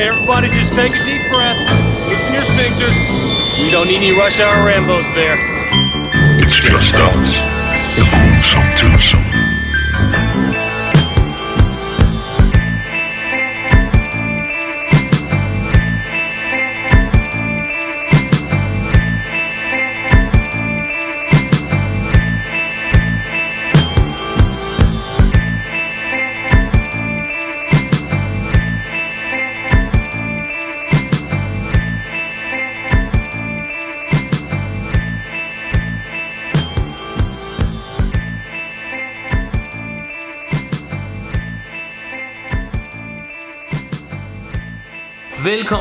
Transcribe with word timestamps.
Okay, 0.00 0.08
everybody, 0.08 0.48
just 0.48 0.72
take 0.72 0.92
a 0.92 1.04
deep 1.04 1.20
breath. 1.28 1.58
Loosen 2.08 2.32
your 2.32 2.42
sphincters. 2.42 2.96
We 3.62 3.70
don't 3.70 3.86
need 3.86 3.98
any 3.98 4.12
rush 4.12 4.40
hour 4.40 4.66
Rambos 4.66 5.14
there. 5.14 5.36
It's 6.42 6.58
just 6.58 6.94
us. 6.94 7.60
The. 7.96 9.29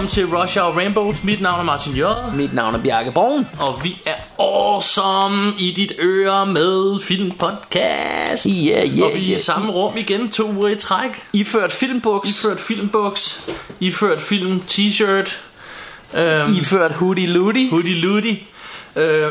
Velkommen 0.09 0.29
til 0.31 0.37
Rush 0.37 0.57
Hour 0.59 0.77
Rainbows. 0.77 1.23
Mit 1.23 1.41
navn 1.41 1.59
er 1.59 1.63
Martin 1.63 1.93
J. 1.93 2.03
Mit 2.35 2.53
navn 2.53 2.75
er 2.75 2.79
Bjarke 2.79 3.11
Borgen. 3.11 3.47
Og 3.59 3.83
vi 3.83 4.01
er 4.05 4.13
awesome 4.39 5.53
i 5.59 5.71
dit 5.71 5.91
øre 5.99 6.45
med 6.45 6.99
filmpodcast. 7.01 8.45
Ja, 8.45 8.85
ja, 8.85 9.03
Og 9.03 9.11
vi 9.13 9.17
er 9.19 9.27
i 9.27 9.31
ja. 9.31 9.37
samme 9.37 9.71
rum 9.71 9.97
igen 9.97 10.29
to 10.29 10.51
uger 10.51 10.67
i 10.69 10.75
træk. 10.75 11.23
Iført 11.33 11.71
filmbuks. 11.71 12.29
Iført 12.39 12.59
filmbuks. 12.59 13.49
Iført 13.79 14.21
film 14.21 14.61
t-shirt. 14.71 15.37
Øhm, 16.13 16.55
Iført 16.55 16.91
hoodie 16.93 17.27
loody. 17.27 17.69
hoodie 17.69 17.95
loody. 17.95 18.37
Øh, 18.95 19.23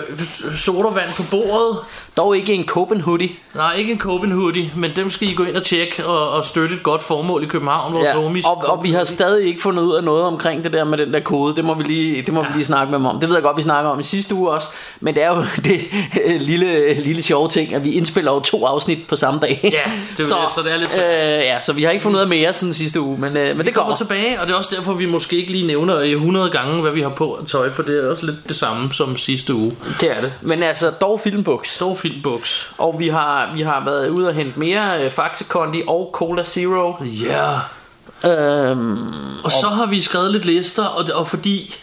sodavand 0.57 1.09
på 1.17 1.23
bordet. 1.31 1.79
Dog 2.19 2.37
ikke 2.37 2.55
en 2.55 2.67
Copen 2.67 3.01
hoodie. 3.01 3.31
Nej, 3.55 3.75
ikke 3.75 3.93
en 3.93 3.99
Copen 3.99 4.33
hoodie, 4.33 4.73
men 4.77 4.91
dem 4.97 5.11
skal 5.11 5.29
I 5.29 5.33
gå 5.35 5.43
ind 5.45 5.57
og 5.57 5.63
tjekke 5.63 6.07
og, 6.07 6.31
og 6.31 6.45
støtte 6.45 6.75
et 6.77 6.83
godt 6.83 7.03
formål 7.03 7.43
i 7.45 7.47
København, 7.47 7.93
vores 7.95 8.07
Ja. 8.09 8.15
homies. 8.21 8.45
Og, 8.45 8.65
og 8.69 8.85
vi 8.85 8.91
har 8.91 9.05
stadig 9.05 9.47
ikke 9.47 9.63
fundet 9.63 9.83
ud 9.83 9.95
af 9.95 10.05
noget 10.05 10.25
omkring 10.25 10.65
det 10.65 10.73
der 10.73 10.85
med 10.85 10.99
den 10.99 11.13
der 11.13 11.21
kode. 11.21 11.57
Det 11.57 11.65
må 11.65 11.75
vi 11.75 11.83
lige, 11.83 12.23
det 12.23 12.35
må 12.35 12.43
vi 12.43 12.49
lige 12.55 12.65
snakke 12.65 12.91
med 12.91 12.99
dem 12.99 13.07
om. 13.07 13.21
Det 13.21 13.29
ved 13.29 13.37
jeg 13.37 13.43
godt, 13.43 13.57
vi 13.57 13.63
snakker 13.63 13.91
om 13.91 14.01
i 14.01 14.03
sidste 14.03 14.35
uge 14.35 14.51
også. 14.51 14.69
Men 15.01 15.15
det 15.15 15.23
er 15.23 15.29
jo 15.29 15.37
det 15.65 15.81
øh, 16.27 16.41
lille, 16.41 16.95
lille 16.95 17.23
sjove 17.23 17.49
ting, 17.49 17.75
at 17.75 17.85
vi 17.85 17.93
indspiller 17.93 18.33
jo 18.33 18.41
to 18.41 18.65
afsnit 18.67 18.99
på 19.09 19.17
samme 19.17 19.41
dag. 19.41 19.61
Ja, 19.63 19.69
det 19.69 19.75
er 19.77 20.37
jo 20.37 20.43
det, 20.45 20.53
så 20.55 20.63
det 20.65 20.73
er 20.73 20.77
lidt 20.77 20.91
svært. 20.91 21.39
øh, 21.39 21.45
ja, 21.45 21.61
så 21.61 21.73
vi 21.73 21.83
har 21.83 21.91
ikke 21.91 22.03
fundet 22.03 22.19
ud 22.19 22.23
af 22.23 22.29
mere 22.29 22.53
siden 22.53 22.75
sidste 22.75 23.01
uge. 23.01 23.19
Men, 23.21 23.37
øh, 23.37 23.57
men 23.57 23.67
det 23.67 23.75
kommer 23.75 23.95
kommer. 23.95 23.97
tilbage, 23.97 24.41
og 24.41 24.47
det 24.47 24.53
er 24.53 24.57
også 24.59 24.75
derfor, 24.77 24.93
vi 24.93 25.07
måske 25.07 25.37
ikke 25.37 25.53
lige 25.53 25.67
nævner 25.67 25.99
øh, 25.99 26.09
100 26.11 26.51
gange, 26.51 26.81
hvad 26.81 26.91
vi 26.93 27.03
har 27.03 27.09
på 27.09 27.39
tøj, 27.49 27.73
for 27.73 27.83
det 27.83 28.05
er 28.05 28.11
også 28.11 28.27
lidt 28.27 28.49
det 28.49 28.57
samme 28.57 28.93
som 28.93 29.17
sidste 29.17 29.55
uge. 29.55 29.77
Det 30.01 30.11
er 30.17 30.21
det. 30.21 30.33
Men 30.43 30.63
altså, 30.63 30.91
dog 30.91 31.21
filmbuks. 31.21 31.75
Stor 31.75 31.95
filmbuks. 31.95 32.08
Og 32.79 32.95
vi 32.99 33.09
har, 33.09 33.51
vi 33.55 33.63
har 33.63 33.85
været 33.85 34.09
ude 34.09 34.29
og 34.29 34.35
hente 34.35 34.59
mere 34.59 35.05
øh, 35.05 35.11
Faxe 35.11 35.45
Kondi 35.45 35.83
og 35.87 36.11
Cola 36.13 36.45
Zero. 36.45 36.95
Ja. 37.05 37.59
Øhm, 38.25 39.39
Og 39.45 39.53
så 39.53 39.67
har 39.67 39.87
vi 39.87 40.01
skrevet 40.01 40.31
lidt 40.31 40.45
lister, 40.45 40.85
og, 40.85 41.05
og 41.15 41.29
fordi 41.29 41.75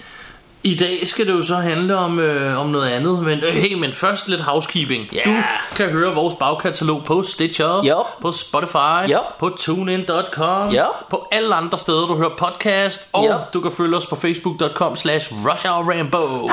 i 0.64 0.76
dag 0.76 1.08
skal 1.08 1.28
det 1.28 1.34
jo 1.34 1.42
så 1.42 1.56
handle 1.56 1.98
om, 1.98 2.20
øh, 2.20 2.60
om 2.60 2.68
noget 2.68 2.90
andet. 2.90 3.20
Men 3.24 3.38
øh, 3.44 3.54
hey, 3.54 3.74
men 3.74 3.94
først 3.94 4.28
lidt 4.28 4.42
housekeeping. 4.42 5.08
Ja. 5.14 5.22
Du 5.26 5.76
kan 5.76 5.90
høre 5.90 6.14
vores 6.14 6.36
bagkatalog 6.36 7.04
på 7.04 7.24
Stitcher, 7.24 7.84
Jo. 7.84 8.04
på 8.22 8.32
Spotify, 8.32 9.12
Jo. 9.12 9.20
på 9.40 9.50
TuneIn.com, 9.50 10.70
Jo. 10.70 10.84
på 11.10 11.28
alle 11.32 11.56
andre 11.56 11.78
steder, 11.78 12.08
du 12.08 12.18
hører 12.18 12.36
podcast. 12.38 13.08
Og 13.14 13.26
Jo. 13.26 13.34
du 13.54 13.62
kan 13.62 13.72
følge 13.72 13.98
os 13.98 14.06
på 14.06 14.16
Facebook.com 14.16 14.96
slash 14.96 15.34
RushHourRambo. 15.34 16.50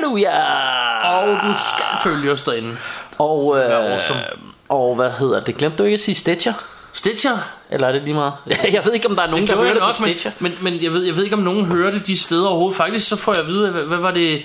Halleluja! 0.00 1.08
Og 1.10 1.28
du 1.42 1.52
skal 1.52 2.10
følge 2.10 2.32
os 2.32 2.42
derinde. 2.42 2.76
Og, 3.18 3.58
øh, 3.58 3.92
awesome. 3.92 4.20
og 4.68 4.94
hvad 4.94 5.10
hedder 5.10 5.40
det? 5.40 5.56
Glemte 5.56 5.78
du 5.78 5.82
ikke 5.82 5.94
at 5.94 6.00
sige 6.00 6.14
Stitcher? 6.14 6.52
Stitcher, 6.92 7.38
Eller 7.70 7.88
er 7.88 7.92
det 7.92 8.02
lige 8.02 8.14
meget? 8.14 8.32
Jeg 8.72 8.84
ved 8.84 8.92
ikke, 8.92 9.08
om 9.08 9.16
der 9.16 9.22
er 9.22 9.26
nogen, 9.30 9.46
Den 9.46 9.54
der 9.56 9.60
hører 9.62 9.72
det 9.72 9.82
på 9.82 9.86
nok, 9.86 10.00
men, 10.00 10.08
Stitcher. 10.08 10.30
men, 10.38 10.52
men 10.62 10.82
jeg, 10.82 10.92
ved, 10.92 11.06
jeg 11.06 11.16
ved 11.16 11.24
ikke, 11.24 11.36
om 11.36 11.42
nogen 11.42 11.64
hører 11.66 11.90
det 11.90 12.06
de 12.06 12.18
steder 12.18 12.48
overhovedet. 12.48 12.76
Faktisk 12.76 13.08
så 13.08 13.16
får 13.16 13.32
jeg 13.32 13.40
at 13.40 13.46
vide, 13.48 13.70
hvad, 13.70 13.82
hvad 13.82 13.98
var 13.98 14.10
det, 14.10 14.42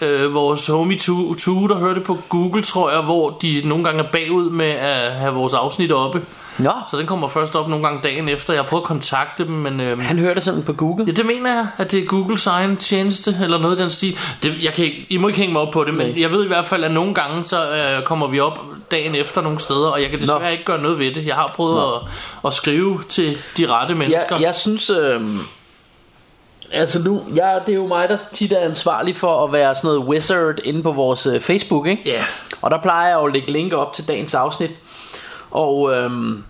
øh, 0.00 0.34
vores 0.34 0.66
homie 0.66 0.98
Tue, 0.98 1.34
Tue, 1.34 1.68
der 1.68 1.78
hørte 1.78 2.00
på 2.00 2.18
Google, 2.28 2.62
tror 2.62 2.90
jeg, 2.90 3.00
hvor 3.00 3.30
de 3.30 3.62
nogle 3.64 3.84
gange 3.84 4.02
er 4.02 4.08
bagud 4.12 4.50
med 4.50 4.70
at 4.70 5.12
have 5.12 5.34
vores 5.34 5.54
afsnit 5.54 5.92
oppe. 5.92 6.22
Nå, 6.58 6.70
Så 6.90 6.96
den 6.96 7.06
kommer 7.06 7.28
først 7.28 7.56
op 7.56 7.68
nogle 7.68 7.84
gange 7.86 8.00
dagen 8.02 8.28
efter. 8.28 8.52
Jeg 8.52 8.62
har 8.62 8.68
prøvet 8.68 8.82
at 8.82 8.86
kontakte 8.86 9.44
dem, 9.44 9.52
men... 9.52 9.80
Øh, 9.80 10.00
han 10.00 10.18
hører 10.18 10.34
det 10.34 10.42
sådan 10.42 10.62
på 10.62 10.72
Google. 10.72 11.04
Ja, 11.06 11.12
det 11.12 11.26
mener 11.26 11.50
jeg, 11.54 11.66
at 11.78 11.92
det 11.92 12.02
er 12.02 12.06
Googles 12.06 12.46
egen 12.46 12.76
tjeneste, 12.76 13.36
eller 13.42 13.58
noget 13.58 13.78
i 13.78 13.82
den 13.82 13.90
stil. 13.90 14.18
Det, 14.42 14.54
jeg 14.62 14.72
kan 14.72 14.84
ikke, 14.84 15.06
I 15.08 15.16
må 15.16 15.28
ikke 15.28 15.38
hænge 15.40 15.52
mig 15.52 15.62
op 15.62 15.72
på 15.72 15.84
det, 15.84 15.94
men 15.94 16.06
Nej. 16.06 16.20
jeg 16.20 16.32
ved 16.32 16.44
i 16.44 16.46
hvert 16.46 16.66
fald, 16.66 16.84
at 16.84 16.90
nogle 16.90 17.14
gange, 17.14 17.42
så 17.46 17.70
øh, 17.70 18.02
kommer 18.02 18.26
vi 18.26 18.40
op 18.40 18.60
dagen 18.90 19.14
efter 19.14 19.42
nogle 19.42 19.58
steder, 19.58 19.88
og 19.88 20.02
jeg 20.02 20.10
kan 20.10 20.20
desværre 20.20 20.40
Nå. 20.40 20.48
ikke 20.48 20.64
gøre 20.64 20.82
noget 20.82 20.98
ved 20.98 21.14
det. 21.14 21.26
Jeg 21.26 21.34
har 21.34 21.52
prøvet 21.56 21.82
at, 21.82 22.08
at 22.46 22.54
skrive 22.54 23.00
til 23.08 23.38
de 23.56 23.66
rette 23.66 23.94
mennesker. 23.94 24.36
Jeg, 24.36 24.40
jeg 24.40 24.54
synes... 24.54 24.90
Øh, 24.90 25.20
altså 26.72 27.08
nu, 27.08 27.22
jeg, 27.34 27.60
det 27.66 27.72
er 27.72 27.76
jo 27.76 27.86
mig, 27.86 28.08
der 28.08 28.18
tit 28.32 28.52
er 28.52 28.58
ansvarlig 28.58 29.16
for 29.16 29.44
at 29.44 29.52
være 29.52 29.74
sådan 29.74 29.88
noget 29.88 30.08
wizard 30.08 30.58
inde 30.64 30.82
på 30.82 30.92
vores 30.92 31.26
øh, 31.26 31.40
Facebook, 31.40 31.86
ikke? 31.86 32.02
Ja. 32.06 32.22
Og 32.62 32.70
der 32.70 32.78
plejer 32.82 33.08
jeg 33.08 33.14
jo 33.14 33.26
at 33.26 33.32
lægge 33.32 33.52
link 33.52 33.72
op 33.72 33.92
til 33.92 34.08
dagens 34.08 34.34
afsnit. 34.34 34.70
Og, 35.50 35.94
øhm, 35.94 36.44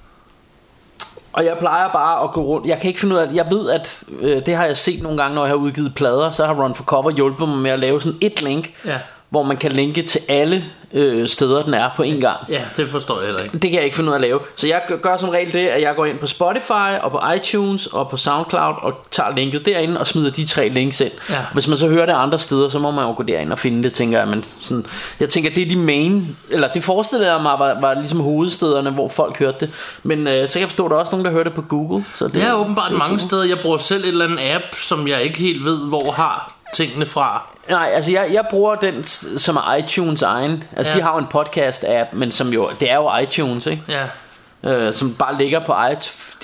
og 1.33 1.45
jeg 1.45 1.57
plejer 1.59 1.89
bare 1.89 2.25
at 2.25 2.31
gå 2.31 2.43
rundt. 2.43 2.67
Jeg 2.67 2.79
kan 2.81 2.89
ikke 2.89 3.01
finde 3.01 3.15
ud 3.15 3.21
af 3.21 3.29
Jeg 3.35 3.47
ved, 3.51 3.71
at 3.71 4.03
øh, 4.21 4.47
det 4.47 4.55
har 4.55 4.65
jeg 4.65 4.77
set 4.77 5.03
nogle 5.03 5.19
gange, 5.19 5.35
når 5.35 5.43
jeg 5.43 5.51
har 5.51 5.57
udgivet 5.57 5.95
plader. 5.95 6.31
Så 6.31 6.47
har 6.47 6.55
Run 6.55 6.75
for 6.75 6.85
Cover 6.85 7.11
hjulpet 7.11 7.49
mig 7.49 7.59
med 7.59 7.71
at 7.71 7.79
lave 7.79 8.01
sådan 8.01 8.19
et 8.21 8.43
link, 8.43 8.75
Ja. 8.85 8.99
Hvor 9.31 9.43
man 9.43 9.57
kan 9.57 9.73
linke 9.73 10.03
til 10.03 10.21
alle 10.29 10.65
øh, 10.93 11.29
steder, 11.29 11.63
den 11.63 11.75
er 11.75 11.91
på 11.97 12.03
en 12.03 12.21
gang. 12.21 12.37
Ja, 12.49 12.61
det 12.77 12.89
forstår 12.91 13.19
jeg 13.19 13.25
heller 13.27 13.43
ikke. 13.43 13.53
Det 13.53 13.63
kan 13.63 13.73
jeg 13.73 13.85
ikke 13.85 13.97
finde 13.97 14.09
ud 14.09 14.13
af 14.13 14.17
at 14.19 14.21
lave. 14.23 14.41
Så 14.57 14.67
jeg 14.67 14.83
gør- 15.03 15.17
som 15.17 15.29
regel 15.29 15.53
det, 15.53 15.67
at 15.69 15.83
jeg 15.83 15.97
går 15.97 16.05
ind 16.07 16.19
på 16.19 16.27
Spotify 16.27 16.99
og 17.03 17.11
på 17.11 17.21
iTunes 17.37 17.87
og 17.87 18.11
på 18.11 18.17
Soundcloud 18.17 18.75
og 18.83 19.07
tager 19.11 19.35
linket 19.37 19.67
derinde 19.67 20.01
og 20.01 20.07
smider 20.07 20.31
de 20.31 20.47
tre 20.47 20.69
links 20.69 21.01
ind. 21.01 21.11
Ja. 21.31 21.37
Hvis 21.53 21.69
man 21.69 21.79
så 21.79 21.89
hører 21.89 22.07
det 22.07 22.13
andre 22.13 22.39
steder, 22.39 22.69
så 22.69 22.79
må 22.79 22.91
man 22.91 23.05
jo 23.05 23.15
gå 23.17 23.23
derind 23.23 23.53
og 23.53 23.59
finde 23.59 23.83
det, 23.83 23.93
tænker 23.93 24.19
jeg. 24.19 24.29
Men 24.29 24.45
sådan, 24.61 24.87
jeg 25.21 25.29
tænker, 25.29 25.51
det 25.51 25.63
er 25.63 25.69
de 25.69 25.77
main, 25.77 26.37
eller 26.51 26.69
det 26.73 26.85
forestillede 26.85 27.33
jeg 27.33 27.43
mig 27.43 27.53
var, 27.59 27.81
var 27.81 27.95
ligesom 27.95 28.21
hovedstederne, 28.21 28.91
hvor 28.91 29.09
folk 29.09 29.39
hørte 29.39 29.57
det. 29.61 29.71
Men 30.03 30.27
øh, 30.27 30.49
så 30.49 30.53
kan 30.53 30.61
jeg 30.61 30.69
forstå, 30.69 30.85
at 30.85 30.91
der 30.91 30.97
er 30.97 31.01
også 31.01 31.13
nogen, 31.13 31.25
der 31.25 31.31
hører 31.33 31.45
det 31.45 31.55
på 31.55 31.63
Google. 31.63 32.05
Så 32.15 32.29
det, 32.29 32.43
er 32.45 32.53
åbenbart 32.53 32.91
det 32.91 32.99
mange 32.99 33.19
super. 33.21 33.29
steder. 33.29 33.45
Jeg 33.45 33.59
bruger 33.63 33.79
selv 33.79 34.03
et 34.03 34.09
eller 34.09 34.25
andet 34.25 34.41
app, 34.55 34.65
som 34.79 35.09
jeg 35.09 35.23
ikke 35.23 35.39
helt 35.39 35.65
ved, 35.65 35.79
hvor 35.89 36.11
har 36.13 36.53
tingene 36.77 37.07
fra. 37.07 37.43
Nej, 37.71 37.91
altså 37.95 38.13
jeg, 38.13 38.29
jeg 38.33 38.45
bruger 38.51 38.75
den, 38.75 39.05
som 39.39 39.57
er 39.57 39.75
iTunes 39.75 40.23
egen. 40.23 40.65
Altså 40.77 40.93
Ja. 40.93 40.99
de 40.99 41.03
har 41.03 41.13
jo 41.13 41.19
en 41.19 41.27
podcast-app, 41.35 42.07
men 42.17 42.33
som 42.33 42.49
jo, 42.49 42.69
det 42.81 42.91
er 42.91 42.95
jo 42.97 43.17
iTunes, 43.19 43.67
ikke? 43.67 43.83
Ja. 43.89 44.71
øh, 44.73 44.95
som 44.95 45.15
bare 45.15 45.39
ligger 45.39 45.61
på 45.65 45.75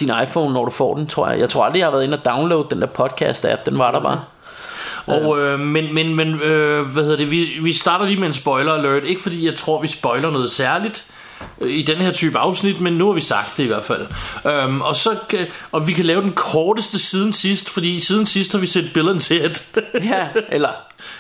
din 0.00 0.10
iPhone, 0.22 0.54
når 0.54 0.65
du 0.65 0.70
får 0.70 0.94
den, 0.94 1.06
tror 1.06 1.28
jeg. 1.31 1.41
Jeg 1.41 1.48
tror 1.50 1.65
aldrig, 1.65 1.78
jeg 1.78 1.87
har 1.87 1.91
været 1.93 2.04
inde 2.04 2.15
og 2.16 2.25
downloade 2.25 2.66
den 2.70 2.81
der 2.82 2.87
podcast-app. 2.87 3.65
Den 3.70 3.78
var 3.78 3.91
der 3.91 4.00
bare. 4.00 4.20
Og, 5.06 5.38
øh, 5.41 5.60
men, 5.60 5.94
men, 5.94 6.15
men 6.15 6.41
øh, 6.41 6.87
hvad 6.87 7.03
hedder 7.03 7.16
det? 7.16 7.31
Vi, 7.31 7.49
vi 7.62 7.72
starter 7.72 8.06
lige 8.06 8.19
med 8.20 8.26
en 8.26 8.32
spoiler 8.32 8.72
alert. 8.72 9.04
Ikke 9.04 9.22
fordi 9.22 9.47
jeg 9.47 9.54
tror, 9.54 9.81
vi 9.82 9.88
spoiler 9.88 10.31
noget 10.31 10.50
særligt 10.50 11.04
øh, 11.09 11.12
i 11.66 11.82
den 11.82 11.97
her 11.97 12.12
type 12.12 12.38
afsnit, 12.38 12.80
men 12.80 12.92
nu 12.92 13.06
har 13.06 13.12
vi 13.12 13.20
sagt 13.20 13.56
det 13.56 13.64
i 13.64 13.66
hvert 13.66 13.84
fald. 13.84 14.06
Øhm, 14.47 14.80
og, 14.80 14.97
så, 14.97 15.10
kan- 15.28 15.47
og 15.72 15.86
vi 15.86 15.92
kan 15.92 16.04
lave 16.04 16.22
den 16.22 16.32
korteste 16.32 16.98
siden 16.98 17.32
sidst, 17.32 17.70
fordi 17.70 18.00
siden 18.00 18.26
sidst 18.26 18.53
har 18.53 18.58
vi 18.58 18.66
set 18.66 18.91
Bill 18.94 19.08
and 19.08 19.20
Ted. 19.20 19.50
Ja, 20.10 20.28
eller 20.49 20.69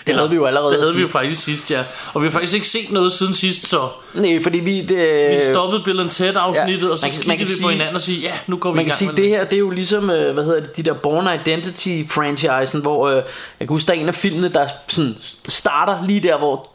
det 0.06 0.14
havde 0.14 0.30
vi 0.30 0.36
jo 0.36 0.44
allerede 0.44 0.72
Det 0.72 0.80
havde 0.80 0.94
vi 0.94 1.00
jo 1.00 1.06
sidst. 1.06 1.12
faktisk 1.12 1.44
sidst, 1.44 1.70
ja. 1.70 1.84
Og 2.14 2.22
vi 2.22 2.26
har 2.26 2.32
faktisk 2.32 2.54
ikke 2.54 2.68
set 2.68 2.90
noget 2.92 3.12
siden 3.12 3.34
sidst, 3.34 3.66
så 3.68 3.88
Nej, 4.14 4.42
fordi 4.42 4.58
vi... 4.58 4.80
Det, 4.80 5.30
vi 5.30 5.38
stoppede 5.52 5.82
Bill 5.84 6.00
and 6.00 6.10
Ted 6.10 6.34
afsnittet, 6.36 6.86
ja, 6.86 6.92
og 6.92 6.98
så 6.98 7.06
man 7.06 7.12
kan- 7.12 7.28
man 7.28 7.38
kan 7.38 7.46
vi 7.46 7.52
på 7.52 7.56
sige- 7.56 7.70
hinanden 7.70 7.94
og 7.94 8.00
sige, 8.00 8.20
ja, 8.20 8.32
nu 8.46 8.56
går 8.56 8.70
vi 8.70 8.76
man 8.76 8.84
i 8.84 8.84
kan 8.84 8.90
gang 8.90 8.98
sige, 8.98 9.08
med 9.08 9.16
det 9.16 9.28
her, 9.28 9.44
det 9.44 9.52
er 9.52 9.58
jo 9.58 9.70
ligesom, 9.70 10.10
øh, 10.10 10.34
hvad 10.34 10.44
hedder 10.44 10.60
det, 10.60 10.76
de 10.76 10.82
der 10.82 10.92
Born 10.94 11.28
Identity 11.40 12.02
franchisen, 12.10 12.80
hvor 12.80 13.08
øh, 13.08 13.14
jeg 13.16 13.22
kan 13.60 13.68
huske, 13.68 13.86
der 13.86 13.92
er 13.92 13.96
en 13.96 14.08
af 14.08 14.14
filmene, 14.14 14.48
der 14.48 14.66
sådan 14.88 15.16
starter 15.48 16.06
lige 16.06 16.20
der, 16.20 16.38
hvor 16.38 16.68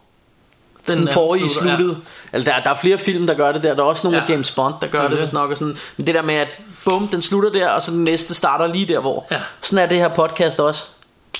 den, 0.87 0.93
anden 1.01 1.13
forrige 1.13 1.49
slutter, 1.49 1.77
sluttede. 1.77 1.97
Ja. 2.33 2.37
Altså, 2.37 2.51
der, 2.51 2.59
der 2.63 2.69
er 2.69 2.73
flere 2.75 2.97
film, 2.97 3.27
der 3.27 3.33
gør 3.33 3.51
det 3.51 3.63
der. 3.63 3.73
Der 3.75 3.83
er 3.83 3.87
også 3.87 4.07
nogle 4.07 4.17
Ja. 4.17 4.23
af 4.23 4.29
James 4.29 4.51
Bond, 4.51 4.73
der 4.81 4.87
gør 4.87 5.01
Det 5.01 5.11
det, 5.11 5.19
det. 5.19 5.33
nok. 5.33 5.51
Og 5.51 5.57
sådan. 5.57 5.77
Men 5.97 6.07
det 6.07 6.15
der 6.15 6.21
med, 6.21 6.35
at 6.35 6.47
bum, 6.85 7.07
den 7.07 7.21
slutter 7.21 7.49
der, 7.49 7.69
og 7.69 7.81
så 7.81 7.91
den 7.91 8.03
næste 8.03 8.33
starter 8.33 8.67
lige 8.67 8.85
der, 8.87 8.99
hvor. 8.99 9.25
Ja. 9.31 9.37
Sådan 9.61 9.79
er 9.79 9.85
det 9.89 9.97
her 9.97 10.07
podcast 10.07 10.59
også. 10.59 10.87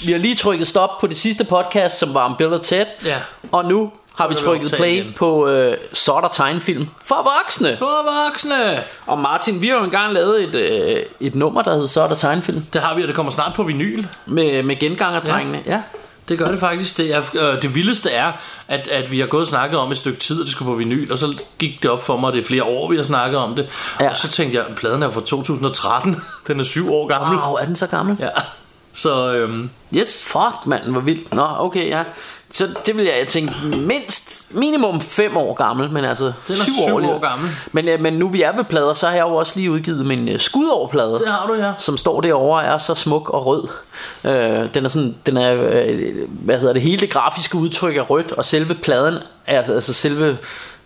Vi 0.06 0.12
har 0.12 0.20
lige 0.20 0.36
trykket 0.36 0.68
stop 0.68 0.98
på 1.00 1.08
det 1.08 1.18
sidste 1.18 1.44
podcast, 1.44 2.00
som 2.00 2.14
var 2.14 2.24
om 2.26 2.36
Bill 2.38 2.54
og 2.54 2.62
Ted. 2.62 2.86
Ja. 3.06 3.18
Og 3.52 3.66
nu 3.66 3.92
har 4.18 4.28
vi 4.28 4.34
trykket 4.36 4.72
play 4.72 4.94
igen. 4.94 5.14
på 5.18 5.48
øh, 5.48 5.78
sort 5.94 6.24
og 6.24 6.32
tegnfilm 6.32 6.88
for 7.06 7.16
voksne. 7.44 7.78
For 7.78 8.26
voksne! 8.26 8.80
Og 9.06 9.20
Martin, 9.20 9.62
vi 9.62 9.68
har 9.68 9.78
jo 9.78 9.84
engang 9.84 10.14
lavet 10.14 10.44
et, 10.44 10.56
øh, 10.56 11.04
et 11.20 11.36
nummer, 11.36 11.62
der 11.62 11.78
hed 11.78 11.88
sort 11.88 12.12
og 12.12 12.18
tegnfilm. 12.18 12.66
Det 12.74 12.82
har 12.82 12.96
vi, 12.96 13.02
og 13.02 13.08
det 13.08 13.16
kommer 13.16 13.32
snart 13.32 13.54
på 13.56 13.64
vinyl. 13.64 14.04
Med, 14.26 14.64
med 14.64 14.76
gengangerdrengene. 14.80 15.62
Ja. 15.66 15.72
ja. 15.72 15.82
Det 16.30 16.38
gør 16.38 16.52
det 16.52 16.60
faktisk. 16.60 16.98
Det, 16.98 17.16
er, 17.16 17.22
øh, 17.34 17.62
det 17.62 17.76
vildeste 17.76 18.12
er, 18.12 18.32
at, 18.68 18.88
at 18.88 19.12
vi 19.12 19.20
har 19.20 19.28
gået 19.28 19.42
og 19.42 19.48
snakket 19.48 19.80
om 19.80 19.92
et 19.92 19.98
stykke 19.98 20.20
tid, 20.20 20.42
at 20.42 20.46
det 20.46 20.52
skulle 20.52 20.72
på 20.72 20.76
vinyl, 20.76 21.12
og 21.12 21.18
så 21.18 21.44
gik 21.60 21.84
det 21.84 21.92
op 21.92 22.04
for 22.04 22.18
mig, 22.18 22.28
at 22.28 22.34
det 22.34 22.40
er 22.40 22.48
flere 22.48 22.64
år, 22.64 22.90
vi 22.90 22.96
har 22.96 23.04
snakket 23.04 23.40
om 23.40 23.56
det. 23.56 23.70
Ja. 24.00 24.10
Og 24.10 24.18
så 24.18 24.28
tænkte 24.28 24.58
jeg, 24.58 24.66
at 24.66 24.76
pladen 24.76 25.04
er 25.04 25.12
fra 25.12 25.22
2013. 25.22 26.16
Den 26.48 26.60
er 26.60 26.64
syv 26.64 26.94
år 26.94 27.08
gammel. 27.08 27.40
Wow, 27.40 27.54
er 27.54 27.66
den 27.66 27.76
så 27.76 27.88
gammel? 27.88 28.18
Ja. 28.20 28.30
Så 28.94 29.34
øhm, 29.34 29.70
yes. 29.96 30.26
Fuck, 30.26 30.66
mand, 30.66 30.84
hvor 30.84 31.02
vildt. 31.02 31.34
Nå, 31.34 31.48
okay, 31.60 31.90
ja. 31.90 32.04
Så 32.52 32.68
det 32.86 32.98
vil 32.98 33.06
jeg, 33.06 33.18
jeg 33.20 33.28
tænke 33.28 33.54
mindst 33.78 34.48
minimum 34.50 35.02
5 35.02 35.38
år 35.38 35.54
gammel, 35.54 35.92
men 35.92 36.06
altså 36.06 36.26
Den 36.26 36.34
er 36.48 36.54
7 36.54 36.74
syv 36.74 36.96
år, 36.96 37.14
år 37.14 37.20
gammel. 37.20 37.50
Men, 37.72 37.88
øh, 37.88 38.00
men 38.00 38.14
nu 38.14 38.30
vi 38.30 38.42
er 38.42 38.56
ved 38.56 38.64
plader, 38.64 38.94
så 38.94 39.08
har 39.08 39.14
jeg 39.14 39.22
jo 39.22 39.36
også 39.36 39.54
lige 39.56 39.72
udgivet 39.72 40.06
min 40.06 40.30
uh, 40.30 40.40
skudårplade. 40.40 41.20
Det 41.20 41.28
har 41.28 41.48
du, 41.48 41.54
ja. 41.54 41.72
Som 41.78 41.98
står 41.98 42.22
derovre 42.22 42.62
og 42.62 42.68
er 42.68 42.78
så 42.78 42.96
smuk 42.96 43.30
og 43.30 43.46
rød. 43.46 43.68
Øh, 44.26 44.74
den 44.74 44.86
er 44.86 44.90
sådan, 44.90 45.16
den 45.26 45.38
er, 45.38 45.54
øh, 45.54 46.14
hvad 46.30 46.60
hedder 46.60 46.74
det, 46.74 46.82
hele 46.82 47.00
det 47.00 47.10
grafiske 47.10 47.58
udtryk 47.58 47.98
er 47.98 48.02
rødt, 48.02 48.32
og 48.32 48.46
selve 48.46 48.76
pladen, 48.76 49.16
er, 49.46 49.64
altså 49.74 49.94
selve 49.94 50.38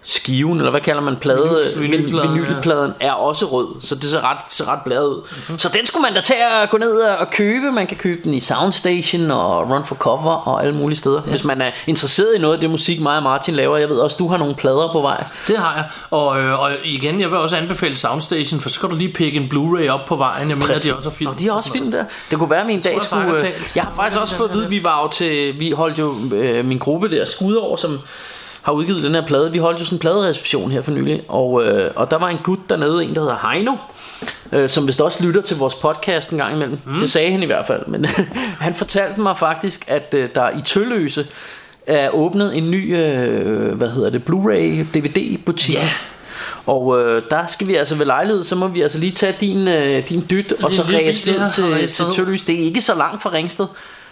skiven, 0.03 0.57
eller 0.57 0.71
hvad 0.71 0.81
kalder 0.81 1.01
man 1.01 1.15
plade, 1.15 1.39
Vinyl- 1.39 1.79
vinylpladen, 1.79 1.81
vinylpladen, 1.81 2.47
vinylpladen 2.47 2.93
er 2.99 3.11
også 3.11 3.45
rød, 3.45 3.67
så 3.83 3.95
det 3.95 4.03
ser 4.03 4.31
ret, 4.31 4.37
ser 4.49 4.71
ret 4.71 4.79
bladet 4.85 5.07
ud. 5.07 5.21
Mm-hmm. 5.21 5.57
Så 5.57 5.69
den 5.73 5.85
skulle 5.85 6.01
man 6.01 6.13
da 6.13 6.21
tage 6.21 6.47
og 6.63 6.69
gå 6.69 6.77
ned 6.77 7.01
og 7.01 7.29
købe. 7.31 7.71
Man 7.71 7.87
kan 7.87 7.97
købe 7.97 8.21
den 8.23 8.33
i 8.33 8.39
Soundstation 8.39 9.31
og 9.31 9.69
Run 9.69 9.85
for 9.85 9.95
Cover 9.95 10.47
og 10.47 10.63
alle 10.63 10.75
mulige 10.75 10.97
steder. 10.97 11.21
Ja. 11.25 11.29
Hvis 11.29 11.43
man 11.43 11.61
er 11.61 11.71
interesseret 11.87 12.35
i 12.35 12.37
noget 12.37 12.53
af 12.53 12.59
det 12.59 12.69
musik, 12.69 13.01
mig 13.01 13.17
og 13.17 13.23
Martin 13.23 13.55
laver. 13.55 13.77
Jeg 13.77 13.89
ved 13.89 13.97
også, 13.97 14.17
du 14.19 14.27
har 14.27 14.37
nogle 14.37 14.55
plader 14.55 14.89
på 14.91 15.01
vej. 15.01 15.23
Det 15.47 15.57
har 15.57 15.75
jeg. 15.75 15.85
Og, 16.11 16.39
øh, 16.41 16.59
og 16.59 16.71
igen, 16.83 17.21
jeg 17.21 17.31
vil 17.31 17.37
også 17.37 17.55
anbefale 17.55 17.95
Soundstation, 17.95 18.61
for 18.61 18.69
så 18.69 18.75
skal 18.75 18.89
du 18.89 18.95
lige 18.95 19.13
pikke 19.13 19.39
en 19.39 19.49
Blu-ray 19.53 19.87
op 19.87 20.05
på 20.05 20.15
vejen. 20.15 20.49
Jeg 20.49 20.57
mener, 20.57 20.73
at 20.75 20.83
de 20.83 20.95
også 20.95 21.09
har 21.09 21.15
film. 21.15 21.29
Og 21.31 21.39
de 21.39 21.45
har 21.45 21.53
også 21.53 21.71
film 21.71 21.91
der. 21.91 22.03
Det 22.31 22.39
kunne 22.39 22.49
være, 22.49 22.61
at 22.61 22.67
vi 22.67 22.73
en 22.73 22.81
dag 22.81 22.93
jeg 22.93 23.01
skulle... 23.01 23.29
faktisk 23.29 23.59
øh. 23.59 23.75
Jeg 23.75 23.83
har 23.83 23.93
faktisk 23.95 24.21
også 24.21 24.35
fået 24.35 24.49
at 24.49 24.55
vide, 24.55 24.65
at 24.65 24.71
vi 24.71 24.83
var 24.83 25.01
jo 25.01 25.07
til... 25.07 25.59
Vi 25.59 25.71
holdt 25.71 25.99
jo 25.99 26.15
øh, 26.33 26.65
min 26.65 26.77
gruppe 26.77 27.11
der, 27.11 27.25
Skudår, 27.25 27.75
som 27.75 27.99
har 28.61 28.71
udgivet 28.71 29.03
den 29.03 29.15
her 29.15 29.25
plade. 29.25 29.51
Vi 29.51 29.57
holdt 29.57 29.79
jo 29.79 29.85
sådan 29.85 29.95
en 29.95 29.99
pladereception 29.99 30.71
her 30.71 30.81
for 30.81 30.91
nylig, 30.91 31.21
og, 31.27 31.65
øh, 31.65 31.91
og 31.95 32.11
der 32.11 32.17
var 32.17 32.27
en 32.27 32.37
gut 32.43 32.59
dernede, 32.69 33.03
en 33.03 33.15
der 33.15 33.21
hedder 33.21 33.49
Heino, 33.51 33.75
øh, 34.51 34.69
som 34.69 34.87
vist 34.87 35.01
også 35.01 35.25
lytter 35.25 35.41
til 35.41 35.57
vores 35.57 35.75
podcast 35.75 36.31
en 36.31 36.37
gang 36.37 36.55
imellem. 36.55 36.77
Mm. 36.85 36.99
Det 36.99 37.11
sagde 37.11 37.31
han 37.31 37.43
i 37.43 37.45
hvert 37.45 37.67
fald. 37.67 37.87
Men 37.87 38.05
han 38.65 38.75
fortalte 38.75 39.21
mig 39.21 39.37
faktisk, 39.37 39.85
at 39.87 40.13
øh, 40.17 40.29
der 40.35 40.49
i 40.49 40.61
Tølløse 40.65 41.25
er 41.87 42.09
åbnet 42.09 42.57
en 42.57 42.71
ny, 42.71 42.97
øh, 42.97 43.73
hvad 43.73 43.89
hedder 43.89 44.09
det, 44.09 44.21
Blu-ray 44.29 44.97
DVD-butik. 44.97 45.75
Ja. 45.75 45.89
Og 46.65 46.99
øh, 47.01 47.21
der 47.29 47.45
skal 47.47 47.67
vi 47.67 47.75
altså 47.75 47.95
ved 47.95 48.05
lejlighed, 48.05 48.43
så 48.43 48.55
må 48.55 48.67
vi 48.67 48.81
altså 48.81 48.99
lige 48.99 49.11
tage 49.11 49.35
din, 49.39 49.67
øh, 49.67 50.09
din 50.09 50.25
dyt, 50.29 50.53
og 50.63 50.73
så 50.73 50.81
ræse 50.81 51.31
ned 51.31 51.49
til, 51.49 51.63
til 51.63 51.73
Ringsted. 51.73 52.11
Tølløs. 52.11 52.43
Det 52.43 52.55
er 52.55 52.63
ikke 52.63 52.81
så 52.81 52.95
langt 52.95 53.21
fra 53.21 53.31
Ringsted. 53.31 53.65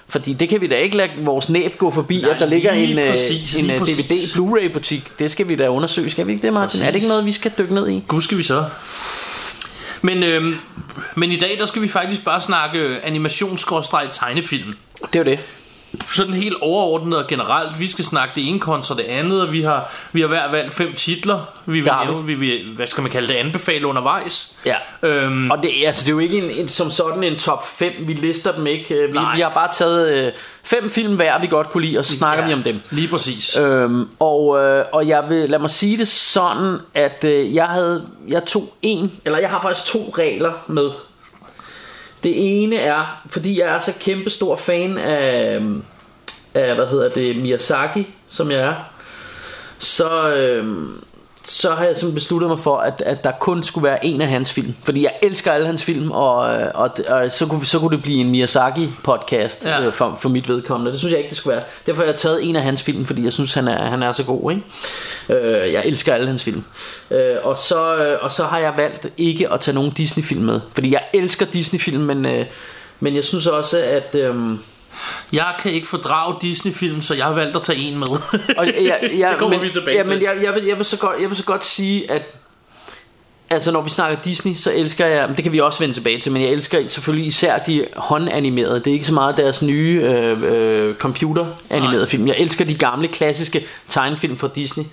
Fordi 0.09 0.33
det 0.33 0.49
kan 0.49 0.61
vi 0.61 0.67
da 0.67 0.75
ikke 0.75 0.97
lade 0.97 1.09
vores 1.17 1.49
næb 1.49 1.77
gå 1.77 1.91
forbi, 1.91 2.21
Nej, 2.21 2.29
at 2.31 2.39
der 2.39 2.45
ligger 2.45 2.71
en, 2.71 2.99
øh, 2.99 3.09
præcis, 3.09 3.55
en 3.55 3.69
øh, 3.71 3.79
præcis. 3.79 4.05
DVD 4.05 4.11
Blu-ray 4.11 4.73
butik. 4.73 5.19
Det 5.19 5.31
skal 5.31 5.49
vi 5.49 5.55
da 5.55 5.67
undersøge, 5.67 6.09
skal 6.09 6.27
vi 6.27 6.31
ikke 6.31 6.41
det, 6.41 6.53
Martin? 6.53 6.67
Præcis. 6.67 6.81
Er 6.81 6.85
det 6.85 6.95
ikke 6.95 7.07
noget, 7.07 7.25
vi 7.25 7.31
skal 7.31 7.51
dykke 7.57 7.73
ned 7.73 7.87
i? 7.89 8.03
Gud 8.07 8.21
skal 8.21 8.37
vi 8.37 8.43
så. 8.43 8.65
Men, 10.01 10.23
øhm, 10.23 10.55
men 11.15 11.31
i 11.31 11.35
dag, 11.35 11.49
der 11.59 11.65
skal 11.65 11.81
vi 11.81 11.87
faktisk 11.87 12.25
bare 12.25 12.41
snakke 12.41 12.79
øh, 12.79 12.97
animationsskråstreg-tegnefilm. 13.03 14.73
Det 15.13 15.19
er 15.19 15.19
jo 15.19 15.23
det. 15.23 15.39
Sådan 16.15 16.33
helt 16.33 16.55
overordnet 16.61 17.17
og 17.19 17.27
generelt. 17.27 17.79
Vi 17.79 17.87
skal 17.87 18.05
snakke 18.05 18.31
det 18.35 18.49
ene 18.49 18.59
kontra 18.59 18.95
det 18.95 19.03
andet, 19.03 19.41
og 19.41 19.51
vi 19.51 19.61
har, 19.61 19.91
vi 20.11 20.21
har 20.21 20.27
hver 20.27 20.51
valgt 20.51 20.73
fem 20.73 20.93
titler. 20.93 21.39
Vi 21.65 21.81
vil, 21.81 21.91
nævne, 22.05 22.25
vi 22.25 22.33
vil, 22.33 22.73
hvad 22.75 22.87
skal 22.87 23.01
man 23.01 23.11
kalde 23.11 23.27
det, 23.27 23.33
anbefale 23.33 23.87
undervejs. 23.87 24.55
Ja. 24.65 24.75
Øhm, 25.03 25.51
Og 25.51 25.63
det, 25.63 25.71
altså, 25.85 26.01
det 26.03 26.09
er 26.09 26.13
jo 26.13 26.19
ikke 26.19 26.37
en, 26.37 26.49
en, 26.51 26.67
som 26.67 26.91
sådan 26.91 27.23
en 27.23 27.35
top 27.35 27.67
5. 27.67 27.93
Vi 27.99 28.13
lister 28.13 28.51
dem 28.51 28.67
ikke. 28.67 28.95
Øh, 28.95 29.07
Vi, 29.07 29.13
Nej. 29.13 29.35
vi 29.35 29.41
har 29.41 29.49
bare 29.49 29.69
taget 29.73 30.13
øh, 30.25 30.31
fem 30.63 30.89
film 30.89 31.15
hver, 31.15 31.39
vi 31.41 31.47
godt 31.47 31.69
kunne 31.69 31.85
lide, 31.85 31.99
og 31.99 32.05
så 32.05 32.15
snakker 32.15 32.43
ja, 32.43 32.47
vi 32.47 32.53
om 32.53 32.63
dem. 32.63 32.79
Lige 32.89 33.07
præcis. 33.07 33.57
Øhm, 33.57 34.09
og, 34.19 34.57
øh, 34.63 34.85
og 34.93 35.07
jeg 35.07 35.23
vil 35.29 35.49
lad 35.49 35.59
mig 35.59 35.69
sige 35.71 35.97
det 35.97 36.07
sådan 36.07 36.77
At 36.93 37.23
øh, 37.23 37.55
jeg 37.55 37.65
havde 37.65 38.05
Jeg 38.27 38.45
tog 38.45 38.63
en 38.81 39.11
Eller 39.25 39.39
jeg 39.39 39.49
har 39.49 39.61
faktisk 39.61 39.85
to 39.93 39.99
regler 40.17 40.51
med 40.67 40.89
det 42.23 42.61
ene 42.63 42.75
er 42.75 43.21
Fordi 43.29 43.59
jeg 43.59 43.75
er 43.75 43.79
så 43.79 43.93
kæmpe 43.99 44.29
stor 44.29 44.55
fan 44.55 44.97
af, 44.97 45.55
øhm, 45.55 45.83
af 46.53 46.75
Hvad 46.75 46.87
hedder 46.87 47.09
det 47.09 47.35
Miyazaki 47.35 48.07
Som 48.27 48.51
jeg 48.51 48.59
er 48.59 48.75
Så 49.79 50.33
øh, 50.33 50.87
så 51.43 51.69
har 51.69 51.83
jeg 51.85 51.97
simpelthen 51.97 52.15
besluttet 52.15 52.49
mig 52.49 52.59
for, 52.59 52.77
at, 52.77 53.03
at 53.05 53.23
der 53.23 53.31
kun 53.39 53.63
skulle 53.63 53.85
være 53.87 54.05
en 54.05 54.21
af 54.21 54.27
hans 54.27 54.51
film. 54.53 54.75
Fordi 54.83 55.03
jeg 55.03 55.13
elsker 55.21 55.51
alle 55.51 55.65
hans 55.65 55.83
film, 55.83 56.11
og, 56.11 56.53
øh, 56.61 56.67
og, 56.73 56.89
og 57.07 57.31
så, 57.31 57.45
kunne, 57.45 57.65
så 57.65 57.79
kunne 57.79 57.95
det 57.95 58.03
blive 58.03 58.17
en 58.21 58.31
Miyazaki-podcast 58.35 59.65
Ja. 59.67 59.81
øh, 59.85 59.93
for, 59.93 60.17
for 60.21 60.29
mit 60.29 60.49
vedkommende. 60.49 60.91
Det 60.91 60.99
synes 60.99 61.11
jeg 61.11 61.19
ikke, 61.19 61.29
det 61.29 61.37
skulle 61.37 61.55
være. 61.55 61.65
Derfor 61.85 62.01
har 62.01 62.07
jeg 62.07 62.15
taget 62.15 62.49
en 62.49 62.55
af 62.55 62.61
hans 62.61 62.81
film, 62.83 63.05
fordi 63.05 63.23
jeg 63.23 63.33
synes, 63.33 63.53
han 63.53 63.67
er, 63.67 63.83
han 63.83 64.03
er 64.03 64.11
så 64.11 64.23
god. 64.23 64.51
Ikke? 64.51 65.43
Øh, 65.47 65.73
jeg 65.73 65.81
elsker 65.85 66.13
alle 66.13 66.27
hans 66.27 66.43
film. 66.43 66.63
Øh, 67.11 67.35
og, 67.43 67.57
så, 67.57 67.95
øh, 67.97 68.17
og 68.21 68.31
så 68.31 68.43
har 68.43 68.59
jeg 68.59 68.73
valgt 68.77 69.07
ikke 69.17 69.53
at 69.53 69.59
tage 69.59 69.75
nogen 69.75 69.91
Disney-film 69.91 70.41
med. 70.41 70.59
Fordi 70.73 70.91
jeg 70.93 71.03
elsker 71.13 71.45
Disney-film, 71.45 72.03
men, 72.03 72.25
øh, 72.25 72.45
men 72.99 73.15
jeg 73.15 73.23
synes 73.23 73.47
også, 73.47 73.77
at... 73.83 74.15
Øh, 74.15 74.35
Jeg 75.33 75.55
kan 75.59 75.71
ikke 75.71 75.87
fordrage 75.87 76.35
Disney-film, 76.41 77.01
så 77.01 77.13
jeg 77.13 77.25
har 77.25 77.33
valgt 77.33 77.55
at 77.55 77.61
tage 77.61 77.79
en 77.79 77.99
med. 77.99 78.07
Og 78.57 78.65
jeg, 78.65 78.99
jeg, 79.17 79.29
Det 79.31 79.37
kommer 79.37 79.57
men, 79.57 79.65
vi 79.65 79.71
tilbage 79.71 79.97
ja, 79.97 80.03
til. 80.03 80.13
Men 80.13 80.21
jeg, 80.21 80.37
jeg, 80.43 80.55
vil, 80.55 80.63
jeg, 80.63 80.77
vil 80.77 80.85
så 80.85 80.97
godt, 80.97 81.21
jeg 81.21 81.29
vil 81.29 81.37
så 81.37 81.43
godt 81.43 81.65
sige, 81.65 82.11
at 82.11 82.38
Altså 83.51 83.71
når 83.71 83.81
vi 83.81 83.89
snakker 83.89 84.17
Disney 84.21 84.53
Så 84.53 84.71
elsker 84.75 85.05
jeg 85.05 85.29
Det 85.35 85.43
kan 85.43 85.51
vi 85.51 85.59
også 85.59 85.79
vende 85.79 85.93
tilbage 85.93 86.19
til 86.19 86.31
Men 86.31 86.41
jeg 86.41 86.51
elsker 86.51 86.87
selvfølgelig 86.87 87.27
især 87.27 87.57
de 87.57 87.85
håndanimerede. 87.95 88.75
Det 88.75 88.87
er 88.87 88.91
ikke 88.91 89.05
så 89.05 89.13
meget 89.13 89.37
deres 89.37 89.61
nye 89.61 90.01
øh, 90.03 90.43
øh, 90.43 90.95
Computeranimerede 90.95 92.07
film. 92.07 92.27
Jeg 92.27 92.35
elsker 92.37 92.65
de 92.65 92.75
gamle 92.75 93.07
klassiske 93.07 93.65
tegnefilm 93.87 94.37
fra 94.37 94.49
Disney. 94.55 94.85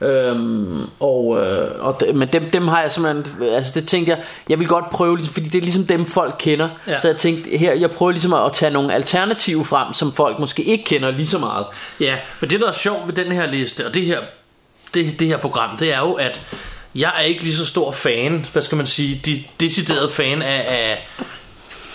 Mm. 0.00 0.06
øhm, 0.06 0.86
og, 1.00 1.46
øh, 1.46 1.70
og 1.80 2.00
Men 2.14 2.28
dem, 2.32 2.50
dem 2.50 2.68
har 2.68 2.82
jeg 2.82 2.92
simpelthen 2.92 3.42
Altså 3.52 3.72
det 3.74 3.88
tænkte 3.88 4.10
jeg 4.10 4.20
Jeg 4.48 4.58
vil 4.58 4.68
godt 4.68 4.90
prøve 4.90 5.16
ligesom, 5.16 5.34
Fordi 5.34 5.48
det 5.48 5.58
er 5.58 5.62
ligesom 5.62 5.84
dem 5.84 6.06
folk 6.06 6.34
kender. 6.38 6.68
Ja. 6.86 6.98
Så 6.98 7.08
jeg 7.08 7.16
tænkte 7.16 7.56
her 7.56 7.74
Jeg 7.74 7.90
prøver 7.90 8.12
ligesom 8.12 8.32
at 8.32 8.52
tage 8.52 8.70
nogle 8.70 8.94
alternativer 8.94 9.64
frem 9.64 9.92
Som 9.92 10.12
folk 10.12 10.38
måske 10.38 10.62
ikke 10.62 10.84
kender 10.84 11.10
lige 11.10 11.26
så 11.26 11.38
meget. 11.38 11.66
Ja, 12.00 12.16
men 12.40 12.50
det 12.50 12.60
der 12.60 12.68
er 12.68 12.72
sjovt 12.72 13.06
ved 13.06 13.24
den 13.24 13.32
her 13.32 13.46
liste 13.46 13.86
Og 13.86 13.94
det 13.94 14.02
her, 14.02 14.18
det, 14.94 15.20
det 15.20 15.26
her 15.26 15.36
program 15.36 15.76
Det 15.76 15.94
er 15.94 15.98
jo 15.98 16.12
at 16.12 16.42
jeg 16.94 17.12
er 17.16 17.20
ikke 17.20 17.42
lige 17.42 17.56
så 17.56 17.66
stor 17.66 17.92
fan 17.92 18.46
Hvad 18.52 18.62
skal 18.62 18.76
man 18.76 18.86
sige 18.86 19.20
de, 19.26 19.44
deciderede 19.60 20.10
fan 20.10 20.42
af, 20.42 20.64
af 20.68 21.08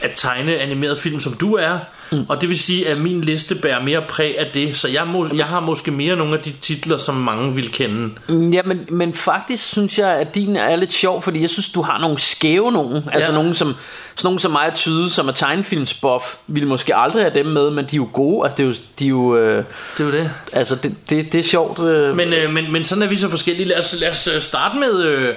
at 0.03 0.11
tegne 0.15 0.57
animeret 0.57 1.00
film 1.00 1.19
som 1.19 1.33
du 1.33 1.53
er 1.55 1.79
mm. 2.11 2.25
Og 2.29 2.41
det 2.41 2.50
vil 2.50 2.59
sige 2.59 2.89
at 2.89 2.97
min 2.97 3.21
liste 3.21 3.55
bærer 3.55 3.81
mere 3.81 4.01
præg 4.09 4.39
af 4.39 4.45
det 4.53 4.77
Så 4.77 4.88
jeg, 4.88 5.07
må, 5.07 5.27
jeg 5.36 5.45
har 5.45 5.60
måske 5.60 5.91
mere 5.91 6.15
nogle 6.15 6.33
af 6.38 6.39
de 6.43 6.51
titler 6.51 6.98
Som 6.98 7.15
mange 7.15 7.55
vil 7.55 7.72
kende 7.72 8.10
Ja, 8.29 8.62
men, 8.65 8.86
men 8.89 9.13
faktisk 9.13 9.63
synes 9.67 10.00
jeg, 10.00 10.10
at 10.10 10.36
din 10.36 10.55
er 10.55 10.75
lidt 10.75 10.93
sjov, 10.93 11.22
fordi 11.22 11.41
jeg 11.41 11.50
synes, 11.50 11.69
du 11.69 11.81
har 11.81 12.00
nogle 12.00 12.19
skæve 12.19 12.72
nogen. 12.72 13.03
Altså 13.12 13.31
Ja. 13.31 13.38
nogen 13.38 13.53
som, 13.53 13.67
sådan 14.15 14.25
nogen 14.27 14.39
som 14.39 14.51
mig 14.51 14.67
og 14.67 14.74
Tyde, 14.74 15.10
som 15.10 15.27
er 15.27 15.31
tegnefilmsbuff, 15.31 16.24
ville 16.48 16.69
måske 16.69 16.95
aldrig 16.95 17.24
have 17.24 17.33
dem 17.33 17.45
med, 17.45 17.72
men 17.72 17.86
de 17.86 17.95
er 17.95 17.98
jo 17.98 18.10
gode. 18.13 18.45
Altså, 18.45 18.57
det 18.57 18.63
er 18.63 18.67
jo, 18.67 18.74
de 19.00 19.05
er 19.05 19.10
jo 19.10 19.38
øh, 19.38 19.63
Det 19.98 20.03
er 20.03 20.05
jo 20.05 20.12
det 20.12 20.31
altså, 20.53 20.75
det, 20.75 20.95
det, 21.10 21.31
det 21.31 21.39
er 21.39 21.43
sjovt. 21.43 21.79
Øh. 21.79 22.15
Men, 22.15 22.33
øh, 22.33 22.53
men, 22.53 22.72
men 22.72 22.83
sådan 22.83 23.01
er 23.01 23.07
vi 23.07 23.17
så 23.17 23.29
forskellige. 23.29 23.67
Lad 23.67 23.77
os, 23.77 23.95
lad 24.00 24.10
os 24.10 24.27
øh, 24.36 24.41
starte 24.41 24.77
med, 24.79 25.03
øh, 25.03 25.36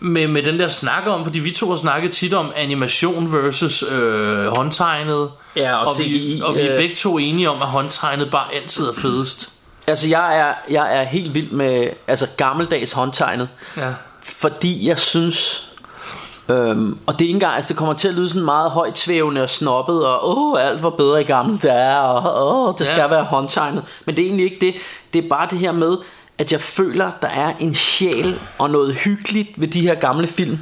med, 0.00 0.26
med 0.28 0.42
den 0.42 0.58
der 0.58 0.68
snak 0.68 1.06
om, 1.06 1.24
fordi 1.24 1.38
vi 1.38 1.50
to 1.50 1.68
har 1.70 1.76
snakket 1.76 2.10
tit 2.10 2.34
om 2.34 2.52
animation 2.56 3.32
versus 3.32 3.84
øh, 3.92 4.46
håndtegnet. 4.56 5.30
Ja, 5.56 5.76
og 5.76 5.80
og, 5.88 5.94
vi, 5.98 6.02
CGI, 6.04 6.40
og 6.44 6.54
vi 6.54 6.60
er 6.60 6.72
øh. 6.72 6.78
begge 6.78 6.94
to 6.94 7.18
enige 7.18 7.50
om, 7.50 7.62
at 7.62 7.68
håndtegnet 7.68 8.30
bare 8.30 8.54
altid 8.54 8.84
er 8.84 8.92
fedest. 8.92 9.48
Altså, 9.86 10.08
jeg 10.08 10.38
er, 10.38 10.54
jeg 10.70 10.96
er 10.96 11.02
helt 11.02 11.34
vild 11.34 11.50
med 11.50 11.88
altså, 12.06 12.26
gammeldags 12.36 12.92
håndtegnet, 12.92 13.48
Ja. 13.76 13.88
fordi 14.22 14.88
jeg 14.88 14.98
synes... 14.98 15.66
Øhm, 16.48 16.98
og 17.06 17.18
det 17.18 17.24
er 17.24 17.28
ikke 17.28 17.36
engang, 17.36 17.54
altså 17.54 17.68
det 17.68 17.76
kommer 17.76 17.94
til 17.94 18.08
at 18.08 18.14
lyde 18.14 18.28
sådan 18.28 18.44
meget 18.44 18.70
højt 18.70 18.98
svævende 18.98 19.42
og 19.42 19.50
snobbet 19.50 20.06
Og 20.06 20.38
åh, 20.38 20.66
alt 20.66 20.82
var 20.82 20.90
bedre 20.90 21.20
i 21.20 21.24
gamle 21.24 21.58
dage 21.58 22.00
Og 22.00 22.66
åh, 22.68 22.74
det 22.78 22.86
skal 22.86 23.00
ja. 23.00 23.06
være 23.08 23.24
håndtegnet 23.24 23.84
Men 24.06 24.16
det 24.16 24.22
er 24.22 24.26
egentlig 24.26 24.44
ikke 24.44 24.66
det 24.66 24.74
Det 25.12 25.24
er 25.24 25.28
bare 25.28 25.46
det 25.50 25.58
her 25.58 25.72
med 25.72 25.96
At 26.40 26.52
jeg 26.52 26.60
føler, 26.60 27.10
der 27.22 27.28
er 27.28 27.52
en 27.60 27.74
sjæl 27.74 28.38
Og 28.58 28.70
noget 28.70 28.94
hyggeligt 28.94 29.48
ved 29.56 29.68
de 29.68 29.80
her 29.80 29.94
gamle 29.94 30.26
film 30.26 30.58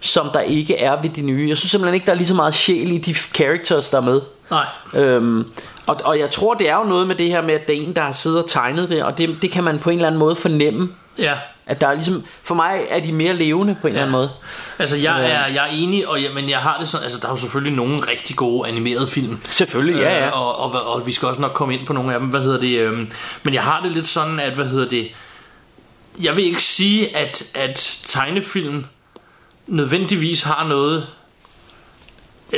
Som 0.00 0.30
der 0.32 0.40
ikke 0.40 0.78
er 0.78 1.02
ved 1.02 1.10
de 1.10 1.22
nye 1.22 1.48
Jeg 1.48 1.58
synes 1.58 1.70
simpelthen 1.70 1.94
ikke, 1.94 2.06
der 2.06 2.12
er 2.12 2.16
lige 2.16 2.26
så 2.26 2.34
meget 2.34 2.54
sjæl 2.54 2.90
i 2.90 2.98
de 2.98 3.14
characters, 3.14 3.90
der 3.90 3.98
er 3.98 4.02
med 4.02 4.20
Nej. 4.50 4.66
Øhm, 4.94 5.44
og, 5.86 6.00
og 6.04 6.18
jeg 6.18 6.30
tror 6.30 6.54
det 6.54 6.68
er 6.68 6.76
jo 6.76 6.84
noget 6.84 7.06
med 7.06 7.14
det 7.14 7.26
her 7.26 7.42
med 7.42 7.54
At 7.54 7.68
det 7.68 7.76
er 7.76 7.86
en 7.86 7.96
der 7.96 8.02
har 8.02 8.12
siddet 8.12 8.42
og 8.42 8.50
tegnet 8.50 8.88
det 8.88 9.04
Og 9.04 9.18
det, 9.18 9.36
det 9.42 9.50
kan 9.50 9.64
man 9.64 9.78
på 9.78 9.90
en 9.90 9.96
eller 9.96 10.06
anden 10.06 10.18
måde 10.18 10.36
fornemme 10.36 10.88
Ja. 11.18 11.34
At 11.66 11.80
der 11.80 11.86
er 11.86 11.92
ligesom 11.92 12.24
For 12.42 12.54
mig 12.54 12.80
er 12.90 13.00
de 13.00 13.12
mere 13.12 13.34
levende 13.34 13.76
på 13.80 13.86
en 13.86 13.92
eller 13.92 14.02
anden 14.02 14.12
måde 14.12 14.30
Altså 14.78 14.96
jeg 14.96 15.24
er, 15.24 15.46
jeg 15.46 15.68
er 15.68 15.72
enig, 15.72 16.08
og 16.08 16.22
jeg, 16.22 16.30
men 16.34 16.50
jeg 16.50 16.58
har 16.58 16.76
det 16.80 16.88
sådan, 16.88 17.04
altså 17.04 17.18
der 17.22 17.26
er 17.26 17.32
jo 17.32 17.36
selvfølgelig 17.36 17.76
nogle 17.76 18.00
rigtig 18.00 18.36
gode 18.36 18.68
animerede 18.68 19.06
film. 19.06 19.40
Selvfølgelig, 19.44 19.96
ja, 19.96 20.18
ja. 20.18 20.26
Øh, 20.26 20.40
og, 20.40 20.58
og, 20.58 20.72
og, 20.72 20.94
og 20.94 21.06
vi 21.06 21.12
skal 21.12 21.28
også 21.28 21.40
nok 21.40 21.52
komme 21.52 21.74
ind 21.74 21.86
på 21.86 21.92
nogle 21.92 22.14
af 22.14 22.20
dem, 22.20 22.28
hvad 22.28 22.40
hedder 22.40 22.60
det, 22.60 22.78
øhm, 22.78 23.10
men 23.42 23.54
jeg 23.54 23.62
har 23.62 23.80
det 23.82 23.92
lidt 23.92 24.06
sådan, 24.06 24.40
at, 24.40 24.52
hvad 24.52 24.66
hedder 24.66 24.88
det, 24.88 25.08
jeg 26.20 26.36
vil 26.36 26.44
ikke 26.44 26.62
sige, 26.62 27.16
at, 27.16 27.44
at 27.54 27.98
tegnefilm 28.04 28.84
nødvendigvis 29.66 30.42
har 30.42 30.68
noget 30.68 31.06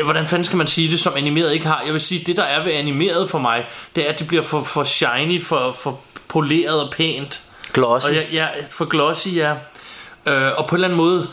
hvordan 0.02 0.26
fanden 0.26 0.44
skal 0.44 0.56
man 0.56 0.66
sige 0.66 0.90
det, 0.90 1.00
som 1.00 1.12
animeret 1.16 1.52
ikke 1.52 1.66
har? 1.66 1.82
Jeg 1.84 1.92
vil 1.92 2.00
sige, 2.00 2.24
det 2.24 2.36
der 2.36 2.42
er 2.42 2.64
ved 2.64 2.72
animeret 2.72 3.30
for 3.30 3.38
mig, 3.38 3.66
det 3.96 4.06
er, 4.06 4.12
at 4.12 4.18
det 4.18 4.26
bliver 4.26 4.42
for, 4.42 4.62
for 4.62 4.84
shiny, 4.84 5.42
for, 5.42 5.72
for 5.72 6.00
poleret 6.28 6.82
og 6.82 6.90
pænt. 6.90 7.40
Glossy. 7.72 8.08
Og 8.08 8.14
ja, 8.14 8.22
ja 8.32 8.48
for 8.70 8.84
glossy, 8.84 9.28
ja. 9.34 9.54
Øh, 10.26 10.52
og 10.56 10.66
på 10.66 10.74
en 10.74 10.76
eller 10.76 10.88
anden 10.88 10.96
måde, 10.96 11.28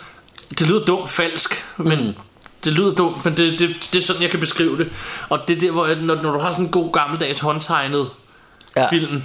det 0.50 0.68
lyder 0.68 0.86
dumt 0.86 1.10
falsk, 1.10 1.66
men 1.78 2.08
mm. 2.08 2.14
det 2.64 2.74
lyder 2.74 2.96
dumt, 2.96 3.26
men 3.26 3.38
det, 3.38 3.60
det, 3.60 3.90
det 3.94 4.00
er 4.00 4.04
sådan, 4.04 4.22
jeg 4.22 4.32
kan 4.32 4.40
beskrive 4.40 4.78
det. 4.78 4.90
Og 5.30 5.40
det 5.48 5.56
er 5.56 5.60
der, 5.60 5.72
hvor, 5.72 5.96
når, 5.96 6.16
når 6.16 6.32
du 6.32 6.40
har 6.40 6.52
sådan 6.52 6.66
en 6.66 6.72
god 6.72 6.94
gammeldags 6.94 7.40
håndtegnet 7.40 8.10
ja. 8.76 8.90
film, 8.90 9.24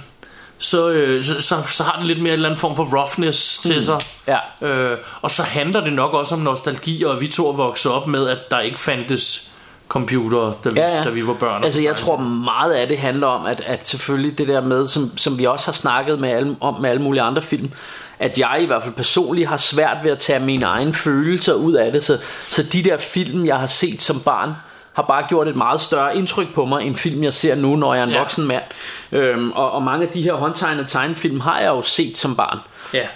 så, 0.57 0.89
øh, 0.89 1.23
så, 1.23 1.41
så, 1.41 1.55
så 1.69 1.83
har 1.83 1.97
det 1.97 2.07
lidt 2.07 2.21
mere 2.21 2.33
en 2.33 2.33
eller 2.33 2.49
anden 2.49 2.59
form 2.59 2.75
for 2.75 3.01
roughness 3.01 3.57
til 3.57 3.85
sig. 3.85 3.99
Ja. 4.27 4.67
Øh, 4.67 4.97
og 5.21 5.31
så 5.31 5.43
handler 5.43 5.83
det 5.83 5.93
nok 5.93 6.13
også 6.13 6.35
om 6.35 6.41
nostalgi, 6.41 7.03
og 7.03 7.21
vi 7.21 7.27
to 7.27 7.49
er 7.49 7.53
vokset 7.53 7.91
op 7.91 8.07
med, 8.07 8.29
at 8.29 8.51
der 8.51 8.59
ikke 8.59 8.79
fandtes 8.79 9.47
computer, 9.87 10.53
da, 10.63 10.69
vi, 10.69 10.79
Ja, 10.79 10.97
ja. 10.97 11.03
da 11.03 11.09
vi 11.09 11.27
var 11.27 11.33
børn. 11.33 11.63
Altså 11.63 11.81
jeg 11.81 11.95
tror 11.95 12.17
meget 12.17 12.73
af 12.73 12.87
det 12.87 12.97
handler 12.97 13.27
om 13.27 13.45
At, 13.45 13.61
at 13.65 13.87
selvfølgelig 13.87 14.37
det 14.37 14.47
der 14.47 14.61
med 14.61 14.87
som, 14.87 15.17
som 15.17 15.39
vi 15.39 15.45
også 15.45 15.67
har 15.67 15.73
snakket 15.73 16.19
med 16.19 16.29
alle, 16.29 16.55
om 16.61 16.81
med 16.81 16.89
alle 16.89 17.01
mulige 17.01 17.21
andre 17.21 17.41
film 17.41 17.71
At 18.19 18.39
jeg 18.39 18.59
i 18.61 18.65
hvert 18.65 18.83
fald 18.83 18.93
personligt 18.93 19.49
har 19.49 19.57
svært 19.57 19.97
ved 20.03 20.11
at 20.11 20.19
tage 20.19 20.39
mine 20.39 20.65
egne 20.65 20.93
følelser 20.93 21.53
ud 21.53 21.73
af 21.73 21.91
det 21.91 22.03
Så, 22.03 22.17
så 22.51 22.63
de 22.63 22.83
der 22.83 22.97
film 22.97 23.45
jeg 23.45 23.57
har 23.57 23.67
set 23.67 24.01
som 24.01 24.19
barn 24.19 24.53
har 24.97 25.03
bare 25.03 25.25
gjort 25.29 25.47
et 25.47 25.55
meget 25.55 25.81
større 25.81 26.17
indtryk 26.17 26.53
på 26.55 26.65
mig 26.65 26.83
End 26.87 26.95
film 26.95 27.23
jeg 27.23 27.33
ser 27.33 27.55
nu 27.55 27.75
når 27.75 27.93
jeg 27.93 28.01
er 28.01 28.05
en 28.05 28.11
Ja. 28.11 28.19
voksen 28.19 28.45
mand 28.47 28.63
øhm, 29.11 29.51
og, 29.51 29.71
og 29.71 29.83
mange 29.83 30.05
af 30.07 30.11
de 30.13 30.21
her 30.21 30.33
håndtegnede 30.33 30.87
tegnefilm 30.87 31.39
har 31.39 31.59
jeg 31.59 31.67
jo 31.67 31.81
set 31.81 32.17
som 32.17 32.35
barn 32.35 32.59
Ja. 32.93 33.07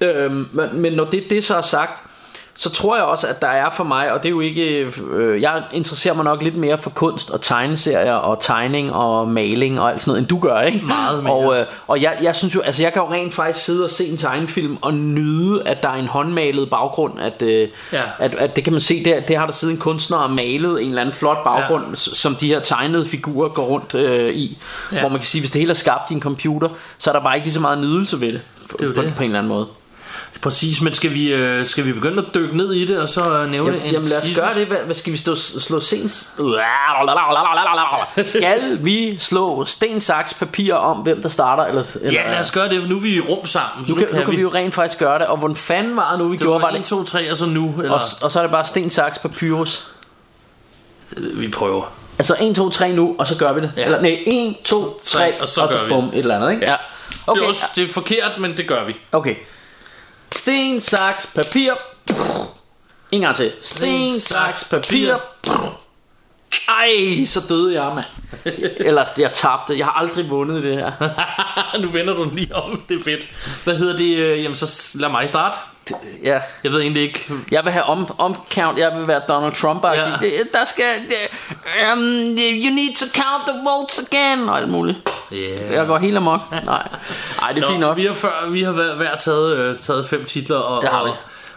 Øhm, 0.00 0.48
men, 0.52 0.68
men 0.80 0.92
når 0.92 1.04
det, 1.04 1.24
det 1.30 1.44
så 1.44 1.56
er 1.56 1.62
sagt 1.62 2.02
så 2.58 2.70
tror 2.70 2.96
jeg 2.96 3.04
også 3.04 3.26
at 3.26 3.40
der 3.42 3.48
er 3.48 3.70
for 3.70 3.84
mig 3.84 4.12
Og 4.12 4.18
det 4.22 4.26
er 4.26 4.30
jo 4.30 4.40
ikke 4.40 4.92
øh, 5.10 5.42
Jeg 5.42 5.62
interesserer 5.72 6.14
mig 6.14 6.24
nok 6.24 6.42
lidt 6.42 6.56
mere 6.56 6.78
for 6.78 6.90
kunst 6.90 7.30
og 7.30 7.40
tegneserier 7.40 8.12
Og 8.14 8.40
tegning 8.40 8.92
og 8.92 9.28
maling 9.28 9.80
og 9.80 9.90
alt 9.90 10.00
sådan 10.00 10.10
noget 10.10 10.18
End 10.20 10.28
du 10.28 10.38
gør 10.38 10.60
ikke 10.60 10.86
Meget 10.86 11.22
mere. 11.22 11.32
Og, 11.34 11.58
øh, 11.58 11.66
og 11.86 12.02
jeg, 12.02 12.16
jeg 12.22 12.36
synes 12.36 12.54
jo 12.54 12.60
Altså 12.60 12.82
jeg 12.82 12.92
kan 12.92 13.02
jo 13.02 13.12
rent 13.12 13.34
faktisk 13.34 13.64
sidde 13.64 13.84
og 13.84 13.90
se 13.90 14.06
en 14.08 14.16
tegnefilm 14.16 14.78
Og 14.82 14.94
nyde 14.94 15.62
at 15.68 15.82
der 15.82 15.88
er 15.88 15.94
en 15.94 16.06
håndmalet 16.06 16.70
baggrund 16.70 17.20
At, 17.20 17.42
øh, 17.42 17.68
Ja. 17.92 18.02
at, 18.18 18.34
at 18.34 18.56
det 18.56 18.64
kan 18.64 18.72
man 18.72 18.80
se 18.80 19.04
der, 19.04 19.20
Det 19.20 19.36
har 19.36 19.46
der 19.46 19.52
siddet 19.52 19.74
en 19.74 19.80
kunstner 19.80 20.16
og 20.18 20.30
malet 20.30 20.82
En 20.82 20.88
eller 20.88 21.00
anden 21.00 21.14
flot 21.14 21.44
baggrund 21.44 21.84
ja. 21.88 21.94
Som 21.94 22.34
de 22.34 22.46
her 22.48 22.60
tegnede 22.60 23.06
figurer 23.06 23.48
går 23.48 23.64
rundt 23.64 23.94
øh, 23.94 24.34
i 24.34 24.58
Ja. 24.92 25.00
Hvor 25.00 25.08
man 25.08 25.18
kan 25.18 25.26
sige 25.26 25.40
Hvis 25.42 25.50
det 25.50 25.58
hele 25.60 25.70
er 25.70 25.74
skabt 25.74 26.10
i 26.10 26.14
en 26.14 26.20
computer 26.22 26.68
Så 26.98 27.10
er 27.10 27.14
der 27.14 27.20
bare 27.22 27.34
ikke 27.36 27.46
lige 27.46 27.54
så 27.54 27.60
meget 27.60 27.78
nydelse 27.78 28.20
ved 28.20 28.32
det 28.32 28.40
Det 28.80 28.86
jo 28.86 28.92
på, 28.96 29.02
det. 29.02 29.12
på 29.16 29.22
en 29.22 29.28
eller 29.28 29.38
anden 29.38 29.52
måde 29.52 29.66
Præcis, 30.42 30.80
men 30.80 30.92
skal 30.92 31.12
vi, 31.14 31.32
øh, 31.32 31.64
skal 31.66 31.84
vi 31.84 31.92
begynde 31.92 32.22
at 32.28 32.34
dykke 32.34 32.56
ned 32.56 32.72
i 32.72 32.84
det, 32.86 32.98
og 33.00 33.08
så 33.08 33.20
øh, 33.30 33.50
nævne 33.50 33.76
Jamen, 33.76 33.92
jamen 33.92 34.08
lad 34.08 34.18
os 34.18 34.30
gøre 34.34 34.54
det. 34.54 34.66
Hvad, 34.66 34.76
hvad 34.76 34.94
skal 34.94 35.12
vi 35.12 35.16
stå, 35.16 35.34
slå 35.34 35.80
sens? 35.80 36.30
Skal 38.26 38.78
vi 38.84 39.18
slå 39.18 39.64
sten, 39.64 40.00
saks, 40.00 40.34
papir 40.34 40.74
om, 40.74 40.96
hvem 40.98 41.22
der 41.22 41.28
starter? 41.28 41.64
Eller, 41.64 41.96
eller, 42.02 42.20
Ja, 42.20 42.30
lad 42.30 42.40
os 42.40 42.50
gøre 42.50 42.68
det, 42.68 42.82
for 42.82 42.88
nu 42.88 42.96
er 42.96 43.00
vi 43.00 43.14
i 43.14 43.20
rum 43.20 43.46
sammen. 43.46 43.86
så 43.86 43.92
nu, 43.92 43.98
kan, 43.98 44.08
nu 44.12 44.24
kan 44.24 44.36
vi 44.36 44.40
jo 44.40 44.50
rent 44.54 44.74
faktisk 44.74 44.98
gøre 44.98 45.18
det. 45.18 45.26
Og 45.26 45.36
hvordan 45.36 45.56
fanden 45.56 45.96
var 45.96 46.10
det 46.10 46.18
nu, 46.18 46.28
vi 46.28 46.32
Det 46.32 46.40
gjorde? 46.40 46.62
var 46.62 46.68
Var 46.68 46.74
1, 46.74 46.78
det, 46.78 46.84
2, 46.86 47.04
3, 47.04 47.30
og 47.30 47.36
så 47.36 47.46
nu. 47.46 47.74
Eller, 47.78 47.90
og, 47.92 48.00
og 48.22 48.32
så 48.32 48.38
er 48.38 48.42
det 48.42 48.52
bare 48.52 48.64
sten, 48.64 48.90
saks, 48.90 49.18
papyrus. 49.18 49.90
vi 51.16 51.48
prøver. 51.48 51.84
Altså 52.18 52.36
1, 52.40 52.56
2, 52.56 52.70
3 52.70 52.92
nu, 52.92 53.16
og 53.18 53.26
så 53.26 53.36
gør 53.36 53.52
vi 53.52 53.60
det. 53.60 53.72
Ja. 53.76 53.84
Eller 53.84 54.00
nej, 54.00 54.22
1, 54.26 54.56
2, 54.64 54.98
3, 55.02 55.40
og 55.40 55.48
så 55.48 55.66
gør 55.72 55.82
vi 55.84 55.88
bum, 55.88 56.04
et 56.08 56.18
eller 56.18 56.36
andet, 56.36 56.52
ikke? 56.52 56.66
Ja. 56.66 56.72
Det, 56.72 56.78
Okay, 57.26 57.42
er 57.42 57.48
også, 57.48 57.62
det 57.76 57.84
er 57.84 57.88
forkert, 57.92 58.38
men 58.38 58.56
det 58.56 58.66
gør 58.68 58.84
vi. 58.84 58.96
okay. 59.12 59.34
Sten, 60.46 60.80
saks, 60.80 61.26
papir. 61.34 61.72
En 63.12 63.20
gang 63.20 63.36
til. 63.36 63.52
Sten, 63.60 64.20
saks, 64.20 64.64
papir. 64.64 65.14
Ej, 66.68 67.24
så 67.26 67.40
døde 67.48 67.82
jeg, 67.82 67.92
mand. 67.94 68.54
Ellers, 68.76 69.08
jeg 69.18 69.32
tabte. 69.32 69.78
Jeg 69.78 69.86
har 69.86 69.92
aldrig 69.92 70.30
vundet 70.30 70.62
det 70.62 70.76
her. 70.76 70.92
nu 71.82 71.88
vender 71.88 72.14
du 72.14 72.24
den 72.24 72.36
lige 72.36 72.56
om, 72.56 72.82
det 72.88 72.98
er 73.00 73.04
fedt. 73.04 73.28
Hvad 73.64 73.76
hedder 73.76 73.96
det? 73.96 74.16
øh, 74.18 74.42
Jamen, 74.42 74.56
så 74.56 74.98
lad 74.98 75.08
mig 75.08 75.28
starte. 75.28 75.58
Ja, 76.22 76.40
Jeg 76.64 76.72
ved 76.72 76.80
egentlig 76.80 77.02
ikke. 77.02 77.32
Jeg 77.50 77.64
vil 77.64 77.72
have 77.72 77.84
om, 77.84 78.14
omcount, 78.18 78.78
jeg 78.78 78.92
vil 78.98 79.08
være 79.08 79.20
Donald 79.28 79.52
Trump 79.52 79.84
ja. 79.84 80.04
Der 80.52 80.64
skal 80.64 80.84
um, 81.92 81.98
You 82.38 82.70
need 82.74 82.96
to 82.96 83.06
count 83.14 83.42
the 83.48 83.56
votes 83.64 84.00
again 84.12 84.48
Og 84.48 84.56
alt 84.58 84.68
muligt 84.68 84.98
Yeah. 85.32 85.72
Jeg 85.72 85.86
går 85.86 85.98
helt 85.98 86.16
amok 86.16 86.40
Nej, 86.64 86.88
Ej 87.42 87.52
det 87.52 87.62
er 87.62 87.68
fint 87.68 87.80
Nå, 87.80 87.86
nok 87.86 87.96
vi 87.96 88.04
har, 88.06 88.14
før, 88.14 88.48
vi 88.48 88.62
har 88.62 88.72
hver, 88.72 88.94
hver 88.94 89.16
taget, 89.16 89.56
øh, 89.56 89.76
taget 89.76 90.08
fem 90.08 90.24
titler, 90.24 90.56
og, 90.56 90.82
Det 90.82 90.90
har 90.90 91.04
vi. 91.04 91.10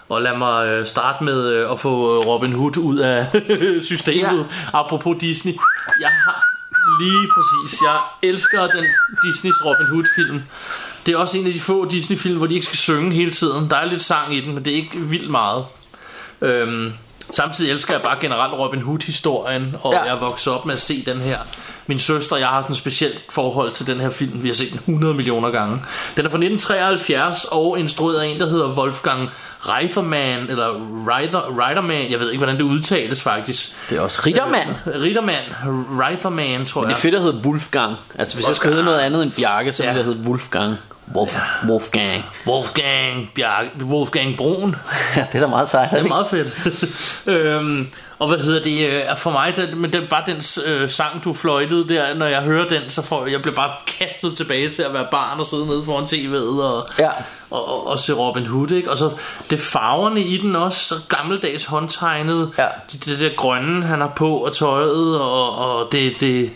og, 0.10 0.22
lad 0.22 0.38
mig 0.38 0.68
øh, 0.68 0.88
starte 0.88 1.24
med 1.24 1.48
øh, 1.48 1.72
at 1.72 1.80
få 1.80 1.90
øh, 2.22 2.28
Robin 2.28 2.54
Hood 2.54 2.78
ud 2.78 2.98
af 2.98 3.26
systemet. 3.82 4.46
Ja. 4.74 4.80
Apropos 4.80 5.18
Disney. 5.20 5.54
Jeg 6.00 6.10
har 6.26 6.46
lige 7.02 7.28
præcis, 7.36 7.82
jeg 7.82 7.98
elsker 8.30 8.68
den 8.68 8.86
Disneys 9.24 9.56
Robin 9.66 9.88
Hood 9.88 10.06
film. 10.16 10.44
Det 11.06 11.14
er 11.14 11.18
også 11.18 11.38
en 11.38 11.48
af 11.48 11.54
de 11.54 11.60
få 11.60 11.86
Disney 11.86 12.18
film, 12.18 12.38
hvor 12.38 12.48
de 12.48 12.54
ikke 12.54 12.66
skal 12.66 12.78
synge 12.78 13.12
hele 13.12 13.32
tiden. 13.32 13.70
Der 13.70 13.76
er 13.76 13.86
lidt 13.86 14.02
sang 14.02 14.36
i 14.36 14.42
den, 14.42 14.54
men 14.56 14.66
det 14.66 14.74
er 14.74 14.78
ikke 14.78 15.00
vildt 15.00 15.30
meget. 15.30 15.66
Øhm, 16.42 16.94
samtidig 17.32 17.72
elsker 17.72 17.94
jeg 17.94 18.02
bare 18.02 18.18
generelt 18.22 18.54
Robin 18.54 18.82
Hood 18.82 19.00
historien 19.06 19.76
Og 19.82 19.94
Ja. 19.94 20.04
jeg 20.04 20.22
vokset 20.22 20.54
op 20.54 20.66
med 20.66 20.74
at 20.74 20.82
se 20.82 21.04
den 21.06 21.18
her. 21.22 21.38
Min 21.88 22.00
søster 22.00 22.36
og 22.36 22.40
jeg 22.40 22.48
har 22.48 22.62
sådan 22.62 22.72
et 22.74 22.78
specielt 22.78 23.22
forhold 23.30 23.72
til 23.72 23.88
den 23.88 24.00
her 24.00 24.10
film. 24.10 24.44
Vi 24.44 24.48
har 24.48 24.56
set 24.56 24.70
den 24.72 24.78
100 24.80 25.14
millioner 25.14 25.50
gange. 25.50 25.74
Den 26.18 26.26
er 26.26 26.30
fra 26.30 26.38
1973 26.38 27.46
og 27.52 27.80
instrueret 27.80 28.20
af 28.20 28.26
en 28.28 28.40
der 28.40 28.50
hedder 28.50 28.68
Wolfgang 28.68 29.30
Reitherman 29.62 30.40
Eller 30.50 30.68
Reither, 31.08 31.66
Reitherman 31.66 32.12
Jeg 32.12 32.20
ved 32.20 32.30
ikke 32.32 32.38
hvordan 32.38 32.56
det 32.56 32.62
udtales 32.64 33.22
faktisk. 33.22 33.76
Det 33.90 33.98
er 33.98 34.02
også 34.02 34.22
Rittermand 34.26 34.70
Ritterman 35.02 35.36
Reitherman 36.00 36.66
tror 36.66 36.82
Det 36.82 36.90
jeg. 36.90 36.96
er 36.96 37.00
fedt 37.00 37.16
at 37.16 37.22
hedde 37.22 37.42
Wolfgang. 37.46 37.96
Altså 38.20 38.36
hvis 38.36 38.48
jeg 38.48 38.56
skulle 38.56 38.72
hedde 38.74 38.86
noget 38.86 39.00
andet 39.00 39.24
end 39.24 39.32
Bjarke 39.32 39.74
Så 39.74 39.84
ville 39.84 39.92
Ja. 39.92 39.98
jeg 39.98 40.06
hedde 40.06 40.30
Wolfgang 40.30 40.76
Wolf, 41.16 41.40
Wolfgang 41.70 42.24
Wolfgang 42.48 43.32
Bjarke, 43.36 43.70
Wolfgang 43.84 44.38
Brun 44.38 44.76
Ja, 45.16 45.26
det 45.32 45.36
er 45.36 45.40
da 45.40 45.48
meget 45.48 45.70
sejt 45.70 45.92
Det 45.92 46.00
er 46.00 46.08
meget 46.08 46.28
fedt. 46.30 47.28
øhm, 47.28 47.88
og 48.20 48.28
hvad 48.28 48.38
hedder 48.38 48.64
det? 48.64 48.88
øh, 48.90 49.02
er 49.06 49.16
For 49.16 49.32
mig, 49.32 49.56
det, 49.56 49.78
men 49.78 49.94
er 49.94 50.08
bare 50.10 50.24
den 50.26 50.42
øh, 50.66 50.90
sang, 50.90 51.24
du 51.24 51.34
fløjtede 51.34 51.90
der, 51.90 52.14
når 52.16 52.26
jeg 52.26 52.42
hører 52.42 52.68
den, 52.68 52.82
så 52.90 53.02
får 53.02 53.26
jeg 53.28 53.42
bliver 53.42 53.56
bare 53.56 53.72
kastet 54.00 54.38
tilbage 54.38 54.70
til 54.70 54.82
at 54.82 54.94
være 54.94 55.08
barn 55.12 55.40
og 55.40 55.46
sidde 55.46 55.66
nede 55.68 55.84
foran 55.86 56.04
tv'et 56.04 56.62
og, 56.64 56.88
Ja. 57.00 57.10
og, 57.52 57.68
og, 57.68 57.88
og 57.88 58.00
se 58.00 58.14
Robin 58.14 58.46
Hood, 58.46 58.72
ikke? 58.72 58.92
Og 58.92 58.98
så 58.98 59.12
det 59.50 59.60
farverne 59.60 60.22
i 60.22 60.38
den 60.38 60.56
også, 60.56 60.80
så 60.86 60.96
gammeldags 61.10 61.66
håndtegnet. 61.66 62.52
Ja. 62.58 62.68
Det, 62.92 63.06
det 63.06 63.20
der 63.20 63.30
grønne, 63.38 63.86
han 63.86 64.02
har 64.02 64.12
på, 64.16 64.38
og 64.38 64.56
tøjet, 64.56 65.20
og, 65.22 65.58
og 65.58 65.92
det, 65.92 66.14
det, 66.20 66.50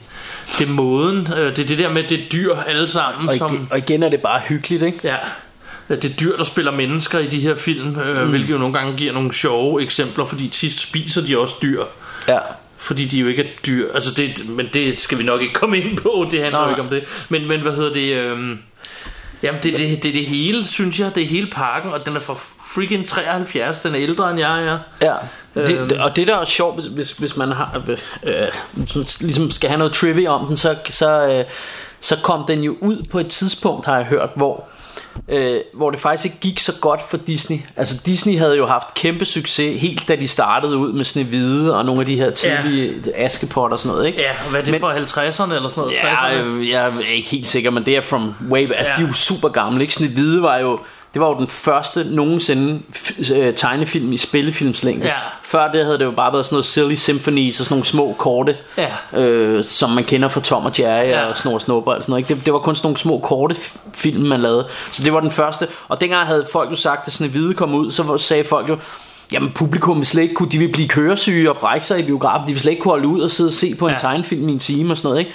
det 0.60 0.68
er 0.68 0.72
måden. 0.72 1.28
øh, 1.38 1.56
Det 1.56 1.60
er 1.60 1.66
det 1.66 1.78
der 1.78 1.90
med, 1.90 2.04
det 2.04 2.20
er 2.20 2.30
dyr 2.32 2.56
alle 2.56 2.88
sammen, 2.88 3.30
og, 3.30 3.36
som... 3.36 3.68
og 3.72 3.78
igen 3.78 4.04
er 4.04 4.10
det 4.10 4.22
bare 4.22 4.42
hyggeligt 4.50 4.84
ikke 4.84 5.00
Ja. 5.04 5.16
Det 5.90 6.06
er 6.06 6.10
dyr, 6.10 6.38
der 6.38 6.44
spiller 6.44 6.72
mennesker 6.72 7.20
i 7.20 7.26
de 7.28 7.40
her 7.40 7.56
film, 7.56 8.00
øh, 8.00 8.24
mm. 8.24 8.30
hvilket 8.30 8.50
jo 8.50 8.58
nogle 8.58 8.74
gange 8.74 8.98
giver 8.98 9.14
nogle 9.14 9.34
sjove 9.34 9.82
eksempler, 9.82 10.26
fordi 10.26 10.48
tit 10.48 10.74
spiser 10.80 11.22
de 11.22 11.38
også 11.40 11.56
dyr. 11.62 11.84
Ja 12.28 12.38
Fordi 12.78 13.06
de 13.06 13.20
jo 13.20 13.28
ikke 13.28 13.44
er 13.44 13.48
dyr. 13.66 13.88
Altså 13.94 14.14
det, 14.14 14.50
men 14.50 14.70
det 14.74 14.98
skal 14.98 15.18
vi 15.18 15.24
nok 15.24 15.42
ikke 15.42 15.54
komme 15.54 15.78
ind 15.78 15.98
på. 15.98 16.28
Det 16.32 16.42
handler 16.42 16.64
jo 16.64 16.70
ikke 16.70 16.82
om 16.82 16.88
det. 16.90 17.04
Men, 17.30 17.48
men 17.48 17.62
hvad 17.62 17.72
hedder 17.76 17.94
det? 17.94 18.16
Øh, 18.16 18.58
jamen 19.44 19.62
det, 19.64 19.78
det, 19.78 20.04
det 20.04 20.10
er 20.10 20.14
det 20.14 20.26
hele, 20.26 20.66
synes 20.68 21.00
jeg. 21.00 21.16
Det 21.16 21.24
er 21.24 21.28
hele 21.28 21.48
pakken, 21.48 21.94
og 21.94 22.06
den 22.06 22.16
er 22.16 22.20
fra 22.20 22.38
freaking 22.76 23.08
73. 23.08 23.80
Den 23.80 23.96
er 23.96 24.02
ældre 24.02 24.32
end 24.32 24.40
jeg 24.40 24.64
er. 24.66 24.78
Ja, 25.02 25.14
det, 25.56 25.78
Øhm. 25.78 25.90
og 26.00 26.16
det 26.16 26.28
der 26.28 26.38
er 26.38 26.46
sjovt, 26.46 26.76
hvis, 26.76 26.86
hvis, 26.86 27.12
hvis 27.12 27.38
man 27.38 27.52
har, 27.52 27.82
øh, 28.24 28.48
man 28.74 28.88
ligesom 29.22 29.52
skal 29.52 29.70
have 29.70 29.78
noget 29.78 29.94
trivia 29.94 30.30
om 30.30 30.46
den, 30.48 30.58
så, 30.58 30.76
så, 30.90 31.28
øh, 31.28 31.46
så 32.00 32.18
kom 32.24 32.44
den 32.48 32.64
jo 32.64 32.76
ud 32.82 33.04
på 33.12 33.20
et 33.20 33.28
tidspunkt, 33.28 33.86
har 33.86 33.96
jeg 33.96 34.06
hørt, 34.06 34.30
hvor, 34.36 34.64
øh, 35.30 35.58
hvor 35.74 35.92
det 35.92 36.00
faktisk 36.00 36.26
ikke 36.26 36.38
gik 36.42 36.60
så 36.60 36.74
godt 36.82 37.02
for 37.10 37.18
Disney. 37.18 37.58
Altså 37.76 38.02
Disney 38.06 38.38
havde 38.38 38.58
jo 38.58 38.66
haft 38.68 38.94
kæmpe 38.94 39.26
succes, 39.26 39.82
helt 39.82 40.08
da 40.08 40.16
de 40.16 40.28
startede 40.28 40.78
ud 40.78 40.94
med 40.94 41.06
Snehvide 41.06 41.76
og 41.78 41.86
nogle 41.86 42.02
af 42.02 42.06
de 42.08 42.16
her 42.16 42.30
tidlige 42.32 42.94
ja. 43.06 43.26
Askepot 43.26 43.72
og 43.72 43.80
sådan 43.80 43.96
noget, 43.96 44.08
ikke? 44.08 44.22
Ja, 44.22 44.32
og 44.46 44.50
hvad 44.50 44.60
er 44.60 44.64
det 44.66 44.72
Men- 44.72 44.80
for 44.82 44.92
50'erne 44.92 45.54
eller 45.56 45.70
sådan 45.70 45.82
noget? 45.82 45.96
Ja, 46.04 46.14
60'erne? 46.16 46.34
øh, 46.34 46.70
jeg 46.70 46.86
er 46.86 46.92
ikke 47.14 47.30
helt 47.30 47.48
sikker, 47.48 47.72
men 47.72 47.86
det 47.86 47.98
er 47.98 48.02
from 48.02 48.34
way 48.50 48.66
back. 48.68 48.80
Altså, 48.80 48.94
Ja. 48.94 48.98
de 49.00 49.04
er 49.04 49.08
jo 49.08 49.14
super 49.14 49.50
gamle, 49.50 49.82
ikke? 49.82 49.94
Snehvide 49.94 50.42
var 50.42 50.58
jo... 50.58 50.80
Det 51.14 51.22
var 51.22 51.28
jo 51.30 51.36
den 51.38 51.48
første 51.48 52.04
nogensinde 52.10 52.80
øh, 53.36 53.54
tegnefilm 53.54 54.14
i 54.14 54.18
spillefilmslængde. 54.18 55.08
Ja. 55.08 55.14
Før 55.44 55.72
det 55.72 55.86
havde 55.86 56.00
det 56.00 56.06
jo 56.06 56.12
bare 56.12 56.34
været 56.34 56.46
sådan 56.46 56.56
noget 56.56 56.66
silly 56.66 56.94
symphonies 56.96 57.60
og 57.60 57.66
sådan 57.66 57.74
nogle 57.76 57.86
små 57.86 58.16
korte, 58.18 58.56
Ja. 58.78 59.20
øh, 59.22 59.66
som 59.66 59.90
man 59.90 60.04
kender 60.04 60.28
fra 60.28 60.42
Tom 60.42 60.66
og 60.66 60.80
Jerry 60.80 61.06
Ja. 61.08 61.26
og 61.26 61.38
Snor 61.38 61.54
og 61.54 61.62
Snupper 61.62 61.94
og 61.94 62.02
sådan 62.02 62.12
noget. 62.12 62.30
Ikke? 62.30 62.36
Det, 62.36 62.46
det 62.46 62.54
var 62.54 62.60
kun 62.60 62.76
sådan 62.76 62.86
nogle 62.86 62.98
små 62.98 63.20
korte 63.20 63.56
film, 63.94 64.24
man 64.24 64.40
lavede. 64.42 64.68
Så 64.92 65.04
det 65.04 65.14
var 65.14 65.20
den 65.20 65.32
første. 65.32 65.68
Og 65.88 66.02
dengang 66.02 66.28
havde 66.28 66.46
folk 66.52 66.72
jo 66.72 66.76
sagt, 66.76 67.08
at 67.08 67.14
Snehvide 67.14 67.54
kom 67.54 67.74
ud, 67.74 67.92
så 67.92 68.18
sagde 68.18 68.44
folk 68.44 68.70
jo, 68.70 68.78
Jamen 69.32 69.52
publikum 69.52 69.98
vil 69.98 70.06
slet 70.06 70.22
ikke 70.24 70.36
kunne, 70.36 70.50
de 70.50 70.58
vil 70.58 70.72
blive 70.72 70.88
køresyge 70.88 71.50
og 71.52 71.58
brække 71.58 71.86
sig 71.86 72.00
i 72.00 72.04
biografen, 72.04 72.48
de 72.48 72.54
vil 72.54 72.62
slet 72.62 72.72
ikke 72.72 72.82
kunne 72.82 72.92
holde 72.92 73.08
ud 73.08 73.20
og 73.22 73.32
sidde 73.32 73.48
og 73.48 73.54
se 73.54 73.76
på 73.80 73.88
en 73.88 73.94
Ja. 73.94 74.00
tegnefilm 74.00 74.50
i 74.50 74.52
en 74.52 74.60
time 74.60 74.94
og 74.94 74.98
sådan 74.98 75.08
noget, 75.08 75.20
ikke? 75.20 75.32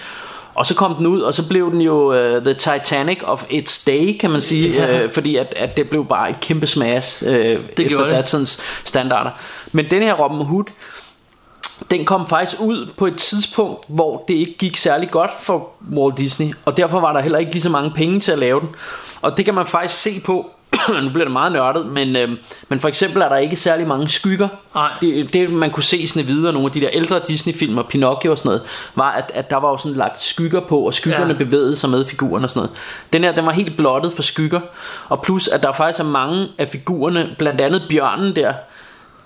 Og 0.58 0.66
så 0.66 0.74
kom 0.74 0.94
den 0.94 1.06
ud, 1.06 1.20
og 1.20 1.34
så 1.34 1.48
blev 1.48 1.72
den 1.72 1.80
jo 1.80 2.08
uh, 2.36 2.42
The 2.42 2.54
Titanic 2.54 3.18
of 3.24 3.44
its 3.50 3.84
day, 3.84 4.18
kan 4.20 4.30
man 4.30 4.40
sige, 4.40 4.68
Ja. 4.72 5.04
uh, 5.04 5.12
fordi 5.12 5.36
at, 5.36 5.54
at 5.56 5.76
det 5.76 5.88
blev 5.90 6.06
bare 6.06 6.30
et 6.30 6.40
kæmpe 6.40 6.66
smash 6.66 7.22
uh, 7.26 7.28
efter 7.32 7.64
det. 7.76 8.10
datidens 8.10 8.60
standarder. 8.84 9.30
Men 9.72 9.90
den 9.90 10.02
her 10.02 10.14
Robin 10.14 10.46
Hood, 10.46 10.64
den 11.90 12.04
kom 12.04 12.28
faktisk 12.28 12.60
ud 12.60 12.88
på 12.96 13.06
et 13.06 13.16
tidspunkt, 13.16 13.80
hvor 13.88 14.24
det 14.28 14.34
ikke 14.34 14.54
gik 14.58 14.76
særlig 14.76 15.10
godt 15.10 15.30
for 15.40 15.68
Walt 15.96 16.18
Disney, 16.18 16.54
og 16.64 16.76
derfor 16.76 17.00
var 17.00 17.12
der 17.12 17.20
heller 17.20 17.38
ikke 17.38 17.52
lige 17.52 17.62
så 17.62 17.70
mange 17.70 17.90
penge 17.90 18.20
til 18.20 18.32
at 18.32 18.38
lave 18.38 18.60
den. 18.60 18.68
Og 19.22 19.36
det 19.36 19.44
kan 19.44 19.54
man 19.54 19.66
faktisk 19.66 20.00
se 20.02 20.20
på, 20.24 20.50
nu 21.02 21.08
bliver 21.10 21.24
det 21.24 21.32
meget 21.32 21.52
nørdet, 21.52 21.86
men, 21.86 22.16
øh, 22.16 22.28
men 22.68 22.80
for 22.80 22.88
eksempel 22.88 23.22
er 23.22 23.28
der 23.28 23.36
ikke 23.36 23.56
særlig 23.56 23.86
mange 23.86 24.08
skygger. 24.08 24.48
Nej. 24.74 24.90
Det, 25.00 25.32
det 25.32 25.50
man 25.50 25.70
kunne 25.70 25.82
se 25.82 26.06
Snevide 26.08 26.48
og 26.48 26.52
nogle 26.54 26.66
af 26.66 26.72
de 26.72 26.80
der 26.80 26.88
ældre 26.92 27.20
Disney-film 27.28 27.78
og 27.78 27.86
Pinocchio 27.88 28.30
og 28.30 28.38
sådan 28.38 28.48
noget, 28.48 28.62
var 28.94 29.10
at, 29.12 29.30
at 29.34 29.50
der 29.50 29.56
var 29.56 29.68
jo 29.70 29.76
sådan 29.76 29.96
lagt 29.96 30.22
skygger 30.22 30.60
på, 30.60 30.78
og 30.80 30.94
skyggerne 30.94 31.32
Ja. 31.32 31.38
bevægede 31.38 31.76
sig 31.76 31.90
med 31.90 32.04
figuren 32.04 32.44
og 32.44 32.50
sådan 32.50 32.60
noget. 32.60 32.70
Den 33.12 33.24
her, 33.24 33.32
den 33.32 33.46
var 33.46 33.52
helt 33.52 33.76
blottet 33.76 34.12
for 34.12 34.22
skygger, 34.22 34.60
og 35.08 35.22
plus 35.22 35.48
at 35.48 35.62
der 35.62 35.72
faktisk 35.72 36.00
er 36.00 36.04
mange 36.04 36.48
af 36.58 36.68
figurerne, 36.68 37.28
blandt 37.38 37.60
andet 37.60 37.82
bjørnen 37.90 38.36
der, 38.36 38.52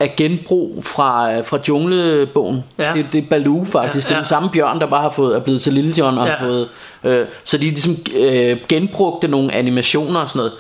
af 0.01 0.15
genbrug 0.17 0.85
fra, 0.85 1.33
øh, 1.33 1.45
fra 1.45 1.59
junglebogen. 1.69 2.65
Ja. 2.79 2.93
Det, 2.95 3.07
det 3.13 3.25
er 3.25 3.29
Baloo 3.31 3.65
faktisk. 3.65 3.75
Ja, 3.75 3.85
Ja, 3.85 4.09
Det 4.09 4.11
er 4.11 4.15
den 4.15 4.25
samme 4.25 4.51
bjørn, 4.51 4.81
der 4.81 4.87
bare 4.87 5.03
har 5.03 5.11
fået, 5.11 5.37
er 5.37 5.41
blevet 5.41 5.63
til 5.63 5.73
Lille 5.73 5.95
John 5.99 6.19
og 6.19 6.27
Ja. 6.27 6.33
har 6.33 6.47
fået... 6.47 6.69
Øh, 7.05 7.27
så 7.45 7.57
de 7.57 7.63
ligesom 7.63 7.97
øh, 8.17 8.57
genbrugte 8.69 9.29
nogle 9.29 9.53
animationer 9.55 10.21
og 10.21 10.29
sådan 10.29 10.39
noget. 10.39 10.53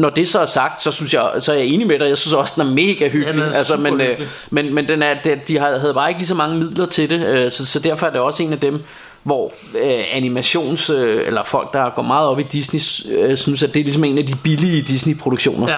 Når 0.00 0.10
det 0.10 0.28
så 0.28 0.38
er 0.40 0.46
sagt, 0.46 0.82
så 0.82 0.92
synes 0.92 1.14
jeg, 1.14 1.30
så 1.40 1.52
er 1.52 1.56
jeg 1.56 1.66
enig 1.66 1.86
med 1.86 1.98
dig. 1.98 2.08
Jeg 2.08 2.18
synes 2.18 2.32
også, 2.34 2.52
den 2.56 2.68
er 2.68 2.72
mega 2.74 3.08
hyggelig. 3.08 3.38
Ja, 3.38 3.44
er 3.50 3.52
altså, 3.52 3.76
men, 3.76 3.92
super 3.92 4.04
øh, 4.04 4.10
hyggelig. 4.10 4.28
men, 4.50 4.74
men 4.74 4.88
den 4.88 5.02
er, 5.02 5.14
det- 5.24 5.48
de 5.48 5.58
havde 5.58 5.94
bare 5.94 6.08
ikke 6.08 6.20
lige 6.20 6.28
så 6.28 6.34
mange 6.34 6.58
midler 6.58 6.86
til 6.86 7.10
det. 7.10 7.26
Øh, 7.26 7.50
så, 7.52 7.66
så 7.66 7.78
derfor 7.78 8.06
er 8.06 8.10
det 8.10 8.20
også 8.20 8.42
en 8.42 8.52
af 8.52 8.60
dem, 8.60 8.82
hvor 9.22 9.52
øh, 9.82 10.04
animations, 10.12 10.90
øh, 10.90 11.26
eller 11.26 11.42
folk, 11.44 11.72
der 11.72 11.90
går 11.90 12.02
meget 12.02 12.28
op 12.28 12.38
i 12.38 12.42
Disney, 12.42 12.80
øh, 13.16 13.36
synes, 13.36 13.62
at 13.62 13.74
det 13.74 13.80
er 13.80 13.84
ligesom 13.84 14.04
en 14.04 14.18
af 14.18 14.26
de 14.26 14.34
billige 14.44 14.82
Disney-produktioner. 14.82 15.68
Ja. 15.68 15.76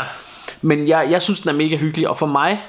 Men 0.63 0.89
jeg, 0.89 1.07
jeg 1.11 1.23
synes, 1.23 1.41
den 1.41 1.49
er 1.51 1.55
mega 1.55 1.77
hyggelig, 1.77 2.09
og 2.09 2.19
for 2.19 2.27
mig, 2.27 2.61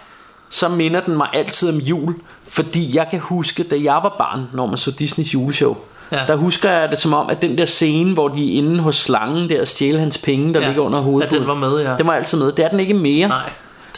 så 0.49 0.67
minder 0.69 0.99
den 1.01 1.17
mig 1.17 1.27
altid 1.33 1.69
om 1.69 1.77
jul, 1.77 2.15
fordi 2.47 2.95
jeg 2.95 3.07
kan 3.11 3.19
huske, 3.19 3.63
da 3.63 3.75
jeg 3.75 3.93
var 4.03 4.15
barn, 4.17 4.41
når 4.53 4.65
man 4.65 4.77
så 4.77 4.91
Disneys 4.91 5.33
juleshow, 5.33 5.77
Ja. 6.13 6.19
ja. 6.19 6.25
der 6.27 6.35
husker 6.35 6.71
jeg 6.71 6.91
det 6.91 6.99
som 6.99 7.13
om, 7.13 7.29
at 7.29 7.41
den 7.41 7.57
der 7.57 7.65
scene, 7.65 8.13
hvor 8.13 8.27
de 8.27 8.53
er 8.53 8.57
inde 8.57 8.79
hos 8.79 8.95
slangen 8.95 9.49
der 9.49 9.61
og 9.61 9.67
stjæle 9.67 9.99
hans 9.99 10.17
penge, 10.17 10.53
der 10.53 10.59
Ja, 10.59 10.65
ja. 10.65 10.69
ligger 10.69 10.83
under 10.83 10.99
hovedet. 10.99 11.31
den 11.31 11.47
var 11.47 11.55
med, 11.55 11.81
ja. 11.81 11.95
Den 11.97 12.07
var 12.07 12.13
altid 12.13 12.37
med. 12.37 12.51
Det 12.51 12.65
er 12.65 12.69
den 12.69 12.79
ikke 12.79 12.93
mere. 12.93 13.27
Nej, 13.27 13.49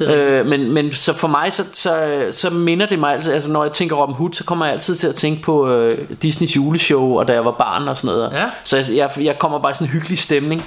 Øh, 0.02 0.46
men, 0.46 0.72
men 0.72 0.92
så 0.94 1.14
for 1.14 1.28
mig, 1.28 1.54
så, 1.54 1.64
så, 1.74 2.08
så 2.32 2.50
minder 2.50 2.86
det 2.86 3.00
mig 3.00 3.14
altid, 3.14 3.34
altså 3.34 3.52
når 3.52 3.64
jeg 3.64 3.72
tænker 3.74 3.96
Robin 3.96 4.16
Hood, 4.16 4.34
så 4.34 4.44
kommer 4.44 4.66
jeg 4.66 4.74
altid 4.74 4.96
til 4.96 5.08
at 5.08 5.16
tænke 5.16 5.42
på 5.42 5.70
øh, 5.70 5.98
Disneys 6.22 6.56
juleshow, 6.56 7.18
og 7.20 7.28
da 7.28 7.34
jeg 7.34 7.46
var 7.46 7.52
barn 7.52 7.88
og 7.88 7.98
sådan 7.98 8.08
noget. 8.16 8.32
Ja. 8.34 8.44
Så 8.64 8.78
jeg, 8.78 8.86
jeg, 8.96 9.26
jeg 9.26 9.40
kommer 9.40 9.60
bare 9.60 9.72
i 9.72 9.74
sådan 9.74 9.88
en 9.88 9.92
hyggelig 9.92 10.18
stemning. 10.20 10.66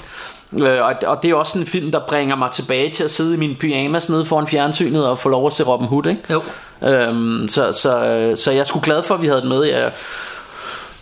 Øh, 0.61 0.83
og, 0.83 0.95
og 1.07 1.19
det 1.23 1.31
er 1.31 1.35
også 1.35 1.59
en 1.59 1.67
film, 1.67 1.93
der 1.93 2.01
bringer 2.09 2.37
mig 2.37 2.51
tilbage 2.51 2.91
til 2.91 3.05
at 3.05 3.11
sidde 3.11 3.35
i 3.35 3.39
min 3.39 3.57
pyjamas 3.61 4.11
nede 4.11 4.25
foran 4.25 4.47
fjernsynet 4.47 5.07
og 5.07 5.19
få 5.19 5.29
lov 5.29 5.47
at 5.47 5.53
se 5.53 5.65
Robin 5.65 5.87
Hood, 5.89 6.07
ikke? 6.07 6.21
Jo. 6.31 6.43
Øhm, 6.89 7.49
så, 7.49 7.73
så, 7.73 8.05
øh, 8.05 8.37
så 8.39 8.51
jeg 8.51 8.61
er 8.61 8.65
sgu 8.65 8.81
glad 8.83 9.03
for, 9.03 9.15
at 9.15 9.23
vi 9.23 9.27
havde 9.27 9.41
den 9.41 9.49
med. 9.49 9.65
Ja. 9.65 9.89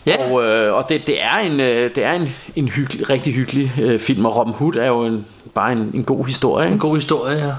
Ja. 0.06 0.30
Og, 0.30 0.44
øh, 0.44 0.74
og 0.74 0.88
det, 0.88 1.06
det 1.06 1.22
er 1.22 1.34
en, 1.36 1.60
øh, 1.60 1.90
det 1.94 2.04
er 2.04 2.12
en, 2.12 2.34
en 2.56 2.68
hyggelig, 2.68 3.10
rigtig 3.10 3.34
hyggelig 3.34 3.72
øh, 3.80 4.00
film, 4.00 4.24
og 4.26 4.36
Robin 4.36 4.54
Hood 4.54 4.74
er 4.74 4.86
jo 4.86 5.00
en, 5.04 5.26
bare 5.54 5.72
en, 5.72 5.90
en 5.94 6.04
god 6.04 6.26
historie. 6.26 6.66
En 6.66 6.72
Ikke? 6.72 6.80
god 6.88 6.96
historie, 6.96 7.46
ja. 7.46 7.52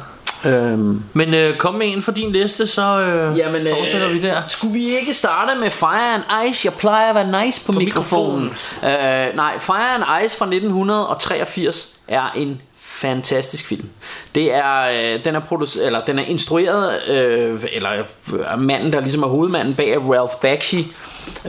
Øhm, 0.45 1.03
Men 1.13 1.33
øh, 1.33 1.57
kom 1.57 1.73
med 1.73 1.87
en 1.93 2.01
for 2.01 2.11
din 2.11 2.31
liste, 2.31 2.67
så 2.67 3.01
øh, 3.01 3.37
Jamen, 3.37 3.67
fortsætter 3.77 4.07
øh, 4.07 4.13
vi 4.13 4.21
der. 4.21 4.41
Skulle 4.47 4.73
vi 4.73 4.97
ikke 4.99 5.13
starte 5.13 5.59
med 5.59 5.69
Fire 5.69 6.13
and 6.13 6.23
Ice? 6.49 6.65
Jeg 6.65 6.73
plejer 6.73 7.09
at 7.09 7.15
være 7.15 7.45
nice 7.45 7.65
på, 7.65 7.71
på 7.71 7.79
mikrofonen. 7.79 8.43
mikrofonen. 8.43 9.27
Øh, 9.29 9.35
nej, 9.35 9.59
Fire 9.59 9.95
and 9.95 10.25
Ice 10.25 10.37
fra 10.37 10.45
1983 10.45 11.99
er 12.07 12.29
en 12.35 12.61
fantastisk 13.01 13.65
film. 13.65 13.89
Det 14.35 14.53
er 14.53 14.87
øh, 15.15 15.23
den 15.25 15.35
er 15.35 15.39
produce- 15.39 15.83
eller 15.85 16.01
den 16.05 16.19
er 16.19 16.23
instrueret 16.23 17.07
øh, 17.07 17.63
eller 17.73 17.89
øh, 18.33 18.59
manden 18.59 18.93
der 18.93 18.99
ligesom 18.99 19.23
er 19.23 19.27
hovedmanden 19.27 19.73
bag 19.75 19.89
er 19.89 19.99
Ralph 19.99 20.33
Bakshi, 20.41 20.87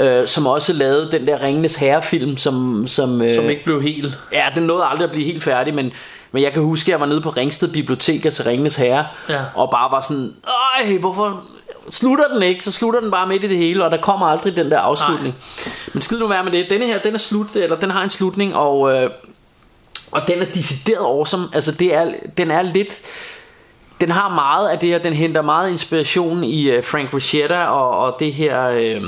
øh, 0.01 0.27
som 0.27 0.47
også 0.47 0.73
lavede 0.73 1.09
den 1.13 1.27
der 1.27 1.43
Ringenes 1.43 1.75
Herre 1.75 2.03
film 2.03 2.37
som 2.37 2.87
som, 2.87 3.23
øh, 3.23 3.35
Som 3.35 3.51
ikke 3.51 3.65
blev 3.65 3.83
helt... 3.83 4.19
Ja, 4.33 4.45
den 4.55 4.63
nåede 4.63 4.85
aldrig 4.85 5.05
at 5.05 5.11
blive 5.11 5.25
helt 5.27 5.43
færdig, 5.43 5.75
men, 5.75 5.93
men 6.33 6.43
jeg 6.43 6.53
kan 6.53 6.63
huske, 6.63 6.89
at 6.89 6.93
jeg 6.93 7.01
var 7.01 7.07
nede 7.07 7.21
på 7.21 7.31
Ringsted 7.31 7.69
Bibliotek 7.69 8.23
til 8.23 8.45
Ringenes 8.45 8.75
Herre, 8.77 9.07
Ja. 9.29 9.41
og 9.55 9.71
bare 9.71 9.91
var 9.91 10.01
sådan, 10.01 10.33
ej, 10.85 10.97
hvorfor 11.01 11.43
slutter 11.91 12.25
den 12.33 12.43
ikke? 12.43 12.65
Så 12.65 12.73
slutter 12.73 13.01
den 13.01 13.11
bare 13.11 13.27
midt 13.27 13.45
i 13.45 13.49
det 13.49 13.57
hele, 13.59 13.85
og 13.85 13.91
der 13.91 13.97
kommer 13.97 14.27
aldrig 14.27 14.57
den 14.57 14.71
der 14.71 14.79
afslutning. 14.79 15.35
Nej. 15.67 15.73
Men 15.95 16.01
skid 16.03 16.19
nu 16.19 16.27
være 16.27 16.45
med 16.45 16.53
det. 16.53 16.67
Denne 16.71 16.87
her, 16.87 16.99
den 16.99 17.15
er 17.15 17.19
slut, 17.19 17.47
eller 17.57 17.77
den 17.77 17.91
har 17.91 18.03
en 18.03 18.09
slutning, 18.09 18.57
og, 18.57 18.97
øh, 19.03 19.11
og 20.11 20.23
den 20.29 20.39
er 20.39 20.47
decideret 20.55 21.05
awesome. 21.05 21.49
Altså, 21.53 21.73
det 21.73 21.95
er, 21.95 22.13
den 22.37 22.51
er 22.51 22.63
lidt... 22.63 23.01
Den 24.01 24.11
har 24.11 24.29
meget 24.29 24.69
af 24.69 24.79
det 24.79 24.89
her, 24.89 24.99
den 24.99 25.13
henter 25.13 25.43
meget 25.43 25.71
inspiration 25.71 26.45
i 26.45 26.71
øh, 26.71 26.85
Frank 26.85 27.15
Ricetta 27.15 27.65
og, 27.65 27.99
og 27.99 28.17
det 28.19 28.33
her, 28.33 28.69
øh, 28.69 29.03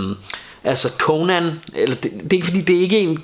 altså 0.65 0.89
Conan, 0.99 1.61
eller 1.75 1.97
det, 1.97 2.13
det 2.13 2.33
er 2.33 2.37
ikke 2.37 2.47
fordi, 2.47 2.61
det 2.61 2.77
er 2.77 2.81
ikke 2.81 2.99
en, 2.99 3.19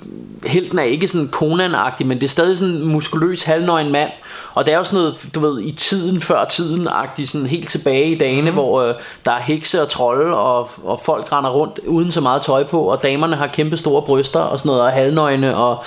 helten 0.45 0.79
er 0.79 0.83
ikke 0.83 1.07
sådan 1.07 1.29
Conan-agtig, 1.35 2.05
men 2.05 2.17
det 2.17 2.23
er 2.23 2.29
stadig 2.29 2.57
sådan 2.57 2.73
en 2.73 2.87
muskuløs, 2.87 3.43
halvnøgen 3.43 3.91
mand, 3.91 4.11
og 4.53 4.65
det 4.65 4.73
er 4.73 4.77
jo 4.77 4.83
sådan 4.83 4.99
noget, 4.99 5.15
du 5.35 5.39
ved, 5.39 5.61
i 5.61 5.71
tiden 5.71 6.21
før 6.21 6.45
tiden-agtigt, 6.45 7.29
sådan 7.29 7.47
helt 7.47 7.69
tilbage 7.69 8.11
i 8.11 8.17
dagene, 8.17 8.49
mm. 8.49 8.55
hvor 8.55 8.81
øh, 8.81 8.95
der 9.25 9.31
er 9.31 9.41
hekse 9.41 9.81
og 9.81 9.89
trolde, 9.89 10.37
og, 10.37 10.69
og 10.83 10.99
folk 10.99 11.31
render 11.33 11.49
rundt 11.49 11.79
uden 11.87 12.11
så 12.11 12.21
meget 12.21 12.41
tøj 12.41 12.63
på, 12.63 12.81
og 12.81 13.03
damerne 13.03 13.35
har 13.35 13.47
kæmpe 13.47 13.77
store 13.77 14.01
bryster 14.01 14.39
og 14.39 14.59
sådan 14.59 14.69
noget, 14.69 14.81
og 14.83 14.91
halvnøgne, 14.91 15.55
og 15.55 15.83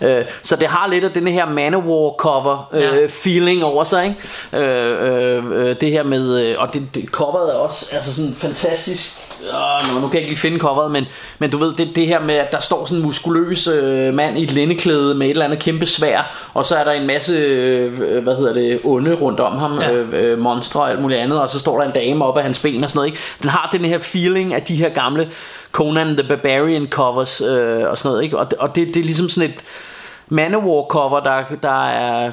Øh, 0.00 0.24
så 0.42 0.56
det 0.56 0.68
har 0.68 0.86
lidt 0.86 1.04
af 1.04 1.10
den 1.10 1.28
her 1.28 1.46
Manowar 1.46 2.12
cover 2.16 2.68
øh, 2.72 2.82
Ja. 2.82 3.06
feeling 3.10 3.64
over 3.64 3.84
sig, 3.84 4.04
ikke? 4.04 4.64
Øh, 4.66 5.36
øh, 5.36 5.68
øh, 5.68 5.76
det 5.80 5.90
her 5.90 6.02
med 6.02 6.40
øh, 6.40 6.54
og 6.58 6.74
det, 6.74 6.82
det 6.94 7.04
coveret 7.08 7.54
er 7.54 7.58
også 7.58 7.88
altså 7.92 8.14
sådan 8.14 8.34
fantastisk. 8.34 9.12
Åh, 9.52 9.94
nu, 9.94 10.00
nu 10.00 10.08
kan 10.08 10.14
jeg 10.14 10.20
ikke 10.20 10.30
lige 10.30 10.40
finde 10.40 10.58
coveret, 10.58 10.90
men 10.90 11.04
men 11.38 11.50
du 11.50 11.58
ved 11.58 11.74
det, 11.74 11.96
det 11.96 12.06
her 12.06 12.20
med 12.20 12.34
at 12.34 12.52
der 12.52 12.60
står 12.60 12.84
sådan 12.84 12.98
en 12.98 13.04
muskuløs 13.04 13.66
øh, 13.66 14.14
mand 14.14 14.38
i 14.38 14.42
et 14.42 14.52
lindeklæde 14.52 15.14
med 15.14 15.26
et 15.26 15.30
eller 15.30 15.44
andet 15.44 15.58
kæmpe 15.58 15.86
svær, 15.86 16.48
og 16.54 16.66
så 16.66 16.76
er 16.76 16.84
der 16.84 16.92
en 16.92 17.06
masse 17.06 17.34
øh, 17.34 17.83
hvad 18.22 18.36
hedder 18.36 18.52
det 18.52 18.80
onde 18.84 19.14
rundt 19.14 19.40
om 19.40 19.58
ham, 19.58 19.78
Ja. 19.80 19.92
øh, 19.92 20.08
øh, 20.12 20.38
monstre 20.38 20.80
og 20.80 20.90
alt 20.90 21.02
muligt 21.02 21.20
andet, 21.20 21.40
og 21.40 21.48
så 21.48 21.58
står 21.58 21.78
der 21.80 21.84
en 21.86 21.92
dame 21.92 22.24
op 22.24 22.36
af 22.36 22.42
hans 22.42 22.58
ben 22.58 22.84
og 22.84 22.90
sådan 22.90 22.98
noget, 22.98 23.06
ikke? 23.08 23.18
Den 23.42 23.50
har 23.50 23.68
den 23.72 23.84
her 23.84 23.98
feeling 23.98 24.54
af 24.54 24.62
de 24.62 24.76
her 24.76 24.88
gamle 24.88 25.30
Conan 25.72 26.16
the 26.16 26.28
Barbarian 26.28 26.86
covers 26.90 27.40
øh, 27.40 27.84
og 27.90 27.98
sådan 27.98 28.10
noget, 28.10 28.22
ikke? 28.24 28.38
Og, 28.38 28.50
det- 28.50 28.58
og 28.58 28.74
det, 28.74 28.88
det 28.88 28.96
er 28.96 29.04
ligesom 29.04 29.28
sådan 29.28 29.50
et 29.50 29.56
Manowar 30.28 30.82
cover 30.88 31.20
der, 31.20 31.42
der 31.62 31.86
er 31.86 32.30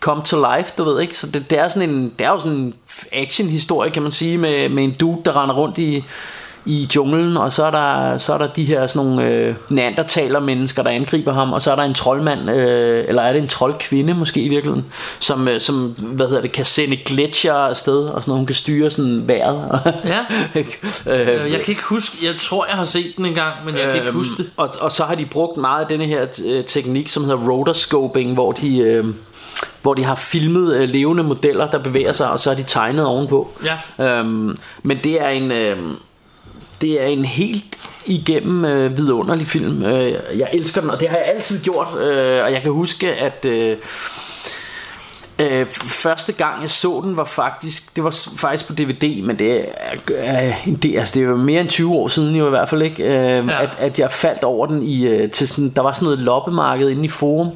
come 0.00 0.22
to 0.22 0.36
life, 0.56 0.72
du 0.78 0.84
ved 0.84 1.00
ikke 1.00 1.16
Så 1.16 1.26
det, 1.26 1.50
det, 1.50 1.58
er 1.58 1.68
sådan 1.68 1.90
en 1.90 2.12
Det 2.18 2.24
er 2.26 2.30
jo 2.30 2.38
sådan 2.38 2.56
en 2.56 2.74
action 3.12 3.48
historie 3.48 3.90
kan 3.90 4.02
man 4.02 4.12
sige 4.12 4.38
Med, 4.38 4.68
med 4.68 4.84
en 4.84 4.92
dude 5.00 5.22
der 5.24 5.42
render 5.42 5.54
rundt 5.54 5.78
i 5.78 6.04
i 6.64 6.88
junglen, 6.96 7.36
og 7.36 7.52
så 7.52 7.64
er 7.64 7.70
der, 7.70 8.18
så 8.18 8.34
er 8.34 8.38
der 8.38 8.46
de 8.46 8.64
her 8.64 8.86
sådan 8.86 9.06
nogle 9.08 9.28
øh, 9.30 9.54
neandertaler 9.68 10.40
mennesker, 10.40 10.82
der 10.82 10.90
angriber 10.90 11.32
ham, 11.32 11.52
og 11.52 11.62
så 11.62 11.70
er 11.72 11.76
der 11.76 11.82
en 11.82 11.94
troldmand, 11.94 12.50
øh, 12.50 13.04
eller 13.08 13.22
er 13.22 13.32
det 13.32 13.42
en 13.42 13.48
troldkvinde 13.48 14.14
måske 14.14 14.40
i 14.40 14.48
virkeligheden, 14.48 14.84
som, 15.20 15.48
øh, 15.48 15.60
som 15.60 15.94
hvad 15.98 16.26
hedder 16.26 16.42
det, 16.42 16.52
kan 16.52 16.64
sende 16.64 16.96
gletscher 16.96 17.54
afsted, 17.54 18.04
og 18.04 18.22
sådan 18.22 18.34
hun 18.36 18.46
kan 18.46 18.54
styre 18.54 18.90
sådan 18.90 19.28
vejret. 19.28 19.80
Ja. 20.04 20.18
øh, 20.60 20.64
Øh, 21.06 21.52
Jeg 21.52 21.60
kan 21.60 21.68
ikke 21.72 21.82
huske, 21.84 22.16
jeg 22.22 22.34
tror 22.40 22.66
jeg 22.68 22.76
har 22.76 22.84
set 22.84 23.12
den 23.16 23.26
en 23.26 23.34
gang, 23.34 23.52
men 23.64 23.74
jeg 23.76 23.84
kan 23.84 23.94
ikke 23.94 24.06
Øhm, 24.08 24.16
huske 24.16 24.36
det. 24.42 24.50
Og, 24.56 24.68
og 24.80 24.92
så 24.92 25.04
har 25.04 25.14
de 25.14 25.26
brugt 25.26 25.56
meget 25.56 25.80
af 25.82 25.86
denne 25.88 26.04
her 26.04 26.26
øh, 26.46 26.64
teknik, 26.64 27.08
som 27.08 27.24
hedder 27.24 27.48
rotoscoping, 27.50 28.34
hvor 28.34 28.52
de, 28.52 28.78
øh, 28.78 29.04
hvor 29.82 29.94
de 29.94 30.04
har 30.04 30.14
filmet 30.14 30.74
øh, 30.76 30.88
levende 30.88 31.22
modeller, 31.22 31.70
der 31.70 31.78
bevæger 31.78 32.12
sig, 32.12 32.30
og 32.30 32.40
så 32.40 32.50
har 32.50 32.56
de 32.56 32.62
tegnet 32.62 33.04
ovenpå. 33.06 33.50
Ja. 33.98 34.18
Øhm, 34.18 34.58
men 34.82 34.98
det 35.04 35.22
er 35.22 35.28
en... 35.28 35.52
Øh, 35.52 35.76
det 36.82 37.02
er 37.02 37.06
en 37.06 37.24
helt 37.24 37.78
igennem 38.06 38.64
øh, 38.64 38.96
vidunderlig 38.96 39.46
film. 39.46 39.84
Øh, 39.84 40.14
jeg 40.38 40.48
elsker 40.52 40.80
den, 40.80 40.90
og 40.90 41.00
det 41.00 41.08
har 41.08 41.16
jeg 41.16 41.26
altid 41.26 41.62
gjort. 41.62 41.86
Øh, 42.00 42.44
og 42.44 42.52
jeg 42.52 42.62
kan 42.62 42.72
huske, 42.72 43.14
at 43.14 43.44
øh, 43.44 43.76
øh, 45.38 45.66
første 45.66 46.32
gang 46.32 46.60
jeg 46.60 46.70
så 46.70 47.00
den 47.04 47.16
var 47.16 47.24
faktisk, 47.24 47.96
det 47.96 48.04
var 48.04 48.16
faktisk 48.36 48.66
på 48.66 48.72
DVD, 48.72 49.22
men 49.22 49.38
det 49.38 49.66
er, 49.76 50.46
øh, 50.48 50.68
det, 50.82 50.98
altså 50.98 51.14
det 51.14 51.28
var 51.28 51.36
mere 51.36 51.60
end 51.60 51.68
20 51.68 51.94
år 51.94 52.08
siden 52.08 52.36
jo 52.36 52.46
i 52.46 52.50
hvert 52.50 52.68
fald 52.68 52.82
ikke, 52.82 53.04
øh, 53.04 53.48
ja. 53.48 53.62
at, 53.62 53.70
at 53.78 53.98
jeg 53.98 54.10
faldt 54.10 54.44
over 54.44 54.66
den 54.66 54.82
i, 54.82 55.06
øh, 55.06 55.30
til 55.30 55.48
sådan, 55.48 55.68
der 55.68 55.82
var 55.82 55.92
sådan 55.92 56.04
noget 56.04 56.18
loppemarked 56.18 56.88
inde 56.88 57.04
i 57.04 57.08
Forum. 57.08 57.48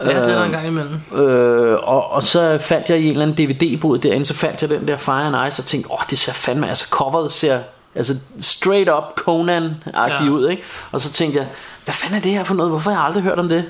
Ja, 0.00 0.08
det 0.08 0.16
er 0.16 0.24
der 0.24 0.44
en 0.44 0.50
gang 0.50 0.66
imellem. 0.66 1.00
Øh, 1.16 1.78
og, 1.82 2.12
og 2.12 2.22
så 2.22 2.58
fandt 2.60 2.90
jeg 2.90 2.98
i 2.98 3.04
en 3.04 3.10
eller 3.10 3.22
anden 3.22 3.46
DVD-bod 3.46 3.98
derinde, 3.98 4.26
så 4.26 4.34
fandt 4.34 4.62
jeg 4.62 4.70
den 4.70 4.88
der 4.88 4.96
Fire 4.96 5.22
and 5.22 5.48
Ice 5.48 5.62
og 5.62 5.66
tænkte, 5.66 5.90
åh, 5.92 5.98
det 6.10 6.18
ser 6.18 6.32
fandme, 6.32 6.68
altså 6.68 6.86
coveret 6.90 7.32
ser 7.32 7.58
altså 7.94 8.14
straight 8.40 8.90
up 8.90 9.04
Conan-agtig 9.20 10.24
Ja. 10.24 10.30
ud, 10.30 10.48
ikke? 10.48 10.62
Og 10.92 11.00
så 11.00 11.12
tænkte 11.12 11.38
jeg, 11.38 11.46
hvad 11.84 11.94
fanden 11.94 12.18
er 12.18 12.22
det 12.22 12.32
her 12.32 12.44
for 12.44 12.54
noget? 12.54 12.70
Hvorfor 12.72 12.90
har 12.90 12.98
jeg 12.98 13.06
aldrig 13.06 13.22
hørt 13.22 13.38
om 13.38 13.48
det? 13.48 13.64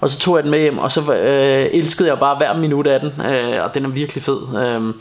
Og 0.00 0.10
så 0.10 0.18
tog 0.18 0.36
jeg 0.36 0.42
den 0.42 0.50
med 0.50 0.58
hjem, 0.60 0.78
og 0.78 0.92
så 0.92 1.14
øh, 1.14 1.68
elskede 1.72 2.08
jeg 2.08 2.18
bare 2.18 2.36
hver 2.36 2.56
minut 2.56 2.86
af 2.86 3.00
den, 3.00 3.12
øh, 3.26 3.64
og 3.64 3.74
den 3.74 3.84
er 3.84 3.88
virkelig 3.88 4.22
fed. 4.22 4.40
Øh, 4.56 4.94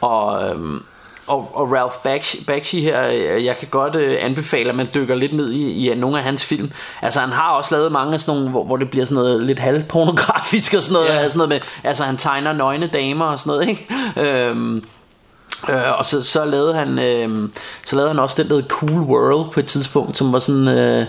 og... 0.00 0.48
Øh, 0.48 0.80
og, 1.26 1.50
og 1.54 1.72
Ralph 1.72 1.94
Bakshi, 2.04 2.44
Bakshi 2.44 2.80
her, 2.80 3.08
øh, 3.08 3.44
jeg 3.44 3.56
kan 3.56 3.68
godt 3.70 3.96
øh, 3.96 4.16
anbefale, 4.20 4.68
at 4.68 4.74
man 4.74 4.88
dykker 4.94 5.14
lidt 5.14 5.32
ned 5.32 5.50
i, 5.50 5.90
i 5.90 5.94
nogle 5.94 6.18
af 6.18 6.24
hans 6.24 6.44
film. 6.44 6.70
Altså 7.02 7.20
han 7.20 7.30
har 7.30 7.50
også 7.50 7.74
lavet 7.74 7.92
mange 7.92 8.14
af 8.14 8.20
sådan 8.20 8.34
nogle, 8.34 8.50
hvor, 8.50 8.64
hvor 8.64 8.76
det 8.76 8.90
bliver 8.90 9.06
sådan 9.06 9.14
noget 9.14 9.42
lidt 9.42 9.58
halvpornografisk 9.58 10.74
og 10.74 10.82
sådan 10.82 10.92
noget, 10.92 11.08
ja. 11.08 11.24
sådan 11.28 11.38
noget 11.38 11.48
med, 11.48 11.60
altså 11.84 12.04
han 12.04 12.16
tegner 12.16 12.52
nøgne 12.52 12.86
damer 12.86 13.24
og 13.24 13.38
sådan 13.38 13.50
noget, 13.50 13.68
ikke? 13.68 13.88
Øhm, 14.16 14.84
Øh, 15.68 15.98
og 15.98 16.06
så, 16.06 16.24
så 16.24 16.44
lavede 16.44 16.74
han 16.74 16.98
øh, 16.98 17.48
så 17.84 17.96
lavede 17.96 18.10
han 18.10 18.18
også 18.18 18.42
den 18.42 18.50
der 18.50 18.62
Cool 18.68 19.00
World 19.00 19.50
på 19.52 19.60
et 19.60 19.66
tidspunkt, 19.66 20.16
som 20.16 20.32
var 20.32 20.38
sådan 20.38 20.68
øh, 20.68 21.06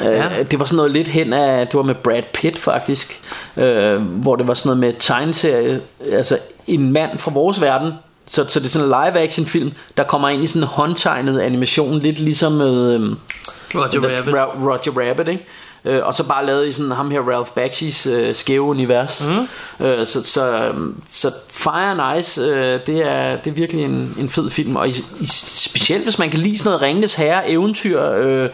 Ja. 0.00 0.38
Øh, 0.40 0.50
det 0.50 0.58
var 0.58 0.64
sådan 0.64 0.76
noget 0.76 0.90
lidt 0.90 1.08
hen 1.08 1.32
af 1.32 1.66
Det 1.66 1.74
var 1.74 1.82
med 1.82 1.94
Brad 1.94 2.22
Pitt 2.34 2.58
faktisk 2.58 3.20
øh, 3.56 4.02
Hvor 4.02 4.36
det 4.36 4.46
var 4.46 4.54
sådan 4.54 4.68
noget 4.68 4.78
med 4.80 5.00
tegneserie 5.00 5.80
Altså 6.12 6.38
en 6.66 6.92
mand 6.92 7.18
fra 7.18 7.30
vores 7.30 7.60
verden 7.60 7.92
så, 8.26 8.44
så 8.48 8.60
det 8.60 8.66
er 8.66 8.70
sådan 8.70 8.86
en 8.88 8.88
live 8.88 9.20
action 9.22 9.46
film 9.46 9.72
Der 9.96 10.02
kommer 10.04 10.28
ind 10.28 10.42
i 10.42 10.46
sådan 10.46 10.62
en 10.62 10.68
håndtegnet 10.68 11.40
animation 11.40 11.98
Lidt 11.98 12.18
ligesom 12.20 12.52
med 12.52 12.94
øh, 12.94 13.00
Roger 13.74 14.16
Rabbit. 14.18 14.34
Ra- 14.34 14.68
Roger 14.68 15.08
Rabbit, 15.08 15.28
ikke? 15.28 15.46
Øh, 15.84 16.00
og 16.04 16.14
så 16.14 16.24
bare 16.24 16.46
lavet 16.46 16.68
i 16.68 16.72
sådan 16.72 16.90
ham 16.90 17.10
her 17.10 17.20
Ralph 17.20 17.50
Bakshi's 17.50 18.10
øh, 18.10 18.34
skæve 18.34 18.62
univers. 18.62 19.26
Mm. 19.26 19.86
Øh, 19.86 20.06
så, 20.06 20.24
så, 20.24 20.52
øhm, 20.52 21.02
så 21.10 21.30
Fire 21.52 21.90
and 21.90 22.18
Ice, 22.20 22.40
øh, 22.40 22.80
det, 22.86 23.08
er, 23.08 23.36
det 23.36 23.50
er 23.50 23.54
virkelig 23.54 23.84
en, 23.84 24.14
en 24.18 24.28
fed 24.28 24.50
film. 24.50 24.76
Og 24.76 24.88
i, 24.88 24.94
i, 25.20 25.26
specielt 25.26 26.02
hvis 26.02 26.18
man 26.18 26.30
kan 26.30 26.40
lide 26.40 26.58
sådan 26.58 26.68
noget 26.68 26.82
Ringenes 26.82 27.14
Herre, 27.14 27.50
eventyr, 27.50 28.02
øh, 28.02 28.48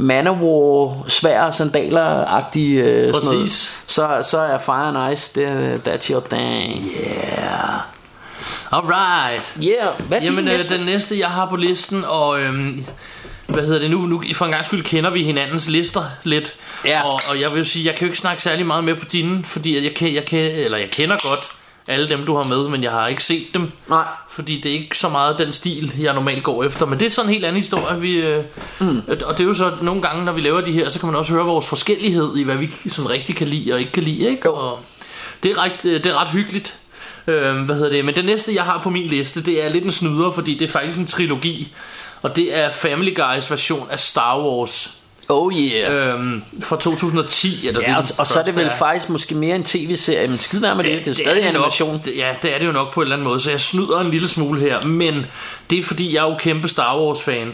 Manowar, 0.00 1.04
svær 1.08 1.50
sandaler-agtige 1.50 2.80
øh, 2.80 3.14
sådan 3.14 3.28
noget, 3.28 3.50
så, 3.86 4.08
så 4.22 4.38
er 4.38 4.58
Fire 4.58 4.88
and 4.88 5.12
Ice, 5.12 5.32
det, 5.34 5.88
that's 5.88 6.12
your 6.12 6.22
thing. 6.30 6.82
Yeah. 7.00 7.80
Alright. 8.72 9.54
Yeah, 9.62 9.88
hvad 10.08 10.18
er 10.18 10.24
Jamen, 10.24 10.38
din 10.38 10.48
øh, 10.48 10.54
næste? 10.54 10.74
den 10.74 10.86
næste, 10.86 11.18
jeg 11.18 11.28
har 11.28 11.46
på 11.46 11.56
listen, 11.56 12.04
og 12.04 12.40
øhm, 12.40 12.84
hvad 13.48 13.66
hedder 13.66 13.80
det 13.80 13.90
nu? 13.90 14.06
nu? 14.06 14.22
For 14.34 14.44
en 14.44 14.50
gang 14.50 14.64
skyld 14.64 14.84
kender 14.84 15.10
vi 15.10 15.22
hinandens 15.22 15.68
lister 15.68 16.04
lidt. 16.24 16.54
Ja. 16.84 17.02
Og, 17.02 17.20
og 17.30 17.40
jeg 17.40 17.48
vil 17.54 17.66
sige, 17.66 17.86
jeg 17.86 17.94
kan 17.94 18.06
jo 18.06 18.08
ikke 18.08 18.18
snakke 18.18 18.42
særlig 18.42 18.66
meget 18.66 18.84
med 18.84 18.94
på 18.94 19.04
dine, 19.04 19.44
fordi 19.44 19.76
at 19.76 19.84
jeg, 19.84 19.94
kan, 19.94 20.14
jeg, 20.14 20.24
kan, 20.24 20.38
eller 20.38 20.78
jeg 20.78 20.90
kender 20.90 21.16
godt 21.28 21.50
alle 21.88 22.08
dem, 22.08 22.26
du 22.26 22.36
har 22.36 22.44
med, 22.44 22.68
men 22.68 22.82
jeg 22.82 22.90
har 22.90 23.08
ikke 23.08 23.24
set 23.24 23.46
dem. 23.54 23.72
Nej. 23.88 24.04
Fordi 24.30 24.60
det 24.60 24.70
er 24.70 24.78
ikke 24.78 24.98
så 24.98 25.08
meget 25.08 25.38
den 25.38 25.52
stil, 25.52 25.94
jeg 26.00 26.14
normalt 26.14 26.42
går 26.42 26.64
efter. 26.64 26.86
Men 26.86 27.00
det 27.00 27.06
er 27.06 27.10
sådan 27.10 27.28
en 27.28 27.32
helt 27.32 27.44
anden 27.44 27.60
historie. 27.60 28.00
Vi, 28.00 28.16
øh, 28.16 28.44
mm. 28.80 29.02
Og 29.26 29.38
det 29.38 29.40
er 29.40 29.48
jo 29.48 29.54
så 29.54 29.72
nogle 29.82 30.02
gange, 30.02 30.24
når 30.24 30.32
vi 30.32 30.40
laver 30.40 30.60
de 30.60 30.72
her, 30.72 30.88
så 30.88 30.98
kan 30.98 31.06
man 31.06 31.16
også 31.16 31.32
høre 31.32 31.44
vores 31.44 31.66
forskellighed 31.66 32.36
i, 32.36 32.42
hvad 32.42 32.56
vi 32.56 32.70
sådan 32.88 33.10
rigtig 33.10 33.36
kan 33.36 33.48
lide 33.48 33.72
og 33.72 33.80
ikke 33.80 33.92
kan 33.92 34.02
lide. 34.02 34.30
Ikke? 34.30 34.50
Og 34.50 34.78
det 35.42 35.50
er 35.50 35.58
ret, 35.58 35.84
øh, 35.84 36.04
det 36.04 36.06
er 36.06 36.20
ret 36.20 36.28
hyggeligt. 36.28 36.74
Øh, 37.26 37.56
hvad 37.56 37.76
hedder 37.76 37.90
det? 37.90 38.04
Men 38.04 38.14
det 38.14 38.24
næste, 38.24 38.54
jeg 38.54 38.64
har 38.64 38.80
på 38.82 38.90
min 38.90 39.06
liste, 39.06 39.42
det 39.42 39.64
er 39.64 39.68
lidt 39.68 39.84
en 39.84 39.90
snyder, 39.90 40.30
fordi 40.30 40.54
det 40.54 40.64
er 40.68 40.72
faktisk 40.72 40.98
en 40.98 41.06
trilogi. 41.06 41.72
Og 42.22 42.36
det 42.36 42.58
er 42.58 42.70
Family 42.70 43.14
Guys 43.16 43.50
version 43.50 43.88
af 43.90 43.98
Star 43.98 44.40
Wars. 44.40 44.90
Oh 45.28 45.52
yeah. 45.54 46.14
Øhm, 46.14 46.42
fra 46.62 46.76
2010 46.76 47.68
eller 47.68 47.80
Ja, 47.80 47.96
og, 47.96 48.02
den 48.02 48.12
og 48.18 48.26
så 48.26 48.40
er 48.40 48.44
det 48.44 48.56
vel 48.56 48.70
faktisk 48.78 49.08
måske 49.08 49.34
mere 49.34 49.56
en 49.56 49.64
tv-serie, 49.64 50.28
men 50.28 50.38
skid 50.38 50.60
med 50.60 50.70
det, 50.70 50.84
det, 50.84 50.84
det 50.84 51.06
er 51.06 51.10
jo 51.10 51.14
stadig 51.14 51.42
det 51.42 51.48
animation. 51.48 51.92
Nok, 51.92 52.04
det, 52.04 52.16
ja, 52.16 52.34
det 52.42 52.54
er 52.54 52.58
det 52.58 52.66
jo 52.66 52.72
nok 52.72 52.92
på 52.94 53.00
en 53.00 53.04
eller 53.04 53.16
anden 53.16 53.28
måde, 53.28 53.40
så 53.40 53.50
jeg 53.50 53.60
snyder 53.60 54.00
en 54.00 54.10
lille 54.10 54.28
smule 54.28 54.60
her, 54.60 54.84
men 54.84 55.26
det 55.70 55.78
er 55.78 55.82
fordi, 55.82 56.14
jeg 56.14 56.26
er 56.26 56.30
jo 56.30 56.36
kæmpe 56.38 56.68
Star 56.68 56.98
Wars-fan, 56.98 57.52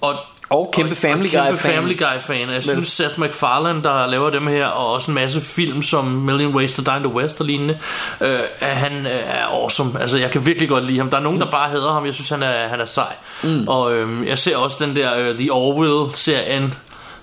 og 0.00 0.14
Og 0.50 0.70
kæmpe 0.72 0.94
Family 0.94 1.26
og 1.26 1.30
kæmpe 1.30 1.48
Guy-fan. 1.50 1.74
Family 1.74 1.98
Guy-fan. 1.98 2.50
Jeg 2.50 2.62
synes, 2.62 2.88
Seth 2.88 3.20
MacFarlane, 3.20 3.82
der 3.82 4.06
laver 4.06 4.30
dem 4.30 4.46
her, 4.46 4.66
og 4.66 4.92
også 4.92 5.10
en 5.10 5.14
masse 5.14 5.40
film 5.40 5.82
som 5.82 6.04
Million 6.04 6.54
Ways 6.54 6.72
to 6.74 6.82
Die 6.82 6.96
in 6.96 7.02
the 7.02 7.12
West 7.12 7.40
og 7.40 7.46
lignende, 7.46 7.78
øh, 8.20 8.38
han 8.60 9.06
øh, 9.06 9.12
er 9.12 9.46
awesome. 9.46 10.00
Altså, 10.00 10.18
jeg 10.18 10.30
kan 10.30 10.46
virkelig 10.46 10.68
godt 10.68 10.84
lide 10.84 10.98
ham. 10.98 11.10
Der 11.10 11.16
er 11.16 11.20
nogen, 11.22 11.40
der 11.40 11.46
bare 11.50 11.68
hader 11.70 11.92
ham. 11.92 12.06
Jeg 12.06 12.14
synes, 12.14 12.28
han 12.28 12.42
er, 12.42 12.68
han 12.68 12.80
er 12.80 12.84
sej. 12.84 13.14
Mm. 13.42 13.68
Og 13.68 13.94
øh, 13.94 14.26
jeg 14.28 14.38
ser 14.38 14.56
også 14.56 14.84
den 14.84 14.96
der 14.96 15.18
øh, 15.18 15.38
The 15.38 15.52
Orville-serien, 15.52 16.74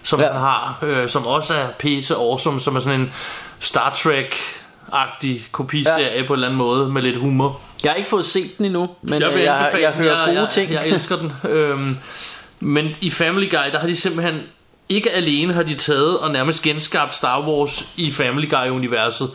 som 0.03 0.19
Ja. 0.19 0.25
han 0.27 0.36
har, 0.36 0.77
øh, 0.81 1.09
som 1.09 1.27
også 1.27 1.53
er 1.53 1.65
pisse 1.79 2.15
awesome, 2.15 2.59
som 2.59 2.75
er 2.75 2.79
sådan 2.79 2.99
en 2.99 3.13
Star 3.59 3.89
Trek-agtig 3.89 5.41
kopiserie 5.51 6.17
ja. 6.17 6.23
på 6.27 6.33
en 6.33 6.38
eller 6.38 6.47
anden 6.47 6.57
måde, 6.57 6.89
med 6.89 7.01
lidt 7.01 7.17
humor. 7.17 7.59
Jeg 7.83 7.91
har 7.91 7.95
ikke 7.95 8.09
fået 8.09 8.25
set 8.25 8.57
den 8.57 8.65
endnu, 8.65 8.89
men 9.01 9.21
jeg, 9.21 9.33
vil 9.33 9.41
jeg, 9.41 9.69
jeg, 9.73 9.81
jeg 9.81 9.91
hører 9.91 10.25
gode 10.25 10.41
jeg, 10.41 10.49
ting. 10.49 10.71
Jeg, 10.71 10.81
jeg 10.86 10.93
elsker 10.93 11.15
den. 11.17 11.33
Øhm, 11.51 11.97
men 12.63 12.95
i 13.02 13.10
Family 13.10 13.49
Guy, 13.49 13.71
der 13.71 13.80
har 13.80 13.88
de 13.88 13.95
simpelthen 13.95 14.41
ikke 14.89 15.12
alene 15.12 15.54
har 15.54 15.63
de 15.63 15.76
taget 15.76 16.19
og 16.19 16.32
nærmest 16.32 16.62
genskabt 16.62 17.13
Star 17.13 17.41
Wars 17.41 17.86
i 17.97 18.12
Family 18.12 18.49
Guy-universet, 18.49 19.32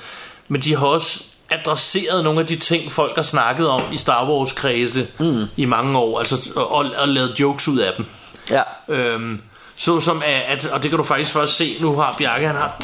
men 0.48 0.60
de 0.60 0.76
har 0.76 0.86
også 0.86 1.24
adresseret 1.50 2.24
nogle 2.24 2.40
af 2.40 2.46
de 2.46 2.56
ting, 2.56 2.92
folk 2.92 3.16
har 3.16 3.22
snakket 3.22 3.68
om 3.68 3.82
i 3.92 3.96
Star 3.96 4.30
Wars-kredse 4.30 5.06
mm. 5.18 5.44
i 5.56 5.64
mange 5.64 5.98
år, 5.98 6.18
altså 6.18 6.50
og, 6.56 6.68
og, 6.98 7.08
lavet 7.08 7.40
jokes 7.40 7.68
ud 7.68 7.78
af 7.78 7.92
dem. 7.96 8.06
ja. 8.50 8.62
Øhm, 8.88 9.40
så 9.76 10.00
som 10.00 10.22
at, 10.48 10.66
og 10.66 10.82
det 10.82 10.90
kan 10.90 10.98
du 10.98 11.04
faktisk 11.04 11.32
først 11.32 11.56
se, 11.56 11.76
nu 11.80 11.96
har 11.96 12.14
Bjarke, 12.18 12.46
han 12.46 12.56
har 12.56 12.82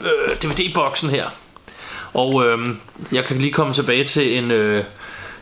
øh, 0.00 0.36
DVD-boksen 0.36 1.10
her. 1.10 1.26
Og 2.14 2.46
øhm, 2.46 2.80
jeg 3.12 3.24
kan 3.24 3.38
lige 3.38 3.52
komme 3.52 3.74
tilbage 3.74 4.04
til 4.04 4.38
en, 4.38 4.50
øh, 4.50 4.84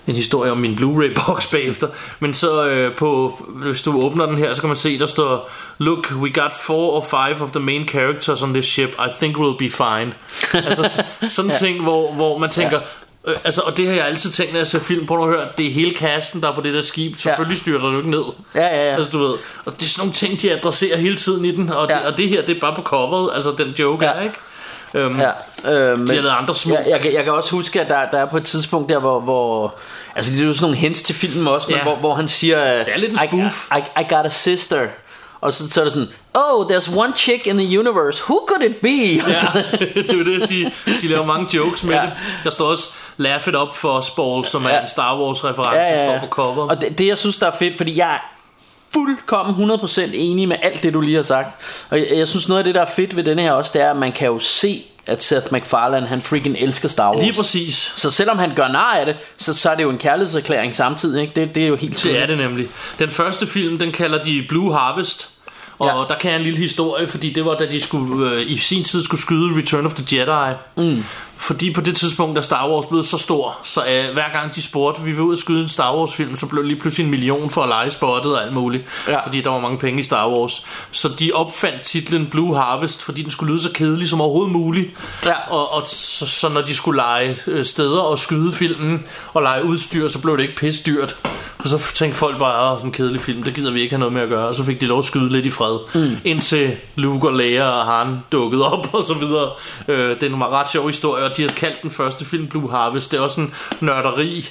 en 0.07 0.15
historie 0.17 0.51
om 0.51 0.59
min 0.59 0.77
Blu-ray-boks 0.77 1.51
bagefter. 1.53 1.89
Men 2.21 2.35
så 2.35 2.65
øh, 2.67 2.97
på, 2.97 3.35
hvis 3.49 3.83
du 3.83 4.03
åbner 4.03 4.27
den 4.27 4.39
her, 4.39 4.53
så 4.53 4.61
kan 4.61 4.69
man 4.69 4.77
se, 4.77 4.99
der 4.99 5.07
står 5.07 5.51
Look, 5.79 6.13
we 6.21 6.31
got 6.33 6.53
four 6.63 6.93
or 6.93 7.05
five 7.11 7.43
of 7.43 7.51
the 7.51 7.61
main 7.61 7.89
characters 7.89 8.43
on 8.43 8.53
this 8.55 8.65
ship. 8.67 8.89
I 8.89 9.09
think 9.21 9.37
we'll 9.37 9.57
be 9.59 9.71
fine. 9.71 10.15
altså 10.69 11.03
sådan 11.29 11.51
en 11.51 11.57
ting, 11.57 11.83
hvor, 11.83 12.13
hvor 12.13 12.39
man 12.39 12.51
tænker... 12.51 12.81
Øh, 13.27 13.35
altså, 13.45 13.61
og 13.61 13.77
det 13.77 13.87
har 13.87 13.95
jeg 13.95 14.07
altid 14.07 14.31
tænkt, 14.31 14.53
når 14.53 14.59
jeg 14.59 14.67
ser 14.67 14.79
film 14.81 15.07
på, 15.07 15.17
når 15.17 15.27
hører, 15.27 15.49
det 15.59 15.67
er 15.67 15.71
hele 15.71 15.95
kasten, 15.95 16.41
der 16.43 16.51
er 16.51 16.55
på 16.55 16.61
det 16.61 16.75
der 16.75 16.81
skib. 16.81 17.17
Selvfølgelig 17.19 17.59
styrer 17.59 17.81
du 17.91 17.97
ikke 17.99 18.11
ned. 18.11 18.23
Ja, 18.55 18.67
ja, 18.67 18.91
ja. 18.91 18.97
Altså 18.97 19.11
du 19.11 19.19
ved 19.19 19.35
Og 19.65 19.73
det 19.81 19.83
er 19.83 19.87
sådan 19.89 20.01
nogle 20.01 20.13
ting 20.13 20.43
de 20.43 20.53
adresserer 20.53 20.97
hele 20.99 21.17
tiden 21.17 21.45
i 21.45 21.51
den 21.51 21.71
Og, 21.73 21.89
Ja. 21.91 21.95
det, 21.97 22.05
og 22.07 22.19
det 22.19 22.29
her 22.29 22.43
det 22.43 22.57
er 22.57 22.61
bare 22.61 22.75
på 22.75 22.83
coveret 22.83 23.31
Altså 23.35 23.55
den 23.59 23.75
joke 23.79 24.05
Ja. 24.05 24.11
er 24.13 24.23
ikke 24.23 24.37
øhm, 24.95 25.21
Ja, 25.21 25.31
øh, 25.73 25.99
men, 25.99 26.09
De 26.09 26.15
har 26.15 26.23
lavet 26.23 26.37
andre 26.37 26.55
små 26.55 26.75
jeg, 26.75 26.85
jeg, 26.89 27.01
kan- 27.01 27.13
jeg 27.15 27.25
kan 27.25 27.33
også 27.33 27.51
huske, 27.51 27.81
at 27.81 27.89
der, 27.89 28.11
der 28.11 28.19
er 28.19 28.27
på 28.27 28.37
et 28.37 28.45
tidspunkt 28.45 28.89
der, 28.89 28.99
hvor... 28.99 29.21
hvor 29.21 29.75
altså, 30.15 30.33
det 30.35 30.41
er 30.43 30.47
jo 30.47 30.55
sådan 30.55 30.63
nogle 30.65 30.77
hints 30.77 31.03
til 31.03 31.15
filmen 31.15 31.49
også, 31.49 31.67
men 31.71 31.77
Ja. 31.77 31.83
hvor, 31.83 31.95
hvor 31.97 32.15
han 32.15 32.29
siger... 32.29 32.85
Det 32.85 32.95
er 32.95 32.99
lidt 32.99 33.11
en 33.13 33.19
I, 33.25 33.29
spoof. 33.29 33.69
I, 33.77 34.01
I 34.01 34.05
got 34.15 34.27
a 34.27 34.29
sister. 34.31 34.87
Og 35.41 35.53
så, 35.53 35.71
så 35.71 35.81
er 35.81 35.85
det 35.85 35.93
sådan, 35.93 36.09
oh, 36.35 36.67
there's 36.67 36.97
one 36.97 37.13
chick 37.17 37.47
in 37.47 37.59
the 37.59 37.79
universe. 37.79 38.23
Who 38.29 38.47
could 38.49 38.63
it 38.71 38.77
be? 38.77 38.89
ja, 38.89 39.61
det 40.03 40.21
er 40.21 40.25
det 40.25 40.49
de, 40.49 40.71
de 41.03 41.09
laver 41.09 41.25
mange 41.27 41.57
jokes 41.57 41.85
med 41.85 41.95
Ja. 41.95 42.01
ja. 42.01 42.07
det 42.07 42.15
Der 42.45 42.51
står 42.51 42.67
også 42.67 42.89
Laugh 43.17 43.49
it 43.49 43.55
up 43.57 43.75
for 43.75 44.01
Spall 44.01 44.45
Som 44.45 44.65
er 44.65 44.69
Ja. 44.71 44.81
en 44.81 44.89
Star 44.89 45.19
Wars 45.21 45.45
reference 45.45 45.81
ja, 45.81 45.83
ja, 45.95 46.03
ja. 46.13 46.19
står 46.19 46.27
på 46.27 46.31
coveret 46.31 46.71
Og 46.71 46.81
det, 46.81 46.99
det 46.99 47.07
jeg 47.07 47.19
synes 47.19 47.37
der 47.37 47.47
er 47.47 47.57
fedt 47.59 47.77
Fordi 47.77 47.99
jeg 47.99 48.15
er 48.15 48.19
fuldkommen 48.93 49.71
100% 49.71 50.01
enig 50.15 50.49
med 50.49 50.57
alt 50.63 50.83
det 50.83 50.95
du 50.95 51.01
lige 51.01 51.17
har 51.17 51.23
sagt. 51.23 51.49
Og 51.91 51.99
jeg, 51.99 52.07
jeg 52.17 52.29
synes 52.29 52.49
noget 52.49 52.59
af 52.59 52.65
det 52.65 52.75
der 52.75 52.81
er 52.81 52.91
fedt 52.97 53.17
ved 53.17 53.25
denne 53.25 53.43
her 53.43 53.53
også 53.53 53.71
Det 53.75 53.83
er 53.83 53.91
at 53.91 53.97
man 53.97 54.13
kan 54.13 54.27
jo 54.27 54.39
se 54.39 54.83
At 55.07 55.23
Seth 55.23 55.53
MacFarlane 55.53 56.07
han 56.07 56.21
freaking 56.21 56.57
elsker 56.59 56.89
Star 56.89 57.11
Wars. 57.11 57.21
Lige 57.23 57.33
præcis. 57.33 57.93
Så 57.97 58.11
selvom 58.11 58.39
han 58.39 58.55
gør 58.55 58.69
nar 58.69 58.95
af 58.95 59.07
det 59.07 59.17
så, 59.37 59.55
så 59.55 59.71
er 59.71 59.75
det 59.75 59.83
jo 59.83 59.91
en 59.91 59.99
kærlighedserklæring 59.99 60.75
samtidig 60.75 61.23
ikke? 61.23 61.33
Det, 61.41 61.55
det 61.55 61.63
er 61.63 61.67
jo 61.67 61.77
helt 61.77 61.93
Det 61.93 61.99
tydeligt 61.99 62.23
er 62.23 62.27
det 62.27 62.39
nemlig. 62.39 62.69
Den 62.99 63.11
første 63.11 63.47
film 63.47 63.79
den 63.79 63.93
kalder 63.93 64.23
de 64.23 64.45
Blue 64.49 64.75
Harvest. 64.75 65.29
Og 65.79 65.87
ja. 65.87 66.15
der 66.15 66.21
kan 66.21 66.31
jeg 66.31 66.39
en 66.39 66.45
lille 66.45 66.59
historie 66.59 67.07
Fordi 67.07 67.31
det 67.31 67.45
var 67.45 67.55
da 67.55 67.67
de 67.67 67.81
skulle 67.81 68.31
øh, 68.31 68.51
i 68.51 68.59
sin 68.59 68.85
tid 68.85 69.03
skulle 69.03 69.21
skyde 69.21 69.57
Return 69.57 69.87
of 69.87 69.95
the 69.95 70.19
Jedi. 70.19 70.55
Mm. 70.77 71.05
Fordi 71.39 71.73
på 71.73 71.81
det 71.81 71.97
tidspunkt 71.97 72.37
da 72.37 72.41
Star 72.43 72.69
Wars 72.71 72.87
blev 72.87 73.03
så 73.03 73.19
stor 73.19 73.59
Så 73.63 73.81
øh, 73.81 74.13
hver 74.13 74.33
gang 74.33 74.55
de 74.55 74.63
spurgte 74.63 75.03
Vi 75.03 75.13
vil 75.13 75.21
ud 75.21 75.33
og 75.33 75.39
skyde 75.39 75.63
en 75.63 75.69
Star 75.69 75.97
Wars 75.97 76.15
film 76.15 76.37
Så 76.37 76.47
blev 76.47 76.63
det 76.63 76.69
lige 76.69 76.81
pludselig 76.81 77.05
en 77.05 77.11
million 77.11 77.51
for 77.51 77.63
at 77.63 77.69
lege 77.69 77.91
spottet 77.91 78.37
og 78.37 78.43
alt 78.43 78.53
muligt 78.53 78.85
Ja. 79.09 79.21
Fordi 79.27 79.41
der 79.41 79.51
var 79.51 79.61
mange 79.61 79.79
penge 79.79 80.01
i 80.01 80.03
Star 80.03 80.29
Wars 80.31 80.67
Så 80.91 81.09
de 81.19 81.33
opfandt 81.33 81.83
titlen 81.83 82.27
Blue 82.27 82.57
Harvest 82.57 83.03
Fordi 83.03 83.23
den 83.23 83.31
skulle 83.31 83.53
lyde 83.53 83.63
så 83.63 83.71
kedelig 83.75 84.09
som 84.09 84.21
overhovedet 84.21 84.53
muligt 84.53 84.91
Ja. 85.25 85.51
og, 85.51 85.73
og 85.73 85.83
så, 85.87 86.27
så 86.27 86.49
når 86.49 86.61
de 86.61 86.75
skulle 86.75 86.97
lege 86.97 87.37
øh, 87.47 87.65
steder 87.65 88.01
og 88.01 88.19
skyde 88.19 88.53
filmen 88.53 89.05
Og 89.35 89.43
lege 89.43 89.65
udstyr 89.65 90.09
Så 90.09 90.19
blev 90.23 90.37
det 90.37 90.43
ikke 90.43 90.57
pisse 90.57 90.83
dyrt 90.87 91.17
og 91.59 91.69
så 91.71 91.79
tænkte 91.95 92.19
folk 92.19 92.39
bare, 92.39 92.77
sådan 92.77 92.89
en 92.89 92.93
kedelig 92.93 93.21
film, 93.21 93.43
det 93.43 93.55
gider 93.55 93.71
vi 93.71 93.81
ikke 93.81 93.93
have 93.93 93.99
noget 94.01 94.13
med 94.13 94.23
at 94.23 94.29
gøre. 94.29 94.49
Og 94.49 94.55
så 94.55 94.65
fik 94.65 94.81
de 94.81 94.87
lov 94.87 94.99
at 94.99 95.05
skyde 95.05 95.33
lidt 95.33 95.47
i 95.47 95.51
fred. 95.51 95.79
Mm. 95.95 96.17
Indtil 96.25 96.77
Luke 96.97 97.29
og 97.29 97.35
Leia 97.35 97.69
og 97.69 97.87
Han 97.87 98.19
dukkede 98.33 98.73
op 98.73 98.89
og 98.95 99.03
så 99.05 99.15
videre. 99.15 99.51
Øh, 99.89 100.15
det 100.15 100.23
er 100.23 100.27
en 100.27 100.43
ret 100.45 100.71
sjov 100.71 100.87
historie, 100.87 101.25
og 101.31 101.37
de 101.37 101.43
har 101.43 101.49
kaldt 101.49 101.83
den 101.83 101.91
første 101.91 102.25
film 102.25 102.47
Blue 102.47 102.71
Harvest. 102.71 103.13
Det 103.13 103.19
er 103.19 103.23
også 103.23 103.41
en 103.41 103.55
nørderi 103.81 104.49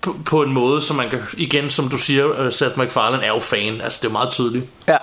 på, 0.00 0.16
på 0.24 0.42
en 0.42 0.52
måde, 0.52 0.82
som 0.82 0.96
man 0.96 1.10
kan, 1.10 1.22
igen 1.36 1.70
som 1.70 1.88
du 1.88 1.98
siger, 1.98 2.24
uh, 2.46 2.52
Seth 2.52 2.78
MacFarlane 2.78 3.22
er 3.24 3.28
jo 3.28 3.40
fan. 3.40 3.80
Altså 3.80 3.98
det 4.02 4.08
er 4.08 4.12
meget 4.12 4.30
tydeligt. 4.30 4.64
Ja, 4.88 4.96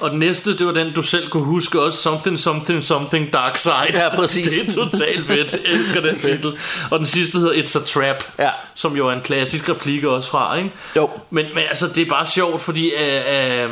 Og 0.00 0.10
den 0.10 0.18
næste, 0.18 0.58
det 0.58 0.66
var 0.66 0.72
den, 0.72 0.92
du 0.92 1.02
selv 1.02 1.30
kunne 1.30 1.44
huske 1.44 1.80
også. 1.80 1.98
Something, 2.02 2.38
something, 2.38 2.84
something, 2.84 3.32
dark 3.32 3.56
side. 3.56 3.74
Ja, 3.94 4.14
præcis. 4.16 4.46
Det 4.66 4.68
er 4.78 4.84
totalt 4.84 5.26
fedt. 5.26 5.52
Jeg 5.52 5.72
elsker 5.72 6.00
den 6.00 6.18
titel. 6.28 6.58
Og 6.90 6.98
den 6.98 7.06
sidste 7.06 7.38
hedder 7.38 7.52
It's 7.62 7.78
a 7.78 7.84
Trap. 7.84 8.24
Ja. 8.38 8.50
Som 8.74 8.96
jo 8.96 9.08
er 9.08 9.12
en 9.12 9.20
klassisk 9.20 9.68
replik 9.68 10.04
også 10.04 10.30
fra, 10.30 10.56
ikke? 10.56 10.70
Jo. 10.96 11.10
Men, 11.30 11.46
men 11.54 11.64
altså, 11.68 11.88
det 11.88 11.98
er 12.02 12.08
bare 12.08 12.26
sjovt, 12.26 12.62
fordi 12.62 12.90
øh, 12.90 13.62
øh, 13.64 13.70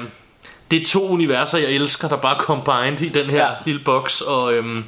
det 0.70 0.82
er 0.82 0.86
to 0.86 1.08
universer, 1.08 1.58
jeg 1.58 1.70
elsker, 1.70 2.08
der 2.08 2.16
bare 2.16 2.36
combined 2.40 3.00
i 3.00 3.08
den 3.08 3.26
her 3.30 3.36
Ja. 3.44 3.48
lille 3.66 3.80
boks. 3.84 4.20
Og 4.20 4.54
øhm, 4.54 4.84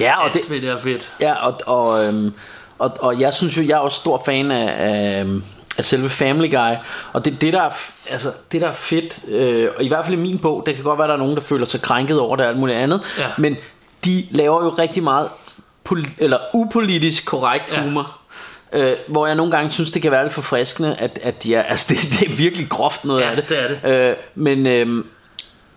ja 0.00 0.16
og 0.18 0.24
alt 0.24 0.34
det, 0.34 0.50
ved 0.50 0.60
det 0.60 0.70
er 0.70 0.78
fedt. 0.78 1.10
Ja, 1.20 1.32
og, 1.46 1.60
og, 1.66 2.04
øhm, 2.04 2.32
og, 2.78 2.92
og 3.00 3.20
jeg 3.20 3.34
synes 3.34 3.56
jo, 3.56 3.62
jeg 3.62 3.72
er 3.74 3.78
også 3.78 3.96
stor 3.96 4.22
fan 4.26 4.50
af, 4.50 4.74
af, 4.78 5.24
af 5.78 5.84
selve 5.84 6.08
Family 6.08 6.50
Guy. 6.50 6.74
Og 7.12 7.24
det, 7.24 7.40
det, 7.40 7.52
der, 7.52 7.62
er, 7.62 7.70
altså, 8.10 8.32
det 8.52 8.60
der 8.60 8.68
er 8.68 8.72
fedt, 8.72 9.18
øh, 9.28 9.68
og 9.76 9.84
i 9.84 9.88
hvert 9.88 10.04
fald 10.04 10.18
i 10.18 10.20
min 10.20 10.38
bog, 10.38 10.62
det 10.66 10.74
kan 10.74 10.84
godt 10.84 10.98
være, 10.98 11.08
der 11.08 11.14
er 11.14 11.18
nogen, 11.18 11.34
der 11.36 11.42
føler 11.42 11.66
sig 11.66 11.82
krænket 11.82 12.18
over 12.20 12.36
det 12.36 12.44
og 12.44 12.50
alt 12.50 12.58
muligt 12.58 12.78
andet. 12.78 13.02
Ja. 13.18 13.24
Men 13.38 13.56
de 14.04 14.26
laver 14.30 14.64
jo 14.64 14.68
rigtig 14.68 15.02
meget 15.02 15.28
poli- 15.88 16.10
eller 16.18 16.38
upolitisk 16.54 17.26
korrekt 17.26 17.72
Ja. 17.72 17.82
humor. 17.82 18.16
Øh, 18.72 18.92
hvor 19.06 19.26
jeg 19.26 19.34
nogle 19.36 19.52
gange 19.52 19.70
synes, 19.70 19.90
det 19.90 20.02
kan 20.02 20.10
være 20.12 20.22
lidt 20.24 20.32
forfriskende, 20.34 20.96
at, 20.98 21.18
at 21.22 21.42
de 21.42 21.54
er, 21.54 21.62
altså 21.62 21.86
det, 21.88 21.98
det 22.20 22.30
er 22.30 22.36
virkelig 22.36 22.68
groft 22.68 23.04
noget 23.04 23.20
Ja, 23.20 23.30
af 23.30 23.36
det. 23.36 23.48
det 23.48 23.58
er 23.62 23.68
det. 23.68 24.08
Øh, 24.10 24.16
men, 24.34 24.66
øh, 24.66 25.04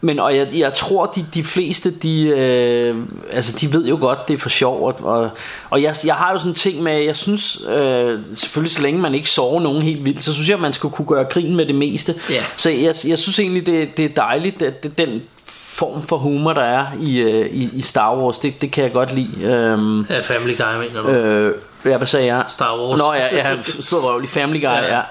men 0.04 0.20
og 0.20 0.36
jeg, 0.36 0.48
jeg 0.54 0.74
tror, 0.74 1.06
de, 1.06 1.26
de 1.34 1.44
fleste, 1.44 1.92
de, 1.92 2.24
øh, 2.28 2.96
altså 3.32 3.58
de 3.62 3.74
ved 3.74 3.86
jo 3.86 3.98
godt, 4.02 4.28
det 4.28 4.34
er 4.34 4.38
for 4.38 4.50
sjov. 4.50 4.96
Og, 5.04 5.30
og, 5.70 5.82
jeg, 5.82 5.96
jeg 6.06 6.16
har 6.16 6.32
jo 6.32 6.38
sådan 6.38 6.52
en 6.52 6.56
ting 6.56 6.84
med, 6.84 7.02
jeg 7.02 7.16
synes, 7.16 7.62
øh, 7.70 8.20
selvfølgelig 8.36 8.76
så 8.76 8.82
længe 8.82 9.02
man 9.02 9.16
ikke 9.16 9.30
sover 9.30 9.62
nogen 9.62 9.82
helt 9.82 10.06
vildt, 10.06 10.24
så 10.24 10.34
synes 10.34 10.50
jeg, 10.50 10.60
man 10.60 10.74
skulle 10.74 10.96
kunne 10.96 11.08
gøre 11.08 11.24
grin 11.24 11.56
med 11.56 11.66
det 11.66 11.76
meste. 11.76 12.16
Ja. 12.30 12.44
Så 12.58 12.70
jeg, 12.70 12.96
jeg 13.08 13.18
synes 13.20 13.40
egentlig, 13.40 13.66
det, 13.66 13.98
det 13.98 14.06
er 14.06 14.10
dejligt, 14.10 14.62
at 14.62 14.84
det, 14.84 14.98
den 14.98 15.22
form 15.46 16.04
for 16.04 16.18
humor, 16.18 16.54
der 16.54 16.62
er 16.64 16.86
i, 17.02 17.20
øh, 17.20 17.46
i, 17.52 17.70
i 17.74 17.82
Star 17.82 18.18
Wars, 18.18 18.40
det, 18.40 18.62
det 18.62 18.72
kan 18.72 18.84
jeg 18.84 18.92
godt 18.92 19.14
lide. 19.16 19.44
Øhm, 19.44 20.06
Ja, 20.10 20.20
Family 20.20 20.58
Guy, 20.58 20.88
mener 20.88 21.02
du? 21.02 21.10
øh, 21.10 21.56
ja, 21.86 21.98
hvad 21.98 22.08
sagde 22.08 22.36
jeg? 22.36 22.44
Star 22.50 22.78
Wars. 22.80 23.00
Nå 23.00 23.14
ja, 23.14 23.36
jeg 23.36 23.44
har 23.44 23.58
stået 23.82 24.04
røvlig 24.04 24.30
Family 24.30 24.62
Guy, 24.62 24.66
ja. 24.68 24.84
Ja. 24.84 24.96
ja. 24.96 25.02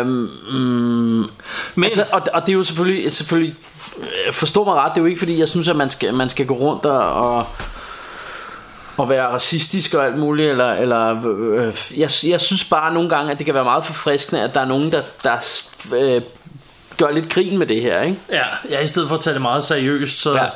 Øhm, 0.00 0.28
mm, 0.50 1.24
Men, 1.74 1.84
altså, 1.84 2.04
og, 2.12 2.22
og 2.32 2.40
det 2.46 2.48
er 2.48 2.56
jo 2.56 2.64
selvfølgelig, 2.64 3.12
selvfølgelig 3.12 3.54
forstå 4.32 4.64
mig 4.64 4.74
ret, 4.74 4.92
det 4.94 4.98
er 4.98 5.02
jo 5.02 5.06
ikke 5.06 5.18
fordi 5.18 5.40
jeg 5.40 5.48
synes 5.48 5.68
at 5.68 5.76
man 5.76 5.90
skal, 5.90 6.14
man 6.14 6.28
skal 6.28 6.46
gå 6.46 6.54
rundt 6.54 6.86
og, 6.86 7.36
og 7.36 7.46
og 8.96 9.08
være 9.08 9.26
racistisk 9.26 9.94
og 9.94 10.04
alt 10.04 10.18
muligt 10.18 10.50
eller, 10.50 10.72
eller 10.72 11.26
øh, 11.26 11.74
jeg, 11.96 12.10
jeg 12.26 12.40
synes 12.40 12.64
bare 12.64 12.94
nogle 12.94 13.08
gange 13.08 13.32
at 13.32 13.38
det 13.38 13.46
kan 13.46 13.54
være 13.54 13.64
meget 13.64 13.84
forfriskende 13.84 14.42
at 14.42 14.54
der 14.54 14.60
er 14.60 14.66
nogen 14.66 14.92
der, 14.92 15.02
der 15.24 15.36
øh, 15.94 16.22
gør 16.98 17.10
lidt 17.10 17.28
grin 17.32 17.58
med 17.58 17.66
det 17.66 17.82
her 17.82 18.02
ikke? 18.02 18.18
ja, 18.32 18.44
ja, 18.70 18.80
i 18.80 18.86
stedet 18.86 19.08
for 19.08 19.16
at 19.16 19.20
tage 19.20 19.34
det 19.34 19.42
meget 19.42 19.64
seriøst, 19.64 20.20
så, 20.20 20.34
Ja. 20.34 20.46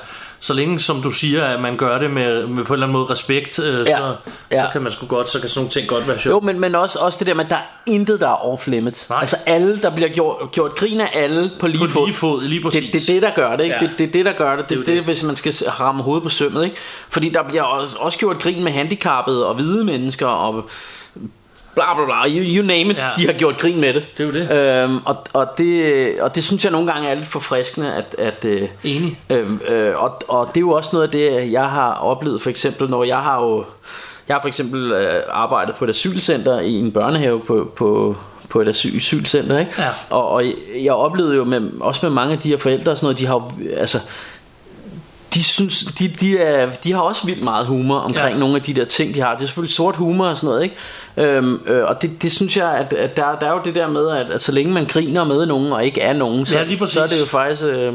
Så 0.40 0.54
længe 0.54 0.80
som 0.80 1.02
du 1.02 1.10
siger, 1.10 1.44
at 1.44 1.60
man 1.60 1.76
gør 1.76 1.98
det 1.98 2.10
med, 2.10 2.46
med 2.46 2.64
på 2.64 2.72
en 2.72 2.76
eller 2.76 2.86
anden 2.86 2.92
måde 2.98 3.04
respekt, 3.10 3.58
øh, 3.58 3.86
Ja. 3.86 3.96
så, 3.98 4.14
Ja. 4.52 4.62
så 4.62 4.68
kan 4.72 4.82
man 4.82 4.92
sgu 4.92 5.06
godt, 5.06 5.28
så 5.28 5.40
kan 5.40 5.48
sådan 5.48 5.58
nogle 5.60 5.70
ting 5.70 5.88
godt 5.88 6.06
være 6.08 6.16
Jo, 6.16 6.22
sjovt. 6.22 6.44
men, 6.44 6.60
men 6.60 6.74
også, 6.74 6.98
også 6.98 7.18
det 7.18 7.26
der 7.26 7.34
med, 7.34 7.44
at 7.44 7.50
der 7.50 7.56
er 7.56 7.60
intet, 7.86 8.20
der 8.20 8.28
er 8.28 8.46
off 8.46 8.66
limits. 8.66 9.10
Nej. 9.10 9.20
Altså 9.20 9.36
alle, 9.46 9.78
der 9.82 9.90
bliver 9.90 10.08
gjort, 10.08 10.36
gjort 10.52 10.74
grin 10.74 11.00
af 11.00 11.10
alle 11.14 11.50
på 11.60 11.66
lige 11.66 11.78
På 11.78 11.86
fod. 11.88 12.06
lige 12.06 12.16
fod, 12.16 12.42
lige 12.42 12.62
præcis. 12.62 12.82
Det, 12.90 12.92
det 12.92 13.08
er 13.08 13.12
det, 13.14 13.22
der 13.22 13.30
gør 13.30 13.56
det, 13.56 13.64
ikke? 13.64 13.76
Ja. 13.80 13.80
Det, 13.86 13.90
det 13.98 14.06
er 14.06 14.10
det, 14.12 14.24
der 14.24 14.32
gør 14.32 14.56
det. 14.56 14.68
Det, 14.68 14.74
er 14.74 14.80
det, 14.80 14.86
jo 14.88 14.92
det, 14.92 14.96
det. 14.96 15.04
hvis 15.04 15.22
man 15.22 15.36
skal 15.36 15.52
ramme 15.80 16.02
hovedet 16.02 16.22
på 16.22 16.28
sømmet, 16.28 16.64
ikke? 16.64 16.76
Fordi 17.08 17.28
der 17.28 17.42
bliver 17.42 17.62
også, 17.62 17.96
også 17.98 18.18
gjort 18.18 18.42
grin 18.42 18.64
med 18.64 18.72
handicappede 18.72 19.46
og 19.46 19.54
hvide 19.54 19.84
mennesker 19.84 20.26
og 20.26 20.70
bla 21.78 21.94
bla 21.94 22.04
bla, 22.04 22.28
you, 22.28 22.42
you 22.56 22.66
name 22.66 22.90
it, 22.90 22.96
ja. 22.96 23.10
De 23.16 23.26
har 23.26 23.32
gjort 23.32 23.56
grin 23.56 23.80
med 23.80 23.94
det. 23.94 24.04
Det 24.18 24.22
er 24.22 24.26
jo 24.26 24.34
det. 24.34 24.84
Øhm, 24.84 25.00
og, 25.04 25.16
og, 25.32 25.48
det 25.58 26.20
og 26.20 26.34
det 26.34 26.44
synes 26.44 26.64
jeg 26.64 26.72
nogle 26.72 26.86
gange 26.92 27.08
er 27.08 27.14
lidt 27.14 27.26
forfriskende, 27.26 27.94
at... 27.94 28.14
at 28.18 28.44
øh, 28.44 28.68
Enig. 28.84 29.20
Øhm, 29.30 29.60
øh, 29.68 30.02
og, 30.02 30.22
og 30.28 30.48
det 30.48 30.56
er 30.56 30.60
jo 30.60 30.70
også 30.70 30.90
noget 30.92 31.06
af 31.06 31.10
det, 31.10 31.52
jeg 31.52 31.70
har 31.70 31.92
oplevet, 31.92 32.42
for 32.42 32.50
eksempel, 32.50 32.90
når 32.90 33.04
jeg 33.04 33.18
har 33.18 33.40
jo... 33.42 33.64
Jeg 34.28 34.36
har 34.36 34.40
for 34.40 34.48
eksempel 34.48 34.92
øh, 34.92 35.22
arbejdet 35.30 35.74
på 35.74 35.84
et 35.84 35.90
asylcenter 35.90 36.60
i 36.60 36.72
en 36.72 36.92
børnehave 36.92 37.40
på, 37.40 37.72
på, 37.76 38.16
på 38.48 38.60
et 38.60 38.68
asyl, 38.68 38.96
asylcenter, 38.96 39.58
ikke? 39.58 39.72
Ja. 39.78 39.88
Og, 40.10 40.28
og 40.28 40.44
jeg 40.84 40.92
oplevede 40.92 41.36
jo 41.36 41.44
med, 41.44 41.70
også 41.80 42.06
med 42.06 42.10
mange 42.10 42.32
af 42.32 42.38
de 42.38 42.48
her 42.48 42.56
forældre 42.56 42.92
og 42.92 42.98
sådan 42.98 43.04
noget, 43.04 43.18
de 43.18 43.26
har 43.26 43.52
altså, 43.76 43.98
de, 45.38 45.44
synes, 45.44 45.84
de, 45.98 46.08
de, 46.08 46.38
er, 46.38 46.70
de 46.84 46.92
har 46.92 47.00
også 47.00 47.26
vildt 47.26 47.42
meget 47.42 47.66
humor 47.66 47.98
omkring 47.98 48.32
ja. 48.32 48.38
Nogle 48.38 48.56
af 48.56 48.62
de 48.62 48.74
der 48.74 48.84
ting, 48.84 49.14
de 49.14 49.20
har. 49.20 49.34
Det 49.34 49.42
er 49.42 49.46
selvfølgelig 49.46 49.74
sort 49.74 49.96
humor 49.96 50.26
og 50.26 50.36
sådan 50.36 50.46
noget, 50.48 50.62
ikke? 50.62 50.76
Øhm, 51.16 51.60
øh, 51.66 51.84
og 51.84 52.02
det, 52.02 52.22
det 52.22 52.32
synes 52.32 52.56
jeg, 52.56 52.70
at, 52.72 52.92
at 52.92 53.16
der, 53.16 53.38
der 53.40 53.46
er 53.46 53.52
jo 53.52 53.60
det 53.64 53.74
der 53.74 53.88
med, 53.88 54.10
at, 54.10 54.30
at 54.30 54.42
så 54.42 54.52
længe 54.52 54.72
man 54.72 54.84
griner 54.86 55.24
med 55.24 55.46
nogen 55.46 55.72
og 55.72 55.84
ikke 55.84 56.00
er 56.00 56.12
nogen, 56.12 56.46
så, 56.46 56.58
Ja, 56.58 56.76
så 56.86 57.02
er 57.02 57.06
det 57.06 57.20
jo 57.20 57.26
faktisk... 57.26 57.62
Øh, 57.64 57.92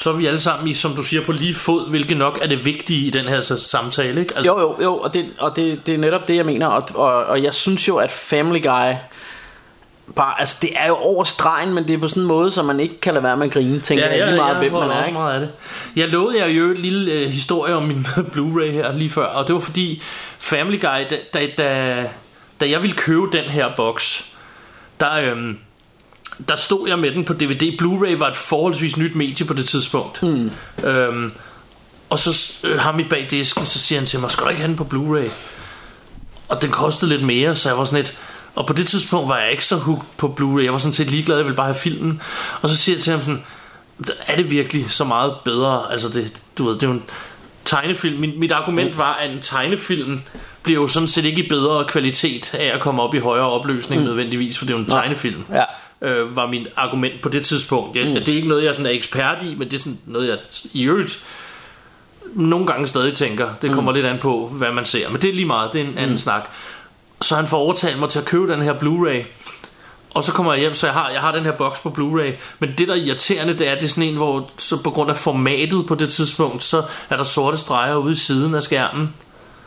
Så 0.00 0.10
er 0.10 0.14
vi 0.14 0.26
alle 0.26 0.40
sammen 0.40 0.68
i, 0.68 0.74
som 0.74 0.92
du 0.94 1.02
siger, 1.02 1.24
på 1.24 1.32
lige 1.32 1.54
fod, 1.54 1.90
hvilket 1.90 2.16
nok 2.16 2.38
er 2.42 2.46
det 2.48 2.64
vigtige 2.64 3.06
i 3.06 3.10
den 3.10 3.24
her 3.28 3.40
så- 3.40 3.56
samtale, 3.68 4.20
ikke? 4.20 4.32
Altså, 4.36 4.52
Jo, 4.52 4.60
jo, 4.60 4.76
jo, 4.82 4.96
og, 4.98 5.14
det, 5.14 5.26
og 5.38 5.56
det, 5.56 5.86
det 5.86 5.94
er 5.94 5.98
netop 5.98 6.28
det, 6.28 6.36
jeg 6.36 6.46
mener. 6.46 6.66
Og, 6.66 6.82
og, 6.94 7.24
og 7.24 7.42
jeg 7.42 7.54
synes 7.54 7.88
jo, 7.88 7.96
at 7.96 8.10
Family 8.12 8.62
Guy... 8.62 8.92
Bare, 10.16 10.40
altså 10.40 10.56
det 10.62 10.70
er 10.76 10.86
jo 10.86 10.94
over 10.96 11.24
stregen, 11.24 11.74
men 11.74 11.88
det 11.88 11.94
er 11.94 11.98
på 11.98 12.08
sådan 12.08 12.22
en 12.22 12.26
måde, 12.26 12.50
så 12.50 12.62
man 12.62 12.80
ikke 12.80 13.00
kan 13.00 13.14
lade 13.14 13.24
være 13.24 13.36
med 13.36 13.46
at 13.46 13.52
grine, 13.52 13.80
tænker 13.80 14.04
Ja, 14.04 14.10
jeg, 14.10 14.18
ja, 14.18 14.26
lige 14.26 14.36
meget, 14.36 14.50
jeg 14.52 14.58
hvem 14.58 14.72
man 14.72 14.82
er. 14.82 14.94
også 14.94 15.04
Ikke? 15.08 15.18
meget 15.18 15.34
af 15.34 15.40
det. 15.40 15.50
Jeg 15.96 16.08
lovede 16.08 16.38
jer 16.38 16.46
jo 16.46 16.70
et 16.70 16.78
lille 16.78 17.12
øh, 17.12 17.28
historie 17.30 17.74
om 17.74 17.82
min 17.82 18.06
Blu-ray 18.36 18.70
her 18.70 18.92
lige 18.92 19.10
før, 19.10 19.24
og 19.26 19.46
det 19.48 19.54
var 19.54 19.60
fordi 19.60 20.02
Family 20.38 20.80
Guy, 20.80 20.86
da, 21.10 21.16
da, 21.34 21.46
da, 21.58 22.04
da 22.60 22.70
jeg 22.70 22.82
ville 22.82 22.96
købe 22.96 23.26
den 23.32 23.44
her 23.44 23.68
boks, 23.76 24.24
der, 25.00 25.12
øhm, 25.12 25.58
der 26.48 26.56
stod 26.56 26.88
jeg 26.88 26.98
med 26.98 27.10
den 27.10 27.24
på 27.24 27.32
DVD. 27.32 27.78
Blu-ray 27.82 28.16
var 28.18 28.28
et 28.28 28.36
forholdsvis 28.36 28.96
nyt 28.96 29.14
medie 29.14 29.46
på 29.46 29.54
det 29.54 29.64
tidspunkt. 29.64 30.22
Mm. 30.22 30.50
Øhm, 30.84 31.32
og 32.10 32.18
så 32.18 32.52
øh, 32.64 32.78
ham 32.80 33.00
i 33.00 33.04
bag 33.04 33.26
disken, 33.30 33.66
så 33.66 33.78
siger 33.78 33.98
han 33.98 34.06
til 34.06 34.20
mig, 34.20 34.30
skal 34.30 34.44
du 34.44 34.48
ikke 34.50 34.60
have 34.62 34.68
den 34.68 34.76
på 34.76 34.86
Blu-ray? 34.94 35.30
Og 36.48 36.62
den 36.62 36.70
kostede 36.70 37.10
lidt 37.10 37.22
mere, 37.22 37.56
så 37.56 37.68
jeg 37.68 37.78
var 37.78 37.84
sådan 37.84 37.96
lidt... 37.96 38.16
Og 38.58 38.66
på 38.66 38.72
det 38.72 38.86
tidspunkt 38.86 39.28
var 39.28 39.38
jeg 39.38 39.50
ikke 39.50 39.64
så 39.64 39.76
hooked 39.76 40.04
på 40.16 40.34
Blu-ray. 40.40 40.64
Jeg 40.64 40.72
var 40.72 40.78
sådan 40.78 40.92
set 40.92 41.10
ligeglad, 41.10 41.36
jeg 41.36 41.44
ville 41.44 41.56
bare 41.56 41.66
have 41.66 41.74
filmen. 41.74 42.22
Og 42.62 42.70
så 42.70 42.76
siger 42.76 42.96
jeg 42.96 43.02
til 43.02 43.12
ham 43.12 43.22
sådan, 43.22 43.42
er 44.26 44.36
det 44.36 44.50
virkelig 44.50 44.90
så 44.90 45.04
meget 45.04 45.32
bedre? 45.44 45.92
Altså 45.92 46.08
det, 46.08 46.32
du 46.58 46.64
ved, 46.64 46.74
det 46.74 46.82
er 46.82 46.86
jo 46.86 46.92
en 46.92 47.02
tegnefilm. 47.64 48.20
Mit, 48.20 48.38
mit 48.38 48.52
argument 48.52 48.98
var, 48.98 49.12
at 49.12 49.30
en 49.30 49.40
tegnefilm 49.40 50.20
bliver 50.62 50.80
jo 50.80 50.86
sådan 50.86 51.08
set 51.08 51.24
ikke 51.24 51.44
i 51.44 51.48
bedre 51.48 51.84
kvalitet 51.84 52.54
af 52.54 52.74
at 52.74 52.80
komme 52.80 53.02
op 53.02 53.14
i 53.14 53.18
højere 53.18 53.50
opløsning 53.50 54.02
mm. 54.02 54.08
nødvendigvis, 54.08 54.58
for 54.58 54.64
det 54.64 54.74
er 54.74 54.78
jo 54.78 54.84
en 54.84 54.90
tegnefilm. 54.90 55.44
Ja. 55.52 55.64
Øh, 56.08 56.36
var 56.36 56.46
mit 56.46 56.68
argument 56.76 57.22
på 57.22 57.28
det 57.28 57.42
tidspunkt. 57.42 57.96
Jeg, 57.96 58.08
mm. 58.08 58.14
Det 58.14 58.28
er 58.28 58.36
ikke 58.36 58.48
noget, 58.48 58.64
jeg 58.64 58.74
sådan 58.74 58.86
er 58.86 58.90
ekspert 58.90 59.42
i, 59.42 59.54
men 59.54 59.70
det 59.70 59.74
er 59.74 59.78
sådan 59.78 59.98
noget, 60.06 60.28
jeg 60.28 60.38
i 60.72 60.82
øvrigt 60.82 61.20
nogle 62.34 62.66
gange 62.66 62.86
stadig 62.86 63.14
tænker. 63.14 63.48
Det 63.62 63.72
kommer 63.72 63.92
mm. 63.92 63.96
lidt 63.96 64.06
an 64.06 64.18
på, 64.18 64.48
hvad 64.48 64.72
man 64.72 64.84
ser. 64.84 65.10
Men 65.10 65.22
det 65.22 65.30
er 65.30 65.34
lige 65.34 65.46
meget, 65.46 65.72
det 65.72 65.80
er 65.80 65.84
en 65.84 65.98
anden 65.98 66.10
mm. 66.10 66.16
snak. 66.16 66.50
Så 67.28 67.34
han 67.34 67.46
får 67.46 67.58
overtalt 67.58 67.98
mig 67.98 68.08
til 68.08 68.18
at 68.18 68.24
købe 68.24 68.52
den 68.52 68.62
her 68.62 68.74
Blu-ray. 68.74 69.24
Og 70.14 70.24
så 70.24 70.32
kommer 70.32 70.52
jeg 70.52 70.60
hjem, 70.60 70.74
så 70.74 70.86
jeg 70.86 70.94
har, 70.94 71.10
jeg 71.10 71.20
har 71.20 71.32
den 71.32 71.44
her 71.44 71.52
boks 71.52 71.80
på 71.80 71.88
Blu-ray. 71.88 72.32
Men 72.58 72.70
det 72.78 72.88
der 72.88 72.94
er 72.94 72.98
irriterende, 72.98 73.58
det 73.58 73.68
er, 73.68 73.74
det 73.74 73.84
er 73.84 73.88
sådan 73.88 74.02
en, 74.02 74.16
hvor 74.16 74.50
så 74.58 74.76
på 74.82 74.90
grund 74.90 75.10
af 75.10 75.16
formatet 75.16 75.86
på 75.86 75.94
det 75.94 76.08
tidspunkt, 76.08 76.62
så 76.62 76.82
er 77.10 77.16
der 77.16 77.24
sorte 77.24 77.56
streger 77.56 77.96
ude 77.96 78.12
i 78.12 78.16
siden 78.16 78.54
af 78.54 78.62
skærmen. 78.62 79.08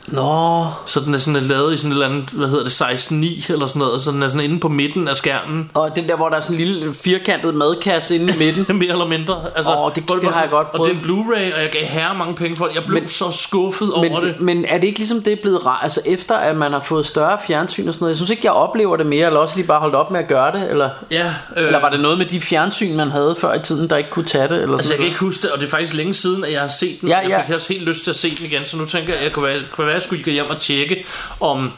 Nå, 0.06 0.66
Så 0.86 1.00
den 1.00 1.14
er 1.14 1.18
sådan 1.18 1.42
lavet 1.42 1.74
i 1.74 1.76
sådan 1.76 1.92
et 1.92 1.94
eller 1.94 2.06
andet, 2.08 2.30
hvad 2.30 2.48
hedder 2.48 2.64
det, 2.64 2.72
16.9 2.82 3.52
eller 3.52 3.66
sådan 3.66 3.80
noget. 3.80 4.02
Så 4.02 4.10
den 4.12 4.22
er 4.22 4.28
sådan 4.28 4.40
inde 4.50 4.60
på 4.60 4.68
midten 4.68 5.08
af 5.08 5.16
skærmen. 5.16 5.70
og 5.74 5.96
den 5.96 6.08
der, 6.08 6.16
hvor 6.16 6.28
der 6.28 6.36
er 6.36 6.40
sådan 6.40 6.56
en 6.60 6.64
lille 6.66 6.94
firkantet 6.94 7.54
madkasse 7.54 8.14
inde 8.14 8.34
i 8.34 8.38
midten. 8.38 8.76
Mere 8.78 8.92
eller 8.92 9.06
mindre. 9.06 9.40
Altså, 9.56 9.72
Åh, 9.76 9.90
det- 9.94 10.02
det 10.08 10.08
var 10.08 10.14
har 10.16 10.22
jeg 10.24 10.32
sådan- 10.34 10.48
godt 10.50 10.68
Og 10.72 10.86
det 10.88 10.92
er 10.94 10.98
en 10.98 11.04
Blu-ray, 11.04 11.54
og 11.56 11.60
jeg 11.62 11.70
gav 11.72 11.82
herre 11.86 12.14
mange 12.18 12.34
penge 12.34 12.56
for 12.56 12.66
det. 12.66 12.74
Jeg 12.74 12.82
blev 12.86 13.00
Men- 13.00 13.08
så 13.08 13.30
skuffet 13.30 13.88
Men, 14.02 14.10
over 14.12 14.20
det. 14.20 14.40
men 14.40 14.64
er 14.68 14.78
det 14.78 14.86
ikke 14.86 14.98
ligesom 14.98 15.22
det 15.22 15.32
er 15.32 15.36
blevet 15.42 15.66
rart 15.66 15.80
Altså 15.82 16.00
efter 16.06 16.34
at 16.34 16.56
man 16.56 16.72
har 16.72 16.80
fået 16.80 17.06
større 17.06 17.38
fjernsyn 17.46 17.88
og 17.88 17.94
sådan 17.94 18.02
noget 18.04 18.10
Jeg 18.10 18.16
synes 18.16 18.30
ikke 18.30 18.42
jeg 18.44 18.52
oplever 18.52 18.96
det 18.96 19.06
mere 19.06 19.26
Eller 19.26 19.40
også 19.40 19.56
lige 19.56 19.66
bare 19.66 19.80
holdt 19.80 19.94
op 19.94 20.10
med 20.10 20.20
at 20.20 20.28
gøre 20.28 20.52
det 20.52 20.70
Eller, 20.70 20.90
Ja, 21.10 21.26
øh, 21.56 21.66
eller 21.66 21.80
var 21.80 21.90
det 21.90 22.00
noget 22.00 22.18
med 22.18 22.26
de 22.26 22.40
fjernsyn 22.40 22.96
man 22.96 23.10
havde 23.10 23.34
før 23.38 23.54
i 23.54 23.58
tiden 23.62 23.90
Der 23.90 23.96
ikke 23.96 24.10
kunne 24.10 24.24
tage 24.24 24.48
det 24.48 24.62
eller 24.62 24.72
Altså, 24.72 24.76
jeg 24.76 24.82
sådan 24.84 24.96
kan 24.98 25.06
ikke 25.06 25.20
huske 25.20 25.42
det, 25.42 25.50
og 25.50 25.60
det 25.60 25.66
er 25.66 25.70
faktisk 25.70 25.94
længe 25.94 26.14
siden, 26.14 26.44
at 26.44 26.52
jeg 26.52 26.60
har 26.60 26.68
set 26.68 27.00
den. 27.00 27.08
Ja, 27.08 27.18
Jeg 27.18 27.28
ja. 27.28 27.42
fik 27.46 27.54
også 27.54 27.72
helt 27.72 27.84
lyst 27.84 28.02
til 28.04 28.10
at 28.10 28.16
se 28.16 28.36
den 28.36 28.46
igen, 28.46 28.64
så 28.64 28.76
nu 28.76 28.84
tænker 28.86 29.08
jeg, 29.08 29.18
at 29.18 29.24
jeg 29.24 29.32
kunne 29.32 29.44
være, 29.44 29.58
kunne 29.70 29.86
være, 29.86 29.91
jeg 29.92 30.02
skulle 30.02 30.24
gå 30.24 30.30
hjem 30.30 30.50
og 30.50 30.58
tjekke, 30.60 31.04
om 31.40 31.70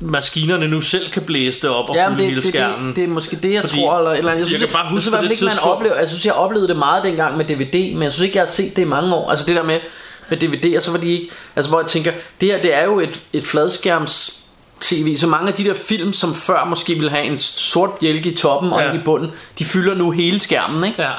maskinerne 0.00 0.68
nu 0.68 0.80
selv 0.80 1.10
kan 1.10 1.22
blæse 1.22 1.60
det 1.62 1.70
op 1.70 1.88
og 1.90 1.96
Ja, 1.96 2.06
fylde 2.08 2.18
det, 2.18 2.24
hele 2.26 2.36
det, 2.36 2.44
det, 2.44 2.52
skærmen. 2.54 2.96
det, 2.96 3.04
er 3.04 3.08
måske 3.08 3.36
det, 3.36 3.52
jeg 3.52 3.60
Fordi 3.60 3.80
tror. 3.80 3.98
Eller, 3.98 4.10
eller, 4.12 4.32
jeg, 4.32 4.46
synes, 4.46 4.62
kan 4.62 4.68
bare 4.72 4.82
jeg, 4.82 4.90
huske 4.90 5.02
synes 5.02 5.12
på 5.12 5.16
fald 5.16 5.28
det 5.28 5.32
ikke, 5.34 5.44
man 5.44 5.50
tidspunkt- 5.52 5.76
oplever, 5.76 5.94
jeg 5.98 6.08
synes, 6.08 6.26
jeg 6.26 6.32
oplevede 6.34 6.68
det 6.68 6.76
meget 6.76 7.04
dengang 7.04 7.36
med 7.36 7.44
DVD, 7.44 7.94
men 7.94 8.02
jeg 8.02 8.12
synes 8.12 8.24
ikke, 8.26 8.36
jeg 8.36 8.42
har 8.42 8.46
set 8.46 8.76
det 8.76 8.82
i 8.82 8.84
mange 8.84 9.14
år. 9.14 9.30
Altså 9.30 9.46
det 9.46 9.56
der 9.56 9.62
med, 9.62 9.80
med 10.28 10.38
DVD, 10.38 10.76
og 10.76 10.82
så 10.82 10.90
var 10.90 10.98
de 10.98 11.12
ikke... 11.12 11.28
Altså 11.56 11.70
hvor 11.70 11.80
jeg 11.80 11.86
tænker, 11.88 12.12
det 12.40 12.48
her, 12.48 12.62
det 12.62 12.74
er 12.74 12.84
jo 12.84 13.00
et, 13.00 13.20
et 13.32 13.44
fladskærms 13.44 14.34
tv, 14.80 15.16
så 15.16 15.26
mange 15.26 15.48
af 15.48 15.54
de 15.54 15.64
der 15.64 15.74
film, 15.74 16.12
som 16.12 16.34
før 16.34 16.64
måske 16.64 16.94
ville 16.94 17.10
have 17.10 17.24
en 17.24 17.36
sort 17.36 17.90
bjælke 18.00 18.30
i 18.30 18.34
toppen 18.36 18.72
og 18.72 18.80
Ja. 18.80 18.92
i 18.92 18.98
bunden, 19.04 19.30
de 19.58 19.64
fylder 19.64 19.94
nu 19.94 20.10
hele 20.10 20.38
skærmen, 20.38 20.84
ikke? 20.84 21.02
Ja. 21.02 21.10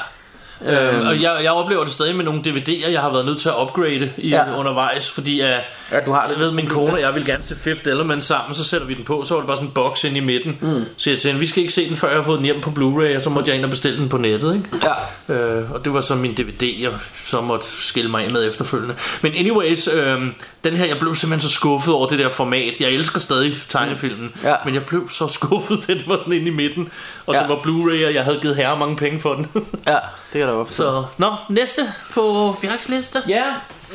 Øhm, 0.68 1.08
og 1.08 1.22
jeg, 1.22 1.40
jeg 1.44 1.52
oplever 1.52 1.84
det 1.84 1.94
stadig 1.94 2.16
med 2.16 2.26
nogle 2.26 2.42
DVD'er, 2.48 2.90
jeg 2.92 3.02
har 3.02 3.12
været 3.12 3.26
nødt 3.26 3.40
til 3.40 3.50
at 3.50 3.56
upgrade 3.62 4.12
i, 4.18 4.30
Ja. 4.30 4.58
undervejs, 4.60 5.10
fordi 5.12 5.42
uh, 5.42 5.48
Ja, 5.92 6.00
du 6.06 6.12
har 6.12 6.28
det. 6.28 6.34
jeg 6.34 6.40
ved, 6.40 6.52
min 6.52 6.68
kone 6.68 6.94
og 6.94 7.02
jeg 7.02 7.16
vil 7.16 7.26
gerne 7.26 7.44
se 7.44 7.56
Fifth 7.56 7.88
Element 7.88 8.24
sammen, 8.24 8.54
så 8.56 8.64
sætter 8.64 8.88
vi 8.88 8.94
den 8.94 9.04
på, 9.04 9.24
så 9.24 9.34
var 9.34 9.42
det 9.42 9.48
bare 9.48 9.58
sådan 9.58 9.68
en 9.68 9.74
boks 9.74 10.04
ind 10.04 10.18
i 10.18 10.20
midten. 10.20 10.58
Mm. 10.62 10.84
Så 10.98 11.10
jeg 11.10 11.20
til 11.20 11.28
hende, 11.28 11.40
vi 11.40 11.46
skal 11.48 11.62
ikke 11.62 11.74
se 11.74 11.90
den, 11.90 11.96
før 11.98 12.08
jeg 12.08 12.18
har 12.18 12.24
fået 12.24 12.38
den 12.38 12.46
hjem 12.46 12.62
på 12.62 12.70
Blu-ray, 12.70 13.16
og 13.16 13.22
så 13.22 13.30
måtte 13.30 13.50
jeg 13.50 13.56
ind 13.58 13.64
og 13.66 13.70
bestille 13.70 13.98
den 13.98 14.10
på 14.10 14.18
nettet, 14.18 14.56
ikke? 14.56 14.86
Ja. 15.30 15.36
Øh, 15.36 15.72
og 15.72 15.86
det 15.86 15.94
var 15.94 16.02
så 16.02 16.16
min 16.16 16.34
DVD, 16.34 16.64
jeg 16.82 16.92
så 17.26 17.42
måtte 17.42 17.66
skille 17.72 18.12
mig 18.12 18.26
af 18.26 18.32
med 18.32 18.48
efterfølgende. 18.50 18.96
Men 19.22 19.34
anyways, 19.38 19.88
øh, 19.94 20.18
den 20.64 20.74
her, 20.74 20.86
jeg 20.86 20.98
blev 21.00 21.16
simpelthen 21.16 21.50
så 21.50 21.54
skuffet 21.56 21.94
over 21.94 22.08
det 22.08 22.20
der 22.20 22.30
format. 22.30 22.74
Jeg 22.80 22.90
elsker 22.92 23.20
stadig 23.20 23.54
tegnefilmen, 23.70 24.32
Ja. 24.44 24.56
men 24.66 24.74
jeg 24.74 24.84
blev 24.86 25.10
så 25.10 25.28
skuffet, 25.28 25.80
da 25.88 25.94
det 25.94 26.08
var 26.08 26.18
sådan 26.18 26.34
inde 26.34 26.48
i 26.48 26.54
midten. 26.54 26.90
Og 27.30 27.36
Ja. 27.36 27.40
det 27.42 27.50
var 27.50 27.56
Blu-ray, 27.56 28.06
og 28.08 28.14
jeg 28.14 28.24
havde 28.24 28.40
givet 28.42 28.56
herre 28.56 28.78
mange 28.78 28.96
penge 28.96 29.20
for 29.20 29.34
den. 29.34 29.48
Ja, 29.88 29.98
det 30.34 30.40
kan 30.40 30.48
da 30.48 30.54
forstå. 30.54 30.74
så, 30.84 31.04
nå, 31.18 31.32
næste 31.50 31.82
på 32.14 32.56
liste. 32.90 33.20
Ja, 33.30 33.44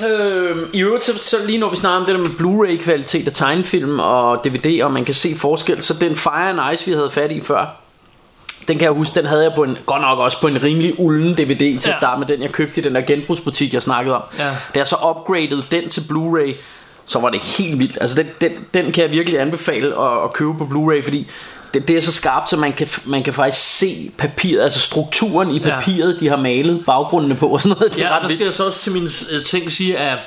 øh, 0.09 0.57
i 0.73 0.81
øvrigt 0.83 1.05
så, 1.05 1.19
så 1.19 1.37
lige 1.47 1.59
når 1.59 1.71
vi 1.71 1.77
snakker 1.77 2.01
om 2.01 2.07
det 2.07 2.15
der 2.15 2.21
med 2.21 2.29
Blu-ray 2.31 2.85
kvalitet 2.85 3.27
af 3.27 3.33
tegnefilm 3.33 3.99
og 3.99 4.45
DVD, 4.45 4.83
og 4.83 4.93
man 4.93 5.05
kan 5.05 5.15
se 5.15 5.35
forskel, 5.37 5.83
så 5.83 5.95
den 5.95 6.17
Fire 6.17 6.49
and 6.51 6.61
Ice, 6.75 6.87
vi 6.87 6.93
havde 6.93 7.11
fat 7.11 7.33
i 7.33 7.41
før, 7.41 7.67
den 8.69 8.79
kan 8.79 8.85
jeg 8.85 8.93
huske, 8.93 9.15
den 9.21 9.27
havde 9.27 9.43
jeg 9.43 9.53
på 9.55 9.63
en, 9.63 9.79
godt 9.87 10.01
nok 10.03 10.19
også 10.19 10.41
på 10.41 10.47
en 10.47 10.63
rimelig 10.63 10.95
ulden 11.01 11.35
DVD 11.35 11.59
til 11.59 11.81
ja. 11.85 11.91
At 11.91 11.97
starte 12.01 12.19
med, 12.19 12.27
den 12.27 12.43
jeg 12.43 12.53
købte 12.53 12.81
i 12.81 12.85
den 12.85 12.95
der 12.95 13.01
genbrugsbutik, 13.01 13.75
jeg 13.75 13.83
snakkede 13.83 14.17
om. 14.17 14.23
Ja. 14.39 14.49
Da 14.49 14.55
jeg 14.75 14.87
så 14.87 14.97
upgradede 15.11 15.63
den 15.71 15.89
til 15.89 16.01
Blu-ray, 16.01 16.57
så 17.07 17.19
var 17.19 17.31
det 17.31 17.41
helt 17.43 17.79
vildt. 17.79 17.99
Altså 18.01 18.17
den, 18.17 18.29
den, 18.41 18.53
den 18.75 18.93
kan 18.93 19.03
jeg 19.05 19.13
virkelig 19.13 19.41
anbefale 19.41 20.01
at, 20.01 20.25
at 20.25 20.33
købe 20.33 20.55
på 20.59 20.65
Blu-ray, 20.65 21.03
fordi 21.05 21.31
det, 21.75 21.89
det 21.89 21.97
er 21.97 22.01
så 22.01 22.13
skarpt, 22.13 22.51
så 22.51 22.57
man 22.57 22.73
kan, 22.73 22.87
man 23.05 23.23
kan 23.23 23.35
faktisk 23.35 23.65
se 23.79 24.11
papiret, 24.19 24.63
altså 24.63 24.81
strukturen 24.81 25.51
i 25.51 25.59
Ja. 25.59 25.71
papiret, 25.79 26.21
de 26.21 26.29
har 26.29 26.37
malet 26.37 26.83
baggrundene 26.87 27.35
på 27.35 27.47
og 27.49 27.61
sådan 27.61 27.77
noget. 27.79 27.95
Det 27.95 28.01
Ja, 28.01 28.17
ret 28.17 28.23
der 28.23 28.29
skal 28.29 28.45
jeg 28.45 28.55
så 28.55 28.65
også 28.67 28.81
til 28.81 28.93
min 28.93 29.05
øh, 29.33 29.45
ting 29.45 29.73
sige, 29.73 29.97
at 29.99 30.19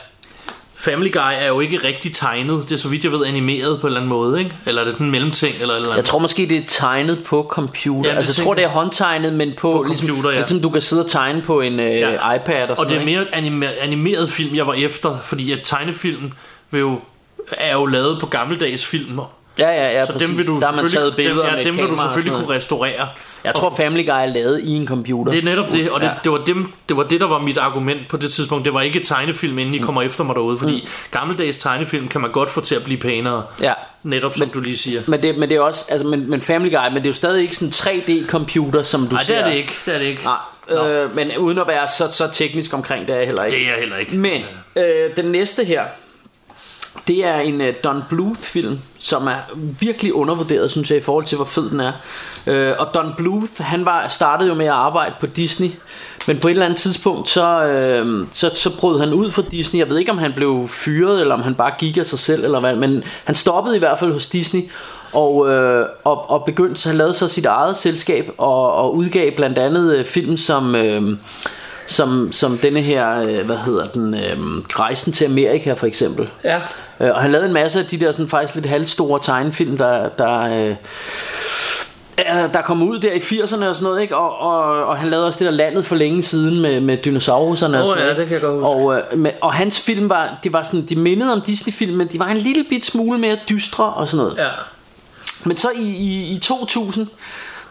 Family 0.80 1.12
Guy 1.14 1.20
er 1.40 1.48
jo 1.48 1.60
ikke 1.60 1.78
rigtig 1.88 2.14
tegnet. 2.16 2.64
Det 2.70 2.72
er 2.76 2.78
så 2.80 2.88
vidt 2.88 3.04
jeg 3.04 3.12
ved 3.12 3.26
animeret 3.26 3.82
på 3.82 3.88
en 3.88 3.92
eller 3.92 4.00
anden 4.00 4.10
måde, 4.10 4.40
ikke? 4.40 4.52
Eller 4.66 4.82
er 4.82 4.86
det 4.86 4.94
sådan 4.94 5.06
en 5.08 5.12
mellemting 5.12 5.56
eller 5.62 5.76
eller 5.76 5.96
Jeg 5.96 6.06
tror 6.06 6.20
måske 6.20 6.46
det 6.50 6.58
er 6.58 6.62
tegnet 6.68 7.24
på 7.24 7.48
computer 7.50 8.10
Jamen, 8.10 8.18
Altså 8.18 8.34
jeg 8.38 8.46
tror 8.46 8.54
det 8.54 8.64
er 8.64 8.68
håndtegnet 8.68 9.34
Men 9.34 9.54
på, 9.58 9.72
På 9.72 9.84
ligesom, 9.84 10.08
computer, 10.08 10.30
ja. 10.30 10.36
ligesom 10.38 10.62
du 10.62 10.70
kan 10.70 10.82
sidde 10.82 11.04
og 11.06 11.12
tegne 11.12 11.42
på 11.42 11.62
en 11.62 11.80
øh, 11.80 11.92
Ja. 12.00 12.34
iPad 12.34 12.64
og, 12.64 12.70
Og 12.70 12.78
sådan 12.78 12.94
det 12.94 13.02
er 13.02 13.06
mere 13.06 13.22
et 13.22 13.28
anima- 13.34 13.84
animeret 13.84 14.30
film, 14.30 14.56
jeg 14.56 14.68
var 14.68 14.74
efter, 14.74 15.18
fordi 15.24 15.52
at 15.52 15.60
tegnefilm 15.64 16.32
vil 16.72 16.80
jo, 16.80 17.00
er 17.52 17.74
jo 17.74 17.86
lavet 17.86 18.20
på 18.20 18.26
gammeldags 18.26 18.86
film. 18.86 19.20
Ja 19.60 19.70
ja 19.70 19.92
ja 19.92 20.06
så 20.06 20.14
præcis. 20.14 20.28
dem 20.28 20.38
vil 20.38 20.48
du 20.48 20.60
Der 20.60 20.72
man 20.72 20.88
taget 20.88 21.16
billeder 21.16 21.36
dem, 21.36 21.46
med 21.54 21.58
ja, 21.58 21.64
dem 21.70 21.78
vil 21.78 21.86
du 21.88 21.96
selvfølgelig 21.96 22.34
kunne 22.34 22.56
restaurere. 22.56 23.08
Jeg 23.44 23.56
tror 23.56 23.74
Family 23.78 24.06
Guy 24.06 24.10
er 24.14 24.26
lavet 24.26 24.60
i 24.64 24.72
en 24.76 24.88
computer 24.88 25.32
Det 25.32 25.40
er 25.42 25.46
netop 25.46 25.72
det, 25.72 25.90
og 25.90 26.02
det, 26.02 26.08
Ja. 26.08 26.12
det, 26.24 26.32
var 26.32 26.38
dem, 26.38 26.74
det 26.90 26.98
var 26.98 27.04
det, 27.04 27.22
der 27.22 27.28
var 27.28 27.40
mit 27.40 27.58
argument 27.58 28.08
på 28.10 28.18
det 28.18 28.32
tidspunkt. 28.32 28.66
Det 28.66 28.74
var 28.74 28.82
ikke 28.82 29.00
tegnefilm, 29.00 29.58
inden 29.60 29.76
I 29.76 29.78
kommer 29.78 30.02
efter 30.02 30.24
mig 30.24 30.36
derude, 30.36 30.58
fordi 30.58 30.74
Mm. 30.84 30.90
gammeldags 31.12 31.58
tegnefilm 31.58 32.08
kan 32.08 32.22
man 32.22 32.32
godt 32.32 32.50
få 32.50 32.62
til 32.62 32.76
at 32.76 32.84
blive 32.84 33.00
pænere. 33.00 33.44
Ja 33.62 33.74
Netop 34.04 34.36
som 34.38 34.50
du 34.50 34.60
lige 34.60 34.78
siger. 34.78 35.02
men 35.08 35.22
det, 35.24 35.38
men 35.38 35.50
det 35.50 35.58
er 35.58 35.62
også 35.62 35.86
altså, 35.90 36.08
men, 36.08 36.30
men 36.30 36.42
Family 36.42 36.72
Guy 36.72 36.86
Men 36.88 36.96
det 36.96 37.04
er 37.06 37.10
jo 37.10 37.14
stadig 37.14 37.42
ikke 37.42 37.56
sådan 37.56 37.72
3D 37.74 38.28
computer 38.28 38.84
Som 38.84 39.08
du 39.08 39.16
Nej, 39.16 39.24
ser 39.24 39.34
det 39.36 39.44
er 39.44 39.50
det 39.50 39.56
ikke. 39.58 39.74
Det 39.86 39.94
er 39.96 39.98
det 40.00 40.06
ikke. 40.06 40.22
Nej, 40.70 40.88
øh, 40.88 41.16
men 41.16 41.38
uden 41.38 41.58
at 41.58 41.68
være 41.68 41.88
så, 41.88 42.08
så 42.12 42.30
teknisk 42.34 42.74
omkring 42.74 43.08
det 43.08 43.14
er 43.16 43.18
jeg 43.20 43.26
heller 43.28 43.44
ikke 43.44 43.56
Det 43.58 43.64
er 43.66 43.70
jeg 43.72 43.80
heller 43.80 43.98
ikke. 43.98 44.18
Men 44.18 44.42
øh, 44.76 45.16
den 45.18 45.26
næste 45.26 45.64
her 45.66 45.82
det 47.08 47.26
er 47.26 47.40
en 47.40 47.62
uh, 47.62 47.68
Don 47.84 48.04
Bluth 48.10 48.42
film 48.42 48.80
Som 49.00 49.28
er 49.28 49.58
virkelig 49.80 50.14
undervurderet 50.14 50.72
Synes 50.72 50.92
jeg 50.92 50.98
i 50.98 51.02
forhold 51.02 51.26
til 51.26 51.36
hvor 51.36 51.46
fed 51.46 51.70
den 51.70 51.80
er 51.80 51.92
Uh, 52.48 52.80
Og 52.80 52.94
Don 52.94 53.14
Bluth 53.18 53.52
han 53.60 53.86
var, 53.86 54.08
startede 54.08 54.50
jo 54.50 54.56
med 54.56 54.66
at 54.66 54.72
arbejde 54.72 55.14
på 55.20 55.26
Disney 55.26 55.70
Men 56.28 56.40
på 56.40 56.48
et 56.48 56.52
eller 56.52 56.66
andet 56.66 56.80
tidspunkt 56.80 57.30
Så, 57.30 57.64
øh, 57.66 58.28
så, 58.34 58.52
så 58.54 58.80
brød 58.80 59.00
han 59.00 59.14
ud 59.14 59.32
fra 59.32 59.44
Disney 59.52 59.80
Jeg 59.80 59.90
ved 59.90 59.98
ikke 59.98 60.12
om 60.12 60.18
han 60.18 60.34
blev 60.34 60.68
fyret 60.68 61.22
Eller 61.22 61.34
om 61.34 61.42
han 61.42 61.56
bare 61.56 61.72
gik 61.78 61.98
af 61.98 62.06
sig 62.06 62.20
selv 62.20 62.44
eller 62.44 62.60
hvad, 62.60 62.76
Men 62.76 63.04
han 63.26 63.36
stoppede 63.36 63.76
i 63.76 63.80
hvert 63.80 64.00
fald 64.00 64.12
hos 64.14 64.28
Disney 64.28 64.62
og, 65.14 65.50
øh, 65.50 65.86
og, 66.04 66.30
og 66.30 66.44
begyndte 66.46 66.82
så 66.82 66.90
han 66.90 66.98
lavede 66.98 67.14
så 67.14 67.28
sit 67.28 67.46
eget 67.46 67.78
selskab 67.78 68.32
og, 68.38 68.74
og 68.74 68.96
udgav 68.96 69.36
blandt 69.36 69.58
andet 69.58 69.96
øh, 69.96 70.06
film 70.06 70.38
som 70.38 70.76
øh, 70.76 71.18
som, 71.88 72.32
som 72.32 72.58
denne 72.58 72.82
her, 72.82 73.22
øh, 73.22 73.46
hvad 73.46 73.58
hedder 73.58 73.86
den, 73.86 74.14
øh, 74.14 74.38
Rejsen 74.80 75.12
til 75.12 75.26
Amerika 75.26 75.74
for 75.74 75.88
eksempel. 75.88 76.30
Ja. 76.44 76.62
Øh, 77.00 77.10
og 77.16 77.22
han 77.22 77.32
lavede 77.32 77.48
en 77.48 77.54
masse 77.54 77.80
af 77.80 77.86
de 77.86 78.00
der 78.00 78.12
sådan, 78.12 78.30
faktisk 78.30 78.56
lidt 78.56 78.66
halvstore 78.66 79.20
tegnefilm, 79.24 79.78
der, 79.78 80.10
der, 80.10 80.40
øh, 80.70 80.76
er- 82.18 82.48
der 82.48 82.62
kom 82.62 82.84
ud 82.84 83.00
der 83.00 83.12
i 83.14 83.20
80'erne 83.20 83.66
og 83.68 83.76
sådan 83.76 83.84
noget, 83.84 84.02
ikke? 84.02 84.18
Og, 84.18 84.38
og, 84.40 84.86
og 84.86 84.98
han 84.98 85.10
lavede 85.10 85.28
også 85.28 85.40
det 85.40 85.46
der 85.46 85.52
landet 85.52 85.86
for 85.86 85.96
længe 85.96 86.24
siden 86.24 86.62
med, 86.62 86.80
med 86.82 86.98
dinosauruserne 86.98 87.78
og 87.78 87.84
Åh, 87.84 87.90
sådan 87.90 88.00
ja, 88.08 88.14
noget. 88.14 88.18
det 88.18 88.28
kan 88.28 88.34
jeg 88.34 88.42
godt 88.42 88.54
huske. 88.56 88.68
Og, 88.68 88.96
øh, 89.14 89.20
med, 89.20 89.32
og 89.42 89.54
hans 89.54 89.80
film 89.80 90.10
var, 90.10 90.40
det 90.44 90.54
var 90.54 90.64
sådan, 90.64 90.86
de 90.86 90.96
mindede 90.96 91.34
om 91.34 91.42
Disney-film, 91.42 91.98
men 91.98 92.08
de 92.08 92.20
var 92.20 92.28
en 92.28 92.38
lille 92.38 92.64
bit 92.70 92.86
smule 92.86 93.20
mere 93.20 93.38
dystre 93.50 93.86
og 93.94 94.08
sådan 94.08 94.26
noget. 94.26 94.38
Ja. 94.38 94.48
Men 95.44 95.58
så 95.58 95.70
i, 95.76 95.82
i, 95.82 96.34
i 96.34 96.38
2000, 96.40 97.08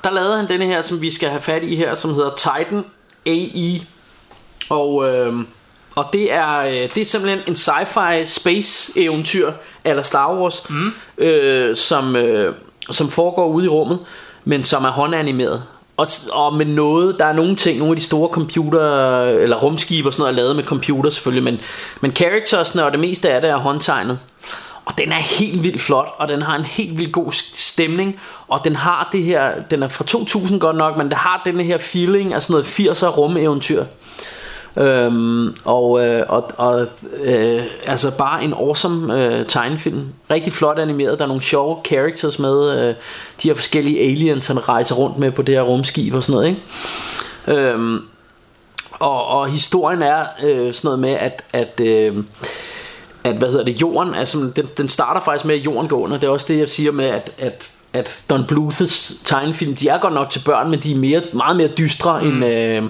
der 0.05 0.11
lavede 0.11 0.37
han 0.37 0.49
denne 0.49 0.67
her, 0.67 0.83
som 0.83 1.01
vi 1.03 1.11
skal 1.11 1.29
have 1.29 1.43
fat 1.43 1.63
i 1.65 1.77
her, 1.77 1.95
som 1.95 2.15
hedder 2.15 2.31
Titan 2.37 2.85
AE. 3.27 3.81
Og, 4.69 5.09
øh, 5.09 5.35
og 5.97 6.07
det, 6.13 6.33
er, 6.33 6.59
øh, 6.59 6.73
det 6.73 6.99
er 6.99 7.05
simpelthen 7.05 7.41
en 7.47 7.55
sci-fi 7.55 8.25
space 8.25 8.93
eventyr 8.97 9.53
eller 9.85 10.03
Star 10.03 10.35
Wars, 10.35 10.71
mm. 10.71 10.93
øh, 11.19 11.77
som, 11.77 12.17
øh, 12.17 12.55
som 12.91 13.09
foregår 13.09 13.47
ude 13.47 13.65
i 13.65 13.69
rummet, 13.69 13.99
men 14.45 14.63
som 14.63 14.85
er 14.85 14.91
håndanimeret. 14.91 15.63
Og, 15.97 16.07
og 16.33 16.55
med 16.55 16.67
noget, 16.67 17.19
der 17.19 17.25
er 17.25 17.33
nogle 17.33 17.57
ting, 17.57 17.79
nogle 17.79 17.93
af 17.93 17.97
de 17.97 18.03
store 18.03 18.29
computer, 18.29 19.23
eller 19.23 19.57
rumskibe 19.57 20.09
og 20.09 20.13
sådan 20.13 20.23
noget, 20.23 20.33
er 20.33 20.37
lavet 20.37 20.57
med 20.57 20.65
computer 20.65 21.11
selvfølgelig, 21.11 21.45
men, 21.45 21.61
men 22.01 22.17
charactersne 22.17 22.85
og 22.85 22.93
det 22.93 23.01
meste 23.01 23.31
af 23.31 23.41
det 23.41 23.51
er 23.51 23.57
håndtegnet. 23.57 24.19
Og 24.85 24.99
den 24.99 25.13
er 25.13 25.39
helt 25.41 25.63
vildt 25.63 25.81
flot, 25.81 26.15
og 26.19 26.29
den 26.29 26.43
har 26.43 26.57
en 26.57 26.65
helt 26.65 26.99
vildt 26.99 27.13
god 27.13 27.33
stemning, 27.57 28.21
og 28.49 28.61
den 28.65 28.77
har 28.77 29.09
det 29.13 29.23
her, 29.23 29.53
den 29.71 29.83
er 29.83 29.89
fra 29.89 30.05
2000 30.05 30.61
godt 30.61 30.77
nok, 30.77 30.97
men 30.97 31.09
det 31.09 31.17
har 31.17 31.43
den 31.45 31.61
her 31.61 31.79
feeling 31.79 32.35
af 32.35 32.43
sådan 32.43 32.55
noget 32.55 32.65
80'er 32.67 33.07
rumeventyr. 33.07 33.85
Øhm, 34.79 35.57
og 35.65 36.07
øh, 36.07 36.25
og, 36.29 36.51
og 36.57 36.87
øh, 37.25 37.63
altså 37.87 38.17
bare 38.19 38.45
en 38.45 38.53
awesome 38.53 39.25
øh, 39.25 39.47
tegnefilm 39.47 40.05
Rigtig 40.31 40.53
flot 40.53 40.79
animeret 40.79 41.19
Der 41.19 41.25
er 41.25 41.29
nogle 41.29 41.43
sjove 41.43 41.77
characters 41.87 42.39
med 42.39 42.71
øh, 42.71 42.95
De 43.43 43.49
her 43.49 43.55
forskellige 43.55 44.01
aliens 44.01 44.47
Han 44.47 44.69
rejser 44.69 44.95
rundt 44.95 45.19
med 45.19 45.31
på 45.31 45.43
det 45.43 45.55
her 45.55 45.63
rumskib 45.63 46.15
og 46.15 46.23
sådan 46.23 46.35
noget 46.35 46.49
ikke? 46.49 47.71
Øhm, 47.71 48.01
og, 48.93 49.27
og 49.27 49.49
historien 49.49 50.03
er 50.03 50.25
øh, 50.45 50.75
sådan 50.75 50.89
noget 50.89 50.99
med 50.99 51.11
At, 51.11 51.43
at 51.53 51.81
øh, 51.81 52.17
at 53.27 53.37
hvad 53.37 53.49
hedder 53.49 53.65
det, 53.65 53.81
jorden, 53.81 54.15
altså 54.15 54.51
den, 54.57 54.69
den 54.77 54.89
starter 54.89 55.21
faktisk 55.21 55.45
med, 55.45 55.55
at 55.55 55.65
jorden 55.65 55.89
går 55.89 55.97
under. 55.97 56.19
Det 56.19 56.27
er 56.27 56.31
også 56.31 56.47
det, 56.49 56.59
jeg 56.59 56.69
siger 56.69 56.93
med, 56.93 57.05
at, 57.05 57.31
at, 57.39 57.71
at 57.93 58.25
Don 58.31 58.45
Bluths 58.45 59.13
tegnefilm, 59.25 59.75
de 59.75 59.89
er 59.89 59.99
godt 59.99 60.15
nok 60.15 60.31
til 60.31 60.43
børn, 60.45 60.71
men 60.71 60.81
de 60.81 60.93
er 60.93 60.97
mere, 60.97 61.23
meget 61.33 61.57
mere 61.57 61.69
dystre 61.69 62.23
mm. 62.23 62.29
end, 62.29 62.45
øh, 62.45 62.83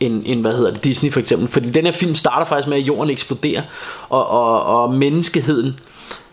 end, 0.00 0.22
end, 0.26 0.40
hvad 0.40 0.52
hedder 0.52 0.70
det, 0.70 0.84
Disney 0.84 1.12
for 1.12 1.20
eksempel. 1.20 1.48
Fordi 1.48 1.70
den 1.70 1.84
her 1.84 1.92
film 1.92 2.14
starter 2.14 2.46
faktisk 2.46 2.68
med, 2.68 2.76
at 2.76 2.82
jorden 2.82 3.10
eksploderer, 3.10 3.62
og, 4.08 4.26
og, 4.26 4.62
og 4.62 4.94
menneskeheden, 4.94 5.78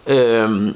øh, 0.08 0.74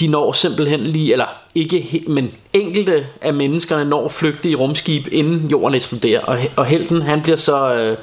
de 0.00 0.08
når 0.08 0.32
simpelthen 0.32 0.80
lige, 0.80 1.12
eller 1.12 1.26
ikke, 1.54 2.02
men 2.08 2.30
enkelte 2.52 3.06
af 3.20 3.34
menneskerne 3.34 3.84
når 3.84 4.04
at 4.04 4.12
flygte 4.12 4.50
i 4.50 4.54
rumskib, 4.54 5.06
inden 5.12 5.50
jorden 5.50 5.74
eksploderer. 5.74 6.20
Og, 6.20 6.38
og 6.56 6.66
helten, 6.66 7.02
han 7.02 7.22
bliver 7.22 7.36
så, 7.36 7.74
øh, 7.74 7.96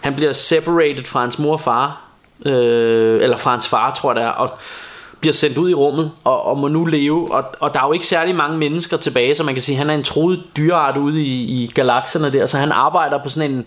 han 0.00 0.14
bliver 0.14 0.32
separated 0.32 1.04
fra 1.04 1.20
hans 1.20 1.38
mor 1.38 1.52
og 1.52 1.60
far, 1.60 2.02
øh, 2.46 3.22
eller 3.22 3.36
fra 3.36 3.50
hans 3.50 3.68
far, 3.68 3.90
tror 3.90 4.10
jeg 4.10 4.16
det 4.16 4.24
er, 4.24 4.28
og 4.28 4.58
bliver 5.20 5.34
sendt 5.34 5.58
ud 5.58 5.70
i 5.70 5.74
rummet 5.74 6.10
og, 6.24 6.42
og 6.42 6.58
må 6.58 6.68
nu 6.68 6.84
leve. 6.84 7.34
Og, 7.34 7.44
og 7.60 7.74
der 7.74 7.80
er 7.80 7.86
jo 7.86 7.92
ikke 7.92 8.06
særlig 8.06 8.34
mange 8.34 8.58
mennesker 8.58 8.96
tilbage 8.96 9.34
så 9.34 9.44
man 9.44 9.54
kan 9.54 9.62
sige 9.62 9.78
han 9.78 9.90
er 9.90 9.94
en 9.94 10.04
troet 10.04 10.42
dyreart 10.56 10.96
ude 10.96 11.22
i, 11.22 11.62
i 11.62 11.70
galakserne 11.74 12.32
der. 12.32 12.46
Så 12.46 12.58
han 12.58 12.72
arbejder 12.72 13.22
på 13.22 13.28
sådan 13.28 13.50
en 13.50 13.66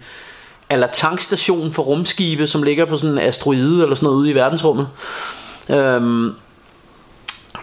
eller 0.70 0.88
tankstation 0.88 1.72
for 1.72 1.84
rumskibe 1.84 2.48
som 2.48 2.64
ligger 2.64 2.86
på 2.86 2.98
sådan 2.98 3.14
en 3.14 3.20
asteroide 3.20 3.84
eller 3.84 3.96
sådan 3.96 4.08
noget 4.08 4.18
ude 4.18 4.32
i 4.32 4.36
verdensrummet. 4.36 4.88
Øhm, 5.70 6.34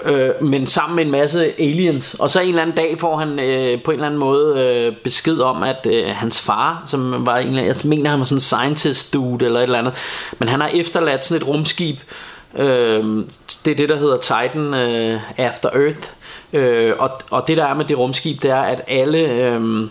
øh, 0.04 0.30
men 0.40 0.66
sammen 0.66 0.96
med 0.96 1.04
en 1.04 1.10
masse 1.10 1.60
aliens. 1.60 2.14
Og 2.14 2.30
så 2.30 2.40
en 2.40 2.48
eller 2.48 2.62
anden 2.62 2.76
dag 2.76 3.00
får 3.00 3.16
han 3.16 3.40
øh, 3.40 3.82
på 3.82 3.90
en 3.90 3.94
eller 3.94 4.06
anden 4.06 4.20
måde 4.20 4.60
øh, 4.60 4.96
besked 5.04 5.38
om 5.38 5.62
at 5.62 5.86
øh, 5.90 6.04
hans 6.08 6.40
far 6.40 6.82
som 6.86 7.26
var 7.26 7.38
en 7.38 7.48
eller 7.48 7.62
anden, 7.62 7.76
jeg 7.76 7.88
mener 7.88 8.10
han 8.10 8.18
var 8.18 8.24
sådan 8.24 8.36
en 8.36 8.40
scientist 8.40 9.12
dude 9.12 9.46
eller 9.46 9.60
et 9.60 9.64
eller 9.64 9.78
andet. 9.78 9.94
Men 10.38 10.48
han 10.48 10.60
har 10.60 10.68
efterladt 10.68 11.24
sådan 11.24 11.42
et 11.42 11.48
rumskib 11.48 11.96
øh, 12.00 12.27
Øh, 12.58 13.04
det 13.64 13.70
er 13.70 13.74
det 13.74 13.88
der 13.88 13.96
hedder 13.96 14.16
Titan 14.16 14.74
øh, 14.74 15.20
After 15.36 15.68
Earth. 15.68 16.08
Øh, 16.52 16.94
og, 16.98 17.10
og 17.30 17.48
det 17.48 17.56
der 17.56 17.64
er 17.64 17.74
med 17.74 17.84
det 17.84 17.98
rumskib 17.98 18.42
det 18.42 18.50
er 18.50 18.62
at 18.62 18.80
alle 18.86 19.18
øh, 19.18 19.88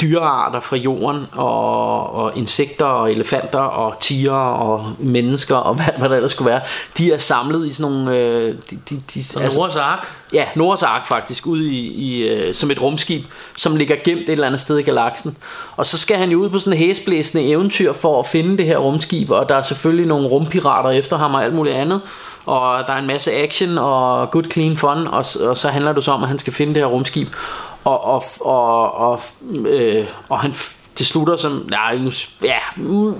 dyrearter 0.00 0.60
fra 0.60 0.76
jorden 0.76 1.26
og, 1.32 2.14
og 2.14 2.32
insekter 2.36 2.84
og 2.84 3.12
elefanter 3.12 3.58
og 3.58 4.00
tiger 4.00 4.32
og 4.32 4.92
mennesker 4.98 5.56
og 5.56 5.74
hvad, 5.78 5.98
hvad 5.98 6.08
der 6.08 6.16
ellers 6.16 6.32
skulle 6.32 6.50
være 6.50 6.60
de 6.98 7.12
er 7.12 7.18
samlet 7.18 7.66
i 7.66 7.72
sådan 7.72 7.92
nogle 7.92 8.16
øh, 8.16 8.54
de, 8.70 8.78
de, 8.90 9.02
de, 9.14 9.42
Altså, 9.42 9.58
Noahs 9.58 9.76
ark. 9.76 10.08
Ja, 10.32 10.44
Noahs 10.54 10.82
Ark 10.82 11.06
faktisk, 11.06 11.46
ude 11.46 11.72
i, 11.72 11.86
i 11.86 12.28
øh, 12.28 12.54
som 12.54 12.70
et 12.70 12.82
rumskib, 12.82 13.24
som 13.56 13.76
ligger 13.76 13.96
gemt 14.04 14.20
et 14.20 14.28
eller 14.28 14.46
andet 14.46 14.60
sted 14.60 14.78
i 14.78 14.82
galaksen. 14.82 15.36
Og 15.76 15.86
så 15.86 15.98
skal 15.98 16.16
han 16.16 16.30
jo 16.30 16.38
ud 16.38 16.50
på 16.50 16.58
sådan 16.58 16.72
en 16.72 16.78
hæsblæsende 16.78 17.44
eventyr 17.44 17.92
for 17.92 18.20
at 18.20 18.26
finde 18.26 18.58
det 18.58 18.66
her 18.66 18.78
rumskib, 18.78 19.30
og 19.30 19.48
der 19.48 19.54
er 19.54 19.62
selvfølgelig 19.62 20.06
nogle 20.06 20.28
rumpirater 20.28 20.90
efter 20.90 21.16
ham 21.16 21.34
og 21.34 21.44
alt 21.44 21.54
muligt 21.54 21.76
andet. 21.76 22.00
Og 22.46 22.86
der 22.86 22.92
er 22.92 22.98
en 22.98 23.06
masse 23.06 23.32
action 23.32 23.78
og 23.78 24.30
good 24.30 24.44
clean 24.52 24.76
fun, 24.76 25.06
og, 25.06 25.24
og 25.40 25.58
så 25.58 25.68
handler 25.68 25.92
det 25.92 26.04
så 26.04 26.12
om, 26.12 26.22
at 26.22 26.28
han 26.28 26.38
skal 26.38 26.52
finde 26.52 26.74
det 26.74 26.82
her 26.82 26.86
rumskib. 26.86 27.28
Og, 27.88 28.04
og, 28.04 28.24
og, 28.40 28.94
og, 28.94 29.20
øh, 29.66 30.06
og 30.28 30.40
han 30.40 30.54
det 30.98 31.06
slutter 31.06 31.36
som 31.36 31.66
nej, 31.70 31.98
nu, 31.98 32.10
ja, 32.44 32.58
mm, 32.76 33.14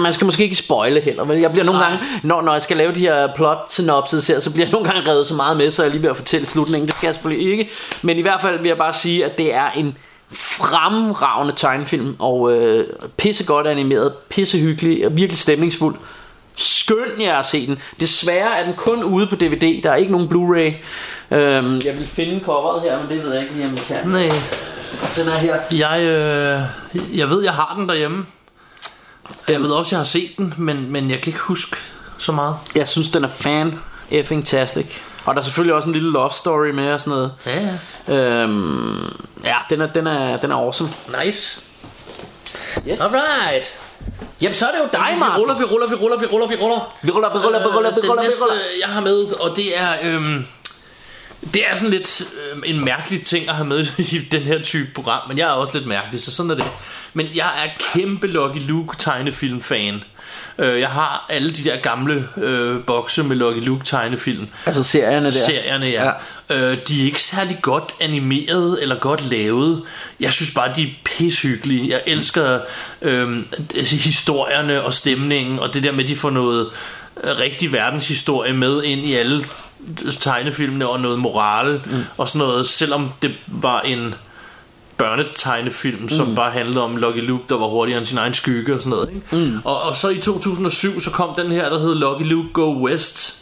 man 0.00 0.12
skal 0.12 0.24
måske 0.24 0.44
ikke 0.44 0.56
spoile 0.56 1.00
heller 1.00 1.24
men 1.24 1.42
jeg 1.42 1.50
bliver 1.50 1.64
nogle 1.64 1.80
Nej. 1.80 1.88
gange 1.88 2.04
når, 2.22 2.42
når 2.42 2.52
jeg 2.52 2.62
skal 2.62 2.76
lave 2.76 2.92
de 2.92 3.00
her 3.00 3.34
plot 3.34 3.66
synopses 3.68 4.26
her 4.26 4.40
så 4.40 4.52
bliver 4.52 4.66
jeg 4.66 4.72
nogle 4.72 4.90
gange 4.90 5.10
revet 5.10 5.26
så 5.26 5.34
meget 5.34 5.56
med 5.56 5.70
så 5.70 5.82
jeg 5.82 5.90
lige 5.90 6.02
ved 6.02 6.10
at 6.10 6.16
fortælle 6.16 6.46
slutningen. 6.46 6.86
Det 6.88 6.96
skal 6.96 7.06
jeg 7.06 7.14
selvfølgelig 7.14 7.50
ikke. 7.50 7.70
Men 8.02 8.18
i 8.18 8.22
hvert 8.22 8.40
fald 8.40 8.58
vil 8.58 8.68
jeg 8.68 8.78
bare 8.78 8.92
sige 8.92 9.24
at 9.24 9.38
det 9.38 9.54
er 9.54 9.70
en 9.70 9.96
fremragende 10.32 11.54
tegnefilm 11.56 12.16
og 12.18 12.52
øh, 12.52 12.86
pissegodt 13.16 13.66
animeret 13.66 14.12
pissehyggelig 14.28 15.06
og 15.06 15.16
virkelig 15.16 15.38
stemningsfuld. 15.38 15.96
Skøn 16.56 17.20
jer 17.20 17.36
at 17.38 17.46
se 17.46 17.66
den. 17.66 17.78
Desværre 18.00 18.58
er 18.58 18.64
den 18.64 18.74
kun 18.74 19.04
ude 19.04 19.26
på 19.26 19.36
DVD 19.36 19.82
Der 19.82 19.90
er 19.90 19.94
ikke 19.94 20.12
nogen 20.12 20.28
Blu-ray 20.28 20.72
øhm, 21.32 21.80
Jeg 21.84 21.98
vil 21.98 22.06
finde 22.06 22.40
coveret 22.44 22.82
her 22.82 22.98
Men 23.00 23.08
det 23.08 23.24
ved 23.24 23.32
jeg 23.32 23.42
ikke 23.42 23.54
lige 23.54 23.66
om 23.66 23.72
jeg 23.74 23.82
kan 23.84 24.08
Nej. 24.08 24.30
Den 25.16 25.28
er 25.28 25.38
her 25.38 25.56
Jeg, 25.70 26.00
øh, 26.02 26.60
jeg 27.18 27.30
ved, 27.30 27.42
jeg 27.42 27.52
har 27.52 27.74
den 27.78 27.88
derhjemme. 27.88 28.26
Jeg 29.48 29.62
ved 29.62 29.70
også, 29.70 29.94
jeg 29.94 29.98
har 29.98 30.04
set 30.04 30.30
den, 30.38 30.54
men, 30.56 30.92
men 30.92 31.10
jeg 31.10 31.18
kan 31.20 31.26
ikke 31.28 31.40
huske 31.40 31.76
så 32.18 32.32
meget. 32.32 32.56
Jeg 32.74 32.88
synes, 32.88 33.08
den 33.08 33.24
er 33.24 33.28
fan 33.28 33.78
effing 34.10 34.46
tastic. 34.46 34.86
Og 35.24 35.34
der 35.34 35.40
er 35.40 35.44
selvfølgelig 35.44 35.74
også 35.74 35.88
en 35.88 35.92
lille 35.92 36.12
love 36.12 36.30
story 36.30 36.66
med 36.70 36.92
og 36.92 37.00
sådan 37.00 37.10
noget. 37.10 37.32
Ja, 37.46 37.68
ja. 38.08 38.14
Øhm, 38.42 39.04
ja, 39.44 39.54
den 39.70 39.80
er, 39.80 39.86
den, 39.86 40.06
er, 40.06 40.36
den 40.36 40.50
er 40.50 40.56
awesome. 40.56 40.90
Nice. 41.24 41.60
Yes. 42.88 43.00
Alright. 43.00 43.80
Jamen, 44.42 44.54
så 44.54 44.66
er 44.66 44.70
det 44.72 44.78
jo 44.78 44.88
dig, 44.92 45.08
Vi 45.14 45.18
Martin. 45.18 45.36
ruller, 45.40 45.58
vi 45.58 45.64
ruller, 45.64 45.86
vi 45.88 45.94
ruller, 45.94 46.16
vi 46.18 46.26
ruller, 46.26 46.46
vi 46.48 46.54
ruller. 46.56 46.92
Vi 47.02 47.10
ruller, 47.10 47.28
vi 47.32 47.38
ruller, 47.38 47.58
vi 47.58 47.64
ruller, 47.66 47.68
vi 47.68 47.68
Øh, 47.68 47.76
ruller, 47.76 47.90
Den 47.90 48.02
vi 48.02 48.08
ruller. 48.08 48.22
næste, 48.22 48.44
jeg 48.80 48.88
har 48.88 49.00
med, 49.00 49.40
og 49.40 49.56
det 49.56 49.78
er... 49.78 49.88
Øhm, 50.02 50.46
det 51.54 51.62
er 51.70 51.74
sådan 51.74 51.90
lidt 51.90 52.22
øhm, 52.50 52.62
en 52.66 52.84
mærkelig 52.84 53.24
ting 53.24 53.48
at 53.48 53.54
have 53.54 53.66
med 53.66 53.86
i 54.12 54.18
den 54.18 54.42
her 54.42 54.62
type 54.62 54.90
program, 54.94 55.28
men 55.28 55.38
jeg 55.38 55.48
er 55.48 55.52
også 55.52 55.74
lidt 55.74 55.86
mærkelig, 55.86 56.22
så 56.22 56.30
sådan 56.30 56.50
er 56.50 56.54
det. 56.54 56.64
Men 57.14 57.26
jeg 57.34 57.50
er 57.64 57.68
kæmpe 57.92 58.26
Lucky 58.26 58.60
Luke 58.60 58.96
tegnefilm-fan. 58.98 60.04
Øh, 60.58 60.80
jeg 60.80 60.88
har 60.88 61.26
alle 61.28 61.50
de 61.50 61.64
der 61.64 61.76
gamle 61.76 62.28
øh, 62.36 62.84
bokse 62.84 63.22
med 63.22 63.36
Lucky 63.36 63.64
Luke 63.64 63.84
tegnefilm. 63.84 64.48
Altså 64.66 64.82
serierne 64.82 65.26
der. 65.26 65.32
Serierne, 65.32 65.86
ja. 65.86 66.10
ja. 66.50 66.56
Øh, 66.56 66.78
de 66.88 67.00
er 67.00 67.04
ikke 67.04 67.22
særlig 67.22 67.58
godt 67.62 67.94
animeret 68.00 68.82
eller 68.82 68.98
godt 68.98 69.30
lavet. 69.30 69.82
Jeg 70.20 70.32
synes 70.32 70.50
bare, 70.50 70.72
de 70.76 70.82
er 70.82 70.90
pishyggelige. 71.04 71.90
Jeg 71.90 72.00
elsker 72.06 72.60
øh, 73.02 73.44
historierne 73.90 74.82
og 74.82 74.94
stemningen, 74.94 75.58
og 75.58 75.74
det 75.74 75.82
der 75.82 75.92
med, 75.92 76.02
at 76.04 76.08
de 76.08 76.16
får 76.16 76.30
noget 76.30 76.70
øh, 77.24 77.30
rigtig 77.40 77.72
verdenshistorie 77.72 78.52
med 78.52 78.82
ind 78.82 79.06
i 79.06 79.14
alle 79.14 79.44
tegnefilmene, 80.20 80.88
og 80.88 81.00
noget 81.00 81.18
moral 81.18 81.80
mm. 81.86 81.92
og 82.18 82.28
sådan 82.28 82.46
noget, 82.46 82.66
selvom 82.66 83.08
det 83.22 83.30
var 83.46 83.80
en 83.80 84.14
børnetegnefilm, 84.96 86.08
som 86.08 86.28
Mm. 86.28 86.34
bare 86.34 86.50
handlede 86.50 86.82
om 86.84 86.96
Lucky 86.96 87.26
Luke, 87.26 87.44
der 87.48 87.56
var 87.58 87.66
hurtigere 87.66 87.98
end 87.98 88.06
sin 88.06 88.18
egen 88.18 88.34
skygge 88.34 88.74
og 88.74 88.80
sådan 88.80 88.90
noget. 88.90 89.08
Ikke? 89.14 89.50
Mm. 89.50 89.58
Og, 89.64 89.82
og 89.82 89.96
så 89.96 90.08
i 90.08 90.18
2007, 90.18 91.00
så 91.00 91.10
kom 91.10 91.34
den 91.36 91.52
her, 91.52 91.68
der 91.68 91.78
hed 91.78 91.94
Lucky 91.94 92.22
Luke 92.22 92.48
Go 92.52 92.84
West, 92.84 93.38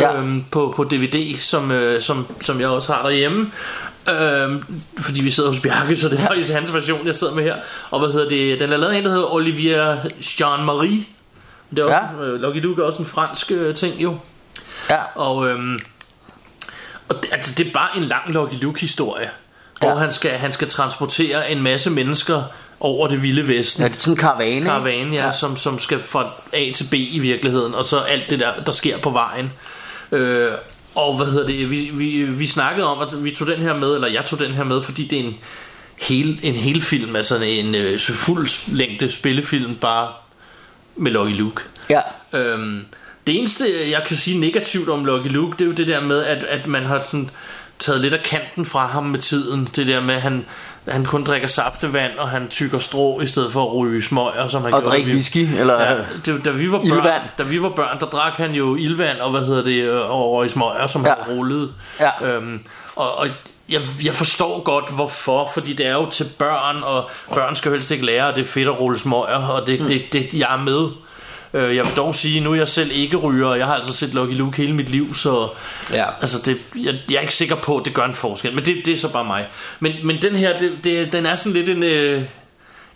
Ja. 0.00 0.16
øhm, 0.16 0.44
på, 0.50 0.72
på 0.76 0.84
DVD, 0.84 1.36
som, 1.38 1.70
øh, 1.70 2.02
som, 2.02 2.26
som 2.40 2.60
jeg 2.60 2.68
også 2.68 2.92
har 2.92 3.02
derhjemme. 3.02 3.50
Øhm, 4.10 4.64
fordi 4.98 5.20
vi 5.20 5.30
sidder 5.30 5.48
hos 5.50 5.60
Bjarke, 5.60 5.96
så 5.96 6.08
det 6.08 6.18
er 6.18 6.22
faktisk 6.22 6.52
hans 6.52 6.74
version, 6.74 7.06
jeg 7.06 7.14
sidder 7.16 7.34
med 7.34 7.42
her. 7.44 7.56
Og 7.90 7.98
hvad 8.00 8.08
hedder 8.12 8.28
det? 8.28 8.60
Den 8.60 8.72
er 8.72 8.76
lavet 8.76 8.92
af 8.92 8.98
en, 8.98 9.04
der 9.04 9.10
hedder 9.10 9.34
Olivier 9.34 9.96
Jean-Marie. 10.20 11.04
Det 11.70 11.78
er 11.78 11.84
også, 11.84 12.22
Ja. 12.22 12.28
øh, 12.28 12.40
Lucky 12.40 12.58
Luke 12.62 12.82
er 12.82 12.86
også 12.86 12.98
en 12.98 13.06
fransk 13.06 13.52
øh, 13.52 13.74
ting, 13.74 14.02
jo. 14.02 14.16
Ja. 14.90 14.98
Og, 15.14 15.48
øhm, 15.48 15.78
og 17.08 17.16
det, 17.22 17.28
altså, 17.32 17.54
det 17.58 17.66
er 17.66 17.70
bare 17.72 17.96
en 17.96 18.02
lang 18.04 18.30
Lucky 18.32 18.54
Luke 18.62 18.80
historie. 18.80 19.30
Hvor 19.78 19.88
Ja. 19.88 19.94
han, 19.96 20.10
skal, 20.12 20.30
han 20.30 20.52
skal 20.52 20.68
transportere 20.68 21.50
en 21.50 21.62
masse 21.62 21.90
mennesker 21.90 22.42
over 22.80 23.08
det 23.08 23.22
vilde 23.22 23.48
vesten 23.48 23.82
Ja, 23.82 23.88
det 23.88 23.96
er 23.96 24.00
sådan 24.00 24.12
en 24.12 24.18
karavane. 24.18 24.64
karavane, 24.66 25.16
ja, 25.16 25.26
ja. 25.26 25.32
Som, 25.32 25.56
som 25.56 25.78
skal 25.78 26.02
fra 26.02 26.30
A 26.52 26.70
til 26.74 26.84
B 26.90 26.94
i 26.94 27.18
virkeligheden, 27.18 27.74
og 27.74 27.84
så 27.84 27.98
alt 28.00 28.30
det 28.30 28.40
der, 28.40 28.52
der 28.66 28.72
sker 28.72 28.98
på 28.98 29.10
vejen. 29.10 29.52
Øh, 30.12 30.52
og 30.94 31.16
hvad 31.16 31.26
hedder 31.26 31.46
det, 31.46 31.70
vi, 31.70 31.90
vi, 31.92 32.22
vi 32.22 32.46
snakkede 32.46 32.86
om, 32.86 33.00
at 33.00 33.24
vi 33.24 33.30
tog 33.30 33.46
den 33.46 33.58
her 33.60 33.76
med, 33.76 33.94
eller 33.94 34.08
jeg 34.08 34.24
tog 34.24 34.38
den 34.38 34.50
her 34.54 34.64
med, 34.64 34.82
fordi 34.82 35.06
det 35.06 35.20
er 35.20 35.24
en 35.24 35.38
hel, 35.96 36.40
en 36.42 36.54
hel 36.54 36.82
film, 36.82 37.16
altså 37.16 37.36
en 37.36 37.74
øh, 37.74 38.00
fuld 38.00 38.48
længde 38.76 39.10
spillefilm, 39.10 39.74
bare 39.76 40.08
med 40.96 41.12
Lucky 41.12 41.32
Luke. 41.36 41.62
Ja. 41.90 42.00
Øhm, 42.32 42.84
det 43.26 43.38
eneste, 43.38 43.64
jeg 43.90 44.02
kan 44.06 44.16
sige 44.16 44.40
negativt 44.40 44.88
om 44.88 45.04
Lucky 45.04 45.28
Luke, 45.28 45.52
det 45.52 45.60
er 45.60 45.66
jo 45.66 45.72
det 45.72 45.86
der 45.88 46.00
med, 46.00 46.24
at, 46.24 46.44
at 46.44 46.66
man 46.66 46.86
har 46.86 47.02
sådan 47.06 47.30
taget 47.78 48.00
lidt 48.00 48.14
af 48.14 48.22
kanten 48.22 48.64
fra 48.66 48.86
ham 48.86 49.04
med 49.04 49.18
tiden. 49.18 49.68
Det 49.76 49.86
der 49.86 50.00
med, 50.00 50.14
at 50.14 50.22
han, 50.22 50.44
han 50.88 51.04
kun 51.04 51.24
drikker 51.24 51.48
saftevand, 51.48 52.12
og 52.18 52.28
han 52.28 52.48
tykker 52.48 52.78
strå, 52.78 53.20
i 53.20 53.26
stedet 53.26 53.52
for 53.52 53.70
at 53.70 53.76
ryge 53.76 54.02
smøger, 54.02 54.48
som 54.48 54.64
han 54.64 54.74
Og 54.74 54.82
drikke 54.82 55.10
whisky, 55.10 55.46
eller... 55.58 55.82
Ja, 55.82 55.96
det, 56.26 56.44
da, 56.44 56.50
vi 56.50 56.72
var 56.72 56.78
børn, 56.78 56.86
Ildvand. 56.86 57.22
da 57.38 57.42
vi 57.42 57.62
var 57.62 57.68
børn, 57.68 58.00
der 58.00 58.06
drak 58.06 58.32
han 58.32 58.52
jo 58.52 58.76
ildvand 58.76 59.18
og 59.18 59.30
hvad 59.30 59.40
hedder 59.40 59.64
det, 59.64 59.82
øh, 59.82 60.10
og 60.10 60.32
røg 60.32 60.50
smøger, 60.50 60.86
som 60.86 61.06
Ja. 61.06 61.14
han 61.22 61.34
rullede. 61.36 61.72
Ja. 62.00 62.10
Øhm, 62.26 62.60
og, 62.96 63.18
og 63.18 63.28
jeg, 63.68 63.80
jeg 64.04 64.14
forstår 64.14 64.62
godt 64.62 64.90
hvorfor, 64.94 65.50
fordi 65.54 65.72
det 65.72 65.86
er 65.86 65.92
jo 65.92 66.10
til 66.10 66.26
børn, 66.38 66.82
og 66.82 67.10
børn 67.34 67.54
skal 67.54 67.72
helst 67.72 67.90
ikke 67.90 68.06
lære, 68.06 68.28
at 68.28 68.36
det 68.36 68.42
er 68.42 68.46
fedt 68.48 68.68
at 68.68 68.80
rulle 68.80 68.98
smøger, 68.98 69.46
og 69.46 69.66
det, 69.66 69.80
mm. 69.80 69.86
det, 69.86 70.02
det, 70.12 70.34
jeg 70.34 70.54
er 70.54 70.58
med. 70.62 70.88
Øh, 71.54 71.76
Jeg 71.76 71.84
vil 71.86 71.92
dog 71.96 72.14
sige, 72.14 72.40
nu 72.40 72.52
er 72.52 72.56
jeg 72.56 72.68
selv 72.68 72.90
ikke 72.94 73.16
ryger, 73.16 73.46
og 73.46 73.58
jeg 73.58 73.66
har 73.66 73.74
altså 73.74 73.92
set 73.92 74.14
Lucky 74.14 74.34
Luke 74.34 74.56
hele 74.56 74.72
mit 74.74 74.88
liv, 74.90 75.14
så 75.14 75.48
Ja. 75.92 76.04
altså 76.20 76.38
det, 76.44 76.58
jeg, 76.76 76.94
jeg 77.10 77.16
er 77.16 77.20
ikke 77.20 77.34
sikker 77.34 77.54
på, 77.56 77.78
at 77.78 77.84
det 77.84 77.94
gør 77.94 78.04
en 78.04 78.14
forskel, 78.14 78.54
men 78.54 78.64
det, 78.64 78.76
det 78.84 78.92
er 78.92 78.98
så 78.98 79.08
bare 79.08 79.24
mig. 79.24 79.46
Men, 79.80 79.92
men 80.04 80.22
den 80.22 80.36
her, 80.36 80.58
det, 80.58 80.72
det, 80.84 81.12
den 81.12 81.26
er 81.26 81.36
sådan 81.36 81.52
lidt 81.52 81.68
en, 81.68 81.82
øh, 81.82 82.22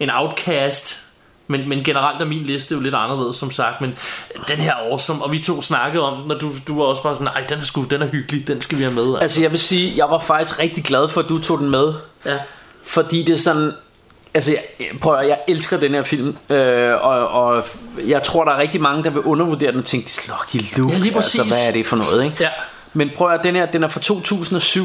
en 0.00 0.10
outcast, 0.10 0.96
men, 1.46 1.68
men 1.68 1.84
generelt 1.84 2.20
er 2.20 2.24
min 2.24 2.42
liste 2.42 2.74
jo 2.74 2.80
lidt 2.80 2.94
anderledes, 2.94 3.36
som 3.36 3.50
sagt. 3.50 3.80
Men 3.80 3.94
den 4.48 4.56
her 4.56 4.70
er 4.72 4.90
awesome, 4.90 5.22
og 5.24 5.32
vi 5.32 5.38
to 5.38 5.62
snakkede 5.62 6.02
om 6.04 6.18
den, 6.18 6.28
når 6.28 6.34
du, 6.38 6.52
du 6.68 6.78
var 6.78 6.84
også 6.84 7.02
bare 7.02 7.14
sådan, 7.14 7.32
nej, 7.34 7.44
den 7.48 7.58
er, 7.58 7.62
sgu, 7.62 7.82
den 7.82 8.02
er 8.02 8.06
hyggelig, 8.06 8.46
den 8.48 8.60
skal 8.60 8.78
vi 8.78 8.82
have 8.82 8.94
med. 8.94 9.04
Altså. 9.04 9.18
Altså 9.22 9.42
jeg 9.42 9.50
vil 9.50 9.60
sige, 9.60 9.92
jeg 9.96 10.10
var 10.10 10.18
faktisk 10.18 10.58
rigtig 10.58 10.84
glad 10.84 11.08
for, 11.08 11.20
at 11.20 11.28
du 11.28 11.38
tog 11.38 11.58
den 11.58 11.70
med. 11.70 11.94
Ja. 12.26 12.36
Fordi 12.84 13.22
det 13.22 13.32
er 13.32 13.38
sådan 13.38 13.72
Altså 14.34 14.50
jeg, 14.50 14.86
prøv 15.00 15.14
at, 15.14 15.28
jeg 15.28 15.38
elsker 15.48 15.76
den 15.76 15.94
her 15.94 16.02
film 16.02 16.36
øh, 16.50 17.04
og, 17.04 17.28
og 17.28 17.64
jeg 18.06 18.22
tror 18.22 18.44
der 18.44 18.52
er 18.52 18.58
rigtig 18.58 18.80
mange 18.80 19.04
der 19.04 19.10
vil 19.10 19.22
undervurdere 19.22 19.70
den 19.70 19.78
Og 19.78 19.84
tænke 19.84 20.10
Lucky 20.28 20.78
Luke 20.78 20.92
Ja, 20.92 20.98
lige 20.98 21.16
altså. 21.16 21.44
Hvad 21.44 21.68
er 21.68 21.72
det 21.72 21.86
for 21.86 21.96
noget 21.96 22.24
ikke? 22.24 22.36
Ja. 22.40 22.48
Men 22.92 23.10
prøv 23.16 23.30
at, 23.30 23.40
den 23.42 23.56
her 23.56 23.66
den 23.66 23.84
er 23.84 23.88
fra 23.88 24.00
2007 24.00 24.84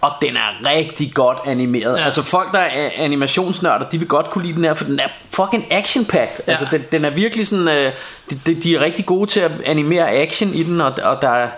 Og 0.00 0.12
den 0.22 0.36
er 0.36 0.70
rigtig 0.70 1.14
godt 1.14 1.38
animeret 1.46 1.98
Ja. 1.98 2.04
Altså 2.04 2.22
folk 2.22 2.52
der 2.52 2.58
er 2.58 2.90
animationsnørder 2.96 3.88
De 3.88 3.98
vil 3.98 4.08
godt 4.08 4.30
kunne 4.30 4.44
lide 4.44 4.56
den 4.56 4.64
her 4.64 4.74
For 4.74 4.84
den 4.84 5.00
er 5.00 5.08
fucking 5.30 5.66
action 5.72 6.04
packed 6.04 6.44
Ja. 6.46 6.52
Altså 6.52 6.66
den, 6.70 6.82
den 6.92 7.04
er 7.04 7.10
virkelig 7.10 7.46
sådan 7.46 7.68
øh, 7.68 7.92
de, 8.30 8.40
de, 8.46 8.54
de 8.54 8.74
er 8.76 8.80
rigtig 8.80 9.06
gode 9.06 9.30
til 9.30 9.40
at 9.40 9.50
animere 9.66 10.10
action 10.10 10.54
i 10.54 10.62
den 10.62 10.80
Og, 10.80 10.92
og 11.02 11.22
der 11.22 11.30
er 11.30 11.48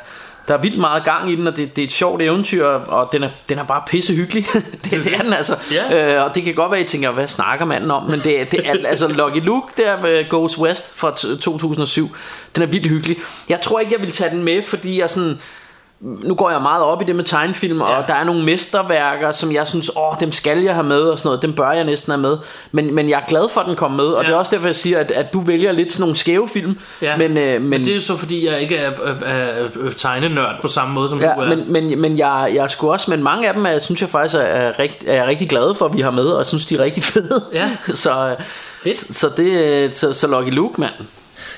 der 0.51 0.57
er 0.57 0.61
vildt 0.61 0.79
meget 0.79 1.05
gang 1.05 1.33
i 1.33 1.37
den, 1.37 1.47
og 1.47 1.57
det, 1.57 1.77
det 1.77 1.83
er 1.83 1.87
et 1.87 1.93
sjovt 1.93 2.23
eventyr, 2.23 2.65
og 2.67 3.09
den 3.13 3.23
er, 3.23 3.29
den 3.49 3.59
er 3.59 3.65
bare 3.65 3.83
pisse 3.87 4.15
hyggelig. 4.15 4.47
det, 4.85 5.05
det 5.05 5.15
er 5.15 5.23
den 5.23 5.33
altså. 5.33 5.57
Ja. 5.91 6.17
Øh, 6.17 6.25
og 6.25 6.35
det 6.35 6.43
kan 6.43 6.55
godt 6.55 6.71
være, 6.71 6.81
at 6.81 6.87
I 6.87 6.89
tænker, 6.89 7.11
hvad 7.11 7.29
snakker 7.29 7.65
manden 7.65 7.91
om? 7.91 8.03
Men 8.03 8.21
det, 8.21 8.51
det 8.53 8.69
er 8.69 8.75
altså 8.89 9.09
Lucky 9.09 9.45
Luke 9.45 9.73
der 9.77 10.03
med 10.03 10.29
Goes 10.29 10.59
West 10.59 10.97
fra 10.97 11.11
t- 11.11 11.39
2007. 11.39 12.17
Den 12.55 12.63
er 12.63 12.67
vildt 12.67 12.87
hyggelig. 12.87 13.17
Jeg 13.49 13.61
tror 13.61 13.81
ikke, 13.81 13.93
jeg 13.93 14.03
vil 14.03 14.11
tage 14.11 14.31
den 14.31 14.43
med, 14.43 14.63
fordi 14.63 15.01
jeg 15.01 15.11
sådan... 15.11 15.39
Nu 16.03 16.35
går 16.35 16.51
jeg 16.51 16.63
meget 16.63 16.83
op 16.85 17.03
i 17.03 17.05
det 17.05 17.17
med 17.17 17.25
tegnefilm, 17.25 17.81
og 17.81 18.05
der 18.09 18.15
er 18.15 18.25
nogle 18.25 18.45
mesterværker, 18.45 19.33
som 19.33 19.53
jeg 19.53 19.69
synes, 19.69 19.91
åh, 19.97 20.15
dem 20.21 20.33
skal 20.33 20.59
jeg 20.63 20.75
have 20.75 20.87
med, 20.87 21.01
og 21.01 21.19
sådan 21.19 21.29
noget. 21.29 21.43
Dem 21.43 21.53
bør 21.53 21.73
jeg 21.73 21.85
næsten 21.85 22.11
have 22.11 22.21
med. 22.21 22.37
Men, 22.73 22.95
men 22.95 23.09
jeg 23.09 23.17
er 23.17 23.27
glad 23.29 23.49
for, 23.53 23.61
at 23.61 23.67
den 23.67 23.77
kom 23.77 23.91
med, 23.91 24.05
og 24.05 24.23
Ja. 24.23 24.29
det 24.29 24.35
er 24.35 24.39
også 24.39 24.51
derfor, 24.55 24.69
jeg 24.69 24.75
siger, 24.75 24.99
at, 24.99 25.11
at 25.11 25.33
du 25.33 25.41
vælger 25.41 25.73
lidt 25.73 25.93
sådan 25.93 26.03
nogle 26.03 26.17
skæve 26.17 26.49
film. 26.49 26.79
Ja. 27.03 27.17
Men, 27.17 27.39
øh, 27.39 27.61
men, 27.61 27.71
Men 27.71 27.81
det 27.81 27.91
er 27.91 27.95
jo 27.95 28.01
så 28.01 28.17
fordi 28.17 28.47
jeg 28.47 28.61
ikke 28.61 28.77
er, 28.77 28.91
er, 28.91 29.15
er, 29.25 29.65
er 29.87 29.91
tegnenørd 29.97 30.55
på 30.63 30.69
samme 30.69 30.95
måde 30.95 31.09
som 31.09 31.21
Ja, 31.21 31.33
du 31.37 31.41
er 31.41 31.49
men, 31.57 31.73
men, 31.73 32.01
men 32.01 32.19
jeg, 32.19 32.51
jeg 32.55 32.71
sgu 32.71 32.93
også, 32.93 33.11
men 33.11 33.23
mange 33.23 33.49
af 33.49 33.55
dem 33.55 33.67
er, 33.67 33.79
synes 33.79 34.01
jeg 34.01 34.09
faktisk 34.09 34.35
er, 34.35 34.39
er, 34.41 34.79
rigt, 34.79 35.05
er 35.07 35.15
jeg 35.15 35.27
rigtig 35.27 35.49
glad 35.49 35.75
for, 35.75 35.85
at 35.85 35.97
vi 35.97 36.01
har 36.01 36.11
med, 36.11 36.27
og 36.27 36.47
synes, 36.47 36.67
de 36.67 36.75
er 36.75 36.83
rigtig 36.83 37.03
fede. 37.05 37.45
Ja. 37.53 37.71
så, 37.95 38.37
Fedt. 38.83 39.17
så 39.17 39.29
det 39.37 39.97
så, 39.97 40.13
så 40.13 40.27
Lucky 40.27 40.51
Luke, 40.51 40.81
mand. 40.81 40.93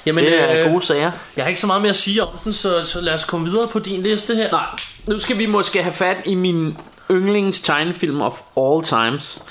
Jamen, 0.06 0.24
Det 0.24 0.42
er 0.42 0.64
øh, 0.64 0.72
gode 0.72 0.84
sager. 0.84 1.10
Jeg 1.36 1.44
har 1.44 1.48
ikke 1.48 1.60
så 1.60 1.66
meget 1.66 1.82
mere 1.82 1.90
at 1.90 1.96
sige 1.96 2.22
om 2.22 2.28
den 2.44 2.52
Så, 2.52 2.84
så 2.84 3.00
lad 3.00 3.14
os 3.14 3.24
komme 3.24 3.50
videre 3.50 3.68
på 3.68 3.78
din 3.78 4.02
liste 4.02 4.34
her 4.34 4.50
Nej, 4.50 4.66
nu 5.06 5.18
skal 5.18 5.38
vi 5.38 5.46
måske 5.46 5.82
have 5.82 5.94
fat 5.94 6.16
i 6.24 6.34
min 6.34 6.76
yndlings 7.10 7.60
tegnefilm 7.60 8.20
of 8.20 8.40
all 8.56 8.82
times. 8.82 9.42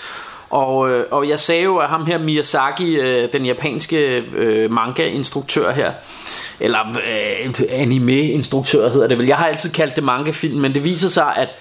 Og, 0.49 0.89
øh, 0.89 1.05
og 1.11 1.29
jeg 1.29 1.39
sagde 1.39 1.63
jo, 1.63 1.77
at 1.77 1.89
ham 1.89 2.05
her 2.05 2.17
Miyazaki, 2.17 2.95
øh, 2.95 3.33
den 3.33 3.45
japanske 3.45 3.97
øh, 4.35 4.71
manga-instruktør 4.71 5.71
her, 5.71 5.91
eller 6.59 6.79
øh, 6.89 7.53
anime-instruktør 7.69 8.89
hedder 8.89 9.07
det 9.07 9.17
vel. 9.17 9.27
Jeg 9.27 9.37
har 9.37 9.47
altid 9.47 9.71
kaldt 9.71 9.95
det 9.95 10.03
manga-film, 10.03 10.61
men 10.61 10.73
det 10.73 10.83
viser 10.83 11.09
sig, 11.09 11.33
at 11.35 11.55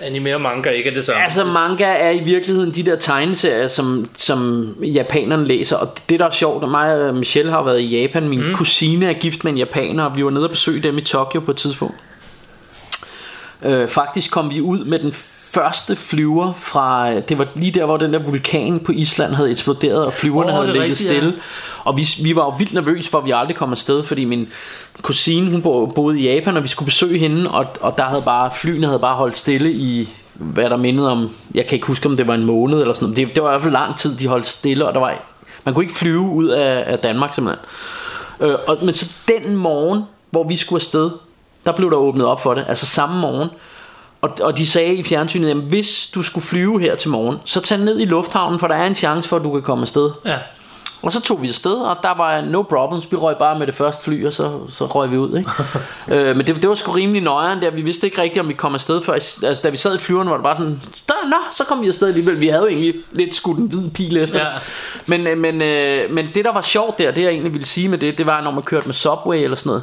Anime 0.00 0.34
og 0.34 0.40
manga 0.40 0.70
ikke 0.70 0.90
er 0.90 0.94
det 0.94 1.04
samme. 1.04 1.22
Altså 1.22 1.44
manga 1.44 1.84
er 1.84 2.10
i 2.10 2.18
virkeligheden 2.18 2.70
de 2.74 2.82
der 2.82 2.96
tegneserier 2.96 3.68
Som, 3.68 4.10
som 4.16 4.72
japanerne 4.82 5.46
læser. 5.46 5.76
Og 5.76 5.96
det 6.08 6.20
der 6.20 6.26
er 6.26 6.30
sjovt 6.30 6.70
Mig 6.70 7.08
og 7.08 7.14
Michelle 7.14 7.50
har 7.50 7.62
været 7.62 7.80
i 7.80 8.00
Japan. 8.00 8.28
Min 8.28 8.46
mm. 8.46 8.54
kusine 8.54 9.06
er 9.06 9.12
gift 9.12 9.44
med 9.44 9.52
en 9.52 9.58
japaner 9.58 10.04
Og 10.04 10.16
vi 10.16 10.24
var 10.24 10.30
nede 10.30 10.44
og 10.44 10.50
besøge 10.50 10.82
dem 10.82 10.98
i 10.98 11.00
Tokyo 11.00 11.40
på 11.40 11.50
et 11.50 11.56
tidspunkt. 11.56 11.94
Øh, 13.62 13.88
Faktisk 13.88 14.30
kom 14.30 14.50
vi 14.50 14.60
ud 14.60 14.84
med 14.84 14.98
den 14.98 15.12
første 15.52 15.96
flyver 15.96 16.52
fra 16.52 17.20
Det 17.20 17.38
var 17.38 17.48
lige 17.56 17.72
der 17.72 17.84
hvor 17.84 17.96
den 17.96 18.12
der 18.12 18.18
vulkan 18.18 18.80
på 18.80 18.92
Island 18.92 19.34
Havde 19.34 19.50
eksploderet 19.50 20.06
Og 20.06 20.12
flyverne 20.12 20.48
Åh, 20.48 20.54
havde 20.54 20.66
ligget 20.66 20.90
rigtigt, 20.90 21.10
ja. 21.10 21.14
stille. 21.14 21.34
Og 21.84 21.96
vi, 21.96 22.08
vi 22.24 22.36
var 22.36 22.44
jo 22.44 22.54
vildt 22.58 22.74
nervøse 22.74 23.10
for 23.10 23.18
at 23.18 23.24
vi 23.24 23.30
aldrig 23.34 23.56
kom 23.56 23.72
afsted 23.72 24.02
Fordi 24.02 24.24
min 24.24 24.48
kusine 25.02 25.50
hun 25.50 25.62
boede 25.94 26.20
i 26.20 26.34
Japan 26.34 26.56
Og 26.56 26.62
vi 26.62 26.68
skulle 26.68 26.86
besøge 26.86 27.18
hende 27.18 27.50
Og, 27.50 27.66
og 27.80 27.96
der 27.96 28.04
havde 28.04 28.22
bare 28.22 28.50
flyene 28.54 28.86
havde 28.86 28.98
bare 28.98 29.16
holdt 29.16 29.36
stille 29.36 29.72
i 29.72 30.08
Hvad 30.34 30.70
der 30.70 30.76
mindede 30.76 31.10
om 31.10 31.30
Jeg 31.54 31.66
kan 31.66 31.76
ikke 31.76 31.86
huske 31.86 32.08
om 32.08 32.16
det 32.16 32.26
var 32.26 32.34
en 32.34 32.44
måned 32.44 32.80
eller 32.80 32.94
sådan 32.94 33.04
noget 33.04 33.16
Det, 33.16 33.36
det 33.36 33.42
var 33.42 33.50
i 33.50 33.52
hvert 33.52 33.62
fald 33.62 33.72
lang 33.72 33.96
tid 33.96 34.16
de 34.16 34.26
holdt 34.26 34.46
stille 34.46 34.86
Og 34.86 34.94
der 34.94 35.00
var, 35.00 35.14
man 35.64 35.74
kunne 35.74 35.84
ikke 35.84 35.94
flyve 35.94 36.20
ud 36.20 36.46
af, 36.46 36.84
af 36.86 36.98
Danmark 36.98 37.34
simpelthen 37.34 37.64
øh, 38.40 38.58
og, 38.66 38.78
Men 38.82 38.94
så 38.94 39.14
den 39.28 39.56
morgen 39.56 40.02
Hvor 40.30 40.48
vi 40.48 40.56
skulle 40.56 40.78
afsted 40.78 41.10
Der 41.66 41.72
blev 41.72 41.90
der 41.90 41.96
åbnet 41.96 42.26
op 42.26 42.42
for 42.42 42.54
det 42.54 42.64
Altså 42.68 42.86
samme 42.86 43.20
morgen 43.20 43.48
og, 44.20 44.30
og 44.42 44.58
de 44.58 44.66
sagde 44.66 44.94
i 44.94 45.02
fjernsynet, 45.02 45.50
at 45.50 45.56
hvis 45.56 46.10
du 46.14 46.22
skulle 46.22 46.44
flyve 46.44 46.80
her 46.80 46.94
til 46.94 47.10
morgen, 47.10 47.38
så 47.44 47.60
tag 47.60 47.78
ned 47.78 48.00
i 48.00 48.04
lufthavnen, 48.04 48.58
for 48.58 48.66
der 48.66 48.74
er 48.74 48.86
en 48.86 48.94
chance 48.94 49.28
for, 49.28 49.36
at 49.36 49.42
du 49.42 49.52
kan 49.52 49.62
komme 49.62 49.82
afsted. 49.82 50.10
Ja, 50.24 50.38
og 51.02 51.12
så 51.12 51.20
tog 51.20 51.42
vi 51.42 51.48
afsted, 51.48 51.74
og 51.74 51.96
der 52.02 52.14
var 52.14 52.40
no 52.40 52.62
problems. 52.62 53.12
Vi 53.12 53.16
røg 53.16 53.36
bare 53.36 53.58
med 53.58 53.66
det 53.66 53.74
første 53.74 54.04
fly, 54.04 54.26
og 54.26 54.32
så, 54.32 54.58
så 54.68 54.86
røg 54.86 55.10
vi 55.10 55.16
ud. 55.16 55.38
Ikke? 55.38 55.50
øh, 56.30 56.36
men 56.36 56.46
det, 56.46 56.56
det 56.56 56.68
var 56.68 56.74
sgu 56.74 56.92
rimelig 56.92 57.22
nøjeren 57.22 57.62
der. 57.62 57.70
Vi 57.70 57.82
vidste 57.82 58.06
ikke 58.06 58.22
rigtigt, 58.22 58.42
om 58.42 58.48
vi 58.48 58.54
kom 58.54 58.74
afsted 58.74 59.02
før. 59.02 59.12
Altså, 59.12 59.60
da 59.62 59.68
vi 59.68 59.76
sad 59.76 59.94
i 59.94 59.98
flyveren, 59.98 60.30
var 60.30 60.36
det 60.36 60.44
bare 60.44 60.56
sådan, 60.56 60.80
der, 61.08 61.28
nå, 61.28 61.36
så 61.52 61.64
kom 61.64 61.82
vi 61.82 61.88
afsted 61.88 62.08
alligevel. 62.08 62.40
Vi 62.40 62.48
havde 62.48 62.68
egentlig 62.68 62.94
lidt 63.12 63.34
skudt 63.34 63.58
en 63.58 63.66
hvid 63.66 63.90
pil 63.90 64.16
efter. 64.16 64.40
Ja. 64.40 64.52
Men, 65.06 65.26
øh, 65.26 65.38
men, 65.38 65.62
øh, 65.62 66.10
men 66.10 66.30
det, 66.34 66.44
der 66.44 66.52
var 66.52 66.62
sjovt 66.62 66.98
der, 66.98 67.10
det 67.10 67.22
jeg 67.22 67.30
egentlig 67.30 67.52
ville 67.52 67.66
sige 67.66 67.88
med 67.88 67.98
det, 67.98 68.18
det 68.18 68.26
var, 68.26 68.40
når 68.40 68.50
man 68.50 68.62
kørte 68.62 68.86
med 68.86 68.94
Subway 68.94 69.36
eller 69.36 69.56
sådan 69.56 69.70
noget, 69.70 69.82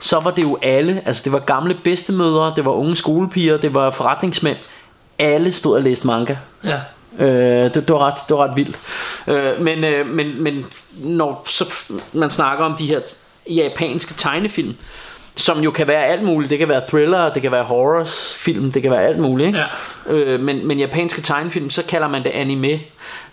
så 0.00 0.20
var 0.20 0.30
det 0.30 0.42
jo 0.42 0.58
alle, 0.62 1.02
altså 1.06 1.22
det 1.24 1.32
var 1.32 1.38
gamle 1.38 1.76
bedstemødre, 1.84 2.52
det 2.56 2.64
var 2.64 2.70
unge 2.70 2.96
skolepiger, 2.96 3.56
det 3.56 3.74
var 3.74 3.90
forretningsmænd. 3.90 4.56
Alle 5.18 5.52
stod 5.52 5.76
og 5.76 5.82
læste 5.82 6.06
manga. 6.06 6.36
Ja. 6.64 6.80
Øh, 7.18 7.26
det, 7.28 7.74
det, 7.74 7.90
var 7.90 7.98
ret, 7.98 8.14
det 8.28 8.36
var 8.36 8.44
ret 8.44 8.56
vildt. 8.56 8.78
Øh, 9.26 9.60
men, 9.60 9.84
øh, 9.84 10.06
men, 10.06 10.42
men 10.42 10.64
når 10.94 11.44
så 11.48 11.74
man 12.12 12.30
snakker 12.30 12.64
om 12.64 12.74
de 12.76 12.86
her 12.86 13.00
japanske 13.46 14.14
tegnefilm, 14.14 14.76
som 15.36 15.60
jo 15.60 15.70
kan 15.70 15.88
være 15.88 16.04
alt 16.04 16.22
muligt. 16.22 16.50
Det 16.50 16.58
kan 16.58 16.68
være 16.68 16.82
thriller, 16.88 17.32
det 17.32 17.42
kan 17.42 17.52
være 17.52 17.64
horrorfilm, 17.64 18.72
det 18.72 18.82
kan 18.82 18.90
være 18.90 19.02
alt 19.02 19.18
muligt. 19.18 19.46
Ikke? 19.46 19.58
Ja. 20.08 20.12
Øh, 20.12 20.40
men, 20.40 20.66
men 20.68 20.78
japanske 20.78 21.22
tegnefilm, 21.22 21.70
så 21.70 21.82
kalder 21.82 22.08
man 22.08 22.24
det 22.24 22.30
anime. 22.30 22.80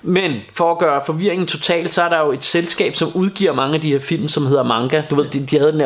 Men 0.02 0.42
for 0.54 0.72
at 0.72 0.78
gøre 0.78 1.02
forvirringen 1.06 1.48
total, 1.48 1.90
så 1.90 2.04
er 2.04 2.10
der 2.10 2.20
jo 2.20 2.32
et 2.32 2.44
selskab, 2.44 2.96
som 2.96 3.12
udgiver 3.14 3.54
mange 3.54 3.76
af 3.76 3.82
de 3.82 3.92
her 3.92 4.00
film, 4.00 4.28
som 4.28 4.46
hedder 4.46 4.64
manga. 4.64 5.04
Du 5.10 5.16
ved, 5.16 5.26
de, 5.26 5.46
de 5.46 5.60
havde 5.60 5.72
den 5.72 5.82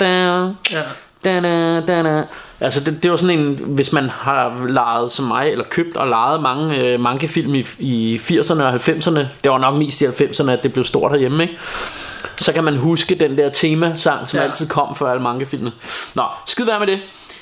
der... 0.00 0.54
Ja. 0.72 0.82
Da-da, 1.24 1.80
da-da. 1.80 2.24
Altså 2.60 2.80
det, 2.80 3.02
det 3.02 3.10
var 3.10 3.16
sådan 3.16 3.38
en 3.38 3.58
Hvis 3.66 3.92
man 3.92 4.10
har 4.10 4.66
lejet 4.68 5.12
som 5.12 5.24
mig 5.24 5.48
Eller 5.50 5.64
købt 5.64 5.96
og 5.96 6.08
lejet 6.08 6.42
mange 6.42 6.78
øh, 6.78 7.00
mangafilm 7.00 7.54
i, 7.54 7.66
i 7.78 8.16
80'erne 8.16 8.62
og 8.62 8.74
90'erne 8.74 9.18
Det 9.44 9.50
var 9.50 9.58
nok 9.58 9.74
mest 9.74 10.00
i 10.00 10.04
90'erne 10.06 10.50
At 10.50 10.62
det 10.62 10.72
blev 10.72 10.84
stort 10.84 11.12
herhjemme 11.12 11.42
ikke? 11.42 11.58
Så 12.36 12.52
kan 12.52 12.64
man 12.64 12.76
huske 12.76 13.14
den 13.14 13.38
der 13.38 13.48
temasang 13.50 14.28
Som 14.28 14.38
Ja. 14.38 14.44
altid 14.44 14.68
kom 14.68 14.94
for 14.94 15.06
alle 15.08 15.22
mangafilmene 15.22 15.72
Nå, 16.14 16.22
skid 16.46 16.64
være 16.64 16.78
med 16.78 16.86
det 16.86 17.00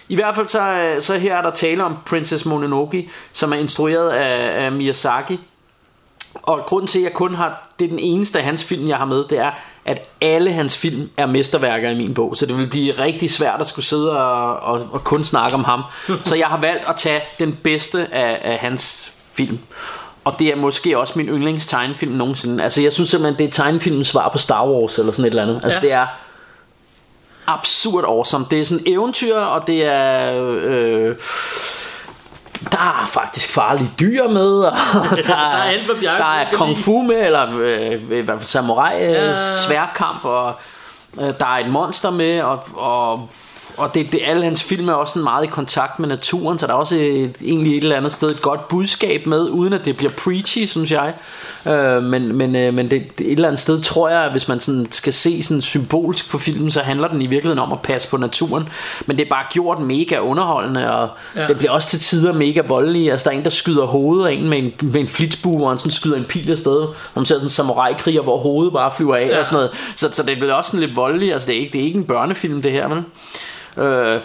i 0.08 0.14
hvert 0.14 0.34
fald 0.34 0.46
så, 0.48 0.60
øh, 0.72 1.02
så 1.02 1.14
her 1.18 1.36
er 1.36 1.42
der 1.42 1.50
tale 1.50 1.84
om 1.84 1.96
Princess 2.06 2.46
Mononoke 2.46 3.10
Som 3.32 3.52
er 3.52 3.56
instrueret 3.56 4.08
af, 4.10 4.64
af 4.64 4.72
Miyazaki 4.72 5.40
og 6.42 6.60
grunden 6.66 6.86
til 6.88 6.98
at 6.98 7.04
jeg 7.04 7.12
kun 7.12 7.34
har 7.34 7.68
Det 7.78 7.84
er 7.84 7.88
den 7.88 7.98
eneste 7.98 8.38
af 8.38 8.44
hans 8.44 8.64
film 8.64 8.88
jeg 8.88 8.96
har 8.96 9.04
med 9.04 9.24
Det 9.24 9.38
er 9.38 9.50
at 9.84 10.08
alle 10.20 10.52
hans 10.52 10.76
film 10.78 11.10
er 11.16 11.26
mesterværker 11.26 11.90
i 11.90 11.94
min 11.94 12.14
bog. 12.14 12.36
Så 12.36 12.46
det 12.46 12.56
vil 12.58 12.66
blive 12.66 12.92
rigtig 12.92 13.30
svært 13.30 13.60
at 13.60 13.66
skulle 13.66 13.86
sidde 13.86 14.10
og, 14.18 14.56
og, 14.56 14.88
og 14.92 15.04
kun 15.04 15.24
snakke 15.24 15.54
om 15.54 15.64
ham. 15.64 15.82
Så 16.24 16.36
jeg 16.36 16.46
har 16.46 16.56
valgt 16.60 16.84
at 16.88 16.96
tage 16.96 17.20
den 17.38 17.58
bedste 17.62 18.14
af, 18.14 18.38
af 18.52 18.58
hans 18.58 19.12
film. 19.32 19.58
Og 20.24 20.38
det 20.38 20.48
er 20.48 20.56
måske 20.56 20.98
også 20.98 21.12
min 21.16 21.26
yndlings 21.28 21.66
tegnefilm 21.66 22.12
nogensinde. 22.12 22.64
Altså 22.64 22.82
jeg 22.82 22.92
synes 22.92 23.10
simpelthen 23.10 23.38
det 23.38 23.46
er 23.58 23.62
tegnefilmens 23.62 24.08
svar 24.08 24.28
på 24.28 24.38
Star 24.38 24.66
Wars 24.66 24.98
Eller 24.98 25.12
sådan 25.12 25.24
et 25.24 25.28
eller 25.30 25.42
andet. 25.42 25.60
Altså 25.64 25.78
Ja. 25.82 25.86
det 25.86 25.92
er 25.92 26.06
absurd 27.46 28.04
awesome. 28.04 28.46
Det 28.50 28.60
er 28.60 28.64
sådan 28.64 28.84
eventyr 28.86 29.36
Og 29.36 29.66
det 29.66 29.84
er 29.84 30.32
øh, 30.62 31.16
der 32.64 33.02
er 33.02 33.08
faktisk 33.12 33.48
farlige 33.48 33.92
dyr 34.00 34.28
med, 34.28 34.60
og 34.60 34.72
der, 35.16 35.22
der 35.22 35.34
er 35.34 35.84
hvad 35.86 35.94
Bjarke 36.00 36.22
der 36.22 36.28
er 36.34 36.52
kung 36.52 36.78
fu 36.78 37.02
med, 37.02 37.26
eller 37.26 37.48
øh, 37.58 37.92
i 37.92 38.20
hvert 38.20 38.38
fald 38.38 38.48
samurai 38.48 38.98
Ja. 38.98 39.28
ja. 39.28 39.34
sværkamp, 39.66 40.24
og 40.24 40.52
øh, 41.20 41.26
der 41.40 41.46
er 41.46 41.58
et 41.64 41.70
monster 41.70 42.10
med, 42.10 42.42
og, 42.42 42.64
og, 42.74 43.28
og 43.80 43.94
det, 43.94 44.12
det, 44.12 44.20
alle 44.26 44.44
hans 44.44 44.62
film 44.62 44.88
er 44.88 44.92
også 44.92 45.10
sådan 45.10 45.24
meget 45.24 45.44
i 45.44 45.46
kontakt 45.46 45.98
med 45.98 46.08
naturen, 46.08 46.58
så 46.58 46.66
der 46.66 46.72
er 46.72 46.76
også 46.76 46.96
et, 46.96 47.36
egentlig 47.44 47.76
et 47.76 47.82
eller 47.82 47.96
andet 47.96 48.12
sted 48.12 48.30
et 48.30 48.42
godt 48.42 48.68
budskab 48.68 49.26
med, 49.26 49.48
uden 49.50 49.72
at 49.72 49.84
det 49.84 49.96
bliver 49.96 50.12
preachy, 50.24 50.64
synes 50.66 50.90
jeg. 50.92 51.12
Øh, 51.66 52.02
men 52.02 52.36
men, 52.36 52.56
øh, 52.56 52.74
men 52.74 52.90
det, 52.90 53.18
det, 53.18 53.26
et 53.26 53.32
eller 53.32 53.48
andet 53.48 53.60
sted 53.60 53.80
tror 53.82 54.08
jeg, 54.08 54.24
at 54.24 54.30
hvis 54.30 54.48
man 54.48 54.60
sådan 54.60 54.86
skal 54.90 55.12
se 55.12 55.42
sådan 55.42 55.60
symbolsk 55.62 56.30
på 56.30 56.38
filmen, 56.38 56.70
så 56.70 56.80
handler 56.80 57.08
den 57.08 57.22
i 57.22 57.26
virkeligheden 57.26 57.58
om 57.58 57.72
at 57.72 57.82
passe 57.82 58.08
på 58.08 58.16
naturen. 58.16 58.68
Men 59.06 59.18
det 59.18 59.24
er 59.24 59.30
bare 59.30 59.44
gjort 59.52 59.78
mega 59.80 60.18
underholdende, 60.18 60.92
og 60.92 61.08
Ja. 61.36 61.46
det 61.46 61.58
bliver 61.58 61.70
også 61.72 61.88
til 61.88 62.00
tider 62.00 62.32
mega 62.32 62.60
voldelig. 62.68 63.12
Altså 63.12 63.24
der 63.24 63.30
er 63.34 63.38
en, 63.38 63.44
der 63.44 63.50
skyder 63.50 63.84
hovedet 63.86 64.26
af 64.26 64.32
en 64.32 64.48
med 64.48 64.58
en, 64.58 64.72
med 64.82 65.00
en 65.00 65.08
flitsbue, 65.08 65.56
hvor 65.56 65.68
han 65.68 65.78
sådan 65.78 65.90
skyder 65.92 66.16
en 66.16 66.24
pil 66.24 66.50
afsted. 66.50 66.76
Og 66.76 66.94
man 67.14 67.24
ser 67.24 67.34
sådan 67.34 67.46
en 67.46 67.48
samurai-kriger, 67.50 68.22
hvor 68.22 68.36
hovedet 68.38 68.72
bare 68.72 68.90
flyver 68.96 69.16
af 69.16 69.26
Ja. 69.28 69.40
og 69.40 69.46
sådan 69.46 69.56
noget. 69.56 69.70
Så, 69.96 70.08
så 70.12 70.22
det 70.22 70.38
bliver 70.38 70.54
også 70.54 70.70
sådan 70.70 70.86
lidt 70.86 70.96
voldeligt. 70.96 71.32
Altså 71.32 71.46
det 71.48 71.56
er 71.56 71.60
ikke, 71.60 71.72
det 71.72 71.80
er 71.80 71.84
ikke 71.84 71.98
en 71.98 72.04
børnefilm 72.04 72.62
det 72.62 72.72
her, 72.72 72.88
vel? 72.88 73.02
Øh, 73.78 74.20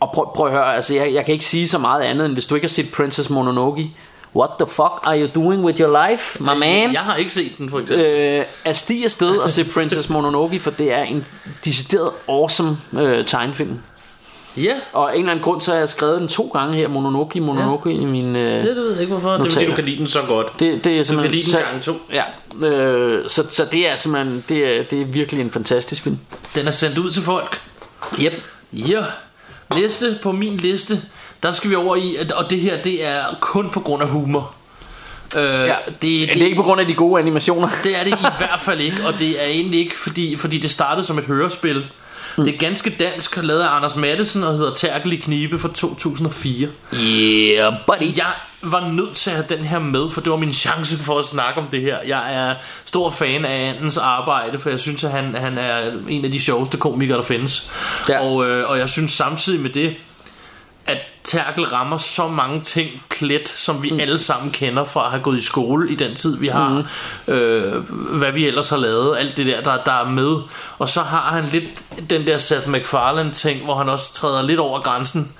og 0.00 0.10
prøv, 0.14 0.34
prøv 0.34 0.46
at 0.46 0.52
høre, 0.52 0.74
altså 0.76 0.94
jeg, 0.94 1.14
jeg 1.14 1.24
kan 1.24 1.32
ikke 1.32 1.44
sige 1.44 1.68
så 1.68 1.78
meget 1.78 2.02
andet, 2.02 2.24
end 2.26 2.32
hvis 2.32 2.46
du 2.46 2.54
ikke 2.54 2.64
har 2.64 2.68
set 2.68 2.90
Princess 2.92 3.30
Mononoke, 3.30 3.90
what 4.36 4.50
the 4.58 4.66
fuck 4.66 5.00
are 5.02 5.20
you 5.20 5.28
doing 5.34 5.64
with 5.64 5.80
your 5.80 6.08
life, 6.10 6.42
my 6.42 6.58
man? 6.58 6.92
Jeg 6.92 7.00
har 7.00 7.16
ikke 7.16 7.32
set 7.32 7.58
den, 7.58 7.70
for 7.70 7.78
eksempel. 7.80 8.06
Øh, 8.06 8.44
at 8.64 8.76
stige 8.76 9.04
afsted 9.04 9.36
og 9.36 9.50
se 9.50 9.64
Princess 9.64 10.10
Mononoke, 10.10 10.60
for 10.60 10.70
det 10.70 10.92
er 10.92 11.02
en 11.02 11.26
decideret 11.64 12.10
awesome 12.28 12.78
øh, 12.98 13.26
tegnefilm. 13.26 13.78
Ja, 14.56 14.72
Og 14.92 15.10
af 15.10 15.14
en 15.14 15.20
eller 15.20 15.30
anden 15.32 15.44
grund, 15.44 15.60
så 15.60 15.70
har 15.72 15.78
jeg 15.78 15.88
skrevet 15.88 16.20
den 16.20 16.28
to 16.28 16.50
gange 16.52 16.76
her, 16.76 16.88
Mononoke, 16.88 17.40
Mononoke, 17.40 17.90
ja. 17.90 17.96
i 18.00 18.04
min... 18.04 18.36
Øh, 18.36 18.66
det 18.66 18.76
ved 18.76 18.92
jeg 18.92 19.00
ikke 19.00 19.12
hvorfor. 19.14 19.28
Det 19.30 19.38
er 19.38 19.42
fordi, 19.42 19.54
Notater. 19.54 19.68
du 19.70 19.74
kan 19.74 19.84
lide 19.84 19.98
den 19.98 20.06
så 20.06 20.18
godt. 20.28 20.52
det, 20.60 20.60
det 20.60 20.68
er 20.70 20.74
Du 20.76 20.96
kan 20.96 21.04
simpelthen... 21.04 21.38
lide 21.38 21.52
den 21.52 21.60
gang 21.70 21.82
to. 21.82 21.92
Ja, 22.12 22.22
øh, 22.68 23.28
så, 23.28 23.44
så 23.50 23.64
det 23.72 23.88
er 23.90 23.96
simpelthen... 23.96 24.44
Det 24.48 24.78
er, 24.78 24.82
det 24.82 25.00
er 25.00 25.04
virkelig 25.04 25.40
en 25.40 25.50
fantastisk 25.50 26.02
film. 26.02 26.18
Den 26.54 26.66
er 26.66 26.70
sendt 26.70 26.98
ud 26.98 27.10
til 27.10 27.22
folk. 27.22 27.60
Yep. 28.20 28.32
Ja, 28.72 29.04
næste 29.74 30.18
på 30.22 30.32
min 30.32 30.56
liste, 30.56 31.02
der 31.42 31.50
skal 31.52 31.70
vi 31.70 31.74
over 31.74 31.96
i, 31.96 32.16
og 32.34 32.50
det 32.50 32.60
her, 32.60 32.82
det 32.82 33.06
er 33.06 33.22
kun 33.40 33.70
på 33.70 33.80
grund 33.80 34.02
af 34.02 34.08
humor. 34.08 34.54
Øh, 35.36 35.42
Ja. 35.42 35.74
det, 35.86 36.02
Det, 36.02 36.28
det 36.34 36.42
er 36.42 36.44
ikke 36.44 36.56
på 36.56 36.62
grund 36.62 36.80
af 36.80 36.86
de 36.86 36.94
gode 36.94 37.20
animationer. 37.20 37.68
Det 37.84 37.98
er 38.00 38.04
det 38.04 38.12
i 38.12 38.26
hvert 38.38 38.60
fald 38.60 38.80
ikke, 38.80 38.96
og 39.06 39.18
det 39.18 39.42
er 39.42 39.46
egentlig 39.46 39.80
ikke, 39.80 39.98
fordi, 39.98 40.36
fordi 40.36 40.58
det 40.58 40.70
startede 40.70 41.06
som 41.06 41.18
et 41.18 41.24
hørespil. 41.24 41.86
Mm. 42.38 42.44
Det 42.44 42.54
er 42.54 42.58
ganske 42.58 42.90
dansk, 42.90 43.36
lavet 43.42 43.60
af 43.62 43.76
Anders 43.76 43.96
Mattesen 43.96 44.44
og 44.44 44.52
hedder 44.52 44.74
Terkel 44.74 45.12
i 45.12 45.16
Knibe 45.16 45.58
fra 45.58 45.68
2004. 45.74 46.68
Yeah, 46.94 47.74
buddy. 47.86 48.16
Jeg 48.16 48.26
var 48.62 48.88
nødt 48.88 49.14
til 49.14 49.30
at 49.30 49.36
have 49.36 49.46
den 49.48 49.64
her 49.64 49.78
med, 49.78 50.10
for 50.10 50.20
det 50.20 50.30
var 50.30 50.36
min 50.36 50.52
chance 50.52 50.96
for 50.96 51.18
at 51.18 51.24
snakke 51.24 51.60
om 51.60 51.66
det 51.66 51.80
her. 51.80 51.98
Jeg 52.06 52.34
er 52.34 52.54
stor 52.84 53.10
fan 53.10 53.44
af 53.44 53.68
Andens 53.68 53.96
arbejde, 53.96 54.58
for 54.58 54.70
jeg 54.70 54.80
synes, 54.80 55.04
at 55.04 55.10
han, 55.10 55.34
han 55.34 55.58
er 55.58 55.92
en 56.08 56.24
af 56.24 56.30
de 56.30 56.40
sjoveste 56.40 56.76
komikere, 56.76 57.16
der 57.16 57.22
findes. 57.22 57.70
Ja. 58.08 58.20
Og, 58.20 58.46
øh, 58.46 58.70
og 58.70 58.78
jeg 58.78 58.88
synes 58.88 59.12
samtidig 59.12 59.60
med 59.60 59.70
det, 59.70 59.96
at 60.86 60.98
Terkel 61.24 61.64
rammer 61.64 61.98
så 61.98 62.28
mange 62.28 62.60
ting 62.60 62.90
plet, 63.10 63.48
som 63.48 63.82
vi 63.82 63.90
mm. 63.90 64.00
alle 64.00 64.18
sammen 64.18 64.50
kender 64.50 64.84
fra 64.84 65.04
at 65.04 65.10
have 65.10 65.22
gået 65.22 65.38
i 65.38 65.44
skole 65.44 65.90
i 65.90 65.94
den 65.94 66.14
tid, 66.14 66.36
vi 66.38 66.48
har. 66.48 66.84
Mm. 67.26 67.34
Øh, 67.34 67.84
hvad 68.18 68.32
vi 68.32 68.46
ellers 68.46 68.68
har 68.68 68.76
lavet, 68.76 69.18
alt 69.18 69.36
det 69.36 69.46
der, 69.46 69.60
der, 69.60 69.84
der 69.84 69.92
er 69.92 70.08
med. 70.08 70.36
Og 70.78 70.88
så 70.88 71.00
har 71.00 71.30
han 71.32 71.44
lidt 71.44 71.82
den 72.10 72.26
der 72.26 72.38
Seth 72.38 72.68
MacFarlane 72.68 73.30
ting, 73.30 73.64
hvor 73.64 73.74
han 73.74 73.88
også 73.88 74.12
træder 74.12 74.42
lidt 74.42 74.60
over 74.60 74.80
grænsen. 74.80 75.32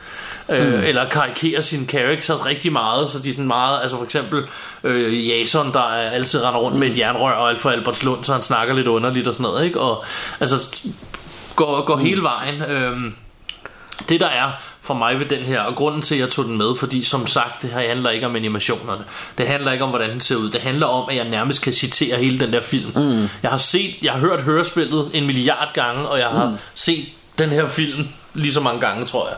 Øh, 0.51 0.75
mm. 0.75 0.85
Eller 0.85 1.09
karikerer 1.09 1.61
sine 1.61 1.87
characters 1.87 2.47
rigtig 2.47 2.73
meget 2.73 3.11
Så 3.11 3.19
de 3.19 3.31
er 3.31 3.33
sådan 3.33 3.47
meget 3.47 3.83
Altså 3.83 3.97
for 3.97 4.05
eksempel 4.05 4.45
øh, 4.85 5.29
Jason 5.29 5.73
der 5.73 5.81
er 5.81 6.11
altid 6.11 6.45
render 6.45 6.61
rundt 6.61 6.79
med 6.79 6.91
et 6.91 6.99
jernrør 6.99 7.33
Og 7.33 7.49
alt 7.49 7.59
for 7.59 7.71
Albertslund 7.71 8.25
Så 8.25 8.33
han 8.33 8.43
snakker 8.43 8.75
lidt 8.75 8.87
underligt 8.87 9.29
og 9.29 9.35
sådan 9.35 9.51
noget 9.51 9.65
ikke? 9.65 9.81
Og 9.81 10.05
altså 10.41 10.83
Går, 11.57 11.85
går 11.85 11.97
mm. 11.97 12.03
hele 12.03 12.23
vejen 12.23 12.63
øhm, 12.71 13.15
det 14.09 14.21
der 14.21 14.27
er 14.27 14.51
for 14.81 14.95
mig 14.95 15.19
ved 15.19 15.27
den 15.27 15.39
her, 15.39 15.61
og 15.61 15.75
grunden 15.75 16.03
til 16.03 16.15
at 16.15 16.21
jeg 16.21 16.29
tog 16.29 16.45
den 16.45 16.59
med, 16.59 16.77
fordi 16.77 17.05
som 17.05 17.27
sagt, 17.27 17.63
det 17.63 17.71
her 17.71 17.89
handler 17.89 18.11
ikke 18.11 18.27
om 18.27 18.37
animationerne. 18.37 19.05
Det 19.39 19.47
handler 19.47 19.73
ikke 19.73 19.85
om, 19.85 19.91
hvordan 19.91 20.11
den 20.11 20.21
ser 20.21 20.37
ud. 20.37 20.51
Det 20.51 20.61
handler 20.61 20.87
om, 20.87 21.09
at 21.11 21.17
jeg 21.17 21.29
nærmest 21.29 21.63
kan 21.63 21.73
citere 21.73 22.17
hele 22.17 22.41
den 22.41 22.53
der 22.53 22.61
film. 22.61 22.93
Mm. 22.97 23.29
Jeg 23.43 23.51
har 23.51 23.57
set, 23.57 23.95
jeg 24.03 24.13
har 24.13 24.19
hørt 24.21 24.41
hørespillet 24.41 25.11
en 25.15 25.27
milliard 25.27 25.71
gange, 25.75 26.09
og 26.09 26.19
jeg 26.19 26.29
har 26.29 26.49
mm. 26.49 26.57
set 26.75 27.05
den 27.41 27.51
her 27.51 27.69
film 27.69 28.09
lige 28.35 28.53
så 28.53 28.61
mange 28.61 28.81
gange, 28.81 29.07
tror 29.07 29.29
jeg. 29.29 29.37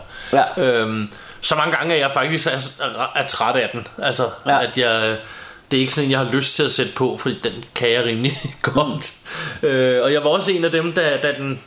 Ja. 0.57 0.65
Øhm, 0.65 1.09
så 1.41 1.55
mange 1.55 1.77
gange, 1.77 1.95
at 1.95 2.01
jeg 2.01 2.11
faktisk 2.13 2.47
er, 2.47 2.51
er, 2.81 3.13
er 3.15 3.27
træt 3.27 3.57
af 3.57 3.71
den. 3.73 3.87
Altså, 3.99 4.23
ja. 4.47 4.63
At 4.63 4.79
jeg... 4.79 5.17
Det 5.71 5.79
er 5.79 5.81
ikke 5.81 5.95
sådan, 5.95 6.11
jeg 6.11 6.19
har 6.19 6.33
lyst 6.33 6.57
til 6.57 6.63
at 6.63 6.71
sætte 6.73 6.93
på, 6.93 7.17
fordi 7.17 7.39
den 7.45 7.53
kan 7.75 7.91
jeg 7.91 8.05
rimelig 8.05 8.39
godt. 8.63 9.13
Øh, 9.63 10.03
og 10.03 10.13
jeg 10.13 10.25
var 10.25 10.31
også 10.31 10.53
en 10.53 10.65
af 10.65 10.71
dem, 10.71 10.93
da, 10.93 11.17
da 11.23 11.33
den 11.39 11.61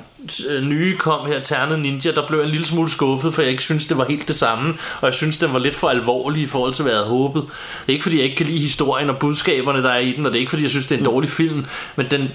øh, 0.50 0.64
nye 0.64 0.98
kom 0.98 1.28
her, 1.28 1.40
Ternet 1.40 1.80
Ninja, 1.80 2.12
der 2.12 2.28
blev 2.28 2.40
jeg 2.40 2.46
en 2.46 2.52
lille 2.52 2.68
smule 2.68 2.90
skuffet, 2.90 3.34
for 3.34 3.42
jeg 3.42 3.52
ikke 3.52 3.64
synes, 3.64 3.86
det 3.86 3.98
var 3.98 4.06
helt 4.06 4.28
det 4.28 4.36
samme. 4.36 4.74
Og 5.02 5.06
jeg 5.06 5.14
synes, 5.14 5.38
den 5.38 5.54
var 5.54 5.60
lidt 5.60 5.76
for 5.76 5.90
alvorlig 5.90 6.42
i 6.42 6.46
forhold 6.46 6.74
til, 6.74 6.84
hvad 6.84 6.94
jeg 6.94 7.00
havde 7.00 7.10
håbet. 7.10 7.42
Det 7.42 7.88
er 7.88 7.94
ikke, 7.94 8.04
fordi 8.04 8.16
jeg 8.16 8.24
ikke 8.24 8.36
kan 8.36 8.46
lide 8.46 8.60
historien 8.60 9.10
og 9.10 9.18
budskaberne, 9.18 9.84
der 9.84 9.90
er 9.90 10.00
i 10.00 10.12
den, 10.12 10.26
og 10.26 10.32
det 10.32 10.38
er 10.38 10.40
ikke, 10.40 10.50
fordi 10.50 10.64
jeg 10.64 10.70
synes, 10.70 10.88
det 10.88 10.96
er 10.96 11.00
en 11.00 11.06
dårlig 11.06 11.30
film, 11.30 11.66
men 11.96 12.12
den, 12.12 12.32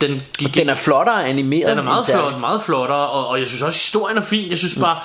den 0.00 0.22
gik 0.38 0.54
Den 0.54 0.68
er 0.68 0.74
flottere 0.74 1.26
animeret. 1.28 1.70
den 1.70 1.78
er 1.78 1.82
meget 1.82 2.06
flot, 2.06 2.40
meget 2.40 2.62
flottere, 2.62 3.08
og, 3.08 3.28
og 3.28 3.40
jeg 3.40 3.48
synes 3.48 3.62
også, 3.62 3.78
historien 3.78 4.18
er 4.18 4.22
fin. 4.22 4.50
Jeg 4.50 4.58
synes 4.58 4.74
bare, 4.74 4.98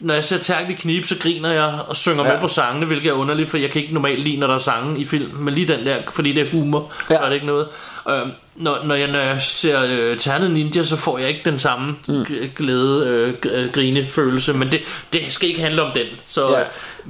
når 0.00 0.14
jeg 0.14 0.24
ser 0.24 0.38
Terkel 0.38 0.70
i 0.70 0.74
knib, 0.74 1.04
så 1.04 1.14
griner 1.20 1.52
jeg 1.52 1.78
og 1.88 1.96
synger 1.96 2.24
ja. 2.26 2.32
Med 2.32 2.40
på 2.40 2.48
sangene, 2.48 2.86
hvilket 2.86 3.08
er 3.08 3.12
underligt, 3.12 3.50
for 3.50 3.56
jeg 3.58 3.70
kan 3.70 3.82
ikke 3.82 3.94
normalt 3.94 4.20
lide, 4.20 4.36
når 4.36 4.46
der 4.46 4.54
er 4.54 4.58
sange 4.58 5.00
i 5.00 5.04
film, 5.04 5.30
men 5.36 5.54
lige 5.54 5.68
den 5.68 5.86
der, 5.86 5.96
fordi 6.12 6.32
det 6.32 6.46
er 6.46 6.50
humor, 6.50 6.92
ja. 7.10 7.16
Gør 7.20 7.26
det 7.26 7.34
ikke 7.34 7.46
noget. 7.46 7.66
Øhm, 8.10 8.30
når, 8.56 8.78
når, 8.84 8.94
jeg, 8.94 9.06
når 9.08 9.18
jeg 9.18 9.42
ser 9.42 9.82
øh, 9.90 10.16
Ternet 10.16 10.50
Ninja, 10.50 10.82
så 10.82 10.96
får 10.96 11.18
jeg 11.18 11.28
ikke 11.28 11.40
den 11.44 11.58
samme 11.58 11.96
mm. 12.08 12.24
glæde, 12.56 13.06
øh, 13.06 13.62
øh, 13.64 13.72
grinefølelse, 13.72 14.52
men 14.52 14.72
det, 14.72 14.80
det 15.12 15.20
skal 15.28 15.48
ikke 15.48 15.60
handle 15.60 15.82
om 15.82 15.92
den, 15.94 16.06
så 16.28 16.50
Ja. 16.50 16.56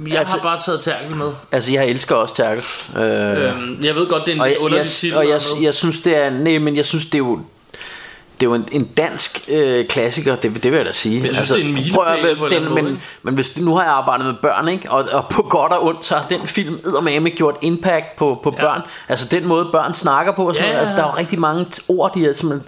jeg 0.09 0.19
Altså- 0.19 0.33
har 0.35 0.41
bare 0.43 0.59
taget 0.65 0.81
Terkel 0.81 1.15
med. 1.15 1.31
Altså, 1.51 1.73
jeg 1.73 1.87
elsker 1.87 2.15
også 2.15 2.35
Terkel. 2.35 2.63
Øh, 2.97 3.43
Øhm, 3.43 3.79
jeg 3.83 3.95
ved 3.95 4.07
godt, 4.07 4.25
det 4.25 4.31
er 4.37 4.43
en 4.43 4.49
jeg, 4.49 4.57
underlig 4.59 4.77
jeg, 4.77 4.87
titel. 4.87 5.17
og 5.17 5.27
jeg, 5.27 5.35
og 5.35 5.41
noget. 5.51 5.63
jeg 5.65 5.73
synes 5.75 5.99
det 5.99 6.17
er 6.17 6.29
nej, 6.29 6.57
men 6.59 6.75
jeg 6.75 6.85
synes 6.85 7.05
det 7.05 7.13
er 7.15 7.17
jo 7.17 7.39
det 8.39 8.45
er 8.45 8.49
jo 8.49 8.53
en, 8.55 8.67
en 8.71 8.85
dansk 8.85 9.45
øh, 9.47 9.87
klassiker, 9.87 10.35
det, 10.35 10.63
det 10.63 10.71
vil 10.71 10.77
jeg 10.77 10.85
da 10.85 10.91
sige. 10.91 11.23
jeg 11.25 11.35
synes, 11.35 11.49
det 11.49 11.59
er 11.61 11.65
en 11.65 11.73
milepæl 11.73 12.37
på 12.37 12.49
den, 12.49 12.69
måde, 12.69 12.81
men, 12.81 13.01
men 13.23 13.33
hvis 13.35 13.57
nu 13.57 13.75
har 13.75 13.83
jeg 13.83 13.91
arbejdet 13.93 14.25
med 14.25 14.33
børn, 14.41 14.67
ikke? 14.67 14.91
Og, 14.91 15.05
og 15.11 15.25
på 15.29 15.41
godt 15.41 15.71
og 15.71 15.85
ondt, 15.85 16.05
så 16.05 16.15
har 16.15 16.25
den 16.29 16.47
film 16.47 16.73
eddermame 16.85 17.29
gjort 17.29 17.55
impact 17.61 18.15
på, 18.15 18.39
på 18.43 18.53
Ja. 18.57 18.63
børn. 18.63 18.81
Altså 19.09 19.27
den 19.31 19.47
måde 19.47 19.69
børn 19.71 19.93
snakker 19.93 20.33
på 20.33 20.47
og 20.47 20.55
sådan 20.55 20.67
Ja, 20.67 20.71
noget. 20.73 20.81
Altså 20.81 20.97
der 20.97 21.03
er 21.03 21.07
jo 21.07 21.17
rigtig 21.17 21.39
mange 21.39 21.65
ord, 21.87 22.13
de 22.13 22.25
har 22.25 22.33
simpelthen 22.33 22.67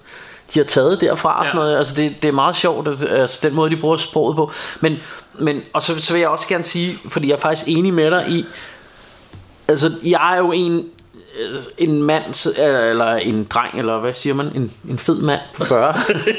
de 0.54 0.60
har 0.60 0.64
taget 0.66 1.02
derfra 1.02 1.40
og 1.40 1.46
sådan 1.46 1.60
Ja. 1.60 1.64
noget. 1.64 1.78
Altså 1.78 1.96
det, 1.96 2.16
det 2.22 2.28
er 2.28 2.32
meget 2.32 2.56
sjovt, 2.56 2.88
at, 2.88 3.04
altså 3.12 3.40
den 3.44 3.54
måde 3.56 3.70
de 3.72 3.78
bruger 3.78 3.98
sproget 3.98 4.36
på. 4.36 4.52
Men, 4.80 4.96
men 5.40 5.62
og 5.74 5.84
så, 5.84 6.02
så 6.02 6.14
vil 6.14 6.20
jeg 6.20 6.30
også 6.30 6.48
gerne 6.48 6.64
sige, 6.64 6.98
fordi 7.10 7.28
jeg 7.28 7.34
er 7.36 7.40
faktisk 7.40 7.68
enig 7.68 7.94
med 7.94 8.12
dig 8.12 8.26
i, 8.30 8.46
altså 9.68 9.92
jeg 10.04 10.34
er 10.34 10.38
jo 10.38 10.52
en 10.52 10.84
en 11.78 12.04
mand 12.04 12.34
s- 12.34 12.46
eller 12.58 13.14
en 13.16 13.44
dreng 13.44 13.80
eller 13.80 14.00
hvad 14.00 14.14
siger 14.14 14.34
man 14.34 14.46
en, 14.56 14.72
en 14.90 14.98
fed 14.98 15.22
mand 15.22 15.40
på 15.54 15.66
40 15.66 15.94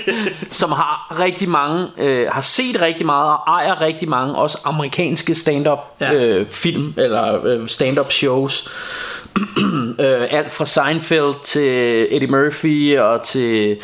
som 0.51 0.73
har 0.73 1.17
rigtig 1.21 1.49
mange 1.49 1.87
øh, 1.99 2.27
har 2.31 2.41
set 2.41 2.83
rigtig 2.83 3.07
meget 3.07 3.31
og 3.31 3.39
ejer 3.47 3.81
rigtig 3.81 4.09
mange 4.09 4.35
også 4.35 4.59
amerikanske 4.65 5.35
stand-up 5.35 5.79
Ja. 6.01 6.13
øh, 6.15 6.47
film 6.49 6.95
eller 6.97 7.47
øh, 7.47 7.69
stand-up 7.69 8.13
shows 8.13 8.69
øh, 10.01 10.27
alt 10.31 10.53
fra 10.53 10.67
Seinfeld 10.67 11.35
til 11.45 12.07
Eddie 12.17 12.29
Murphy 12.29 12.99
og 12.99 13.23
til 13.23 13.77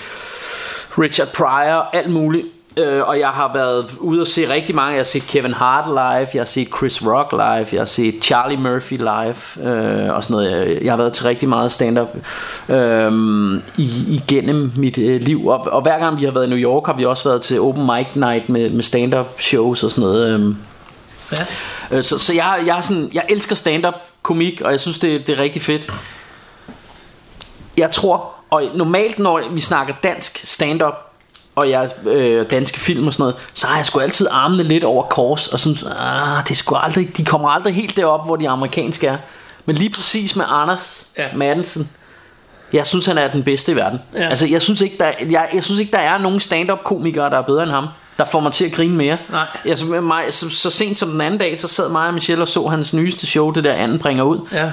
Richard 0.98 1.28
Pryor, 1.36 1.90
alt 1.92 2.10
muligt. 2.10 2.46
Øh, 2.78 3.08
og 3.08 3.18
jeg 3.18 3.28
har 3.28 3.50
været 3.54 3.90
ude 3.98 4.20
og 4.20 4.26
se 4.26 4.48
rigtig 4.48 4.74
mange. 4.74 4.90
Jeg 4.90 4.98
har 4.98 5.04
set 5.04 5.22
Kevin 5.22 5.52
Hart 5.52 5.84
live, 5.88 6.28
jeg 6.34 6.40
har 6.40 6.44
set 6.44 6.68
Chris 6.76 7.06
Rock 7.06 7.32
live, 7.32 7.66
jeg 7.72 7.80
har 7.80 7.84
set 7.84 8.14
Charlie 8.22 8.56
Murphy 8.56 8.96
live 8.96 9.68
øh, 9.70 10.14
og 10.14 10.24
sådan 10.24 10.34
noget. 10.34 10.78
Jeg, 10.82 10.92
har 10.92 10.96
været 10.96 11.12
til 11.12 11.24
rigtig 11.24 11.48
meget 11.48 11.72
stand-up 11.72 12.08
øh, 12.68 13.12
i, 13.78 13.88
igennem 14.08 14.72
mit 14.76 14.98
øh, 14.98 15.20
liv. 15.20 15.46
Og, 15.46 15.60
og 15.60 15.82
hver 15.82 15.98
gang 15.98 16.20
vi 16.20 16.24
har 16.24 16.32
været 16.32 16.46
i 16.46 16.48
New 16.48 16.58
York, 16.58 16.86
har 16.86 16.92
vi 16.92 17.04
også 17.04 17.28
været 17.28 17.40
til 17.42 17.60
open 17.60 17.86
mic 17.86 18.06
night 18.14 18.48
med, 18.48 18.70
med 18.70 18.82
stand-up 18.82 19.40
shows 19.40 19.82
og 19.84 19.90
sådan 19.90 20.02
noget. 20.02 20.40
Øh. 20.40 20.54
Ja. 21.32 21.96
Øh, 21.96 22.04
Så, 22.04 22.18
så 22.18 22.32
jeg, 22.32 22.62
jeg, 22.66 22.78
er 22.78 22.82
sådan, 22.82 23.10
jeg 23.14 23.24
elsker 23.28 23.56
stand-up 23.56 23.94
komik, 24.22 24.60
og 24.60 24.70
jeg 24.70 24.80
synes, 24.80 24.98
det, 24.98 25.26
det 25.26 25.38
er 25.38 25.42
rigtig 25.42 25.62
fedt. 25.62 25.92
Jeg 27.78 27.90
tror, 27.90 28.30
og 28.50 28.62
normalt 28.74 29.18
når 29.18 29.42
vi 29.50 29.60
snakker 29.60 29.94
dansk 30.02 30.40
stand-up, 30.44 31.07
og 31.58 31.70
jeg 31.70 31.90
øh, 32.06 32.50
danske 32.50 32.80
film 32.80 33.06
og 33.06 33.12
sådan 33.12 33.22
noget, 33.22 33.36
så 33.54 33.66
har 33.66 33.76
jeg 33.76 33.86
sgu 33.86 34.00
altid 34.00 34.26
armene 34.30 34.62
lidt 34.62 34.84
over 34.84 35.02
kors, 35.02 35.46
og 35.46 35.60
sådan, 35.60 35.78
ah, 35.98 36.42
det 36.44 36.50
er 36.50 36.54
sgu 36.54 36.74
aldrig, 36.74 37.16
de 37.16 37.24
kommer 37.24 37.48
aldrig 37.48 37.74
helt 37.74 37.96
derop, 37.96 38.26
hvor 38.26 38.36
de 38.36 38.48
amerikanske 38.48 39.06
er. 39.06 39.16
Men 39.64 39.76
lige 39.76 39.90
præcis 39.90 40.36
med 40.36 40.44
Anders 40.48 41.06
Ja. 41.18 41.26
Madsen, 41.34 41.90
jeg 42.72 42.86
synes, 42.86 43.06
han 43.06 43.18
er 43.18 43.28
den 43.28 43.42
bedste 43.42 43.72
i 43.72 43.76
verden. 43.76 44.00
Ja. 44.14 44.24
Altså, 44.24 44.46
jeg 44.46 44.62
synes, 44.62 44.80
ikke, 44.80 44.96
der, 44.98 45.12
jeg, 45.30 45.48
jeg 45.54 45.64
synes 45.64 45.80
ikke, 45.80 45.92
der 45.92 45.98
er 45.98 46.18
nogen 46.18 46.40
stand-up 46.40 46.84
komikere, 46.84 47.30
der 47.30 47.38
er 47.38 47.42
bedre 47.42 47.62
end 47.62 47.70
ham. 47.70 47.86
Der 48.18 48.24
får 48.24 48.40
mig 48.40 48.52
til 48.52 48.64
at 48.64 48.72
grine 48.72 48.96
mere. 48.96 49.16
Nej. 49.30 49.46
Altså, 49.64 49.86
mig, 49.86 50.24
så, 50.30 50.50
så 50.50 50.70
sent 50.70 50.98
som 50.98 51.10
den 51.10 51.20
anden 51.20 51.40
dag, 51.40 51.60
så 51.60 51.68
sad 51.68 51.88
mig 51.88 52.08
og 52.08 52.14
Michelle 52.14 52.44
og 52.44 52.48
så 52.48 52.66
hans 52.66 52.94
nyeste 52.94 53.26
show, 53.26 53.50
det 53.50 53.64
der 53.64 53.72
anden 53.72 53.98
bringer 53.98 54.24
ud. 54.24 54.38
Ja. 54.52 54.70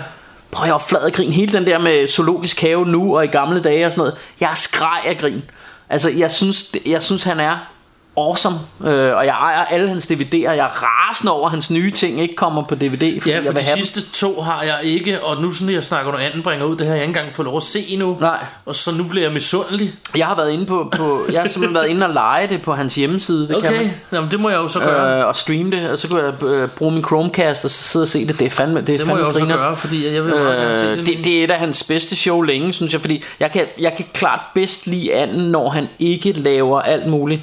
Prøv 0.52 0.66
jeg 0.66 0.74
var 0.74 0.84
flad 0.88 1.12
grin. 1.12 1.34
Hele 1.34 1.54
den 1.54 1.68
der 1.68 1.78
med 1.80 2.08
zoologisk 2.08 2.62
have 2.62 2.86
nu 2.86 3.18
og 3.18 3.24
i 3.24 3.28
gamle 3.28 3.60
dage 3.60 3.86
og 3.86 3.92
sådan 3.92 4.00
noget. 4.00 4.16
Jeg 4.40 4.52
skreg 4.54 5.02
af 5.06 5.18
grin. 5.18 5.44
Altså, 5.90 6.10
jeg 6.10 6.32
synes, 6.32 6.72
jeg 6.86 7.04
synes 7.04 7.24
han 7.24 7.40
er 7.40 7.75
awesome. 8.18 8.56
Øh, 8.86 9.16
og 9.18 9.26
jeg 9.26 9.34
ejer 9.34 9.66
alle 9.66 9.88
hans 9.90 10.12
DVD'er. 10.12 10.36
Jeg 10.52 10.58
er 10.58 10.84
rasende 10.84 11.32
over, 11.34 11.46
at 11.46 11.52
hans 11.52 11.70
nye 11.72 11.92
ting 11.92 12.22
ikke 12.22 12.36
kommer 12.36 12.64
på 12.64 12.76
DVD. 12.76 13.22
Fordi 13.22 13.30
Ja, 13.30 13.36
jeg 13.36 13.44
for 13.46 13.52
vil 13.52 13.62
de 13.62 13.66
have 13.66 13.76
dem. 13.78 13.86
sidste 13.86 14.02
to 14.12 14.42
har 14.42 14.64
jeg 14.64 14.76
ikke, 14.84 15.24
og 15.24 15.42
nu 15.42 15.52
sådan 15.52 15.74
jeg 15.74 15.84
snakker, 15.84 16.12
når 16.12 16.20
anden 16.20 16.42
bringer 16.44 16.66
ud, 16.66 16.76
det 16.76 16.88
har 16.88 16.94
jeg 16.94 17.04
ikke 17.04 17.10
engang 17.10 17.34
fået 17.34 17.46
lov 17.46 17.58
at 17.58 17.64
se 17.64 17.80
endnu. 17.90 18.18
Nej. 18.22 18.38
Og 18.66 18.76
så 18.76 18.92
nu 18.92 19.04
bliver 19.04 19.26
jeg 19.26 19.34
misundelig. 19.34 19.94
Jeg 20.18 20.26
har 20.28 20.36
været 20.36 20.52
inde 20.52 20.66
på, 20.66 20.92
på 20.98 21.20
jeg 21.32 21.42
har 21.42 21.48
simpelthen 21.48 21.76
været 21.76 21.88
inde 21.88 22.06
og 22.08 22.14
lege 22.14 22.48
det 22.48 22.62
på 22.62 22.74
hans 22.74 22.96
hjemmeside. 22.96 23.48
Det 23.48 23.62
kan 23.62 23.70
Okay, 23.70 23.78
man. 23.84 23.94
Jamen, 24.12 24.32
det 24.32 24.40
må 24.40 24.50
jeg 24.50 24.58
jo 24.58 24.68
så 24.68 24.80
gøre. 24.80 25.20
Øh, 25.20 25.26
og 25.28 25.36
streame 25.36 25.72
det, 25.72 25.90
og 25.90 26.00
så 26.00 26.08
kunne 26.08 26.24
jeg 26.24 26.44
øh, 26.44 26.70
bruge 26.70 26.92
min 26.92 27.04
Chromecast 27.06 27.66
og 27.66 27.72
så 27.72 27.84
sidde 27.84 28.04
og 28.04 28.08
se 28.08 28.28
det. 28.28 28.40
Det 28.40 28.46
er 28.46 28.50
fandme, 28.50 28.82
det 28.82 28.90
er 28.94 28.98
det 28.98 29.08
må 29.08 29.12
fandme 29.16 29.26
jeg 29.26 29.28
jo 29.28 29.34
så 29.34 29.40
grineren. 29.40 29.60
gøre, 29.62 29.76
fordi 29.76 30.14
jeg 30.14 30.26
vil 30.26 30.34
meget 30.36 30.58
gerne 30.60 30.76
se 30.76 30.82
Øh, 30.86 30.98
det. 30.98 31.06
det, 31.06 31.18
det 31.24 31.40
er 31.40 31.44
et 31.44 31.52
af 31.52 31.60
hans 31.60 31.84
bedste 31.84 32.16
show 32.16 32.42
længe, 32.42 32.74
synes 32.74 32.94
jeg, 32.94 33.02
fordi 33.02 33.24
jeg 33.40 33.52
kan, 33.52 33.66
jeg 33.80 33.94
kan 33.98 34.06
klart 34.14 34.40
bedst 34.56 34.88
lide 34.88 35.14
anden, 35.14 35.52
når 35.52 35.70
han 35.70 35.88
ikke 36.00 36.32
laver 36.34 36.82
alt 36.82 37.08
muligt 37.08 37.42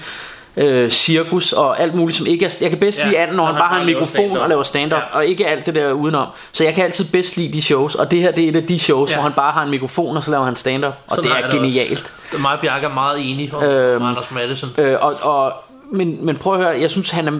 øh, 0.57 0.90
cirkus 0.90 1.53
og 1.53 1.80
alt 1.80 1.94
muligt, 1.94 2.16
som 2.18 2.26
ikke 2.26 2.44
er... 2.46 2.57
Jeg 2.61 2.70
kan 2.70 2.78
bedst 2.78 2.98
Ja, 2.98 3.05
lide 3.07 3.18
anden, 3.18 3.36
når 3.36 3.44
han 3.46 3.55
bare 3.55 3.68
har 3.68 3.80
en 3.80 3.86
mikrofon 3.86 4.36
og 4.36 4.48
laver 4.48 4.62
stand-up, 4.62 4.98
Ja. 5.12 5.16
og 5.16 5.26
ikke 5.26 5.46
alt 5.46 5.66
det 5.66 5.74
der 5.74 5.92
udenom. 5.92 6.26
Så 6.53 6.64
jeg 6.64 6.74
kan 6.74 6.84
altid 6.84 7.05
bedst 7.12 7.36
lide 7.36 7.53
de 7.53 7.62
shows, 7.62 7.94
og 7.94 8.11
det 8.11 8.20
her 8.20 8.32
det 8.32 8.44
er 8.44 8.48
et 8.48 8.57
af 8.57 8.66
de 8.66 8.78
shows, 8.78 9.11
Ja. 9.11 9.16
hvor 9.16 9.22
han 9.22 9.32
bare 9.32 9.53
har 9.53 9.62
en 9.62 9.70
mikrofon, 9.70 10.16
og 10.16 10.24
så 10.24 10.30
laver 10.30 10.44
han 10.44 10.57
stand-up, 10.57 10.94
og 11.07 11.16
Sådan 11.16 11.30
det 11.30 11.36
er 11.36 11.40
jeg 11.42 11.53
det 11.53 11.61
genialt. 11.61 12.12
Også. 12.32 12.42
Mig 12.42 12.53
og 12.53 12.59
Bjarke 12.61 12.86
er 12.86 12.94
meget 12.94 13.30
enige 13.30 13.55
om, 13.55 13.62
øhm, 13.64 14.05
Anders 14.05 14.30
Madsen. 14.30 14.68
Øh, 14.78 14.96
og, 15.00 15.12
og, 15.22 15.53
men, 15.92 16.26
men 16.26 16.36
prøv 16.36 16.55
at 16.55 16.61
høre, 16.61 16.80
jeg 16.80 16.90
synes, 16.90 17.11
han 17.11 17.28
er 17.28 17.32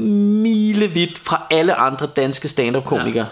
milevidt 0.00 1.18
fra 1.18 1.42
alle 1.50 1.74
andre 1.74 2.06
danske 2.06 2.48
stand-up-komikere. 2.48 3.26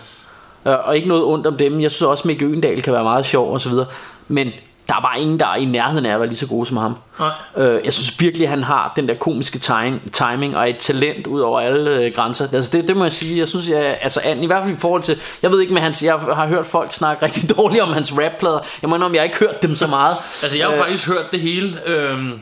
Ja. 0.66 0.74
Og 0.74 0.96
ikke 0.96 1.08
noget 1.08 1.24
ondt 1.24 1.46
om 1.46 1.56
dem. 1.56 1.80
Jeg 1.80 1.90
synes 1.90 2.02
også, 2.02 2.28
Mikke 2.28 2.44
Øgendal 2.44 2.82
kan 2.82 2.92
være 2.92 3.02
meget 3.02 3.26
sjov 3.26 3.52
og 3.52 3.60
så 3.60 3.68
videre. 3.68 3.86
Men 4.28 4.52
der 4.88 4.94
er 4.94 5.00
bare 5.00 5.20
ingen, 5.20 5.40
der 5.40 5.46
er 5.46 5.56
i 5.56 5.64
nærheden 5.64 6.06
af 6.06 6.14
at 6.14 6.20
være 6.20 6.28
lige 6.28 6.38
så 6.38 6.46
gode 6.46 6.66
som 6.66 6.76
ham. 6.76 6.96
Nej. 7.18 7.30
Øh, 7.56 7.80
jeg 7.84 7.92
synes 7.92 8.20
virkelig, 8.20 8.48
han 8.48 8.62
har 8.62 8.92
den 8.96 9.08
der 9.08 9.14
komiske 9.14 9.58
time, 9.58 10.00
timing 10.12 10.56
og 10.56 10.70
et 10.70 10.76
talent 10.78 11.26
ud 11.26 11.40
over 11.40 11.60
alle 11.60 11.90
øh, 11.90 12.14
grænser. 12.14 12.48
Altså 12.52 12.70
det, 12.72 12.88
det 12.88 12.96
må 12.96 13.04
jeg 13.04 13.12
sige. 13.12 13.38
Jeg 13.38 13.48
synes, 13.48 13.68
jeg, 13.68 13.98
altså 14.00 14.20
i 14.36 14.46
hvert 14.46 14.62
fald 14.62 14.74
i 14.74 14.80
forhold 14.80 15.02
til, 15.02 15.18
jeg 15.42 15.50
ved 15.50 15.60
ikke 15.60 15.74
med 15.74 15.82
hans, 15.82 16.02
jeg 16.02 16.14
har 16.14 16.46
hørt 16.46 16.66
folk 16.66 16.92
snakke 16.92 17.24
rigtig 17.24 17.50
dårligt 17.56 17.82
om 17.82 17.92
hans 17.92 18.12
rapplader. 18.12 18.58
Jeg 18.82 18.90
må 18.90 18.96
om 18.96 19.14
jeg 19.14 19.20
har 19.20 19.24
ikke 19.24 19.38
hørt 19.38 19.62
dem 19.62 19.76
så 19.76 19.86
meget. 19.86 20.16
Altså, 20.42 20.58
jeg 20.58 20.66
har 20.66 20.72
Øh, 20.72 20.78
faktisk 20.78 21.08
hørt 21.08 21.32
det 21.32 21.40
hele. 21.40 21.78
Øhm, 21.86 22.40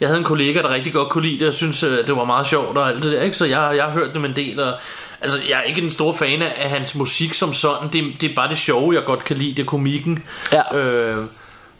jeg 0.00 0.08
havde 0.08 0.18
en 0.18 0.24
kollega, 0.24 0.62
der 0.62 0.70
rigtig 0.70 0.92
godt 0.92 1.08
kunne 1.08 1.26
lide 1.28 1.40
det, 1.40 1.48
og 1.48 1.54
synes, 1.54 1.82
øh, 1.82 2.06
det 2.06 2.16
var 2.16 2.24
meget 2.24 2.46
sjovt 2.46 2.76
og 2.76 2.88
alt 2.88 3.02
det 3.02 3.12
der, 3.12 3.22
ikke? 3.22 3.36
Så 3.36 3.44
jeg, 3.44 3.72
jeg 3.76 3.84
har 3.84 3.90
hørt 3.90 4.14
dem 4.14 4.24
en 4.24 4.36
del, 4.36 4.60
og 4.60 4.72
altså, 5.20 5.38
jeg 5.48 5.58
er 5.58 5.62
ikke 5.62 5.82
en 5.82 5.90
stor 5.90 6.12
fan 6.12 6.42
af, 6.42 6.52
af 6.56 6.70
hans 6.70 6.94
musik 6.94 7.34
som 7.34 7.52
sådan. 7.52 7.88
Det, 7.92 8.20
det 8.20 8.30
er 8.30 8.34
bare 8.34 8.48
det 8.48 8.58
sjove, 8.58 8.94
jeg 8.94 9.04
godt 9.04 9.24
kan 9.24 9.36
lide, 9.36 9.50
det 9.50 9.62
er 9.62 9.66
komikken. 9.66 10.24
Ja. 10.52 10.76
Øh, 10.76 11.24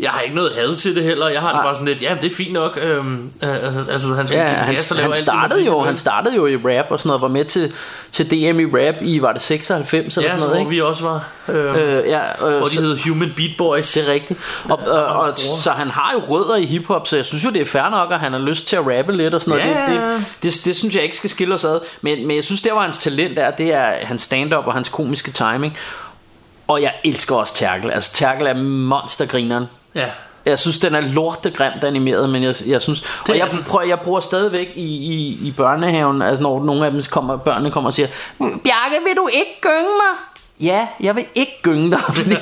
jeg 0.00 0.10
har 0.10 0.20
ikke 0.20 0.34
noget 0.34 0.52
had 0.54 0.76
til 0.76 0.96
det 0.96 1.04
heller. 1.04 1.28
Jeg 1.28 1.40
har 1.40 1.52
det 1.52 1.60
bare 1.62 1.74
sådan 1.74 1.88
lidt, 1.88 2.02
ja, 2.02 2.16
det 2.22 2.32
er 2.32 2.34
fint 2.36 2.52
nok. 2.52 2.78
Øhm, 2.82 3.32
øh, 3.42 3.76
altså, 3.88 4.14
han 4.14 4.26
skal 4.26 4.38
Ja, 4.38 4.46
han, 4.46 4.74
gas 4.74 4.90
og 4.90 4.96
han, 4.96 5.10
det 5.10 5.16
startede 5.16 5.64
jo, 5.64 5.80
han 5.84 5.96
startede 5.96 6.36
jo 6.36 6.46
i 6.46 6.56
rap 6.56 6.86
og 6.90 6.98
sådan 6.98 7.08
noget, 7.08 7.22
var 7.22 7.28
med 7.28 7.44
til, 7.44 7.72
til 8.12 8.30
DM 8.30 8.60
i 8.60 8.64
rap 8.64 8.94
i, 9.00 9.22
var 9.22 9.32
det 9.32 9.42
96 9.42 10.16
eller 10.16 10.28
Ja, 10.28 10.34
sådan 10.34 10.38
noget, 10.38 10.50
hvor 10.52 10.58
ikke? 10.58 10.70
vi 10.70 10.80
også 10.80 11.02
var. 11.04 11.28
Øh, 11.48 11.98
Øh, 11.98 12.08
ja, 12.08 12.46
øh, 12.46 12.56
hvor 12.56 12.66
de 12.66 12.74
så, 12.74 12.80
hed 12.80 12.98
Human 13.08 13.32
Beat 13.36 13.50
Boys. 13.58 13.92
det 13.92 14.08
er 14.08 14.12
rigtigt. 14.12 14.40
Og, 14.68 14.78
og, 14.86 15.06
og, 15.06 15.24
bror. 15.24 15.56
så 15.62 15.70
han 15.70 15.90
har 15.90 16.12
jo 16.12 16.18
rødder 16.34 16.56
i 16.56 16.64
hiphop, 16.64 17.06
så 17.06 17.16
jeg 17.16 17.26
synes 17.26 17.44
jo, 17.44 17.50
det 17.50 17.60
er 17.60 17.66
fair 17.66 17.90
nok, 17.90 18.12
at 18.12 18.20
han 18.20 18.32
har 18.32 18.40
lyst 18.40 18.66
til 18.66 18.76
at 18.76 18.82
rappe 18.98 19.12
lidt 19.16 19.34
og 19.34 19.40
sådan 19.42 19.58
noget. 19.58 19.74
Ja. 19.76 19.92
Det, 19.92 20.22
det, 20.42 20.52
det, 20.54 20.64
det, 20.64 20.76
synes 20.76 20.94
jeg 20.94 21.02
ikke 21.02 21.16
skal 21.16 21.30
skille 21.30 21.54
os 21.54 21.64
ad. 21.64 21.80
Men, 22.00 22.26
men 22.26 22.36
jeg 22.36 22.44
synes, 22.44 22.62
der 22.62 22.72
var 22.72 22.80
hans 22.80 22.98
talent 22.98 23.38
er, 23.38 23.50
det 23.50 23.72
er 23.72 23.92
hans 24.06 24.22
stand-up 24.22 24.66
og 24.66 24.74
hans 24.74 24.88
komiske 24.88 25.30
timing. 25.30 25.76
Og 26.68 26.82
jeg 26.82 26.92
elsker 27.04 27.36
også 27.36 27.54
Terkel. 27.54 27.90
Altså, 27.90 28.12
Terkel 28.12 28.46
er 28.46 28.54
monstergrineren. 28.54 29.64
Ja. 29.94 30.06
Jeg 30.46 30.58
synes, 30.58 30.78
den 30.78 30.94
er 30.94 31.00
lortegrimt 31.00 31.84
animeret, 31.84 32.30
men 32.30 32.42
jeg, 32.42 32.54
jeg 32.66 32.82
synes... 32.82 33.00
Det 33.00 33.10
og 33.30 33.38
jeg, 33.38 33.48
prøver, 33.66 33.84
jeg 33.84 34.00
bruger 34.00 34.20
stadigvæk 34.20 34.72
i, 34.74 34.82
i, 34.96 35.38
i 35.48 35.54
børnehaven, 35.56 36.22
altså 36.22 36.42
når 36.42 36.64
nogle 36.64 36.86
af 36.86 36.92
dem 36.92 37.02
kommer, 37.10 37.36
børnene 37.36 37.70
kommer 37.70 37.90
og 37.90 37.94
siger, 37.94 38.08
Bjarke, 38.38 38.94
vil 39.06 39.16
du 39.16 39.28
ikke 39.32 39.58
gynge 39.60 39.82
mig? 39.82 40.18
Ja, 40.60 40.86
jeg 41.00 41.16
vil 41.16 41.24
ikke 41.34 41.52
gynge 41.62 41.90
dig, 41.90 41.98
fordi, 42.14 42.36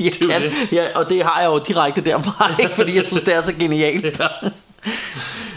jeg 0.00 0.12
kan, 0.30 0.52
ja, 0.72 0.86
og 0.94 1.08
det 1.08 1.24
har 1.24 1.40
jeg 1.40 1.46
jo 1.46 1.58
direkte 1.58 2.00
derfra, 2.00 2.50
ikke? 2.58 2.74
fordi 2.74 2.96
jeg 2.96 3.04
synes, 3.06 3.22
det 3.22 3.34
er 3.34 3.40
så 3.40 3.52
genialt. 3.52 4.04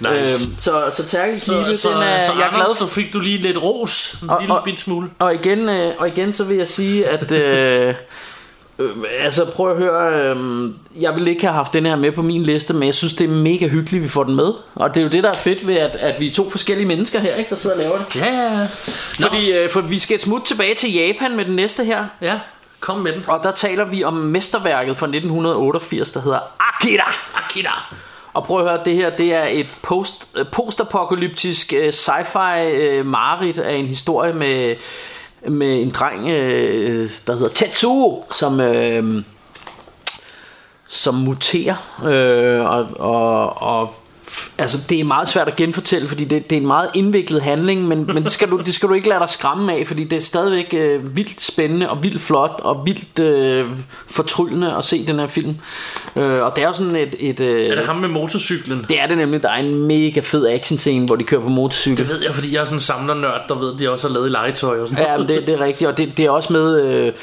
Nice. 0.01 0.11
Øhm, 0.13 0.55
så 0.59 0.89
så 0.91 1.05
Terkel 1.07 1.41
så, 1.41 1.53
Knibe, 1.63 1.78
så, 1.78 1.89
den 1.93 1.97
er, 2.01 2.20
så 2.26 2.32
jeg 2.34 2.47
er 2.47 2.51
glad 2.53 2.65
for. 2.78 2.88
så 2.88 2.93
fik 2.93 3.13
du 3.13 3.20
lige 3.20 3.38
lidt 3.38 3.57
ros. 3.57 4.15
En 4.24 4.30
Og- 4.30 4.38
lille 4.41 4.55
og- 4.55 4.63
bit 4.63 4.80
smule. 4.80 5.09
Og 5.20 5.34
igen, 5.34 5.70
øh, 5.70 5.93
og 5.97 6.07
igen 6.07 6.34
så 6.34 6.43
vil 6.43 6.57
jeg 6.57 6.68
sige, 6.68 7.07
at... 7.07 7.32
Øh, 7.32 7.95
øh, 8.80 8.95
altså 9.19 9.45
prøv 9.45 9.71
at 9.71 9.78
høre, 9.78 10.36
øh, 10.36 10.69
jeg 11.01 11.15
ville 11.15 11.30
ikke 11.30 11.41
have 11.45 11.53
haft 11.53 11.73
den 11.73 11.86
her 11.86 11.95
med 11.95 12.11
på 12.11 12.21
min 12.21 12.43
liste, 12.43 12.73
men 12.73 12.84
jeg 12.84 12.95
synes, 12.95 13.13
det 13.13 13.25
er 13.25 13.30
mega 13.30 13.67
hyggeligt, 13.67 14.03
vi 14.03 14.09
får 14.09 14.23
den 14.23 14.36
med. 14.36 14.53
Og 14.75 14.93
det 14.93 14.99
er 14.99 15.03
jo 15.03 15.09
det, 15.09 15.23
der 15.23 15.30
er 15.30 15.34
fedt 15.34 15.67
ved, 15.67 15.75
at, 15.75 15.95
at 15.95 16.19
vi 16.19 16.28
er 16.28 16.32
to 16.32 16.49
forskellige 16.49 16.88
mennesker 16.88 17.19
her, 17.19 17.36
ikke, 17.36 17.49
der 17.49 17.55
sidder 17.55 17.75
og 17.75 17.82
laver 17.82 17.97
det. 17.97 18.15
Ja, 18.15 18.25
ja, 18.25 18.59
ja. 18.59 18.67
Fordi 19.25 19.51
øh, 19.51 19.69
for 19.69 19.82
vi 19.82 19.99
skal 19.99 20.19
smutte 20.19 20.47
tilbage 20.47 20.75
til 20.75 20.93
Japan 20.93 21.36
med 21.36 21.45
den 21.45 21.55
næste 21.55 21.84
her. 21.84 22.05
Ja, 22.21 22.39
kom 22.80 22.99
med 22.99 23.11
den. 23.11 23.23
Og 23.28 23.39
der 23.43 23.51
taler 23.51 23.86
vi 23.86 24.03
om 24.03 24.13
mesterværket 24.13 24.97
fra 24.97 25.05
1988, 25.05 26.11
der 26.11 26.21
hedder 26.21 26.39
Akira. 26.59 27.13
Akira. 27.36 27.95
Og 28.34 28.43
prøv 28.43 28.59
at 28.59 28.69
høre, 28.69 28.80
det 28.86 28.95
her 28.95 29.09
det 29.09 29.34
er 29.34 29.45
et 29.45 29.67
post, 29.82 30.28
øh, 30.36 30.45
postapokalyptisk 30.51 31.73
øh, 31.73 31.89
sci-fi 31.89 32.59
øh, 32.59 33.05
mareridt 33.05 33.57
af 33.57 33.73
en 33.73 33.88
historie 33.88 34.34
med, 34.34 34.75
med 35.47 35.81
en 35.81 35.89
dreng, 35.89 36.29
øh, 36.29 37.09
der 37.27 37.33
hedder 37.33 37.49
Tetsuo, 37.49 38.25
som... 38.31 38.59
Øh, 38.59 39.23
som 40.89 41.15
muterer 41.15 42.01
øh, 42.05 42.65
og, 42.65 42.87
og, 42.99 43.61
og 43.61 43.93
altså 44.57 44.77
det 44.89 44.99
er 44.99 45.03
meget 45.03 45.27
svært 45.27 45.47
at 45.47 45.55
genfortælle 45.55 46.07
fordi 46.07 46.23
det, 46.23 46.49
det 46.49 46.55
er 46.55 46.61
en 46.61 46.67
meget 46.67 46.89
indviklet 46.93 47.41
handling 47.41 47.88
men, 47.88 48.05
men 48.13 48.23
det, 48.23 48.31
skal 48.31 48.49
du, 48.49 48.57
det 48.57 48.73
skal 48.73 48.89
du 48.89 48.93
ikke 48.93 49.09
lade 49.09 49.19
dig 49.19 49.29
skræmme 49.29 49.73
af 49.73 49.88
fordi 49.88 50.03
det 50.03 50.17
er 50.17 50.21
stadigvæk 50.21 50.73
øh, 50.73 51.17
vildt 51.17 51.41
spændende 51.41 51.89
og 51.89 52.03
vildt 52.03 52.21
flot 52.21 52.59
og 52.63 52.85
vildt 52.85 53.19
øh, 53.19 53.65
fortryllende 54.07 54.75
at 54.75 54.85
se 54.85 55.05
den 55.07 55.19
her 55.19 55.27
film. 55.27 55.55
Øh, 56.15 56.43
og 56.43 56.55
det 56.55 56.63
er 56.63 56.67
jo 56.67 56.73
sådan 56.73 56.95
et, 56.95 57.15
et 57.19 57.39
øh, 57.39 57.69
Er 57.69 57.75
det 57.75 57.85
ham 57.85 57.95
med 57.95 58.09
motorcyklen? 58.09 58.85
det 58.89 59.01
er 59.01 59.07
det 59.07 59.17
nemlig. 59.17 59.43
Der 59.43 59.49
er 59.49 59.57
en 59.57 59.88
mega 59.88 60.19
fed 60.19 60.47
action 60.47 60.77
scene 60.77 61.05
hvor 61.05 61.15
de 61.15 61.23
kører 61.23 61.41
på 61.41 61.49
motorcykel. 61.49 61.97
Det 61.97 62.09
ved 62.09 62.23
jeg, 62.25 62.33
fordi 62.33 62.53
jeg 62.53 62.59
er 62.61 62.65
sådan 62.65 62.75
en 62.75 62.79
samlernørd, 62.79 63.41
der 63.49 63.55
ved, 63.55 63.73
at 63.73 63.79
de 63.79 63.91
også 63.91 64.07
har 64.07 64.13
lavet 64.13 64.29
i 64.29 64.31
legetøj 64.31 64.79
og 64.79 64.88
sådan 64.88 65.05
Ja, 65.05 65.17
men 65.17 65.27
det, 65.27 65.47
det 65.47 65.55
er 65.55 65.59
rigtigt, 65.59 65.89
og 65.89 65.97
det, 65.97 66.17
det 66.17 66.25
er 66.25 66.29
også 66.29 66.53
med... 66.53 66.81
Øh, 66.81 67.13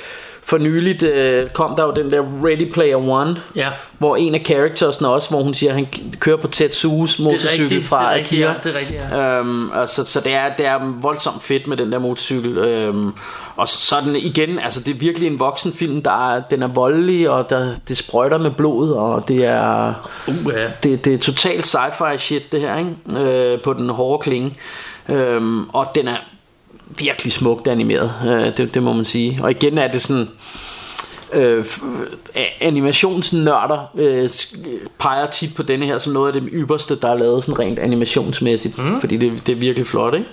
for 0.47 0.59
nyligt 0.59 1.03
øh, 1.03 1.51
kom 1.51 1.77
der 1.77 1.85
jo 1.85 1.93
den 1.93 2.11
der 2.11 2.21
Ready 2.45 2.73
Player 2.73 2.97
One, 2.97 3.37
Ja. 3.57 3.69
hvor 3.99 4.17
en 4.17 4.35
af 4.35 4.43
charactersne 4.47 5.09
også, 5.09 5.31
hvor 5.31 5.43
hun 5.43 5.55
siger, 5.55 5.71
at 5.71 5.77
han 5.77 5.87
kører 6.21 6.37
på 6.37 6.49
Tetsu's 6.57 7.23
motorcykel 7.23 7.63
rigtigt, 7.63 7.85
fra 7.85 8.03
det 8.03 8.07
er 8.07 8.15
rigtigt, 8.15 8.45
Akira. 8.45 8.53
ja, 8.53 8.59
det 8.65 8.75
er 8.75 8.79
rigtigt, 8.79 9.01
ja. 9.13 9.39
Øhm, 9.39 9.71
altså, 9.73 10.05
så 10.05 10.21
det 10.21 10.35
er, 10.35 10.53
det 10.59 10.67
er 10.67 11.01
voldsomt 11.01 11.43
fedt 11.43 11.67
med 11.67 11.77
den 11.77 11.93
der 11.93 11.99
motorcykel. 11.99 12.59
Øhm, 12.59 13.13
og 13.57 13.69
så, 13.69 13.81
så 13.81 13.97
den 14.07 14.17
igen, 14.17 14.59
altså 14.59 14.81
det 14.81 14.95
er 14.95 14.99
virkelig 14.99 15.27
en 15.27 15.39
voksen 15.39 15.73
film, 15.73 16.03
der 16.03 16.31
er, 16.35 16.41
den 16.51 16.63
er 16.63 16.67
voldelig, 16.69 17.31
og 17.31 17.51
der, 17.51 17.75
det 17.89 17.97
sprøjter 17.97 18.39
med 18.39 18.51
blod, 18.51 18.91
og 18.91 19.29
det 19.29 19.45
er... 19.45 19.95
Uh, 20.29 20.53
ja. 20.53 20.67
Det, 20.83 21.05
det 21.05 21.15
er 21.15 21.19
totalt 21.19 21.65
sci-fi 21.77 22.17
shit 22.17 22.53
det 22.53 22.61
her, 22.61 22.77
ikke? 22.79 23.25
Øh, 23.53 23.61
på 23.63 23.73
den 23.73 23.91
hårde 23.91 24.23
klinge. 24.23 24.55
Øhm, 25.09 25.69
og 25.69 25.87
den 25.95 26.09
er 26.09 26.17
virkelig 26.99 27.33
smukt 27.33 27.67
animeret, 27.67 28.13
øh, 28.27 28.57
det, 28.57 28.75
det 28.75 28.83
må 28.83 28.93
man 28.93 29.05
sige. 29.05 29.39
Og 29.43 29.51
igen 29.51 29.79
er 29.79 29.93
det 29.93 30.03
sådan 30.03 30.29
øh, 31.33 31.65
animationsnørder 32.61 33.91
øh, 33.99 34.31
peger 34.99 35.27
tit 35.27 35.55
på 35.55 35.63
denne 35.63 35.87
her 35.87 35.99
som 35.99 36.13
noget 36.13 36.35
af 36.35 36.41
det 36.41 36.51
ypperste, 36.53 36.97
der 36.97 37.09
er 37.09 37.19
lavet 37.19 37.45
sådan 37.45 37.59
rent 37.59 37.79
animationsmæssigt, 37.79 38.79
mm. 38.79 39.01
fordi 39.01 39.17
det, 39.17 39.47
det 39.47 39.53
er 39.53 39.57
virkelig 39.57 39.87
flot, 39.87 40.15
ikke? 40.15 40.27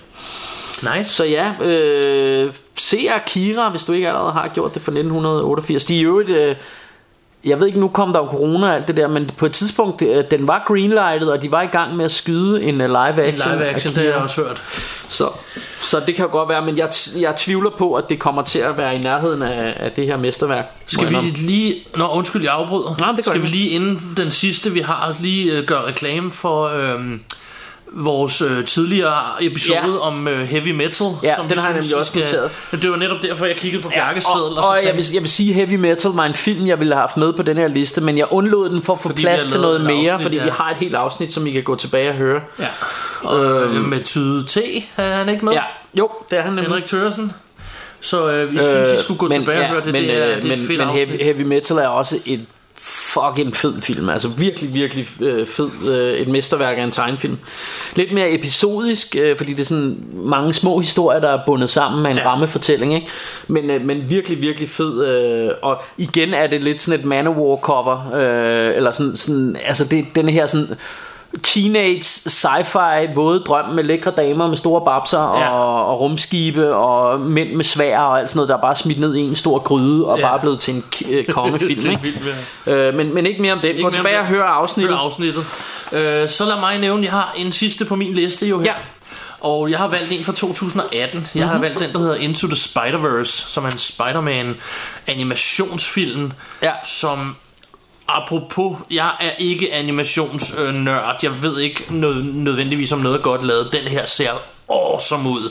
Nice. 0.95 1.11
Så 1.11 1.25
ja, 1.25 1.53
øh, 1.61 2.53
se 2.77 3.07
Akira, 3.09 3.69
hvis 3.69 3.85
du 3.85 3.93
ikke 3.93 4.07
allerede 4.07 4.31
har 4.31 4.51
gjort 4.53 4.73
det 4.73 4.81
fra 4.81 4.91
1988. 4.91 5.85
De 5.85 5.97
er 5.97 6.01
jo 6.01 6.19
et... 6.19 6.29
Øh, 6.29 6.55
jeg 7.45 7.59
ved 7.59 7.67
ikke, 7.67 7.79
nu 7.79 7.87
kom 7.87 8.11
der 8.13 8.19
jo 8.19 8.25
corona 8.25 8.67
og 8.67 8.75
alt 8.75 8.87
det 8.87 8.97
der, 8.97 9.07
men 9.07 9.29
på 9.37 9.45
et 9.45 9.51
tidspunkt, 9.51 10.01
øh, 10.01 10.23
den 10.31 10.47
var 10.47 10.63
greenlightet, 10.67 11.31
og 11.31 11.41
de 11.43 11.51
var 11.51 11.61
i 11.61 11.65
gang 11.67 11.95
med 11.95 12.05
at 12.05 12.11
skyde 12.11 12.63
en 12.63 12.81
øh, 12.81 12.87
live 12.89 13.09
En 13.27 13.33
action. 13.33 13.51
live 13.53 13.65
action, 13.65 13.93
det 13.93 14.03
har 14.03 14.09
jeg 14.09 14.15
også 14.15 14.41
hørt. 14.41 14.61
Så, 15.09 15.29
så 15.79 15.99
det 16.05 16.15
kan 16.15 16.25
jo 16.25 16.31
godt 16.31 16.49
være, 16.49 16.65
men 16.65 16.77
jeg, 16.77 16.89
jeg 17.19 17.35
tvivler 17.35 17.69
på, 17.77 17.93
at 17.93 18.09
det 18.09 18.19
kommer 18.19 18.41
til 18.41 18.59
at 18.59 18.77
være 18.77 18.95
i 18.95 18.99
nærheden 19.01 19.41
af, 19.41 19.73
af 19.79 19.91
det 19.91 20.07
her 20.07 20.17
mesterværk. 20.17 20.65
Skal 20.85 21.09
vi 21.09 21.15
lige... 21.15 21.75
Nå, 21.95 22.07
undskyld, 22.07 22.43
jeg 22.43 22.53
afbryder. 22.53 22.95
Nej, 22.99 23.11
det 23.11 23.25
Skal 23.25 23.41
vi 23.41 23.47
lige 23.47 23.69
inden 23.69 24.13
den 24.17 24.31
sidste, 24.31 24.71
vi 24.71 24.79
har, 24.79 25.15
lige 25.19 25.51
øh, 25.51 25.65
gøre 25.65 25.85
reklame 25.87 26.31
for... 26.31 26.65
øhm, 26.67 27.21
vores 27.91 28.41
øh, 28.41 28.65
tidligere 28.65 29.43
episode 29.43 29.79
Ja. 29.79 29.97
om 29.97 30.27
øh, 30.27 30.47
heavy 30.47 30.71
metal 30.71 31.07
Ja, 31.23 31.35
som 31.35 31.47
den 31.47 31.57
har 31.57 31.67
jeg 31.67 31.75
nemlig 31.75 31.95
også 31.95 32.19
noteret. 32.19 32.51
Det 32.71 32.89
var 32.91 32.95
netop 32.97 33.21
derfor 33.21 33.45
jeg 33.45 33.55
kiggede 33.55 33.83
på 33.83 33.89
Ja, 33.95 33.99
Bjarkes 33.99 34.23
seddel 34.23 34.57
og, 34.57 34.57
og, 34.57 34.69
og 34.69 34.77
jeg, 34.85 34.95
vil, 34.95 35.05
jeg 35.13 35.21
vil 35.21 35.29
sige 35.29 35.53
Heavy 35.53 35.75
Metal 35.75 36.11
var 36.11 36.25
en 36.25 36.33
film 36.33 36.67
Jeg 36.67 36.79
ville 36.79 36.93
have 36.93 37.01
haft 37.01 37.17
med 37.17 37.33
på 37.33 37.43
den 37.43 37.57
her 37.57 37.67
liste 37.67 38.01
Men 38.01 38.17
jeg 38.17 38.27
undlod 38.29 38.69
den 38.69 38.81
for 38.81 38.93
at 38.93 38.99
få 38.99 39.09
Fordi 39.09 39.21
plads 39.21 39.45
til 39.45 39.61
noget 39.61 39.79
et 39.79 39.85
mere 39.85 40.11
afsnit, 40.11 40.23
Fordi 40.25 40.37
ja. 40.37 40.43
vi 40.43 40.49
har 40.49 40.71
et 40.71 40.77
helt 40.77 40.95
afsnit 40.95 41.33
Som 41.33 41.47
I 41.47 41.51
kan 41.51 41.63
gå 41.63 41.75
tilbage 41.75 42.09
og 42.09 42.15
høre 42.15 42.41
ja. 42.59 42.67
og, 43.23 43.45
øh, 43.45 43.75
med 43.75 44.03
Tyde 44.03 44.45
T 44.45 44.57
er 44.97 45.15
han 45.15 45.29
ikke 45.29 45.45
med 45.45 45.53
Ja, 45.53 45.63
jo, 45.97 46.09
det 46.29 46.37
er 46.37 46.41
han 46.41 46.53
nemlig 46.53 46.67
Henrik 46.67 46.85
Tørsen 46.85 47.31
så 48.03 48.31
øh, 48.31 48.51
vi 48.51 48.57
synes 48.57 48.89
I 48.99 49.03
skulle 49.03 49.17
gå 49.17 49.27
men, 49.27 49.39
tilbage 49.39 49.59
og 49.59 49.67
høre 49.67 49.83
det 49.83 49.93
men, 49.93 50.03
det 50.03 50.17
er, 50.17 50.27
øh, 50.27 50.35
det 50.35 50.51
er 50.51 50.57
men, 50.57 50.67
fedt 50.67 50.79
men 50.79 50.89
heavy, 50.89 51.23
heavy 51.23 51.41
Metal 51.41 51.77
er 51.77 51.87
også 51.87 52.17
et 52.25 52.45
fucking 53.13 53.55
fed 53.55 53.81
film 53.81 54.09
Altså 54.09 54.27
virkelig, 54.27 54.73
virkelig 54.73 55.07
øh, 55.21 55.47
fed 55.47 55.69
øh, 55.89 56.19
Et 56.19 56.27
mesterværk 56.27 56.77
af 56.77 56.83
en 56.83 56.91
tegnefilm 56.91 57.37
Lidt 57.95 58.11
mere 58.11 58.33
episodisk 58.33 59.15
øh, 59.19 59.37
Fordi 59.37 59.53
det 59.53 59.59
er 59.61 59.65
sådan 59.65 60.03
mange 60.13 60.53
små 60.53 60.79
historier 60.79 61.19
Der 61.19 61.29
er 61.29 61.39
bundet 61.45 61.69
sammen 61.69 62.03
med 62.03 62.11
en 62.11 62.17
Ja. 62.17 62.25
rammefortælling 62.29 62.93
ikke? 62.95 63.07
Men, 63.47 63.69
øh, 63.69 63.81
men 63.85 64.09
virkelig, 64.09 64.41
virkelig 64.41 64.69
fed 64.69 65.05
øh, 65.05 65.49
Og 65.61 65.81
igen 65.97 66.33
er 66.33 66.47
det 66.47 66.63
lidt 66.63 66.81
sådan 66.81 66.99
et 66.99 67.05
Manowar 67.05 67.55
cover 67.57 68.11
øh, 68.15 68.75
Eller 68.75 68.91
sådan, 68.91 69.15
sådan 69.15 69.55
Altså 69.65 69.85
det, 69.85 70.05
den 70.15 70.29
her 70.29 70.47
sådan 70.47 70.67
teenage 71.43 72.01
sci-fi 72.29 73.13
våde 73.15 73.39
drøm 73.39 73.65
med 73.69 73.83
lækre 73.83 74.11
damer 74.11 74.47
med 74.47 74.57
store 74.57 74.81
babser 74.85 75.37
Ja. 75.39 75.49
og, 75.49 75.85
og 75.87 75.99
rumskibe 75.99 76.75
og 76.75 77.19
mænd 77.19 77.53
med 77.53 77.65
svær 77.65 77.99
og 77.99 78.19
alt 78.19 78.29
sådan 78.29 78.37
noget 78.37 78.49
der 78.49 78.57
er 78.57 78.61
bare 78.61 78.75
smidt 78.75 78.99
ned 78.99 79.15
i 79.15 79.19
en 79.19 79.35
stor 79.35 79.59
gryde 79.59 80.07
og 80.07 80.19
Ja. 80.19 80.27
bare 80.27 80.39
blevet 80.39 80.59
til 80.59 80.73
en 80.73 80.83
øh, 81.09 81.25
kongefilm 81.35 81.81
Til 81.81 81.91
en 81.91 81.99
film, 81.99 82.17
ja. 82.65 82.71
øh, 82.73 82.93
men, 82.93 83.13
men 83.13 83.25
ikke 83.25 83.41
mere 83.41 83.53
om 83.53 83.59
den 83.59 83.69
Ikke 83.69 83.81
gå 83.83 83.89
tilbage 83.89 84.17
og 84.19 84.21
det. 84.27 84.35
høre 84.35 84.43
afsnittet 84.45 84.97
Hør 84.97 85.03
afsnittet. 85.05 85.43
Øh, 85.93 86.29
så 86.29 86.45
lad 86.45 86.59
mig 86.59 86.79
nævne, 86.79 87.03
jeg 87.03 87.11
har 87.11 87.33
en 87.37 87.51
sidste 87.51 87.85
på 87.85 87.95
min 87.95 88.13
liste 88.13 88.45
jo 88.47 88.59
her. 88.59 88.65
Ja. 88.65 88.73
Og 89.41 89.71
jeg 89.71 89.77
har 89.77 89.87
valgt 89.87 90.11
en 90.11 90.23
fra 90.25 90.33
2018. 90.33 91.27
Jeg 91.35 91.47
har 91.49 91.59
valgt 91.59 91.79
den, 91.79 91.93
der 91.93 91.99
hedder 91.99 92.15
Into 92.15 92.47
the 92.47 92.55
Spider-Verse, 92.55 93.49
som 93.51 93.65
er 93.65 93.69
en 93.69 93.77
Spider-Man 93.77 94.55
animationsfilm, 95.07 96.31
Ja. 96.63 96.71
som 96.85 97.35
apropos, 98.17 98.77
jeg 98.91 99.09
er 99.19 99.31
ikke 99.39 99.73
animationsnørd. 99.73 101.17
Jeg 101.23 101.41
ved 101.43 101.59
ikke 101.59 101.83
nød, 101.89 102.23
nødvendigvis 102.23 102.91
om 102.91 102.99
noget 102.99 103.21
godt 103.21 103.45
lavet. 103.45 103.69
Den 103.71 103.87
her 103.87 104.05
ser 104.05 104.31
awesome 104.69 105.29
ud. 105.29 105.41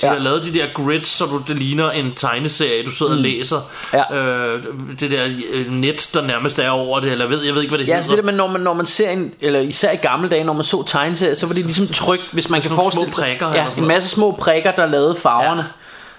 De 0.00 0.06
Ja. 0.06 0.08
har 0.12 0.18
lavet 0.18 0.44
de 0.44 0.54
der 0.54 0.66
grids, 0.74 1.06
så 1.06 1.24
du, 1.26 1.42
det 1.48 1.56
ligner 1.56 1.90
en 1.90 2.12
tegneserie, 2.16 2.84
du 2.84 2.90
sidder 2.90 3.12
mm. 3.12 3.18
og 3.18 3.22
læser. 3.22 3.60
Ja. 3.92 4.14
Øh, 4.16 4.62
det 5.00 5.10
der 5.10 5.24
øh, 5.52 5.72
net, 5.72 6.10
der 6.14 6.22
nærmest 6.22 6.58
er 6.58 6.70
over 6.70 7.00
det, 7.00 7.12
eller 7.12 7.26
ved, 7.26 7.42
jeg 7.44 7.54
ved 7.54 7.62
ikke, 7.62 7.70
hvad 7.70 7.78
det 7.78 7.84
Ja, 7.84 7.86
hedder. 7.86 7.96
altså 7.96 8.10
det 8.10 8.18
der 8.18 8.24
med, 8.24 8.32
når 8.32 8.46
man, 8.46 8.60
når 8.60 8.74
man 8.74 8.86
ser 8.86 9.10
en, 9.10 9.32
eller 9.40 9.60
især 9.60 9.92
i 9.92 9.96
gamle 9.96 10.28
dage, 10.28 10.44
når 10.44 10.52
man 10.52 10.64
så 10.64 10.82
tegneserier, 10.86 11.34
så 11.34 11.46
var 11.46 11.54
det 11.54 11.64
ligesom 11.64 11.86
trygt, 11.88 12.28
hvis 12.32 12.48
man 12.50 12.62
kan 12.62 12.70
forestille 12.70 13.12
små 13.12 13.22
prikker 13.22 13.54
ja, 13.54 13.66
en 13.78 13.86
masse 13.86 14.08
små 14.08 14.32
prikker, 14.32 14.70
der 14.70 14.86
lavede 14.86 15.16
farverne. 15.16 15.66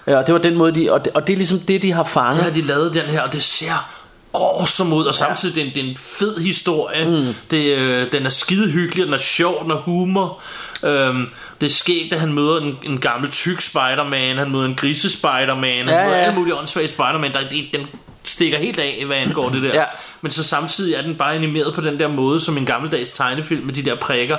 Ja. 0.06 0.18
og 0.18 0.26
det 0.26 0.32
var 0.34 0.40
den 0.40 0.54
måde, 0.54 0.74
de, 0.74 0.92
og 0.92 1.04
det, 1.04 1.12
og 1.12 1.26
det 1.26 1.32
er 1.32 1.36
ligesom 1.36 1.58
det, 1.60 1.82
de 1.82 1.92
har 1.92 2.04
fanget. 2.04 2.34
Der 2.36 2.42
har 2.42 2.50
de 2.50 2.62
lavet 2.62 2.94
den 2.94 3.02
her, 3.04 3.20
og 3.22 3.32
det 3.32 3.42
ser 3.42 3.88
awesome 4.34 4.94
ud, 4.94 5.04
og 5.04 5.14
samtidig 5.14 5.54
det 5.54 5.62
er 5.62 5.66
en, 5.66 5.74
det 5.74 5.84
er 5.84 5.88
en 5.90 5.96
fed 5.96 6.38
historie. 6.38 7.04
Mm. 7.08 7.34
Det, 7.50 7.76
øh, 7.76 8.12
den 8.12 8.26
er 8.26 8.30
skide 8.30 8.70
hyggelig, 8.70 9.04
den 9.06 9.14
er 9.14 9.18
sjov, 9.18 9.62
den 9.62 9.70
er 9.70 9.76
humor. 9.76 10.40
Øhm, 10.82 11.28
det 11.60 11.66
er 11.66 11.70
skægt, 11.70 12.12
at 12.12 12.20
han 12.20 12.32
møder 12.32 12.60
en, 12.60 12.78
en 12.82 13.00
gammel 13.00 13.30
tyk 13.30 13.60
Spider-Man, 13.60 14.38
han 14.38 14.50
møder 14.50 14.64
en 14.64 14.74
grise 14.74 15.10
Spider-Man, 15.10 15.78
han 15.78 15.88
Ja, 15.88 16.04
møder 16.04 16.16
ja. 16.16 16.22
alle 16.22 16.34
mulige 16.34 16.54
åndssvage 16.54 16.88
Spider-Man. 16.88 17.32
Der, 17.32 17.48
det, 17.48 17.64
den 17.72 17.86
stikker 18.24 18.58
helt 18.58 18.78
af, 18.78 19.02
hvad 19.06 19.16
angår 19.16 19.48
det 19.48 19.62
der. 19.62 19.74
Ja. 19.74 19.84
Men 20.20 20.30
så 20.30 20.44
samtidig 20.44 20.94
er 20.94 21.02
den 21.02 21.14
bare 21.14 21.34
animeret 21.34 21.74
på 21.74 21.80
den 21.80 21.98
der 21.98 22.08
måde, 22.08 22.40
som 22.40 22.56
en 22.56 22.66
gammeldags 22.66 23.12
tegnefilm 23.12 23.66
med 23.66 23.74
de 23.74 23.82
der 23.84 23.94
prikker 23.94 24.36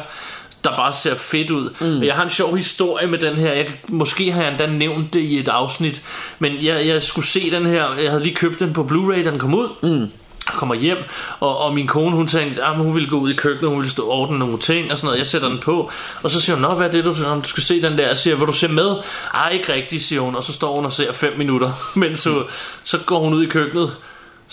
der 0.64 0.76
bare 0.76 0.94
ser 0.94 1.16
fedt 1.16 1.52
ud. 1.52 1.70
Mm. 1.82 2.04
Jeg 2.04 2.16
har 2.16 2.24
en 2.24 2.30
sjov 2.30 2.56
historie 2.58 3.08
med 3.08 3.20
den 3.20 3.36
her. 3.36 3.54
Jeg, 3.54 3.68
måske 3.88 4.32
har 4.32 4.42
jeg 4.42 4.52
endda 4.52 4.66
nævnt 4.66 5.14
det 5.14 5.20
i 5.20 5.40
et 5.40 5.48
afsnit. 5.48 6.02
Men 6.40 6.54
jeg, 6.62 6.88
jeg 6.88 7.04
skulle 7.04 7.28
se 7.28 7.52
den 7.52 7.66
her. 7.66 7.96
Jeg 8.02 8.10
havde 8.10 8.24
lige 8.24 8.36
købt 8.36 8.60
den 8.60 8.74
på 8.74 8.84
Blu-ray, 8.92 9.24
da 9.26 9.32
den 9.32 9.40
kom 9.40 9.56
ud. 9.56 9.70
Mm. 9.84 10.12
Kommer 10.46 10.76
hjem, 10.76 10.98
og, 11.40 11.58
og 11.62 11.74
min 11.74 11.88
kone 11.88 12.16
hun 12.16 12.28
tænkte, 12.28 12.64
at 12.64 12.76
hun 12.76 12.96
ville 12.96 13.10
gå 13.10 13.20
ud 13.20 13.32
i 13.32 13.36
køkkenet, 13.36 13.70
hun 13.70 13.80
ville 13.80 13.92
stå 13.92 14.04
og 14.04 14.12
ordne 14.12 14.40
nogle 14.40 14.60
ting 14.60 14.92
og 14.92 14.98
sådan 14.98 15.08
noget. 15.08 15.18
Jeg 15.18 15.26
sætter 15.26 15.50
den 15.50 15.60
på, 15.60 15.92
og 16.24 16.32
så 16.32 16.42
siger 16.42 16.56
hun, 16.56 16.62
Nå, 16.62 16.76
hvad 16.76 16.88
er 16.88 16.92
det, 16.92 17.06
du, 17.06 17.14
Nå, 17.22 17.36
du 17.36 17.48
skal 17.48 17.64
se 17.64 17.82
den 17.82 17.98
der? 17.98 18.08
Jeg 18.08 18.18
siger, 18.18 18.36
vil 18.36 18.48
du 18.48 18.54
se 18.54 18.68
med? 18.68 18.96
Ej, 19.34 19.50
ikke 19.50 19.74
rigtigt, 19.74 20.04
siger 20.04 20.22
hun, 20.22 20.36
og 20.36 20.44
så 20.44 20.54
står 20.54 20.76
hun 20.76 20.86
og 20.86 20.92
ser 20.92 21.14
5 21.14 21.38
minutter, 21.38 21.72
mens 22.00 22.20
så, 22.20 22.44
så 22.84 22.98
går 22.98 23.20
hun 23.20 23.34
ud 23.34 23.44
i 23.44 23.48
køkkenet, 23.48 23.96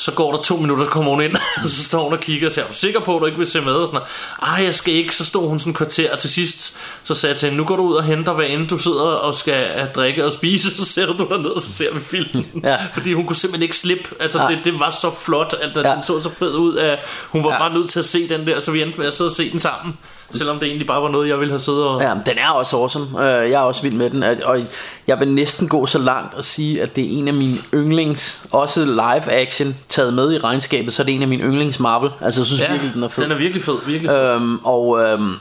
så 0.01 0.13
går 0.13 0.33
der 0.33 0.43
to 0.43 0.57
minutter, 0.57 0.85
så 0.85 0.91
kommer 0.91 1.11
hun 1.11 1.23
ind, 1.23 1.35
og 1.65 1.71
så 1.77 1.85
står 1.85 2.03
hun 2.05 2.13
og 2.13 2.21
kigger 2.21 2.47
og 2.49 2.53
siger, 2.53 2.65
er 2.65 2.69
du 2.69 2.75
sikker 2.75 3.01
på, 3.01 3.17
at 3.17 3.21
du 3.21 3.27
ikke 3.27 3.39
vil 3.39 3.47
se 3.51 3.61
med? 3.61 3.73
Og 3.73 3.89
sådan. 3.89 4.01
Ej, 4.43 4.65
jeg 4.65 4.75
skal 4.75 4.95
ikke. 4.95 5.17
Så 5.17 5.25
stod 5.25 5.49
hun 5.49 5.59
sådan 5.59 5.71
en 5.71 5.75
kvarter, 5.75 6.13
og 6.13 6.19
til 6.19 6.31
sidst, 6.31 6.75
så 7.05 7.15
sagde 7.15 7.31
jeg 7.33 7.39
til 7.39 7.47
hende, 7.47 7.59
nu 7.59 7.65
går 7.65 7.77
du 7.77 7.83
ud 7.83 7.95
og 7.95 8.05
henter, 8.05 8.33
hvad 8.33 8.47
end 8.49 8.69
du 8.69 8.79
sidder 8.79 9.01
og 9.03 9.35
skal 9.35 9.71
øh, 9.81 9.93
drikke 9.95 10.25
og 10.25 10.33
spise, 10.33 10.77
så 10.79 10.85
sætter 10.85 11.15
du 11.17 11.27
dig 11.31 11.39
ned, 11.39 11.51
og 11.51 11.61
så 11.61 11.73
ser 11.73 11.95
vi 11.95 12.01
filmen. 12.01 12.47
Ja. 12.65 12.77
Fordi 12.93 13.13
hun 13.13 13.27
kunne 13.27 13.37
simpelthen 13.37 13.63
ikke 13.63 13.77
slippe. 13.77 14.05
Altså, 14.21 14.39
Nej. 14.39 14.51
det, 14.55 14.65
det 14.65 14.79
var 14.81 14.91
så 14.91 15.11
flot, 15.25 15.55
at 15.61 15.71
den, 15.75 15.85
Ja. 15.87 15.93
den 15.95 16.03
så 16.03 16.21
så 16.21 16.31
fed 16.39 16.55
ud, 16.55 16.77
at 16.77 16.99
hun 17.29 17.45
var 17.45 17.51
Ja. 17.53 17.59
bare 17.59 17.73
nødt 17.75 17.91
til 17.91 17.99
at 17.99 18.05
se 18.05 18.29
den 18.29 18.47
der, 18.47 18.61
så 18.61 18.71
vi 18.71 18.83
endte 18.83 18.99
med 18.99 19.07
at 19.07 19.13
sidde 19.13 19.29
og 19.29 19.33
se 19.33 19.51
den 19.51 19.59
sammen. 19.59 19.99
Selvom 20.33 20.59
det 20.59 20.67
egentlig 20.69 20.87
bare 20.87 21.03
var 21.03 21.09
noget, 21.09 21.29
jeg 21.29 21.39
ville 21.41 21.53
have 21.53 21.59
siddet 21.61 21.85
og... 21.85 22.01
Ja, 22.03 22.15
den 22.27 22.39
er 22.39 22.49
også 22.51 22.77
awesome. 22.77 23.07
Øh, 23.21 23.51
Jeg 23.51 23.59
er 23.59 23.65
også 23.65 23.83
vild 23.83 23.95
med 23.95 24.11
den. 24.11 24.23
At- 24.23 24.41
Og 24.43 24.61
jeg 25.07 25.21
vil 25.21 25.29
næsten 25.29 25.69
gå 25.69 25.87
så 25.87 25.99
langt 25.99 26.35
og 26.35 26.45
sige, 26.45 26.83
at 26.83 26.97
det 26.97 27.05
er 27.05 27.19
en 27.19 27.29
af 27.29 27.35
mine 27.35 27.57
yndlings, 27.75 28.43
også 28.51 28.85
live 28.85 29.33
action, 29.33 29.77
taget 29.89 30.15
med 30.15 30.33
i 30.33 30.39
regnskabet, 30.39 30.93
så 30.93 31.03
er 31.03 31.05
det 31.05 31.15
en 31.15 31.23
af 31.23 31.29
mine 31.29 31.43
yndlings 31.43 31.81
Marvel. 31.81 32.11
Altså, 32.21 32.41
jeg 32.41 32.47
synes 32.47 32.61
ja, 32.61 32.71
virkelig, 32.71 32.95
den 32.95 33.03
er 33.03 33.09
fed. 33.09 33.23
den 33.25 33.33
er 33.33 33.37
virkelig 33.37 33.63
fed, 33.65 33.77
virkelig 33.87 34.11
fed. 34.11 34.19
Øhm, 34.19 34.59
og 34.65 35.01
øhm, 35.03 35.33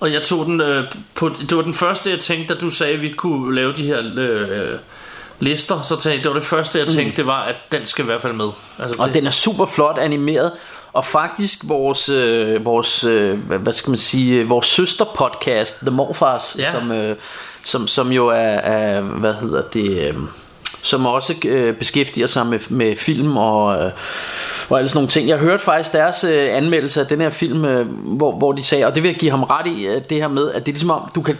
Og 0.00 0.12
jeg 0.12 0.22
tog 0.22 0.46
den 0.46 0.60
øh, 0.60 0.84
på, 1.14 1.28
det 1.48 1.56
var 1.56 1.62
den 1.62 1.74
første 1.74 2.10
jeg 2.10 2.18
tænkte 2.18 2.54
Da 2.54 2.60
du 2.60 2.70
sagde 2.70 2.92
at 2.94 3.02
vi 3.02 3.08
kunne 3.16 3.54
lave 3.54 3.72
de 3.72 3.82
her 3.82 3.98
øh, 4.16 4.78
Lister 5.40 5.82
Så 5.82 5.96
tænkte 6.00 6.22
det 6.22 6.28
var 6.28 6.34
det 6.38 6.48
første 6.48 6.78
jeg 6.78 6.86
tænkte 6.86 7.16
Det 7.16 7.26
var 7.26 7.40
at 7.42 7.56
den 7.72 7.86
skal 7.86 8.04
i 8.04 8.06
hvert 8.06 8.22
fald 8.22 8.32
med 8.32 8.48
altså, 8.78 9.02
Og 9.02 9.06
det, 9.08 9.14
den 9.14 9.26
er 9.26 9.30
super 9.30 9.66
flot 9.66 9.98
animeret. 9.98 10.52
Og 10.98 11.04
faktisk 11.04 11.58
vores, 11.64 12.08
øh, 12.08 12.64
vores 12.64 13.04
øh, 13.04 13.38
hvad 13.38 13.58
hvad 13.58 13.72
skal 13.72 13.90
man 13.90 13.98
sige, 13.98 14.40
øh, 14.40 14.50
vores 14.50 14.66
søsterpodcast, 14.66 15.80
The 15.80 15.90
Morfars, 15.90 16.56
Ja. 16.58 16.72
som, 16.72 16.92
øh, 16.92 17.16
som, 17.64 17.86
som 17.86 18.12
jo 18.12 18.28
er, 18.28 18.34
er, 18.34 19.00
hvad 19.00 19.34
hedder 19.34 19.62
det, 19.62 20.08
øh, 20.08 20.14
som 20.82 21.06
også 21.06 21.34
øh, 21.46 21.74
beskæftiger 21.74 22.26
sig 22.26 22.46
med, 22.46 22.58
med 22.68 22.96
film 22.96 23.36
og, 23.36 23.82
øh, 23.82 23.90
og 24.68 24.78
alle 24.78 24.88
sådan 24.88 24.98
nogle 24.98 25.08
ting. 25.08 25.28
Jeg 25.28 25.38
hørte 25.38 25.64
faktisk 25.64 25.92
deres 25.92 26.24
øh, 26.24 26.56
anmeldelse 26.56 27.00
af 27.00 27.06
den 27.06 27.20
her 27.20 27.30
film, 27.30 27.64
øh, 27.64 27.86
hvor, 28.16 28.32
hvor 28.32 28.52
de 28.52 28.62
sagde, 28.62 28.86
og 28.86 28.94
det 28.94 29.02
vil 29.02 29.08
jeg 29.08 29.18
give 29.18 29.30
ham 29.30 29.42
ret 29.42 29.66
i, 29.66 29.86
øh, 29.86 30.02
det 30.10 30.16
her 30.16 30.28
med, 30.28 30.50
at 30.50 30.66
det 30.66 30.72
er 30.72 30.74
ligesom 30.74 30.90
om, 30.90 31.10
du 31.14 31.22
kan 31.22 31.38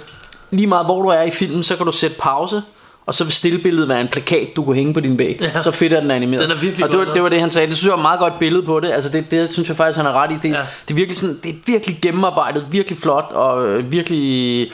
lige 0.51 0.67
meget 0.67 0.87
hvor 0.87 1.03
du 1.03 1.09
er 1.09 1.23
i 1.23 1.31
filmen, 1.31 1.63
så 1.63 1.77
kan 1.77 1.87
du 1.87 1.93
sætte 1.93 2.17
pause, 2.19 2.63
og 3.09 3.15
så 3.15 3.25
vil 3.25 3.33
stillbilledet 3.33 3.89
være 3.89 4.01
en 4.01 4.09
plakat, 4.09 4.49
du 4.57 4.65
kunne 4.65 4.77
hænge 4.77 4.95
på 4.95 5.01
din 5.01 5.19
væg. 5.19 5.39
Ja. 5.41 5.63
Så 5.63 5.71
fedt 5.71 5.93
er 5.93 6.01
den 6.01 6.11
animeret. 6.11 6.43
Den 6.43 6.51
er 6.51 6.61
virkelig 6.61 6.87
og 6.87 6.93
det 6.93 6.99
var, 6.99 7.13
det 7.15 7.23
var 7.23 7.29
det, 7.29 7.41
han 7.41 7.51
sagde. 7.51 7.67
Det 7.67 7.77
synes 7.77 7.85
jeg 7.87 7.93
var 7.93 7.99
et 7.99 8.03
meget 8.03 8.21
godt 8.21 8.39
billede 8.39 8.63
på 8.63 8.81
det. 8.81 8.93
Altså 8.93 9.11
det, 9.11 9.31
det 9.31 9.53
synes 9.53 9.69
jeg 9.69 9.77
faktisk, 9.77 9.97
han 9.97 10.07
har 10.07 10.13
ret 10.13 10.33
i. 10.33 10.35
Det, 10.43 10.55
Ja. 10.55 10.59
det, 10.89 10.91
er, 10.91 10.95
virkelig 10.95 11.17
sådan, 11.17 11.41
det 11.43 11.51
er 11.51 11.55
virkelig 11.67 11.99
gennemarbejdet, 12.03 12.67
virkelig 12.71 12.99
flot, 12.99 13.31
og 13.35 13.69
øh, 13.69 13.93
virkelig 13.93 14.71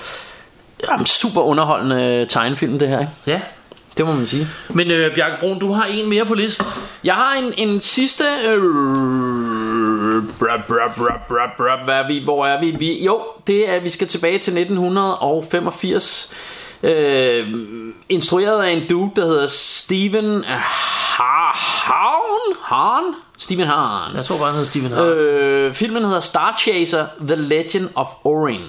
jamen, 0.91 1.07
super 1.07 1.41
underholdende 1.41 2.27
tegnefilm, 2.29 2.79
det 2.79 2.89
her. 2.89 3.01
Ikke? 3.01 3.13
Ja. 3.27 3.41
Det 3.97 4.07
må 4.07 4.13
man 4.13 4.27
sige. 4.27 4.49
Men 4.69 4.91
øh, 4.91 5.15
Bjarke 5.15 5.37
Brun, 5.41 5.59
du 5.59 5.73
har 5.73 5.85
en 5.85 6.09
mere 6.09 6.25
på 6.25 6.35
listen. 6.35 6.67
Jeg 7.05 7.15
har 7.15 7.35
en, 7.35 7.69
en 7.69 7.81
sidste... 7.81 8.25
Øh, 8.47 8.63
brap, 10.39 10.67
brap, 10.67 10.97
brap, 10.97 11.29
brap, 11.29 11.57
brap, 11.57 11.85
hvad 11.85 11.95
er 11.95 12.07
vi, 12.09 12.21
hvor 12.25 12.47
er 12.47 12.61
vi? 12.61 12.77
vi? 12.79 13.05
Jo, 13.05 13.21
det 13.47 13.75
er, 13.75 13.81
vi 13.81 13.89
skal 13.89 14.07
tilbage 14.07 14.39
til 14.39 14.59
1985. 14.59 16.33
Øh, 16.85 17.49
instrueret 18.09 18.65
af 18.65 18.71
en 18.71 18.89
dude, 18.89 19.11
der 19.17 19.27
hedder 19.27 19.47
Steven 19.47 20.45
Hahn. 20.47 22.57
Hahn? 22.63 23.15
Steven 23.39 23.67
Hahn. 23.67 24.17
Jeg 24.17 24.25
tror 24.25 24.37
bare, 24.37 24.47
han 24.47 24.55
hedder 24.55 24.71
Steven 24.71 24.93
Hart. 24.93 25.07
Øh, 25.07 25.75
filmen 25.75 26.05
hedder 26.05 26.21
Star 26.21 26.55
Chaser 26.59 27.07
The 27.27 27.37
Legend 27.37 27.89
of 27.95 28.09
Orin 28.25 28.61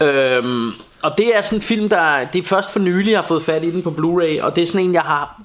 øhm, 0.00 0.72
Og 1.02 1.18
det 1.18 1.36
er 1.36 1.42
sådan 1.42 1.58
en 1.58 1.62
film 1.62 1.88
der 1.88 2.24
Det 2.24 2.38
er 2.38 2.42
først 2.42 2.72
for 2.72 2.78
nylig 2.78 3.10
jeg 3.10 3.20
har 3.20 3.26
fået 3.26 3.42
fat 3.42 3.64
i 3.64 3.70
den 3.70 3.82
på 3.82 3.90
Blu-ray 3.90 4.44
Og 4.44 4.56
det 4.56 4.62
er 4.62 4.66
sådan 4.66 4.86
en 4.86 4.94
jeg 4.94 5.02
har 5.02 5.40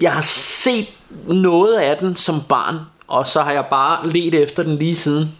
Jeg 0.00 0.12
har 0.12 0.20
set 0.20 0.86
noget 1.26 1.74
af 1.74 1.96
den 1.96 2.16
som 2.16 2.40
barn 2.48 2.76
Og 3.08 3.26
så 3.26 3.42
har 3.42 3.52
jeg 3.52 3.64
bare 3.70 4.08
let 4.08 4.34
efter 4.34 4.62
den 4.62 4.78
lige 4.78 4.96
siden 4.96 5.36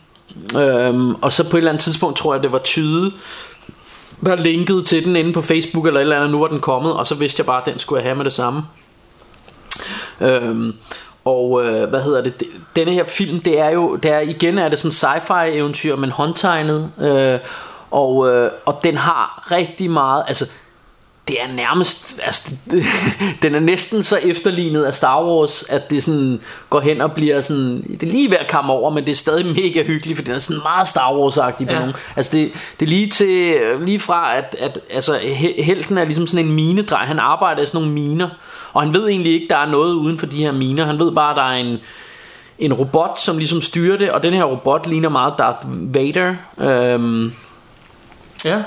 øhm, 0.56 1.14
Og 1.14 1.32
så 1.32 1.44
på 1.44 1.56
et 1.56 1.58
eller 1.58 1.70
andet 1.70 1.84
tidspunkt 1.84 2.18
tror 2.18 2.34
jeg 2.34 2.42
det 2.42 2.52
var 2.52 2.58
tyde 2.58 3.12
der 4.22 4.36
linkede 4.36 4.82
til 4.82 5.04
den 5.04 5.16
inde 5.16 5.32
på 5.32 5.42
Facebook 5.42 5.86
eller 5.86 6.00
et 6.00 6.02
eller 6.02 6.16
andet, 6.16 6.30
nu 6.30 6.38
var 6.40 6.48
den 6.48 6.60
kommet, 6.60 6.92
og 6.92 7.06
så 7.06 7.14
vidste 7.14 7.40
jeg 7.40 7.46
bare, 7.46 7.60
at 7.60 7.66
den 7.66 7.78
skulle 7.78 8.00
jeg 8.00 8.08
have 8.08 8.16
med 8.16 8.24
det 8.24 8.32
samme. 8.32 8.62
Øhm, 10.20 10.72
og 11.24 11.64
øh, 11.66 11.88
hvad 11.88 12.02
hedder 12.02 12.22
det? 12.22 12.40
Det- 12.40 12.48
Denne 12.76 12.92
her 12.92 13.04
film, 13.04 13.40
det 13.40 13.60
er 13.60 13.70
jo, 13.70 13.96
det 13.96 14.10
er 14.10 14.18
igen 14.20 14.58
er 14.58 14.68
det 14.68 14.78
sådan 14.78 14.92
sci-fi 15.22 15.44
eventyr, 15.56 15.96
men 15.96 16.10
håndtegnet. 16.10 16.90
Øh, 17.00 17.38
og, 17.90 18.28
øh, 18.28 18.50
og 18.66 18.80
den 18.84 18.96
har 18.96 19.46
rigtig 19.52 19.90
meget, 19.90 20.24
altså 20.28 20.46
det 21.28 21.36
er 21.42 21.54
nærmest, 21.54 22.20
altså, 22.24 22.50
den 23.42 23.54
er 23.54 23.60
næsten 23.60 24.02
så 24.02 24.16
efterlignet 24.16 24.84
af 24.84 24.94
Star 24.94 25.24
Wars, 25.24 25.62
at 25.68 25.90
det 25.90 26.02
sådan 26.04 26.40
går 26.70 26.80
hen 26.80 27.00
og 27.00 27.12
bliver 27.12 27.40
sådan, 27.40 27.82
det 28.00 28.02
er 28.02 28.06
lige 28.12 28.30
ved 28.30 28.36
at 28.36 28.50
komme 28.50 28.72
over, 28.72 28.90
men 28.90 29.04
det 29.06 29.12
er 29.12 29.16
stadig 29.16 29.46
mega 29.46 29.82
hyggeligt, 29.82 30.18
for 30.18 30.24
den 30.24 30.34
er 30.34 30.38
sådan 30.38 30.62
meget 30.62 30.88
Star 30.88 31.10
Wars-agtig 31.12 31.66
på 31.66 31.72
Ja. 31.72 31.78
nogen. 31.78 31.94
Altså 32.16 32.36
det, 32.36 32.50
det 32.80 32.86
er 32.86 32.90
lige 32.90 33.06
til, 33.10 33.56
lige 33.84 34.00
fra 34.00 34.36
at, 34.36 34.56
at 34.60 34.78
altså, 34.90 35.18
he- 35.18 35.62
helten 35.62 35.98
er 35.98 36.04
ligesom 36.04 36.26
sådan 36.26 36.46
en 36.46 36.52
minedrej, 36.52 37.04
han 37.04 37.18
arbejder 37.18 37.62
i 37.62 37.66
sådan 37.66 37.80
nogle 37.80 37.94
miner, 37.94 38.28
og 38.72 38.82
han 38.82 38.94
ved 38.94 39.08
egentlig 39.08 39.32
ikke, 39.32 39.46
der 39.50 39.56
er 39.56 39.66
noget 39.66 39.94
uden 39.94 40.18
for 40.18 40.26
de 40.26 40.36
her 40.36 40.52
miner, 40.52 40.86
han 40.86 40.98
ved 40.98 41.12
bare, 41.12 41.34
der 41.34 41.42
er 41.42 41.56
en, 41.56 41.76
en 42.58 42.72
robot, 42.72 43.20
som 43.20 43.38
ligesom 43.38 43.60
styrer 43.62 43.96
det, 43.98 44.10
og 44.10 44.22
den 44.22 44.32
her 44.34 44.44
robot 44.44 44.86
ligner 44.86 45.08
meget 45.08 45.34
Darth 45.38 45.58
Vader, 45.94 46.34
øhm, 46.60 47.32
Ja. 48.44 48.58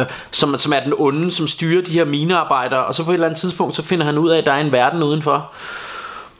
øh, 0.00 0.06
som, 0.30 0.58
som 0.58 0.72
er 0.72 0.80
den 0.80 0.94
onde, 0.98 1.30
som 1.30 1.48
styrer 1.48 1.82
de 1.82 1.92
her 1.92 2.04
minearbejdere, 2.04 2.84
og 2.84 2.94
så 2.94 3.04
på 3.04 3.10
et 3.10 3.14
eller 3.14 3.26
andet 3.26 3.40
tidspunkt, 3.40 3.76
så 3.76 3.82
finder 3.82 4.06
han 4.06 4.18
ud 4.18 4.30
af, 4.30 4.38
at 4.38 4.46
der 4.46 4.52
er 4.52 4.60
en 4.60 4.72
verden 4.72 5.02
udenfor. 5.02 5.52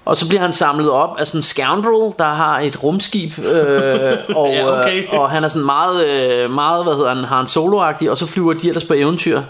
Og 0.05 0.17
så 0.17 0.29
bliver 0.29 0.41
han 0.41 0.53
samlet 0.53 0.91
op 0.91 1.17
af 1.19 1.27
sådan 1.27 1.39
en 1.39 1.43
scoundrel, 1.43 2.15
der 2.19 2.33
har 2.33 2.61
et 2.61 2.83
rumskib, 2.83 3.39
øh, 3.39 3.45
og, 4.37 4.49
Ja, 4.49 4.81
okay. 4.81 5.03
øh, 5.03 5.21
og 5.21 5.31
han 5.31 5.45
er 5.45 5.49
sådan 5.49 5.67
meget, 5.67 6.07
øh, 6.07 6.51
meget 6.51 6.85
hvad 6.85 6.95
hedder 6.95 7.15
han, 7.15 7.25
har 7.25 7.41
en 7.41 7.47
soloagtig, 7.47 8.11
og 8.11 8.17
så 8.19 8.27
flyver 8.27 8.53
de 8.53 8.69
ellers 8.69 8.85
på 8.85 8.95
eventyr. 8.95 9.43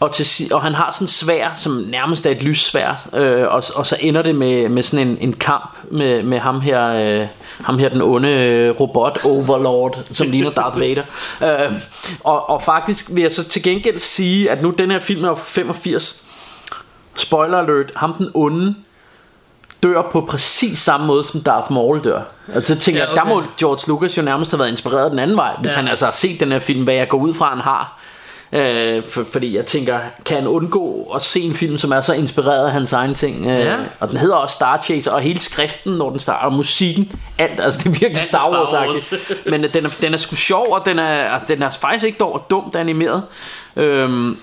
Og, 0.00 0.12
til, 0.12 0.54
og 0.54 0.62
han 0.62 0.74
har 0.74 0.90
sådan 0.90 1.04
en 1.04 1.08
svær, 1.08 1.50
som 1.54 1.72
nærmest 1.72 2.26
er 2.26 2.30
et 2.30 2.42
lyssvær, 2.42 3.06
øh, 3.12 3.46
og, 3.48 3.62
og 3.74 3.86
så 3.86 3.96
ender 4.00 4.22
det 4.22 4.34
med, 4.34 4.68
med 4.68 4.82
sådan 4.82 5.08
en, 5.08 5.18
en 5.20 5.32
kamp 5.32 5.78
med, 5.90 6.22
med 6.22 6.38
ham 6.38 6.60
her, 6.60 6.86
øh, 6.86 7.26
ham 7.64 7.78
her 7.78 7.88
den 7.88 8.02
onde 8.02 8.28
øh, 8.28 8.80
robot 8.80 9.18
overlord, 9.24 9.98
som 10.10 10.30
ligner 10.30 10.50
Darth 10.50 10.80
Vader. 10.80 11.02
Øh, 11.42 11.72
og, 12.20 12.50
og 12.50 12.62
faktisk 12.62 13.06
vil 13.10 13.22
jeg 13.22 13.32
så 13.32 13.48
til 13.48 13.62
gengæld 13.62 13.98
sige, 13.98 14.50
at 14.50 14.62
nu 14.62 14.70
den 14.70 14.90
her 14.90 14.98
film 14.98 15.24
er 15.24 15.34
fra 15.34 15.44
85. 15.44 16.24
Spoiler 17.16 17.58
alert, 17.58 17.92
ham 17.96 18.14
den 18.14 18.30
onde 18.34 18.74
dør 19.82 20.02
på 20.12 20.20
præcis 20.20 20.78
samme 20.78 21.06
måde 21.06 21.24
som 21.24 21.40
Darth 21.40 21.72
Maul 21.72 22.04
dør. 22.04 22.20
Altså 22.54 22.72
jeg 22.72 22.80
tænker, 22.80 23.00
Ja, 23.00 23.12
okay. 23.12 23.22
okay. 23.22 23.30
der 23.30 23.34
må 23.34 23.42
George 23.58 23.88
Lucas 23.88 24.16
jo 24.16 24.22
nærmest 24.22 24.50
have 24.50 24.58
været 24.58 24.70
inspireret 24.70 25.10
den 25.10 25.18
anden 25.18 25.36
vej, 25.36 25.56
hvis 25.60 25.70
ja. 25.70 25.76
han 25.76 25.88
altså 25.88 26.04
har 26.04 26.12
set 26.12 26.40
den 26.40 26.52
her 26.52 26.58
film, 26.58 26.84
hvad 26.84 26.94
jeg 26.94 27.08
går 27.08 27.18
ud 27.18 27.34
fra, 27.34 27.48
han 27.50 27.60
har. 27.60 28.00
Øh, 28.52 29.02
for, 29.08 29.24
fordi 29.32 29.56
jeg 29.56 29.66
tænker, 29.66 29.98
kan 30.24 30.36
han 30.36 30.46
undgå 30.46 31.12
at 31.14 31.22
se 31.22 31.40
en 31.40 31.54
film, 31.54 31.78
som 31.78 31.92
er 31.92 32.00
så 32.00 32.12
inspireret 32.14 32.66
af 32.66 32.72
hans 32.72 32.92
egen 32.92 33.14
ting? 33.14 33.46
Øh, 33.46 33.58
Ja. 33.60 33.76
Og 34.00 34.08
den 34.08 34.16
hedder 34.16 34.36
også 34.36 34.54
Star 34.54 34.80
Chaser, 34.82 35.12
og 35.12 35.20
hele 35.20 35.40
skriften, 35.40 35.92
når 35.92 36.10
den 36.10 36.18
starter, 36.18 36.46
og 36.46 36.52
musikken, 36.52 37.12
alt, 37.38 37.60
altså 37.60 37.80
det 37.80 37.86
er 37.86 37.90
virkelig 37.90 38.16
Alt 38.16 38.26
Star 38.26 38.66
Star 38.66 38.86
Wars. 38.86 39.14
Men 39.50 39.64
øh, 39.64 39.72
den 39.74 39.84
er, 39.84 39.96
den 40.00 40.14
er 40.14 40.18
sgu 40.18 40.34
sjov, 40.36 40.66
og 40.72 40.82
den 40.84 40.98
er, 40.98 41.38
den 41.48 41.62
er 41.62 41.70
faktisk 41.70 42.04
ikke 42.04 42.18
dog 42.18 42.46
dumt 42.50 42.76
animeret. 42.76 43.22
Øhm, 43.76 44.36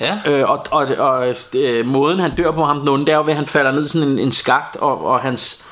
Ja. 0.00 0.18
Øh, 0.26 0.50
og 0.50 0.66
og, 0.70 0.86
og 0.98 1.34
øh, 1.54 1.86
måden 1.86 2.20
han 2.20 2.36
dør 2.36 2.50
på 2.50 2.64
ham 2.64 2.80
den 2.80 2.88
onde, 2.88 3.06
det 3.06 3.12
er 3.12 3.16
jo 3.16 3.22
ved 3.22 3.30
at 3.30 3.36
han 3.36 3.46
falder 3.46 3.72
ned 3.72 3.86
sådan 3.86 4.08
en, 4.08 4.18
en 4.18 4.32
skagt 4.32 4.76
Og, 4.76 5.04
og 5.04 5.20
hans 5.20 5.64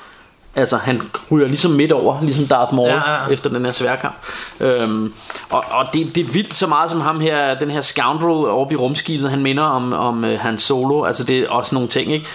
Altså 0.54 0.76
han 0.76 1.02
ryger 1.32 1.46
ligesom 1.46 1.70
midt 1.70 1.92
over 1.92 2.22
Ligesom 2.22 2.46
Darth 2.46 2.74
Maul 2.74 2.88
Ja, 2.88 3.12
ja, 3.12 3.26
efter 3.30 3.50
den 3.50 3.64
her 3.64 3.72
sværkamp 3.72 4.14
øhm, 4.60 5.12
Og, 5.50 5.64
og 5.70 5.86
det, 5.92 6.14
det 6.14 6.20
er 6.26 6.32
vildt 6.32 6.56
så 6.56 6.66
meget 6.66 6.90
som 6.90 7.00
ham 7.00 7.20
her 7.20 7.58
Den 7.58 7.70
her 7.70 7.80
scoundrel 7.80 8.48
oppe 8.48 8.74
i 8.74 8.76
rumskibet 8.76 9.30
Han 9.30 9.42
minder 9.42 9.62
om, 9.62 9.92
om 9.92 10.24
uh, 10.24 10.30
hans 10.30 10.62
solo 10.62 11.04
Altså 11.04 11.24
det 11.24 11.38
er 11.38 11.48
også 11.48 11.74
nogle 11.74 11.88
ting 11.88 12.12
ikke 12.12 12.26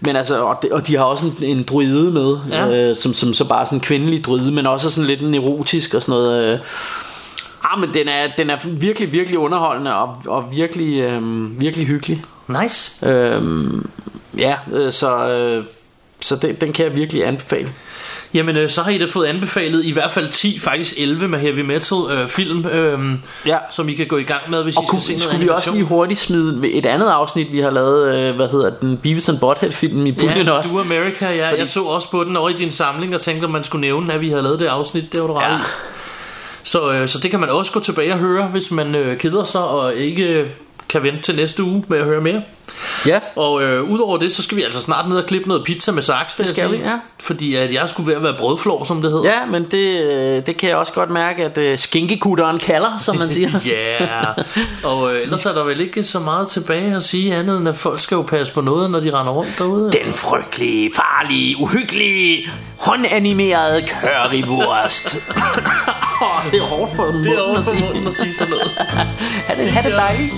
men 0.00 0.16
altså, 0.16 0.42
og, 0.44 0.58
de, 0.62 0.68
og 0.72 0.86
de 0.86 0.96
har 0.96 1.04
også 1.04 1.26
en, 1.26 1.36
en 1.40 1.62
druide 1.62 2.10
med, 2.10 2.36
Ja. 2.50 2.90
øh, 2.90 2.96
som, 2.96 3.14
som 3.14 3.34
så 3.34 3.44
bare 3.44 3.66
sådan 3.66 3.76
en 3.76 3.80
kvindelig 3.80 4.24
druide, 4.24 4.52
men 4.52 4.66
også 4.66 4.90
sådan 4.90 5.06
lidt 5.06 5.30
neurotisk 5.30 5.94
og 5.94 6.02
sådan 6.02 6.12
noget. 6.12 6.44
Øh. 6.44 6.58
Ah, 7.64 7.80
men 7.80 7.94
den 7.94 8.08
er, 8.08 8.26
den 8.38 8.50
er 8.50 8.56
virkelig, 8.66 9.12
virkelig 9.12 9.38
underholdende 9.38 9.94
og, 9.94 10.16
og 10.26 10.52
virkelig, 10.52 11.00
øh, 11.00 11.22
virkelig 11.60 11.86
hyggelig. 11.86 12.24
Nice. 12.62 13.08
Øhm, 13.08 13.90
ja, 14.38 14.56
øh, 14.72 14.92
så, 14.92 15.28
øh, 15.28 15.64
så 16.24 16.36
den, 16.36 16.54
den 16.54 16.72
kan 16.72 16.86
jeg 16.86 16.96
virkelig 16.96 17.26
anbefale. 17.26 17.68
Jamen, 18.34 18.56
øh, 18.56 18.68
så 18.68 18.82
har 18.82 18.90
I 18.90 18.98
da 18.98 19.04
fået 19.04 19.26
anbefalet 19.26 19.84
i 19.84 19.90
hvert 19.90 20.12
fald 20.12 20.28
10, 20.32 20.58
faktisk 20.58 20.94
11 20.98 21.28
med 21.28 21.38
heavy 21.38 21.60
metal 21.60 21.98
øh, 22.10 22.28
film, 22.28 22.66
øh, 22.66 22.98
Ja. 23.46 23.56
som 23.70 23.88
I 23.88 23.92
kan 23.94 24.06
gå 24.06 24.16
i 24.16 24.22
gang 24.22 24.40
med, 24.50 24.62
hvis 24.62 24.76
Og 24.76 24.82
I 24.82 24.86
kunne, 24.88 25.00
skal 25.00 25.18
se 25.18 25.24
noget 25.24 25.34
skulle 25.34 25.44
vi 25.44 25.48
også 25.56 25.72
lige 25.72 25.84
hurtigt 25.84 26.20
smide 26.20 26.68
et 26.70 26.86
andet 26.86 27.08
afsnit, 27.08 27.52
vi 27.52 27.60
har 27.60 27.70
lavet, 27.70 28.14
øh, 28.16 28.36
hvad 28.36 28.48
hedder 28.48 28.70
den, 28.70 28.96
Beavis 28.96 29.28
and 29.28 29.38
Butthead 29.38 29.72
film 29.72 30.06
i 30.06 30.12
puljen 30.12 30.46
Ja, 30.46 30.52
også. 30.52 30.74
Du 30.74 30.80
America, 30.80 31.26
ja. 31.34 31.48
Fordi- 31.48 31.58
Jeg 31.60 31.68
så 31.68 31.82
også 31.82 32.10
på 32.10 32.24
den 32.24 32.36
over 32.36 32.48
i 32.48 32.52
din 32.52 32.70
samling 32.70 33.14
og 33.14 33.20
tænkte, 33.20 33.44
at 33.44 33.50
man 33.50 33.64
skulle 33.64 33.80
nævne, 33.80 34.12
at 34.14 34.20
vi 34.20 34.28
havde 34.28 34.42
lavet 34.42 34.58
det 34.58 34.66
afsnit. 34.66 35.12
Det 35.12 35.20
var 35.20 35.26
du 35.26 35.32
ret 35.34 35.42
Ja. 35.50 35.56
i. 35.56 35.60
Så, 36.62 36.92
øh, 36.92 37.08
så 37.08 37.18
det 37.18 37.30
kan 37.30 37.40
man 37.40 37.48
også 37.50 37.72
gå 37.72 37.80
tilbage 37.80 38.12
og 38.12 38.18
høre, 38.18 38.46
hvis 38.46 38.70
man 38.70 38.94
øh, 38.94 39.18
keder 39.18 39.44
sig 39.44 39.64
og 39.64 39.94
ikke 39.94 40.46
kan 40.94 41.02
vente 41.02 41.22
til 41.22 41.36
næste 41.36 41.62
uge 41.62 41.84
med 41.88 41.98
at 41.98 42.04
høre 42.04 42.20
mere. 42.20 42.42
Ja, 43.06 43.18
Og 43.36 43.62
øh, 43.62 43.90
udover 43.90 44.18
det, 44.18 44.32
så 44.32 44.42
skal 44.42 44.56
vi 44.56 44.62
altså 44.62 44.82
snart 44.82 45.08
ned 45.08 45.16
og 45.16 45.26
klippe 45.26 45.48
noget 45.48 45.64
pizza 45.64 45.92
med 45.92 46.02
saks. 46.02 46.34
Det 46.34 46.48
skal 46.48 46.72
vi, 46.72 46.76
ja. 46.76 46.98
Fordi 47.20 47.54
at 47.54 47.74
jeg 47.74 47.88
skulle 47.88 48.06
ved 48.06 48.16
at 48.16 48.22
være 48.22 48.34
brødflår, 48.38 48.84
som 48.84 49.02
det 49.02 49.12
hedder. 49.12 49.30
ja 49.32 49.46
men 49.46 49.64
det, 49.64 50.02
øh, 50.02 50.46
det 50.46 50.56
kan 50.56 50.68
jeg 50.68 50.76
også 50.76 50.92
godt 50.92 51.10
mærke, 51.10 51.44
at 51.44 51.58
øh, 51.58 51.78
skinkekutteren 51.78 52.58
kalder, 52.58 52.98
som 52.98 53.16
man 53.16 53.30
siger. 53.30 53.50
Ja, 53.66 54.02
yeah. 54.04 54.36
og 54.84 55.14
øh, 55.14 55.22
ellers 55.22 55.46
er 55.46 55.52
der 55.52 55.64
vel 55.64 55.80
ikke 55.80 56.02
så 56.02 56.18
meget 56.20 56.48
tilbage 56.48 56.96
at 56.96 57.02
sige 57.02 57.34
andet 57.34 57.58
end 57.58 57.68
at 57.68 57.76
folk 57.76 58.00
skal 58.00 58.14
jo 58.14 58.22
passe 58.22 58.52
på 58.52 58.60
noget, 58.60 58.90
når 58.90 59.00
de 59.00 59.10
render 59.18 59.32
rundt 59.32 59.58
derude. 59.58 59.92
Den 60.04 60.12
frygtelige, 60.12 60.90
farlige, 60.96 61.56
uhyggelige, 61.60 62.50
håndanimerede 62.78 63.86
currywurst. 63.88 65.04
det 66.52 66.58
er 66.60 66.66
hårdt 66.66 66.96
for 66.96 67.04
munden 67.12 67.24
det 67.24 67.32
er 67.38 67.58
at 67.58 67.64
for 67.64 67.86
munden 67.86 68.06
at 68.06 68.14
sige 68.14 68.34
sådan 68.34 68.50
noget. 68.50 68.70
Ha' 69.48 69.64
det, 69.64 69.70
ha' 69.72 69.88
det 69.88 69.92
dejligt. 69.98 70.32